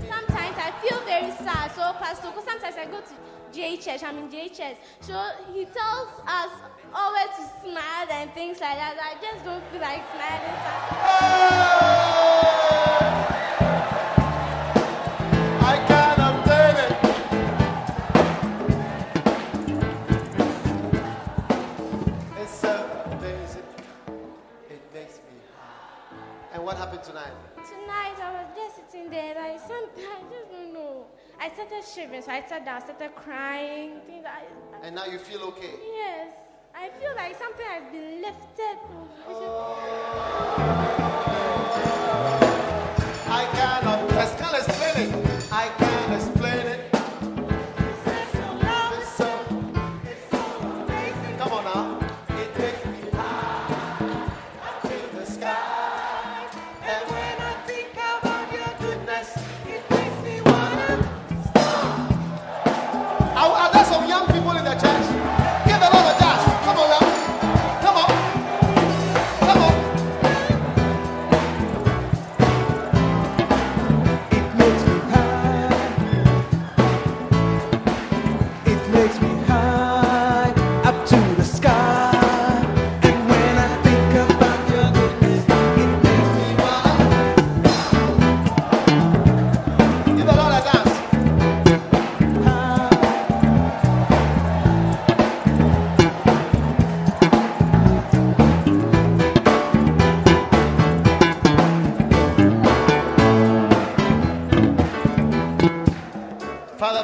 Sometimes 0.09 0.57
I 0.57 0.73
feel 0.81 1.01
very 1.05 1.31
sad. 1.33 1.71
So, 1.73 1.93
Pastor, 2.01 2.29
because 2.29 2.45
sometimes 2.45 2.77
I 2.77 2.87
go 2.87 3.01
to 3.01 3.42
JHS, 3.53 4.03
I'm 4.03 4.17
in 4.17 4.29
JHS. 4.31 4.77
So 5.01 5.31
he 5.53 5.67
tells 5.67 6.09
us 6.27 6.51
always 6.95 7.29
to 7.37 7.43
smile 7.61 8.09
and 8.11 8.33
things 8.33 8.61
like 8.61 8.77
that. 8.77 8.97
I 8.99 9.15
just 9.21 9.45
don't 9.45 9.63
feel 9.71 9.81
like 9.83 10.03
smiling. 10.11 10.57
I 15.61 15.77
can't 15.87 16.19
obtain 16.29 16.77
it. 16.85 16.93
It's 22.41 22.55
so 22.55 22.75
amazing. 23.13 23.69
It 24.71 24.83
makes 24.95 25.17
me 25.19 25.37
happy. 25.59 26.17
And 26.55 26.65
what 26.65 26.77
happened 26.79 27.03
tonight? 27.03 27.33
Tonight 27.57 28.19
I 28.19 28.33
was 28.33 28.47
just 28.57 28.77
sitting 28.91 29.11
there, 29.11 29.35
like 29.35 29.61
something 29.61 30.05
I 31.43 31.49
just 31.49 31.59
don't 31.59 31.71
know. 31.71 31.77
I 31.77 31.83
started 31.83 31.95
shivering, 31.95 32.23
so 32.23 32.31
I 32.31 32.43
sat 32.49 32.65
down, 32.65 32.81
started 32.81 33.15
crying. 33.17 34.01
Things 34.07 34.25
I, 34.25 34.29
I- 34.31 34.87
And 34.87 34.95
now 34.95 35.07
you 35.07 35.19
feel 35.19 35.43
okay. 35.51 35.75
yes, 35.95 36.33
I 36.75 36.89
feel 37.01 37.15
like 37.17 37.37
something 37.39 37.67
has 37.67 37.83
been 37.93 38.23
lifted. 38.23 38.79
I 39.29 39.33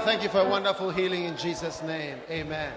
thank 0.09 0.23
you 0.23 0.29
for 0.31 0.41
a 0.41 0.49
wonderful 0.49 0.89
healing 0.89 1.25
in 1.25 1.37
Jesus' 1.37 1.83
name. 1.83 2.17
Amen. 2.31 2.73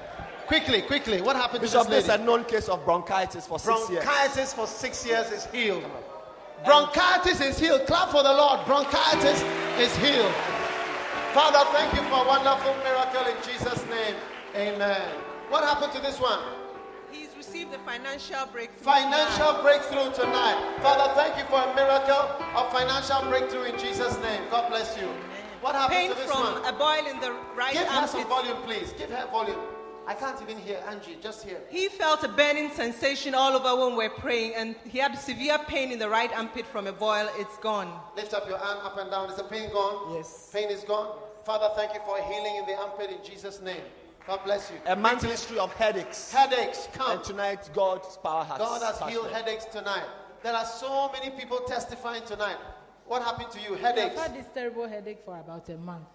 Quickly, 0.47 0.81
quickly, 0.81 1.21
what 1.21 1.37
happened 1.37 1.61
Bishop, 1.61 1.85
to 1.85 1.89
there's 1.89 2.07
this 2.07 2.15
a 2.15 2.17
known 2.17 2.43
case 2.43 2.67
of 2.67 2.83
bronchitis 2.83 3.47
for 3.47 3.57
six 3.57 3.89
years. 3.89 4.03
Bronchitis 4.03 4.53
for 4.53 4.67
six 4.67 5.05
years 5.05 5.31
is 5.31 5.45
healed. 5.45 5.85
Bronchitis 6.65 7.39
is 7.39 7.57
healed. 7.57 7.87
Clap 7.87 8.09
for 8.09 8.21
the 8.21 8.33
Lord. 8.33 8.65
Bronchitis 8.65 9.41
is 9.79 9.95
healed. 10.03 10.33
Father, 11.31 11.63
thank 11.71 11.93
you 11.93 12.01
for 12.09 12.19
a 12.19 12.27
wonderful 12.27 12.75
miracle 12.83 13.25
in 13.25 13.37
Jesus' 13.47 13.81
name. 13.89 14.15
Amen. 14.53 15.01
What 15.47 15.63
happened 15.63 15.93
to 15.93 16.01
this 16.01 16.19
one? 16.19 16.39
He's 17.13 17.29
received 17.37 17.73
a 17.73 17.79
financial 17.79 18.45
breakthrough. 18.51 18.91
Financial 18.91 19.61
breakthrough 19.61 20.11
tonight. 20.11 20.79
Father, 20.81 21.13
thank 21.15 21.37
you 21.37 21.45
for 21.45 21.61
a 21.63 21.73
miracle 21.75 22.27
of 22.57 22.69
financial 22.73 23.21
breakthrough 23.29 23.71
in 23.71 23.79
Jesus' 23.79 24.19
name. 24.21 24.41
God 24.51 24.67
bless 24.67 24.97
you. 24.97 25.07
What 25.61 25.75
happened 25.75 25.97
Pain 25.97 26.09
to 26.09 26.15
this 26.15 26.25
from 26.29 26.41
one? 26.43 26.65
a 26.65 26.73
boil 26.73 27.05
in 27.09 27.19
the 27.19 27.31
right 27.55 27.73
Give 27.73 27.87
her 27.87 28.07
some 28.07 28.21
armpit. 28.21 28.27
volume, 28.27 28.57
please. 28.63 28.93
Give 28.97 29.09
her 29.09 29.27
volume. 29.27 29.59
I 30.07 30.15
can't 30.15 30.41
even 30.41 30.57
hear 30.57 30.83
Angie. 30.89 31.17
Just 31.21 31.43
hear. 31.43 31.59
He 31.69 31.87
felt 31.87 32.23
a 32.23 32.27
burning 32.27 32.71
sensation 32.71 33.35
all 33.35 33.53
over 33.55 33.85
when 33.85 33.95
we're 33.95 34.09
praying, 34.09 34.55
and 34.55 34.75
he 34.83 34.97
had 34.97 35.15
severe 35.17 35.59
pain 35.67 35.91
in 35.91 35.99
the 35.99 36.09
right 36.09 36.31
armpit 36.35 36.65
from 36.65 36.87
a 36.87 36.91
boil. 36.91 37.29
It's 37.37 37.55
gone. 37.57 37.99
Lift 38.15 38.33
up 38.33 38.47
your 38.49 38.57
arm 38.57 38.79
up 38.83 38.97
and 38.97 39.11
down. 39.11 39.29
Is 39.29 39.37
the 39.37 39.43
pain 39.43 39.69
gone? 39.71 40.15
Yes. 40.15 40.49
Pain 40.51 40.69
is 40.69 40.83
gone. 40.83 41.15
Father, 41.45 41.69
thank 41.75 41.93
you 41.93 41.99
for 42.05 42.17
healing 42.17 42.55
in 42.57 42.65
the 42.65 42.75
armpit 42.75 43.11
in 43.11 43.23
Jesus' 43.23 43.61
name. 43.61 43.81
God 44.27 44.39
bless 44.43 44.71
you. 44.71 44.77
A 44.87 44.95
month's 44.95 45.23
history 45.23 45.59
of 45.59 45.71
headaches. 45.73 46.31
Headaches, 46.31 46.87
come. 46.93 47.17
And 47.17 47.23
tonight, 47.23 47.69
God's 47.73 48.17
power 48.17 48.43
has 48.43 48.57
God 48.57 48.81
has 48.81 48.99
healed 49.09 49.25
them. 49.27 49.33
headaches 49.33 49.65
tonight. 49.65 50.05
There 50.43 50.53
are 50.53 50.65
so 50.65 51.11
many 51.11 51.29
people 51.31 51.59
testifying 51.67 52.23
tonight. 52.23 52.57
What 53.11 53.23
happened 53.23 53.51
to 53.51 53.59
you? 53.59 53.73
Headaches? 53.75 54.17
I've 54.17 54.31
had 54.31 54.35
this 54.37 54.45
terrible 54.53 54.87
headache 54.87 55.19
for 55.25 55.37
about 55.37 55.67
a 55.67 55.75
month. 55.75 56.07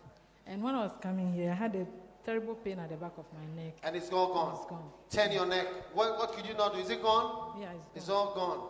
And 0.47 0.63
when 0.63 0.75
I 0.75 0.79
was 0.85 0.97
coming 1.03 1.31
here, 1.31 1.51
I 1.51 1.55
had 1.55 1.75
a 1.75 1.87
terrible 2.25 2.55
pain 2.55 2.79
at 2.79 2.89
the 2.89 2.97
back 2.97 3.13
of 3.19 3.27
my 3.35 3.63
neck. 3.63 3.75
And 3.83 3.95
it's 3.95 4.11
all 4.11 4.33
gone. 4.33 4.57
It's 4.57 4.65
gone. 4.65 4.89
Turn 5.11 5.31
your 5.31 5.45
neck. 5.45 5.67
What, 5.93 6.17
what 6.17 6.33
could 6.33 6.47
you 6.47 6.55
not 6.55 6.73
do? 6.73 6.81
Is 6.81 6.89
it 6.89 7.03
gone? 7.03 7.61
Yeah, 7.61 7.69
it's 7.73 7.87
It's 7.97 8.09
all 8.09 8.35
gone. 8.35 8.61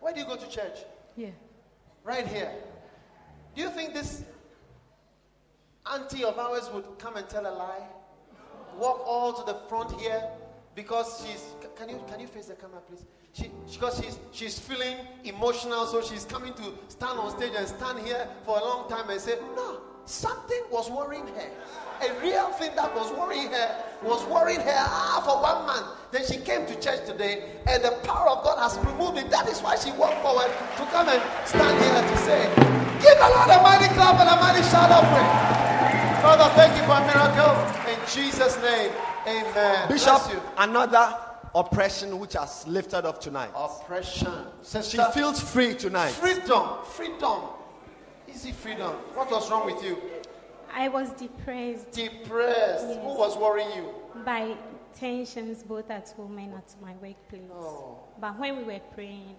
Where 0.00 0.12
do 0.12 0.18
you 0.18 0.26
go 0.26 0.34
to 0.34 0.48
church? 0.48 0.78
Here. 1.14 1.32
Right 2.02 2.26
here. 2.26 2.50
Do 3.54 3.62
you 3.62 3.70
think 3.70 3.94
this 3.94 4.24
auntie 5.86 6.24
of 6.24 6.40
ours 6.40 6.68
would 6.74 6.98
come 6.98 7.18
and 7.18 7.28
tell 7.28 7.46
a 7.46 7.54
lie? 7.54 7.86
Walk 8.80 9.00
all 9.06 9.32
to 9.32 9.44
the 9.44 9.58
front 9.68 9.92
here 10.00 10.24
because 10.74 11.24
she's. 11.24 11.44
Can 11.76 11.88
you 11.88 12.00
can 12.08 12.18
you 12.18 12.26
face 12.26 12.46
the 12.46 12.54
camera, 12.54 12.80
please? 12.88 13.04
She 13.32 13.50
because 13.72 14.00
she's 14.02 14.18
she's 14.32 14.58
feeling 14.58 14.96
emotional, 15.24 15.86
so 15.86 16.02
she's 16.02 16.24
coming 16.24 16.52
to 16.54 16.72
stand 16.88 17.18
on 17.18 17.30
stage 17.30 17.52
and 17.56 17.66
stand 17.66 18.00
here 18.00 18.26
for 18.44 18.58
a 18.58 18.64
long 18.64 18.88
time 18.88 19.08
and 19.08 19.20
say, 19.20 19.38
"No, 19.54 19.80
something 20.04 20.62
was 20.70 20.90
worrying 20.90 21.26
her. 21.28 21.50
A 22.02 22.20
real 22.20 22.50
thing 22.58 22.74
that 22.74 22.94
was 22.96 23.12
worrying 23.12 23.52
her 23.52 23.84
was 24.02 24.24
worrying 24.26 24.60
her 24.60 24.74
ah, 24.74 25.22
for 25.22 25.38
one 25.42 25.66
month. 25.66 25.86
Then 26.10 26.26
she 26.26 26.38
came 26.42 26.66
to 26.66 26.74
church 26.80 27.06
today, 27.06 27.60
and 27.68 27.84
the 27.84 27.92
power 28.02 28.30
of 28.30 28.42
God 28.42 28.58
has 28.58 28.76
removed 28.84 29.18
it. 29.18 29.30
That 29.30 29.48
is 29.48 29.60
why 29.60 29.76
she 29.76 29.92
walked 29.92 30.20
forward 30.22 30.50
to 30.50 30.84
come 30.90 31.08
and 31.08 31.22
stand 31.46 31.76
here 31.78 32.02
to 32.02 32.16
say, 32.24 32.42
Give 32.98 33.14
the 33.14 33.28
Lord 33.30 33.50
a 33.52 33.62
mighty 33.62 33.88
clap 33.94 34.18
and 34.18 34.28
a 34.28 34.36
mighty 34.40 34.62
shout 34.66 34.90
of 34.90 35.04
praise. 35.12 35.60
Father, 36.24 36.48
thank 36.56 36.74
you 36.74 36.84
for 36.84 36.98
a 36.98 37.04
miracle. 37.06 37.54
In 37.86 37.98
Jesus' 38.08 38.56
name, 38.60 38.90
amen. 39.28 39.88
Bishop, 39.88 40.20
another 40.58 41.29
oppression 41.54 42.18
which 42.18 42.34
has 42.34 42.66
lifted 42.66 43.04
off 43.04 43.20
tonight. 43.20 43.50
Oppression. 43.54 44.32
She 44.62 44.98
feels 45.12 45.40
free 45.40 45.74
tonight. 45.74 46.10
freedom. 46.10 46.84
Freedom. 46.84 47.40
Easy 48.28 48.52
freedom. 48.52 48.92
What 49.14 49.30
was 49.30 49.50
wrong 49.50 49.66
with 49.66 49.82
you? 49.82 49.98
I 50.72 50.88
was 50.88 51.10
depressed 51.10 51.90
Depressed. 51.92 52.86
Yes. 52.86 52.98
Who 53.02 53.18
was 53.18 53.36
worrying 53.36 53.70
you? 53.76 53.94
by 54.24 54.56
tensions 54.94 55.62
both 55.62 55.90
at 55.90 56.08
home 56.10 56.38
and 56.38 56.54
at 56.54 56.74
my 56.80 56.92
workplace. 56.94 57.42
Oh. 57.52 57.98
But 58.20 58.38
when 58.38 58.58
we 58.58 58.64
were 58.64 58.80
praying, 58.94 59.36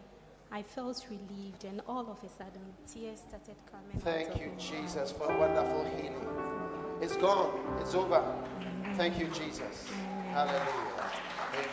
I 0.52 0.64
felt 0.64 1.06
relieved, 1.10 1.64
and 1.64 1.82
all 1.88 2.10
of 2.10 2.18
a 2.24 2.30
sudden, 2.30 2.62
tears 2.92 3.20
started 3.20 3.56
coming. 3.72 4.00
Thank 4.00 4.36
of 4.36 4.42
you, 4.42 4.48
my 4.48 4.58
Jesus, 4.58 5.12
for 5.12 5.32
a 5.32 5.38
wonderful 5.38 5.86
healing. 5.96 6.28
It's 7.02 7.16
gone. 7.16 7.58
It's 7.80 7.96
over. 7.96 8.22
Thank 8.96 9.18
you, 9.18 9.28
Jesus. 9.28 9.88
Hallelujah. 10.32 11.12
Amen. 11.54 11.68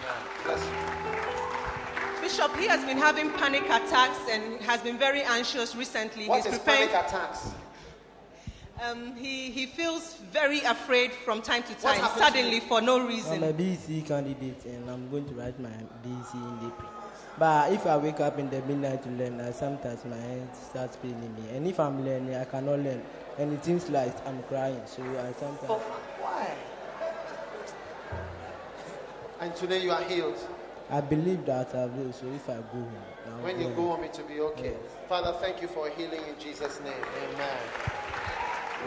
Bless 0.45 0.65
you. 0.65 2.21
Bishop, 2.21 2.57
he 2.57 2.67
has 2.67 2.85
been 2.85 2.99
having 2.99 3.31
panic 3.33 3.65
attacks 3.65 4.19
and 4.31 4.61
has 4.61 4.81
been 4.81 4.99
very 4.99 5.23
anxious 5.23 5.75
recently. 5.77 6.29
What 6.29 6.45
He's 6.45 6.53
is 6.53 6.59
preparing. 6.59 6.89
panic 6.89 7.07
attacks? 7.09 7.51
Um, 8.85 9.17
he, 9.17 9.51
he 9.51 9.67
feels 9.67 10.15
very 10.33 10.61
afraid 10.61 11.13
from 11.13 11.43
time 11.43 11.63
to 11.65 11.75
time, 11.75 11.99
happened 12.01 12.19
to 12.19 12.25
suddenly 12.25 12.61
for 12.61 12.81
no 12.81 13.05
reason. 13.05 13.43
I'm 13.43 13.59
reason. 13.59 13.97
a 13.97 14.03
BC 14.03 14.07
candidate 14.07 14.65
and 14.67 14.89
I'm 14.89 15.11
going 15.11 15.27
to 15.27 15.35
write 15.35 15.59
my 15.59 15.69
BC 15.69 16.35
in 16.35 16.67
April. 16.67 16.91
But 17.39 17.73
if 17.73 17.87
I 17.87 17.97
wake 17.97 18.21
up 18.21 18.39
in 18.39 18.51
the 18.51 18.61
midnight 18.63 19.03
to 19.05 19.11
learn, 19.11 19.41
I 19.41 19.53
sometimes 19.53 20.05
my 20.05 20.17
head 20.17 20.49
starts 20.57 20.97
paining 20.97 21.35
me. 21.37 21.57
And 21.57 21.67
if 21.67 21.79
I'm 21.81 22.05
learning, 22.05 22.35
I 22.35 22.45
cannot 22.45 22.81
learn. 22.81 23.01
And 23.39 23.53
it 23.53 23.65
seems 23.65 23.89
like 23.91 24.15
I'm 24.27 24.43
crying. 24.45 24.81
So 24.87 25.03
I 25.03 25.33
sometimes. 25.39 25.61
Oh, 25.69 25.79
why? 26.21 26.51
And 29.41 29.55
today 29.55 29.83
you 29.83 29.93
are 29.93 30.03
healed. 30.03 30.37
I 30.91 31.01
believe 31.01 31.45
that 31.47 31.73
I 31.75 31.87
will. 31.87 32.13
So 32.13 32.27
if 32.27 32.49
I 32.49 32.55
go 32.55 32.63
home. 32.73 32.93
I'll 33.27 33.45
When 33.45 33.61
you 33.61 33.69
go 33.69 33.91
home, 33.95 34.03
it 34.03 34.19
will 34.19 34.27
be 34.27 34.41
okay. 34.41 34.75
Father, 35.09 35.33
thank 35.41 35.63
you 35.63 35.69
for 35.69 35.89
healing 35.91 36.21
in 36.29 36.35
Jesus' 36.41 36.81
name. 36.81 37.05
Amen. 37.33 37.59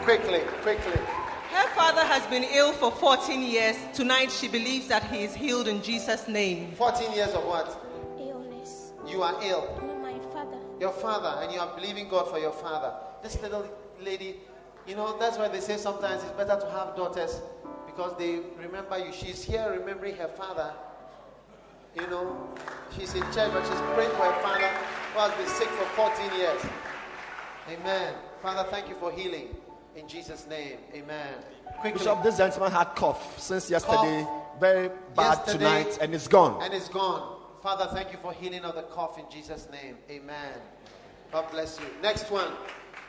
Quickly, 0.02 0.40
quickly. 0.60 1.00
Her 1.50 1.68
father 1.74 2.04
has 2.04 2.26
been 2.26 2.44
ill 2.44 2.72
for 2.72 2.90
14 2.90 3.40
years. 3.42 3.76
Tonight 3.94 4.30
she 4.30 4.48
believes 4.48 4.88
that 4.88 5.04
he 5.04 5.22
is 5.22 5.34
healed 5.34 5.68
in 5.68 5.82
Jesus' 5.82 6.28
name. 6.28 6.72
14 6.72 7.12
years 7.12 7.30
of 7.32 7.44
what? 7.44 7.78
Illness. 8.18 8.92
You 9.06 9.22
are 9.22 9.42
ill. 9.42 9.80
No, 9.86 9.94
my 9.98 10.18
father. 10.34 10.58
Your 10.80 10.92
father, 10.92 11.42
and 11.42 11.52
you 11.52 11.60
are 11.60 11.74
believing 11.76 12.08
God 12.08 12.28
for 12.28 12.38
your 12.38 12.52
father. 12.52 12.92
This 13.22 13.40
little 13.40 13.66
lady, 14.02 14.36
you 14.86 14.96
know, 14.96 15.16
that's 15.18 15.38
why 15.38 15.48
they 15.48 15.60
say 15.60 15.76
sometimes 15.78 16.22
it's 16.22 16.32
better 16.32 16.60
to 16.60 16.70
have 16.70 16.96
daughters 16.96 17.40
because 17.94 18.16
they 18.18 18.40
remember 18.58 18.98
you. 18.98 19.12
She's 19.12 19.42
here 19.42 19.76
remembering 19.78 20.16
her 20.16 20.28
father. 20.28 20.72
You 21.94 22.06
know, 22.08 22.48
she's 22.96 23.14
in 23.14 23.22
church, 23.32 23.52
but 23.52 23.66
she's 23.66 23.80
praying 23.94 24.10
for 24.12 24.24
her 24.24 24.42
father 24.42 24.68
who 25.12 25.18
has 25.20 25.34
been 25.34 25.46
sick 25.46 25.68
for 25.68 25.84
14 26.10 26.38
years. 26.38 26.62
Amen. 27.70 28.14
Father, 28.40 28.68
thank 28.70 28.88
you 28.88 28.94
for 28.94 29.12
healing. 29.12 29.48
In 29.94 30.08
Jesus' 30.08 30.46
name. 30.48 30.78
Amen. 30.94 31.34
Quickly. 31.80 31.98
Bishop, 31.98 32.22
this 32.22 32.38
gentleman 32.38 32.72
had 32.72 32.94
cough 32.94 33.38
since 33.38 33.68
yesterday, 33.68 34.26
very 34.58 34.88
bad 35.14 35.38
Yesterday, 35.46 35.58
tonight, 35.58 35.98
and 36.00 36.14
it's 36.14 36.28
gone. 36.28 36.62
And 36.62 36.72
it's 36.72 36.88
gone. 36.88 37.40
Father, 37.62 37.88
thank 37.92 38.10
you 38.10 38.18
for 38.18 38.32
healing 38.32 38.62
of 38.62 38.74
the 38.74 38.82
cough 38.82 39.18
in 39.18 39.24
Jesus' 39.30 39.68
name. 39.70 39.96
Amen. 40.10 40.54
God 41.30 41.50
bless 41.50 41.78
you. 41.78 41.86
Next 42.02 42.30
one. 42.30 42.48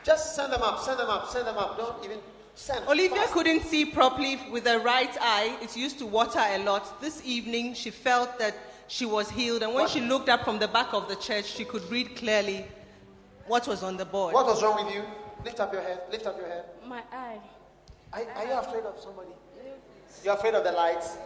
Just 0.04 0.36
send 0.36 0.52
them 0.52 0.62
up, 0.62 0.80
send 0.80 0.98
them 0.98 1.08
up, 1.08 1.28
send 1.30 1.46
them 1.46 1.56
up. 1.56 1.78
Don't 1.78 2.04
even 2.04 2.18
send. 2.54 2.86
Olivia 2.88 3.16
fast. 3.16 3.32
couldn't 3.32 3.62
see 3.62 3.84
properly 3.84 4.38
with 4.50 4.66
her 4.66 4.78
right 4.80 5.14
eye. 5.20 5.56
It 5.62 5.76
used 5.76 5.98
to 5.98 6.06
water 6.06 6.40
a 6.40 6.58
lot. 6.58 7.00
This 7.00 7.20
evening, 7.24 7.74
she 7.74 7.90
felt 7.90 8.38
that 8.38 8.54
she 8.88 9.06
was 9.06 9.30
healed. 9.30 9.62
And 9.62 9.72
when 9.74 9.84
What? 9.84 9.90
she 9.90 10.00
looked 10.00 10.28
up 10.28 10.44
from 10.44 10.58
the 10.58 10.68
back 10.68 10.92
of 10.92 11.08
the 11.08 11.16
church, 11.16 11.46
she 11.46 11.64
could 11.64 11.82
read 11.90 12.16
clearly 12.16 12.64
what 13.46 13.66
was 13.66 13.82
on 13.82 13.96
the 13.96 14.04
board. 14.04 14.34
What 14.34 14.46
was 14.46 14.62
wrong 14.62 14.84
with 14.84 14.94
you? 14.94 15.02
Lift 15.44 15.60
up 15.60 15.72
your 15.72 15.82
head. 15.82 16.00
Lift 16.10 16.26
up 16.26 16.36
your 16.38 16.48
head. 16.48 16.64
My 16.86 17.02
eye. 17.12 17.38
Are, 18.12 18.22
are 18.36 18.46
you 18.46 18.52
afraid 18.52 18.84
of 18.84 18.98
somebody? 19.00 19.30
You're 20.24 20.34
afraid 20.34 20.54
of 20.54 20.64
the 20.64 20.72
lights? 20.72 21.18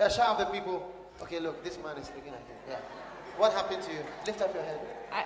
Yeah, 0.00 0.08
shout 0.08 0.28
out 0.28 0.38
the 0.38 0.46
people. 0.46 0.92
Okay, 1.22 1.38
look, 1.40 1.62
this 1.62 1.78
man 1.78 1.96
is 1.96 2.10
looking 2.14 2.32
at 2.32 2.40
you. 2.48 2.54
Yeah. 2.72 2.76
What 3.38 3.52
happened 3.52 3.82
to 3.84 3.92
you? 3.92 4.00
Lift 4.26 4.42
up 4.42 4.52
your 4.52 4.64
head. 4.64 4.80
I, 5.12 5.24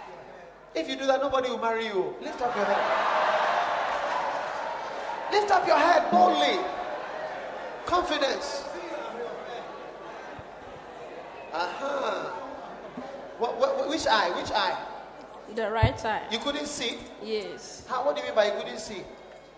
If 0.75 0.89
you 0.89 0.97
do 0.97 1.07
that, 1.07 1.21
nobody 1.21 1.49
will 1.49 1.59
marry 1.59 1.87
you. 1.87 2.15
Lift 2.21 2.41
up 2.43 2.55
your 2.55 2.65
head. 2.67 3.38
Lift 5.31 5.51
up 5.51 5.67
your 5.67 5.77
head 5.77 6.11
boldly. 6.11 6.59
Confidence. 7.87 8.65
Uh-huh. 11.53 12.31
What, 13.39 13.59
what, 13.59 13.89
which 13.89 14.07
eye? 14.07 14.31
Which 14.41 14.51
eye? 14.53 14.77
The 15.55 15.71
right 15.71 16.05
eye. 16.05 16.23
You 16.31 16.39
couldn't 16.39 16.67
see? 16.67 16.99
Yes. 17.23 17.87
How, 17.89 18.05
what 18.05 18.17
do 18.17 18.21
you 18.21 18.29
mean 18.29 18.35
by 18.35 18.47
you 18.47 18.53
couldn't 18.53 18.79
see? 18.79 19.03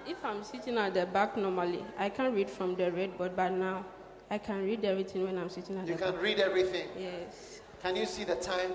If 0.07 0.25
I'm 0.25 0.43
sitting 0.45 0.79
at 0.79 0.95
the 0.95 1.07
back 1.07 1.37
normally, 1.37 1.85
I 1.99 2.09
can't 2.09 2.35
read 2.35 2.49
from 2.49 2.75
the 2.77 2.91
red 2.93 3.17
board, 3.19 3.33
but 3.37 3.51
now 3.53 3.85
I 4.31 4.39
can 4.39 4.65
read 4.65 4.85
everything 4.85 5.25
when 5.25 5.37
I'm 5.37 5.51
sitting 5.51 5.77
at 5.77 5.87
the 5.87 5.93
You 5.93 5.99
can 5.99 6.17
read 6.17 6.39
everything. 6.39 6.89
Yes. 6.99 7.61
Can 7.83 7.97
you 7.97 8.07
see 8.07 8.25
the 8.25 8.37
time? 8.37 8.73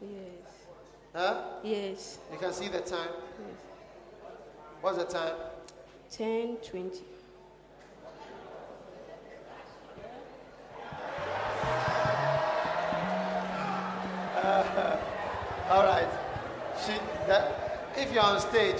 Yes. 0.00 0.66
Huh? 1.14 1.42
Yes. 1.62 2.18
You 2.32 2.38
can 2.38 2.52
see 2.52 2.68
the 2.68 2.80
time? 2.80 3.08
Yes. 3.38 3.73
What's 4.84 4.98
the 4.98 5.04
time? 5.04 5.32
10, 6.10 6.56
20. 6.56 6.90
All 15.70 15.84
right. 15.84 16.06
She, 16.84 16.92
that, 17.26 17.94
if 17.96 18.12
you're 18.12 18.22
on 18.22 18.38
stage, 18.38 18.76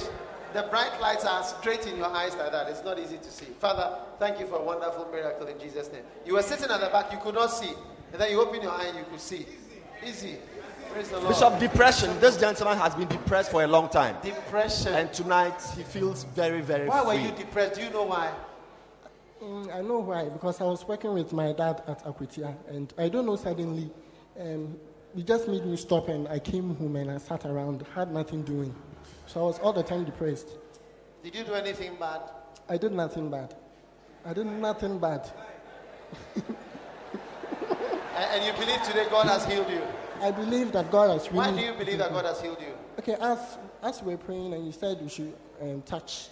the 0.52 0.64
bright 0.64 1.00
lights 1.00 1.24
are 1.24 1.42
straight 1.42 1.86
in 1.86 1.96
your 1.96 2.08
eyes 2.08 2.36
like 2.36 2.52
that. 2.52 2.68
It's 2.68 2.84
not 2.84 2.98
easy 2.98 3.16
to 3.16 3.30
see. 3.30 3.46
Father, 3.58 3.96
thank 4.18 4.38
you 4.38 4.46
for 4.46 4.56
a 4.56 4.62
wonderful 4.62 5.08
miracle 5.10 5.46
in 5.46 5.58
Jesus' 5.58 5.90
name. 5.90 6.02
You 6.26 6.34
were 6.34 6.42
sitting 6.42 6.70
at 6.70 6.82
the 6.82 6.88
back, 6.88 7.12
you 7.12 7.18
could 7.18 7.34
not 7.34 7.50
see. 7.50 7.72
And 8.12 8.20
then 8.20 8.30
you 8.30 8.42
open 8.42 8.60
your 8.60 8.72
eye 8.72 8.88
and 8.88 8.98
you 8.98 9.04
could 9.10 9.22
see. 9.22 9.46
Easy. 10.06 10.32
Lord. 10.32 10.53
Bishop, 10.94 11.58
depression. 11.58 12.20
This 12.20 12.36
gentleman 12.36 12.78
has 12.78 12.94
been 12.94 13.08
depressed 13.08 13.50
for 13.50 13.64
a 13.64 13.66
long 13.66 13.88
time. 13.88 14.16
Depression. 14.22 14.94
And 14.94 15.12
tonight 15.12 15.60
he 15.76 15.82
feels 15.82 16.24
very, 16.24 16.60
very 16.60 16.88
Why 16.88 17.02
were 17.02 17.14
you 17.14 17.32
depressed? 17.32 17.74
Do 17.74 17.82
you 17.82 17.90
know 17.90 18.04
why? 18.04 18.30
Mm, 19.42 19.74
I 19.74 19.80
know 19.82 19.98
why, 19.98 20.28
because 20.28 20.60
I 20.60 20.64
was 20.64 20.86
working 20.86 21.12
with 21.12 21.32
my 21.32 21.52
dad 21.52 21.82
at 21.88 22.04
Akwatia, 22.04 22.54
and 22.68 22.94
I 22.96 23.08
don't 23.08 23.26
know, 23.26 23.36
suddenly, 23.36 23.90
um, 24.38 24.76
it 25.16 25.26
just 25.26 25.48
made 25.48 25.66
me 25.66 25.76
stop, 25.76 26.08
and 26.08 26.28
I 26.28 26.38
came 26.38 26.74
home 26.76 26.96
and 26.96 27.10
I 27.10 27.18
sat 27.18 27.44
around, 27.44 27.84
had 27.94 28.12
nothing 28.12 28.42
doing. 28.42 28.74
So 29.26 29.40
I 29.40 29.44
was 29.44 29.58
all 29.58 29.72
the 29.72 29.82
time 29.82 30.04
depressed. 30.04 30.48
Did 31.22 31.34
you 31.34 31.44
do 31.44 31.54
anything 31.54 31.96
bad? 31.98 32.20
I 32.68 32.76
did 32.76 32.92
nothing 32.92 33.30
bad. 33.30 33.54
I 34.24 34.32
did 34.32 34.46
nothing 34.46 34.98
bad. 34.98 35.28
And, 38.16 38.26
and 38.34 38.44
you 38.44 38.52
believe 38.52 38.82
today 38.84 39.06
God 39.10 39.26
has 39.26 39.44
healed 39.44 39.68
you? 39.68 39.82
I 40.20 40.30
believe 40.30 40.72
that 40.72 40.90
God 40.90 41.10
has 41.10 41.26
really. 41.30 41.38
Why 41.38 41.52
do 41.52 41.64
you 41.64 41.72
believe 41.72 41.98
that 41.98 42.10
God 42.12 42.24
has 42.24 42.40
healed 42.40 42.60
you? 42.60 42.74
Okay, 42.98 43.16
as 43.20 43.58
as 43.82 44.02
we 44.02 44.14
were 44.14 44.18
praying 44.18 44.52
and 44.54 44.64
you 44.66 44.72
said 44.72 45.00
we 45.00 45.08
should 45.08 45.34
um, 45.60 45.82
touch 45.82 46.28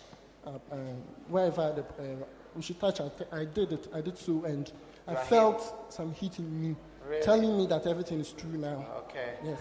uh, 0.46 0.50
um, 0.70 1.02
wherever 1.28 1.72
the, 1.72 1.82
uh, 2.02 2.16
we 2.54 2.62
should 2.62 2.80
touch, 2.80 3.00
I, 3.00 3.08
t- 3.08 3.24
I 3.32 3.44
did 3.44 3.72
it. 3.72 3.88
I 3.94 4.00
did 4.00 4.18
so, 4.18 4.44
and 4.44 4.70
I 5.06 5.14
felt 5.14 5.92
some 5.92 6.12
heat 6.12 6.38
in 6.38 6.60
me, 6.60 6.76
Really? 7.08 7.22
telling 7.22 7.56
me 7.56 7.66
that 7.66 7.86
everything 7.86 8.20
is 8.20 8.32
true 8.32 8.56
now. 8.56 8.86
Okay. 9.08 9.34
Yes. 9.44 9.58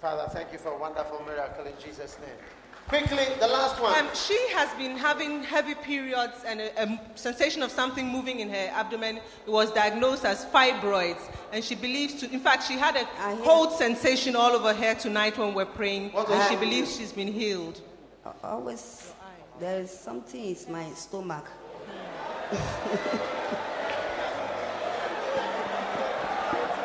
Father, 0.00 0.28
thank 0.30 0.52
you 0.52 0.58
for 0.58 0.72
a 0.72 0.78
wonderful 0.78 1.22
miracle 1.24 1.64
in 1.64 1.72
Jesus' 1.82 2.18
name. 2.20 2.36
Quickly, 2.88 3.24
the 3.40 3.48
last 3.48 3.82
one. 3.82 3.98
Um, 3.98 4.08
she 4.14 4.38
has 4.50 4.72
been 4.78 4.96
having 4.96 5.42
heavy 5.42 5.74
periods 5.74 6.44
and 6.46 6.60
a, 6.60 6.82
a 6.82 7.00
sensation 7.16 7.64
of 7.64 7.72
something 7.72 8.06
moving 8.06 8.38
in 8.38 8.48
her 8.48 8.70
abdomen. 8.72 9.16
It 9.16 9.50
was 9.50 9.72
diagnosed 9.72 10.24
as 10.24 10.44
fibroids, 10.46 11.20
and 11.52 11.64
she 11.64 11.74
believes 11.74 12.14
to. 12.20 12.30
In 12.30 12.38
fact, 12.38 12.62
she 12.62 12.74
had 12.74 12.94
a 12.94 13.04
cold 13.42 13.72
sensation 13.72 14.36
all 14.36 14.52
over 14.52 14.72
her 14.72 14.94
tonight 14.94 15.36
when 15.36 15.52
we're 15.52 15.66
praying, 15.66 16.12
and 16.14 16.48
she 16.48 16.54
believes 16.54 16.96
she's 16.96 17.12
been 17.12 17.32
healed. 17.32 17.80
Always 18.44 19.12
there 19.58 19.80
is 19.80 19.90
something 19.90 20.44
in 20.44 20.56
my 20.72 20.88
stomach. 20.90 21.46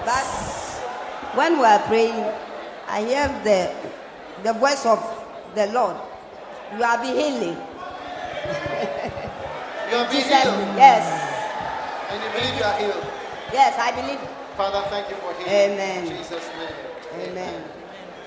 but 0.05 0.25
when 1.35 1.59
we 1.59 1.65
are 1.65 1.79
praying, 1.79 2.33
I 2.87 3.03
hear 3.03 3.27
the 3.43 3.71
the 4.43 4.53
voice 4.53 4.85
of 4.87 5.20
the 5.55 5.67
Lord. 5.67 5.97
You 6.77 6.83
are 6.83 7.01
be 7.01 7.07
healing. 7.07 7.57
You 9.89 9.97
are 9.97 10.09
being 10.09 10.23
healed. 10.23 10.77
Yes. 10.79 11.03
And 12.09 12.23
you 12.23 12.29
believe 12.39 12.57
you 12.57 12.63
are 12.63 12.77
healed. 12.79 13.05
Yes, 13.51 13.75
I 13.77 13.91
believe. 13.91 14.19
Father, 14.55 14.87
thank 14.89 15.09
you 15.09 15.15
for 15.17 15.33
healing. 15.33 15.71
Amen. 15.73 16.07
In 16.07 16.17
Jesus' 16.17 16.47
name. 16.57 17.29
Amen. 17.31 17.63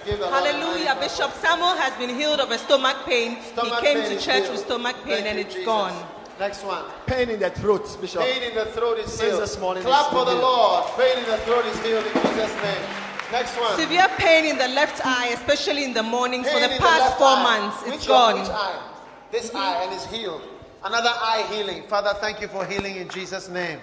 Give 0.04 0.18
Hallelujah. 0.18 0.96
Bishop 1.00 1.32
Samuel 1.40 1.76
has 1.76 1.94
been 1.96 2.10
healed 2.14 2.40
of 2.40 2.50
a 2.50 2.58
stomach 2.58 3.06
pain. 3.06 3.38
Stomach 3.42 3.80
he 3.80 3.86
came 3.86 4.00
pain 4.02 4.10
to 4.10 4.22
church 4.22 4.42
healed. 4.44 4.50
with 4.52 4.60
stomach 4.60 4.96
pain 5.04 5.24
Thank 5.24 5.26
and 5.26 5.38
you, 5.38 5.44
it's 5.46 5.54
Jesus. 5.54 5.66
gone. 5.66 6.06
Next 6.38 6.64
one. 6.64 6.84
Pain 7.06 7.30
in 7.30 7.40
the 7.40 7.48
throat, 7.50 7.96
Bishop. 8.00 8.20
Pain 8.20 8.42
in 8.42 8.54
the 8.54 8.66
throat 8.66 8.98
is 8.98 9.06
Since 9.06 9.22
healed. 9.22 9.42
this 9.42 9.58
morning, 9.58 9.82
Clap 9.84 10.06
it's 10.06 10.12
for 10.12 10.24
the 10.26 10.32
been 10.32 10.42
Lord. 10.42 10.84
Pain 10.98 11.18
in 11.18 11.24
the 11.24 11.38
throat 11.38 11.64
is 11.64 11.78
healed 11.80 12.04
in 12.04 12.12
Jesus' 12.12 12.54
name. 12.62 13.03
Next 13.34 13.58
one. 13.58 13.76
Severe 13.80 14.06
pain 14.16 14.44
in 14.44 14.58
the 14.58 14.68
left 14.68 15.04
eye, 15.04 15.30
especially 15.34 15.82
in 15.82 15.92
the 15.92 16.04
mornings 16.04 16.48
for 16.48 16.60
the 16.60 16.68
past 16.78 17.00
left 17.00 17.18
four 17.18 17.26
eye. 17.26 17.42
months. 17.42 17.82
It's 17.82 17.96
Which 17.96 18.06
gone. 18.06 18.38
Which 18.38 18.48
eye? 18.48 18.90
This 19.32 19.52
eye 19.52 19.82
and 19.82 19.92
it's 19.92 20.06
healed. 20.06 20.42
Another 20.84 21.10
eye 21.10 21.44
healing. 21.50 21.82
Father, 21.88 22.14
thank 22.20 22.40
you 22.40 22.46
for 22.46 22.64
healing 22.64 22.94
in 22.94 23.08
Jesus' 23.08 23.48
name. 23.48 23.80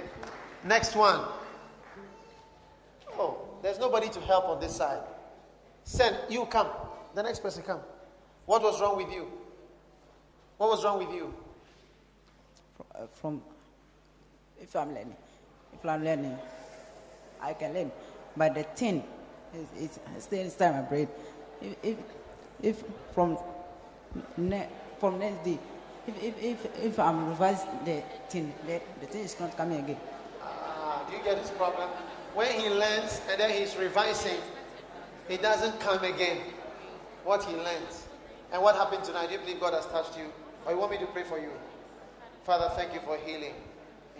Next 0.64 0.96
one. 0.96 1.26
Oh, 3.20 3.42
there's 3.62 3.78
nobody 3.78 4.08
to 4.08 4.22
help 4.22 4.46
on 4.46 4.62
this 4.62 4.74
side. 4.74 5.02
Send 5.84 6.16
you 6.30 6.46
come. 6.46 6.68
The 7.14 7.22
next 7.22 7.40
person 7.44 7.62
come. 7.64 7.82
What 8.46 8.64
was 8.64 8.80
wrong 8.80 8.96
with 8.96 9.12
you? 9.12 9.30
What 10.56 10.70
was 10.70 10.86
wrong 10.86 10.98
with 10.98 11.14
you? 11.14 11.34
uh, 12.96 13.08
from 13.14 13.42
if 14.62 14.76
I'm 14.76 14.90
learning, 14.94 15.16
if 15.74 15.86
I'm 15.86 16.04
learning, 16.06 16.38
I 17.42 17.54
can 17.54 17.74
learn. 17.74 17.92
But 18.38 18.56
the 18.56 18.64
thing 18.64 19.04
is, 19.56 20.00
is 20.18 20.24
still 20.24 20.40
inside 20.40 20.72
my 20.72 20.82
brain. 20.82 21.08
If 21.62 21.76
if, 21.84 21.98
if 22.62 22.84
from 23.14 23.38
ne- 24.38 24.70
from 25.00 25.20
next 25.20 25.44
day, 25.46 25.60
if 26.08 26.24
if 26.24 26.44
if, 26.44 26.84
if 26.84 27.00
I'm 27.00 27.30
revise 27.30 27.64
the 27.86 28.04
thing, 28.30 28.54
the, 28.66 28.82
the 29.00 29.08
thing 29.08 29.24
is 29.24 29.40
not 29.40 29.56
coming 29.58 29.80
again. 29.80 29.98
Ah, 30.42 31.04
do 31.10 31.16
you 31.16 31.24
get 31.24 31.42
this 31.42 31.52
problem? 31.52 31.90
When 32.34 32.52
he 32.52 32.70
learns 32.70 33.22
and 33.30 33.40
then 33.40 33.50
he's 33.52 33.76
revising, 33.76 34.40
he 35.28 35.38
doesn't 35.38 35.80
come 35.80 36.04
again. 36.04 36.38
What 37.24 37.44
he 37.44 37.56
learns. 37.56 38.08
And 38.52 38.62
what 38.62 38.76
happened 38.76 39.04
tonight? 39.04 39.28
Do 39.28 39.34
you 39.34 39.40
believe 39.40 39.60
God 39.60 39.74
has 39.74 39.86
touched 39.88 40.18
you? 40.18 40.26
Or 40.66 40.74
you 40.74 40.78
want 40.78 40.92
me 40.92 40.98
to 41.00 41.06
pray 41.08 41.24
for 41.24 41.40
you? 41.40 41.52
Father, 42.44 42.70
thank 42.76 42.94
you 42.94 43.00
for 43.02 43.18
healing. 43.18 43.54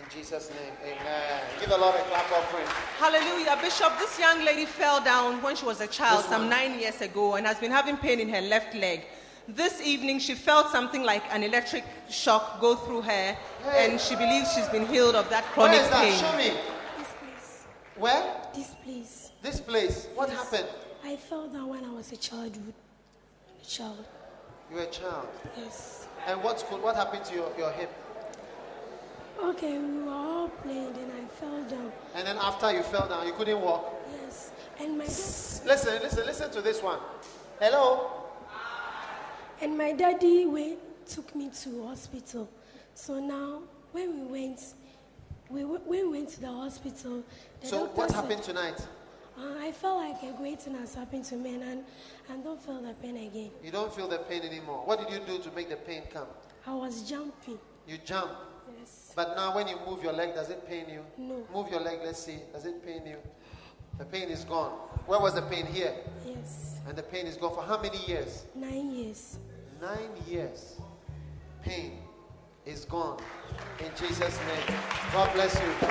In 0.04 0.10
Jesus' 0.18 0.50
name, 0.50 0.74
amen. 0.84 1.42
Give 1.60 1.70
the 1.70 1.78
Lord 1.78 1.96
a 1.96 2.00
clap 2.04 2.32
offering. 2.32 2.66
Hallelujah. 2.98 3.58
Bishop, 3.62 3.98
this 4.00 4.18
young 4.20 4.44
lady 4.44 4.66
fell 4.66 5.02
down 5.04 5.42
when 5.42 5.56
she 5.56 5.66
was 5.66 5.80
a 5.82 5.88
child 5.88 6.26
some 6.26 6.50
nine 6.50 6.80
years 6.80 7.02
ago 7.02 7.36
and 7.36 7.46
has 7.46 7.60
been 7.60 7.72
having 7.72 7.98
pain 7.98 8.20
in 8.20 8.30
her 8.30 8.42
left 8.42 8.74
leg. 8.76 9.02
This 9.48 9.82
evening, 9.82 10.20
she 10.20 10.34
felt 10.36 10.70
something 10.70 11.04
like 11.04 11.24
an 11.32 11.44
electric 11.44 11.84
shock 12.10 12.62
go 12.62 12.76
through 12.76 13.02
her, 13.02 13.38
and 13.76 14.00
she 14.00 14.16
believes 14.16 14.52
she's 14.54 14.70
been 14.70 14.86
healed 14.86 15.16
of 15.16 15.30
that 15.30 15.44
Where 15.56 15.68
chronic 15.68 15.82
is 15.82 15.90
that? 15.90 16.02
pain. 16.04 16.20
Show 16.20 16.38
me. 16.38 16.60
This 16.98 17.08
place. 17.20 17.64
Where? 17.98 18.36
This 18.56 18.70
place. 18.84 19.32
This 19.42 19.60
place. 19.60 20.08
What 20.16 20.30
Yes. 20.30 20.38
happened? 20.52 20.70
I 21.04 21.16
fell 21.16 21.48
down 21.48 21.68
when 21.70 21.84
I 21.84 21.90
was 21.90 22.12
a 22.12 22.18
childhood. 22.18 22.74
A 23.62 23.66
child. 23.66 24.06
You 24.70 24.78
were 24.78 24.84
a 24.84 24.88
child. 24.88 25.28
Yes. 25.58 26.08
And 26.28 26.42
what's 26.44 26.64
good? 26.64 26.82
What 26.82 26.96
happened 26.96 27.26
to 27.26 27.34
your, 27.36 27.52
your 27.58 27.72
hip? 27.72 27.92
Okay, 29.44 29.78
we 29.80 30.04
were 30.04 30.12
all 30.12 30.50
playing, 30.50 30.94
then 30.94 31.12
I 31.20 31.26
fell 31.28 31.64
down. 31.64 31.92
And 32.16 32.28
then 32.28 32.38
after 32.38 32.72
you 32.72 32.84
fell 32.84 33.08
down, 33.08 33.26
you 33.26 33.34
couldn't 33.34 33.60
walk. 33.60 33.94
Yes. 34.24 34.52
And 34.80 34.98
my 34.98 35.06
dad, 35.06 35.12
Listen, 35.14 36.02
listen, 36.02 36.26
listen 36.26 36.52
to 36.52 36.62
this 36.62 36.82
one. 36.82 37.00
Hello? 37.60 38.12
and 39.62 39.78
my 39.78 39.92
daddy 39.94 40.46
went, 40.46 40.80
took 41.08 41.36
me 41.36 41.50
to 41.62 41.86
hospital. 41.88 42.50
So 42.96 43.20
now, 43.20 43.62
when 43.92 44.20
we 44.32 44.42
went, 44.42 44.60
we, 45.50 45.64
when 45.66 45.86
we 45.88 46.04
went 46.08 46.30
to 46.30 46.42
the 46.42 46.48
hospital, 46.52 47.24
the 47.62 47.68
So 47.68 47.80
doctor 47.86 47.96
what 47.98 48.10
said- 48.10 48.16
happened 48.16 48.44
tonight? 48.44 48.88
Uh, 49.40 49.56
I 49.60 49.72
felt 49.72 49.98
like 49.98 50.22
a 50.24 50.36
great 50.38 50.62
thing 50.62 50.76
has 50.76 50.94
happened 50.94 51.24
to 51.26 51.36
me, 51.36 51.56
and 51.56 51.84
I 52.30 52.36
don't 52.44 52.62
feel 52.62 52.82
the 52.82 52.94
pain 52.96 53.16
again. 53.18 53.50
You 53.64 53.72
don't 53.72 53.92
feel 53.94 54.08
the 54.08 54.18
pain 54.20 54.44
anymore. 54.44 54.84
What 54.86 55.00
did 55.00 55.10
you 55.10 55.26
do 55.26 55.42
to 55.42 55.56
make 55.56 55.70
the 55.70 55.78
pain 55.78 56.04
come? 56.14 56.28
I 56.68 56.74
was 56.74 57.02
jumping. 57.10 57.58
You 57.88 57.98
jump. 58.06 58.32
But 59.16 59.36
now 59.36 59.56
when 59.56 59.68
you 59.68 59.78
move 59.88 60.04
your 60.04 60.14
leg, 60.14 60.36
does 60.36 60.50
it 60.50 60.68
pain 60.68 60.86
you? 60.90 61.02
No. 61.18 61.46
Move 61.54 61.72
your 61.72 61.82
leg, 61.82 62.00
let's 62.04 62.20
see. 62.20 62.40
Does 62.54 62.66
it 62.66 62.86
pain 62.86 63.02
you? 63.06 63.18
The 63.98 64.06
pain 64.06 64.30
is 64.30 64.44
gone. 64.46 64.72
Where 65.06 65.20
was 65.20 65.36
the 65.36 65.42
pain? 65.44 65.66
Here. 65.66 65.94
Yes. 66.26 66.80
And 66.88 66.98
the 66.98 67.04
pain 67.04 67.28
is 67.28 67.38
gone 67.38 67.54
for 67.54 67.64
how 67.64 67.82
many 67.82 68.04
years? 68.06 68.46
Nine 68.56 68.90
years. 68.92 69.38
Nine 69.82 70.10
years. 70.28 70.80
Pain 71.64 72.00
is 72.66 72.86
gone. 72.86 73.20
In 73.80 73.92
Jesus' 73.98 74.40
name. 74.48 74.78
God 75.14 75.34
bless 75.34 75.54
you. 75.56 75.88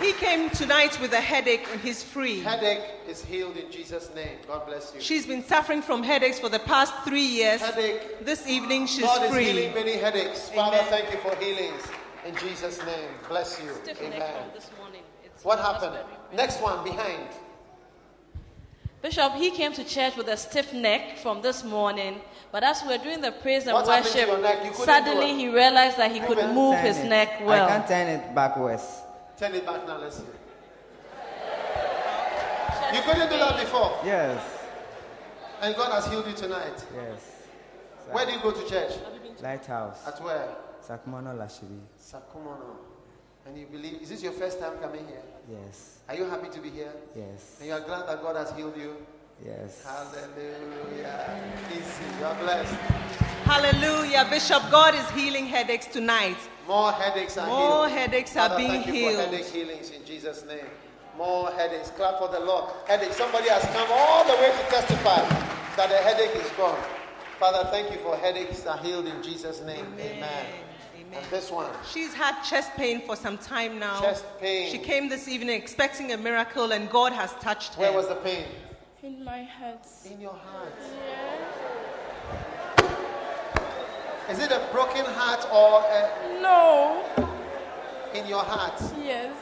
He 0.00 0.12
came 0.12 0.50
tonight 0.50 0.98
with 1.00 1.12
a 1.12 1.20
headache 1.20 1.66
and 1.72 1.80
he's 1.80 2.02
free. 2.02 2.40
Headache 2.40 2.82
is 3.08 3.24
healed 3.24 3.56
in 3.56 3.70
Jesus' 3.70 4.10
name. 4.14 4.38
God 4.46 4.66
bless 4.66 4.92
you. 4.94 5.00
She's 5.00 5.26
been 5.26 5.42
suffering 5.44 5.82
from 5.82 6.02
headaches 6.02 6.38
for 6.38 6.48
the 6.48 6.58
past 6.58 6.92
three 7.04 7.24
years. 7.24 7.60
Headache. 7.60 8.24
This 8.24 8.46
evening 8.46 8.86
she's 8.86 9.04
God 9.04 9.30
free. 9.30 9.46
is 9.46 9.56
healing 9.56 9.74
many 9.74 9.92
headaches. 9.96 10.50
Father, 10.50 10.78
thank 10.88 11.10
you 11.12 11.18
for 11.18 11.34
healings. 11.36 11.82
In 12.26 12.34
Jesus' 12.36 12.78
name. 12.84 13.08
Bless 13.28 13.60
you. 13.62 13.70
Stiff 13.84 14.00
neck 14.02 14.14
Amen. 14.14 14.50
this 14.54 14.70
morning. 14.78 15.02
It's 15.24 15.44
What 15.44 15.58
happened? 15.60 15.96
Next 16.34 16.60
one 16.60 16.82
behind. 16.84 17.28
Bishop, 19.02 19.34
he 19.34 19.50
came 19.50 19.72
to 19.72 19.84
church 19.84 20.16
with 20.16 20.26
a 20.28 20.36
stiff 20.36 20.72
neck 20.72 21.18
from 21.18 21.40
this 21.40 21.62
morning, 21.62 22.20
but 22.50 22.64
as 22.64 22.82
we 22.82 22.88
were 22.96 23.02
doing 23.04 23.20
the 23.20 23.30
praise 23.30 23.64
and 23.66 23.74
What 23.74 23.86
worship, 23.86 24.26
your 24.26 24.38
neck? 24.40 24.64
You 24.64 24.70
couldn't 24.72 24.78
do 24.78 24.84
suddenly 24.84 25.34
he 25.34 25.48
realized 25.48 25.96
that 25.98 26.10
he 26.10 26.18
could 26.20 26.38
move 26.52 26.76
his 26.80 26.98
it. 26.98 27.04
neck 27.08 27.40
well. 27.44 27.66
I 27.66 27.68
can't 27.68 27.86
turn 27.86 28.08
it 28.08 28.34
backwards. 28.34 28.82
Turn 29.38 29.54
it 29.54 29.66
back 29.66 29.86
now. 29.86 29.98
Let's 29.98 30.16
see. 30.16 30.22
You 32.94 33.02
couldn't 33.02 33.28
do 33.30 33.38
that 33.38 33.58
before. 33.60 33.98
Yes, 34.04 34.42
And 35.60 35.74
God 35.74 35.92
has 35.92 36.06
healed 36.10 36.26
you 36.26 36.32
tonight. 36.34 36.84
yes. 36.94 37.32
Where 38.10 38.24
do 38.24 38.32
you 38.32 38.40
go 38.40 38.52
to 38.52 38.68
church? 38.68 38.92
Lighthouse. 39.42 40.06
At 40.06 40.22
where? 40.22 40.48
Sakumono 40.86 41.34
Lashibi. 41.36 41.80
Sakumono. 42.00 42.76
And 43.46 43.58
you 43.58 43.66
believe, 43.66 44.00
is 44.02 44.08
this 44.10 44.22
your 44.22 44.32
first 44.32 44.60
time 44.60 44.78
coming 44.78 45.06
here? 45.06 45.22
Yes, 45.50 45.98
Are 46.08 46.14
you 46.14 46.24
happy 46.24 46.48
to 46.48 46.60
be 46.60 46.70
here? 46.70 46.92
yes, 47.16 47.56
And 47.60 47.68
you 47.68 47.74
are 47.74 47.80
glad 47.80 48.06
that 48.08 48.22
God 48.22 48.36
has 48.36 48.52
healed 48.52 48.76
you? 48.76 48.96
yes. 49.44 49.84
Hallelujah. 49.84 51.40
Easy. 51.72 52.04
You 52.20 52.24
are 52.26 52.34
blessed. 52.36 52.74
Hallelujah. 53.44 54.26
Bishop, 54.30 54.62
God 54.70 54.94
is 54.94 55.08
healing 55.10 55.46
headaches 55.46 55.86
tonight. 55.86 56.36
More 56.66 56.92
headaches 56.92 57.38
are 57.38 57.46
More 57.46 57.86
healed. 57.88 57.98
headaches 57.98 58.36
are 58.36 58.48
Father, 58.48 58.56
being 58.56 58.70
thank 58.70 58.86
you 58.86 58.92
healed. 58.92 59.14
For 59.14 59.20
headache 59.30 59.46
healings 59.46 59.90
in 59.90 60.04
Jesus' 60.04 60.44
name. 60.44 60.66
More 61.16 61.50
headaches. 61.52 61.90
Clap 61.90 62.18
for 62.18 62.28
the 62.28 62.40
Lord. 62.40 62.70
Headache. 62.86 63.12
Somebody 63.12 63.48
has 63.48 63.62
come 63.66 63.88
all 63.90 64.24
the 64.24 64.34
way 64.34 64.50
to 64.50 64.70
testify 64.70 65.20
that 65.76 65.88
the 65.88 65.96
headache 65.96 66.34
is 66.36 66.50
gone. 66.52 66.78
Father, 67.38 67.68
thank 67.70 67.90
you 67.92 67.98
for 67.98 68.16
headaches 68.16 68.66
are 68.66 68.78
healed 68.78 69.06
in 69.06 69.22
Jesus' 69.22 69.60
name. 69.62 69.86
Amen. 69.98 70.46
And 71.14 71.24
this 71.30 71.50
one. 71.50 71.70
She's 71.90 72.12
had 72.12 72.42
chest 72.42 72.72
pain 72.76 73.00
for 73.00 73.14
some 73.14 73.38
time 73.38 73.78
now. 73.78 74.00
Chest 74.00 74.24
pain. 74.40 74.70
She 74.70 74.78
came 74.78 75.08
this 75.08 75.28
evening 75.28 75.54
expecting 75.54 76.12
a 76.12 76.16
miracle, 76.16 76.72
and 76.72 76.90
God 76.90 77.12
has 77.12 77.32
touched 77.34 77.74
her. 77.74 77.82
Where 77.82 77.92
was 77.92 78.08
the 78.08 78.16
pain? 78.16 78.44
In 79.02 79.24
my 79.24 79.44
heart. 79.44 79.86
In 80.10 80.20
your 80.20 80.32
heart. 80.32 80.74
Yeah. 80.80 81.65
Is 84.30 84.38
it 84.40 84.50
a 84.50 84.66
broken 84.72 85.04
heart 85.04 85.46
or 85.52 85.82
a, 85.82 86.40
No. 86.42 87.04
in 88.14 88.26
your 88.26 88.42
heart? 88.42 88.80
Yes. 89.02 89.36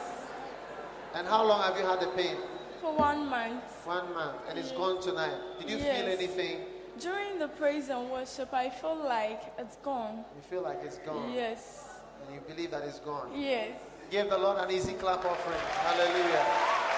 And 1.15 1.27
how 1.27 1.43
long 1.45 1.61
have 1.63 1.77
you 1.77 1.85
had 1.85 1.99
the 2.01 2.07
pain? 2.07 2.35
For 2.81 2.93
one 2.93 3.27
month. 3.27 3.63
One 3.85 4.13
month. 4.13 4.37
And 4.47 4.59
it's 4.59 4.71
gone 4.71 5.01
tonight. 5.01 5.33
Did 5.59 5.69
you 5.71 5.77
feel 5.77 6.07
anything? 6.17 6.59
During 6.99 7.39
the 7.39 7.47
praise 7.47 7.89
and 7.89 8.09
worship, 8.11 8.53
I 8.53 8.69
feel 8.69 8.95
like 8.95 9.41
it's 9.57 9.77
gone. 9.77 10.23
You 10.35 10.41
feel 10.49 10.61
like 10.61 10.79
it's 10.83 10.99
gone. 10.99 11.33
Yes. 11.33 11.89
And 12.25 12.35
you 12.35 12.41
believe 12.41 12.71
that 12.71 12.83
it's 12.83 12.99
gone. 12.99 13.31
Yes. 13.35 13.79
Give 14.11 14.29
the 14.29 14.37
Lord 14.37 14.57
an 14.59 14.69
easy 14.71 14.93
clap 14.93 15.25
offering. 15.25 15.59
Hallelujah. 15.81 16.45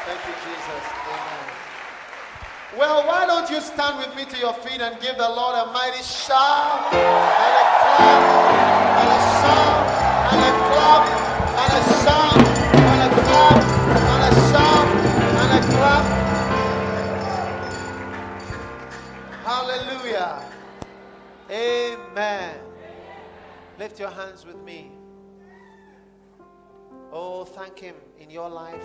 Thank 0.05 0.19
you, 0.27 0.33
Jesus. 0.43 0.83
Amen. 1.07 1.66
Well, 2.75 3.07
why 3.07 3.25
don't 3.25 3.49
you 3.49 3.61
stand 3.61 3.97
with 3.97 4.13
me 4.13 4.25
to 4.25 4.37
your 4.37 4.53
feet 4.53 4.81
and 4.81 4.99
give 4.99 5.17
the 5.17 5.29
Lord 5.29 5.55
a 5.55 5.71
mighty 5.71 6.03
shout 6.03 6.91
and 6.91 6.99
a 6.99 7.65
clap 7.79 8.23
and 8.99 9.07
a 9.07 9.19
shout 9.39 9.87
and 10.33 10.41
a 10.43 10.51
clap 10.67 11.07
and 11.63 11.71
a 11.71 11.81
shout 12.03 12.43
and 12.75 13.01
a 13.07 13.09
clap 13.23 13.63
and 14.11 14.21
a 14.27 14.31
shout 14.51 14.87
and 15.39 15.51
a 15.57 15.61
clap. 15.77 16.05
Hallelujah. 19.45 20.43
Amen. 21.49 22.59
Lift 23.79 23.97
your 23.97 24.09
hands 24.09 24.45
with 24.45 24.61
me. 24.61 24.91
Oh, 27.13 27.45
thank 27.45 27.79
Him 27.79 27.95
in 28.19 28.29
your 28.29 28.49
life. 28.49 28.83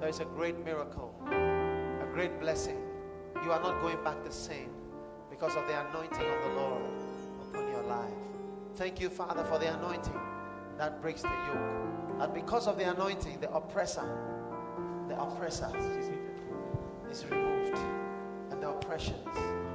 There 0.00 0.08
is 0.08 0.20
a 0.20 0.24
great 0.24 0.64
miracle, 0.64 1.14
great 2.18 2.40
blessing. 2.40 2.76
You 3.44 3.52
are 3.52 3.62
not 3.62 3.80
going 3.80 4.02
back 4.02 4.24
the 4.24 4.32
same 4.32 4.70
because 5.30 5.54
of 5.54 5.64
the 5.68 5.88
anointing 5.88 6.26
of 6.26 6.42
the 6.42 6.60
Lord 6.60 6.82
upon 7.42 7.68
your 7.68 7.84
life. 7.84 8.10
Thank 8.74 9.00
you, 9.00 9.08
Father, 9.08 9.44
for 9.44 9.60
the 9.60 9.72
anointing 9.72 10.20
that 10.78 11.00
breaks 11.00 11.22
the 11.22 11.28
yoke. 11.28 12.18
And 12.18 12.34
because 12.34 12.66
of 12.66 12.76
the 12.76 12.90
anointing, 12.90 13.38
the 13.38 13.48
oppressor, 13.52 14.02
the 15.06 15.16
oppressor 15.16 15.70
is 17.08 17.24
removed. 17.26 17.78
And 18.50 18.60
the 18.60 18.70
oppressions. 18.70 19.28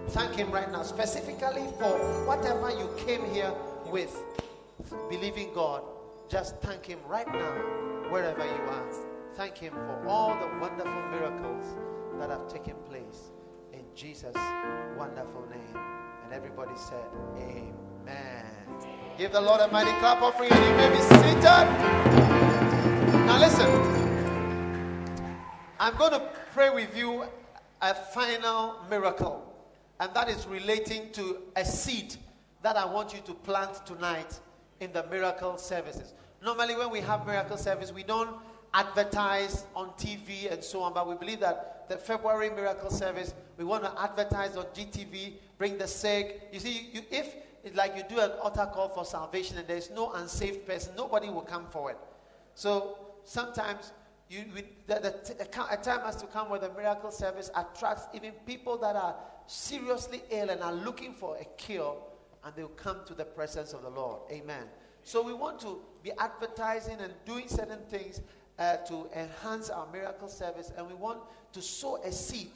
Thank 0.10 0.36
Him 0.36 0.52
right 0.52 0.70
now, 0.70 0.84
specifically 0.84 1.68
for 1.80 1.98
whatever 2.28 2.72
you 2.72 2.90
came 3.06 3.24
here 3.34 3.54
with, 3.86 4.22
believing 5.10 5.54
God. 5.54 5.82
Just 6.28 6.58
thank 6.58 6.88
Him 6.88 7.00
right 7.08 7.32
now, 7.32 7.54
wherever 8.10 8.44
you 8.44 8.64
are. 8.68 8.86
Thank 9.36 9.60
Him 9.60 9.72
for 9.72 10.06
all 10.10 10.38
the 10.38 10.60
wonderful 10.60 11.02
miracles 11.10 11.93
that 12.20 12.30
have 12.30 12.48
taken 12.48 12.76
place 12.90 13.32
in 13.74 13.84
Jesus' 13.96 14.36
wonderful 14.98 15.46
name. 15.50 15.78
And 16.24 16.34
everybody 16.34 16.76
said, 16.76 17.06
Amen. 17.38 18.46
Give 19.18 19.32
the 19.32 19.42
Lord 19.42 19.62
a 19.62 19.68
mighty 19.68 19.92
clap 20.00 20.22
offering 20.22 20.52
and 20.52 20.66
you 20.66 20.76
may 20.78 20.90
be 20.90 21.02
seated. 21.02 21.44
Now 23.26 23.40
listen. 23.40 23.70
I'm 25.80 25.96
going 25.98 26.12
to 26.14 26.22
pray 26.54 26.70
with 26.70 26.96
you 26.96 27.26
a 27.82 27.94
final 27.94 28.76
miracle. 28.90 29.54
And 30.00 30.14
that 30.14 30.30
is 30.30 30.48
relating 30.48 31.12
to 31.12 31.42
a 31.56 31.66
seed 31.66 32.16
that 32.62 32.78
I 32.78 32.86
want 32.86 33.14
you 33.14 33.20
to 33.26 33.34
plant 33.34 33.86
tonight 33.86 34.40
in 34.80 34.94
the 34.94 35.06
miracle 35.08 35.58
services. 35.58 36.14
Normally, 36.44 36.76
when 36.76 36.90
we 36.90 37.02
have 37.02 37.26
miracle 37.26 37.58
service, 37.58 37.92
we 37.92 38.04
don't 38.04 38.30
advertise 38.74 39.66
on 39.76 39.90
TV 39.92 40.52
and 40.52 40.64
so 40.64 40.82
on, 40.82 40.94
but 40.94 41.08
we 41.08 41.16
believe 41.16 41.40
that 41.42 41.73
the 41.90 41.98
February 41.98 42.50
miracle 42.50 42.90
service, 42.90 43.34
we 43.58 43.66
want 43.66 43.84
to 43.84 44.02
advertise 44.02 44.58
on 44.58 44.66
GTV, 44.66 45.34
bring 45.58 45.78
the 45.78 45.88
sick. 45.88 46.50
You 46.52 46.60
see, 46.60 46.90
you, 46.94 47.02
if 47.12 47.36
like 47.76 47.96
you 47.96 48.04
do 48.10 48.20
an 48.20 48.32
altar 48.42 48.70
call 48.74 48.90
for 48.90 49.06
salvation 49.06 49.58
and 49.58 49.68
there's 49.68 49.90
no 49.90 50.12
unsaved 50.14 50.66
person, 50.68 50.94
nobody 50.98 51.30
will 51.30 51.42
come 51.42 51.66
forward. 51.68 51.96
So 52.56 52.98
sometimes 53.24 53.94
you, 54.30 54.46
we, 54.54 54.64
the, 54.88 54.96
the, 55.00 55.44
a 55.72 55.78
time 55.78 56.02
has 56.02 56.16
to 56.18 56.28
come 56.28 56.50
where 56.50 56.60
the 56.60 56.72
miracle 56.74 57.12
service 57.12 57.50
attracts 57.56 58.08
even 58.14 58.32
people 58.46 58.78
that 58.78 58.96
are 58.96 59.16
seriously 59.48 60.22
ill 60.30 60.50
and 60.50 60.62
are 60.62 60.74
looking 60.74 61.14
for 61.14 61.38
a 61.38 61.46
cure, 61.58 61.98
and 62.44 62.54
they'll 62.56 62.68
come 62.70 62.98
to 63.06 63.14
the 63.14 63.26
presence 63.26 63.74
of 63.74 63.82
the 63.84 63.90
Lord. 63.90 64.22
Amen. 64.32 64.66
So 65.04 65.22
we 65.22 65.34
want 65.34 65.60
to 65.62 65.80
be 66.02 66.12
advertising 66.18 66.98
and 67.00 67.14
doing 67.26 67.48
certain 67.48 67.80
things 67.90 68.22
uh, 68.60 68.78
to 68.78 69.08
enhance 69.16 69.70
our 69.70 69.88
miracle 69.92 70.28
service, 70.28 70.72
and 70.78 70.88
we 70.88 70.94
want 70.94 71.20
to 71.54 71.62
sow 71.62 71.98
a 72.04 72.12
seed 72.12 72.52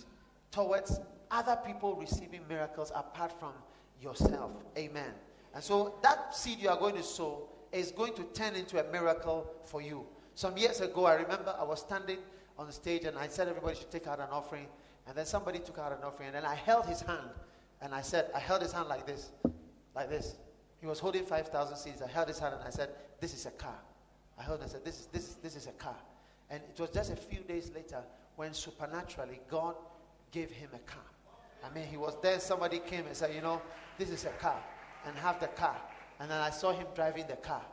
towards 0.52 1.00
other 1.32 1.58
people 1.66 1.96
receiving 1.96 2.42
miracles 2.48 2.92
apart 2.96 3.38
from 3.40 3.54
yourself. 4.02 4.52
Amen. 4.78 5.12
And 5.54 5.64
so 5.64 5.96
that 6.04 6.36
seed 6.36 6.60
you 6.60 6.70
are 6.70 6.78
going 6.78 6.96
to 6.96 7.04
sow 7.04 7.50
is 7.72 7.92
going 7.92 8.14
to 8.14 8.24
turn 8.34 8.56
into 8.56 8.84
a 8.84 8.92
miracle 8.92 9.52
for 9.66 9.82
you. 9.82 10.06
Some 10.36 10.58
years 10.58 10.82
ago, 10.82 11.06
I 11.06 11.16
remember 11.16 11.56
I 11.60 11.64
was 11.64 11.82
standing 11.82 12.20
on 12.58 12.68
the 12.68 12.74
stage 12.74 13.04
and 13.04 13.18
I 13.18 13.28
said 13.28 13.48
everybody 13.48 13.76
should 13.78 13.92
take 13.92 14.08
out 14.08 14.20
an 14.20 14.28
offering. 14.32 14.68
And 15.08 15.16
then 15.16 15.26
somebody 15.26 15.60
took 15.60 15.80
out 15.80 15.94
an 15.94 16.00
offering, 16.04 16.28
and 16.28 16.36
then 16.36 16.46
I 16.46 16.56
held 16.56 16.86
his 16.86 17.00
hand, 17.00 17.30
and 17.82 17.96
I 17.96 18.02
said, 18.02 18.30
I 18.36 18.40
held 18.40 18.62
his 18.62 18.74
hand 18.74 18.90
like 18.90 19.08
this, 19.08 19.30
like 19.96 20.10
this. 20.10 20.36
He 20.82 20.86
was 20.86 21.00
holding 21.00 21.24
5,000 21.24 21.78
seeds. 21.78 22.02
I 22.02 22.08
held 22.08 22.28
his 22.28 22.40
hand 22.40 22.56
and 22.56 22.64
I 22.64 22.70
said, 22.70 22.90
This 23.20 23.34
is 23.34 23.46
a 23.46 23.52
car. 23.52 23.80
I 24.40 24.44
held 24.44 24.62
and 24.62 24.70
said, 24.70 24.86
this 24.86 25.00
is, 25.00 25.06
this, 25.08 25.24
is, 25.30 25.36
this 25.36 25.56
is 25.56 25.68
a 25.68 25.72
car. 25.72 25.96
And 26.50 26.62
it 26.70 26.80
was 26.80 26.90
just 26.92 27.12
a 27.12 27.16
few 27.16 27.40
days 27.40 27.72
later 27.74 28.02
when 28.36 28.54
supernaturally 28.54 29.42
God 29.50 29.76
gave 30.32 30.52
him 30.52 30.70
a 30.74 30.80
car. 30.80 31.04
I 31.66 31.74
mean, 31.74 31.88
he 31.88 31.98
was 31.98 32.16
there, 32.22 32.40
somebody 32.40 32.80
came 32.80 33.06
and 33.08 33.16
said, 33.16 33.34
You 33.34 33.42
know, 33.42 33.62
this 33.98 34.10
is 34.10 34.26
a 34.26 34.30
car, 34.30 34.62
and 35.06 35.16
have 35.18 35.40
the 35.40 35.48
car. 35.48 35.76
And 36.20 36.30
then 36.30 36.40
I 36.40 36.52
saw 36.52 36.72
him 36.72 36.88
driving 36.96 37.26
the 37.28 37.36
car. 37.36 37.64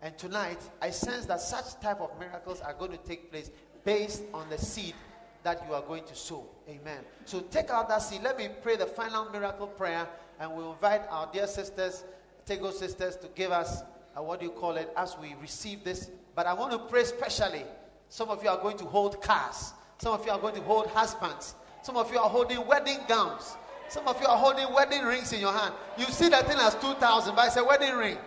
And 0.00 0.16
tonight, 0.16 0.58
I 0.80 0.90
sense 0.90 1.26
that 1.26 1.40
such 1.40 1.80
type 1.80 2.00
of 2.00 2.10
miracles 2.18 2.60
are 2.60 2.72
going 2.72 2.92
to 2.92 2.98
take 2.98 3.30
place 3.30 3.50
based 3.84 4.22
on 4.32 4.48
the 4.48 4.58
seed 4.58 4.94
that 5.42 5.62
you 5.66 5.74
are 5.74 5.82
going 5.82 6.04
to 6.04 6.14
sow. 6.14 6.46
Amen. 6.68 7.00
So 7.24 7.40
take 7.40 7.70
out 7.70 7.88
that 7.88 8.02
seed. 8.02 8.22
Let 8.22 8.38
me 8.38 8.48
pray 8.62 8.76
the 8.76 8.86
final 8.86 9.28
miracle 9.30 9.66
prayer, 9.66 10.06
and 10.38 10.52
we'll 10.52 10.72
invite 10.72 11.02
our 11.10 11.28
dear 11.32 11.46
sisters, 11.46 12.04
Tagoe 12.46 12.72
sisters, 12.72 13.16
to 13.16 13.28
give 13.34 13.50
us 13.50 13.82
uh, 14.16 14.22
what 14.22 14.40
do 14.40 14.46
you 14.46 14.52
call 14.52 14.76
it 14.76 14.92
as 14.96 15.16
we 15.20 15.34
receive 15.40 15.84
this. 15.84 16.10
But 16.34 16.46
I 16.46 16.54
want 16.54 16.72
to 16.72 16.78
pray 16.78 17.04
specially. 17.04 17.64
Some 18.08 18.28
of 18.30 18.42
you 18.42 18.48
are 18.48 18.58
going 18.58 18.76
to 18.78 18.84
hold 18.84 19.20
cars. 19.20 19.72
Some 19.98 20.12
of 20.12 20.24
you 20.24 20.32
are 20.32 20.38
going 20.38 20.54
to 20.54 20.62
hold 20.62 20.86
husbands. 20.88 21.54
Some 21.82 21.96
of 21.96 22.12
you 22.12 22.18
are 22.18 22.28
holding 22.28 22.66
wedding 22.66 22.98
gowns. 23.08 23.56
Some 23.88 24.06
of 24.06 24.20
you 24.20 24.26
are 24.26 24.36
holding 24.36 24.72
wedding 24.72 25.02
rings 25.04 25.32
in 25.32 25.40
your 25.40 25.52
hand. 25.52 25.74
You 25.96 26.04
see 26.06 26.28
that 26.28 26.46
thing 26.46 26.58
as 26.58 26.74
2,000, 26.76 27.34
but 27.34 27.46
it's 27.46 27.56
a 27.56 27.64
wedding 27.64 27.94
ring. 27.96 28.18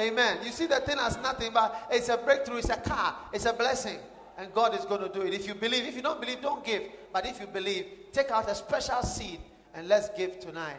Amen. 0.00 0.38
You 0.44 0.50
see 0.50 0.66
that 0.66 0.86
thing 0.86 0.96
as 1.00 1.16
nothing, 1.18 1.50
but 1.52 1.88
it's 1.90 2.08
a 2.08 2.16
breakthrough. 2.16 2.58
It's 2.58 2.68
a 2.68 2.76
car. 2.76 3.16
It's 3.32 3.44
a 3.44 3.52
blessing. 3.52 3.98
And 4.36 4.52
God 4.54 4.78
is 4.78 4.84
going 4.84 5.00
to 5.00 5.08
do 5.08 5.22
it. 5.22 5.34
If 5.34 5.48
you 5.48 5.54
believe, 5.54 5.84
if 5.84 5.96
you 5.96 6.02
don't 6.02 6.20
believe, 6.20 6.40
don't 6.40 6.64
give. 6.64 6.82
But 7.12 7.26
if 7.26 7.40
you 7.40 7.48
believe, 7.48 7.86
take 8.12 8.30
out 8.30 8.48
a 8.48 8.54
special 8.54 9.02
seed 9.02 9.40
and 9.74 9.88
let's 9.88 10.08
give 10.10 10.38
tonight 10.38 10.76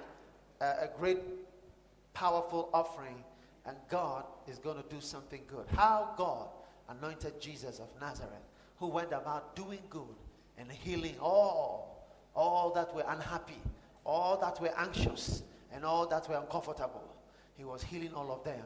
a, 0.62 0.66
a 0.66 0.90
great, 0.98 1.20
powerful 2.14 2.70
offering. 2.74 3.24
And 3.70 3.78
God 3.88 4.24
is 4.48 4.58
going 4.58 4.78
to 4.78 4.90
do 4.90 5.00
something 5.00 5.42
good. 5.48 5.68
How 5.76 6.10
God 6.18 6.48
anointed 6.90 7.40
Jesus 7.40 7.78
of 7.78 7.88
Nazareth, 8.02 8.32
who 8.80 8.88
went 8.88 9.14
about 9.14 9.56
doing 9.56 9.78
good 9.92 10.16
and 10.58 10.72
healing 10.72 11.14
all, 11.22 12.08
all 12.36 12.72
that 12.74 12.92
were 12.96 13.04
unhappy, 13.08 13.62
all 14.04 14.38
that 14.38 14.60
were 14.60 14.74
anxious, 14.76 15.44
and 15.72 15.86
all 15.86 16.08
that 16.08 16.28
were 16.28 16.38
uncomfortable. 16.38 17.16
He 17.58 17.64
was 17.64 17.84
healing 17.84 18.12
all 18.16 18.32
of 18.32 18.44
them 18.44 18.64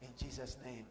in 0.00 0.08
Jesus' 0.18 0.56
name. 0.64 0.86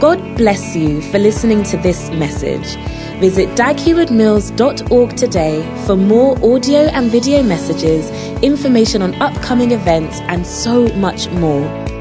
God 0.00 0.18
bless 0.38 0.74
you 0.74 1.02
for 1.02 1.18
listening 1.18 1.64
to 1.64 1.76
this 1.76 2.08
message. 2.08 2.76
Visit 3.20 3.50
daghewardmills.org 3.50 5.16
today 5.18 5.84
for 5.86 5.96
more 5.96 6.38
audio 6.38 6.88
and 6.88 7.10
video 7.10 7.42
messages, 7.42 8.10
information 8.40 9.02
on 9.02 9.14
upcoming 9.20 9.72
events, 9.72 10.20
and 10.20 10.46
so 10.46 10.88
much 10.94 11.28
more. 11.32 11.91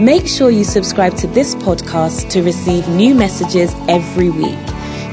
Make 0.00 0.26
sure 0.26 0.50
you 0.50 0.64
subscribe 0.64 1.16
to 1.18 1.28
this 1.28 1.54
podcast 1.54 2.28
to 2.30 2.42
receive 2.42 2.88
new 2.88 3.14
messages 3.14 3.72
every 3.88 4.28
week. 4.28 4.58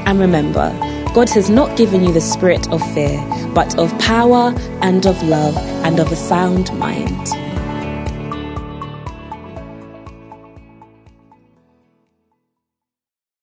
And 0.06 0.18
remember, 0.18 0.76
God 1.14 1.28
has 1.28 1.48
not 1.48 1.76
given 1.76 2.02
you 2.02 2.12
the 2.12 2.20
spirit 2.20 2.68
of 2.72 2.82
fear, 2.92 3.24
but 3.54 3.78
of 3.78 3.96
power 4.00 4.52
and 4.80 5.06
of 5.06 5.22
love 5.22 5.56
and 5.84 6.00
of 6.00 6.10
a 6.10 6.16
sound 6.16 6.76
mind. 6.80 7.51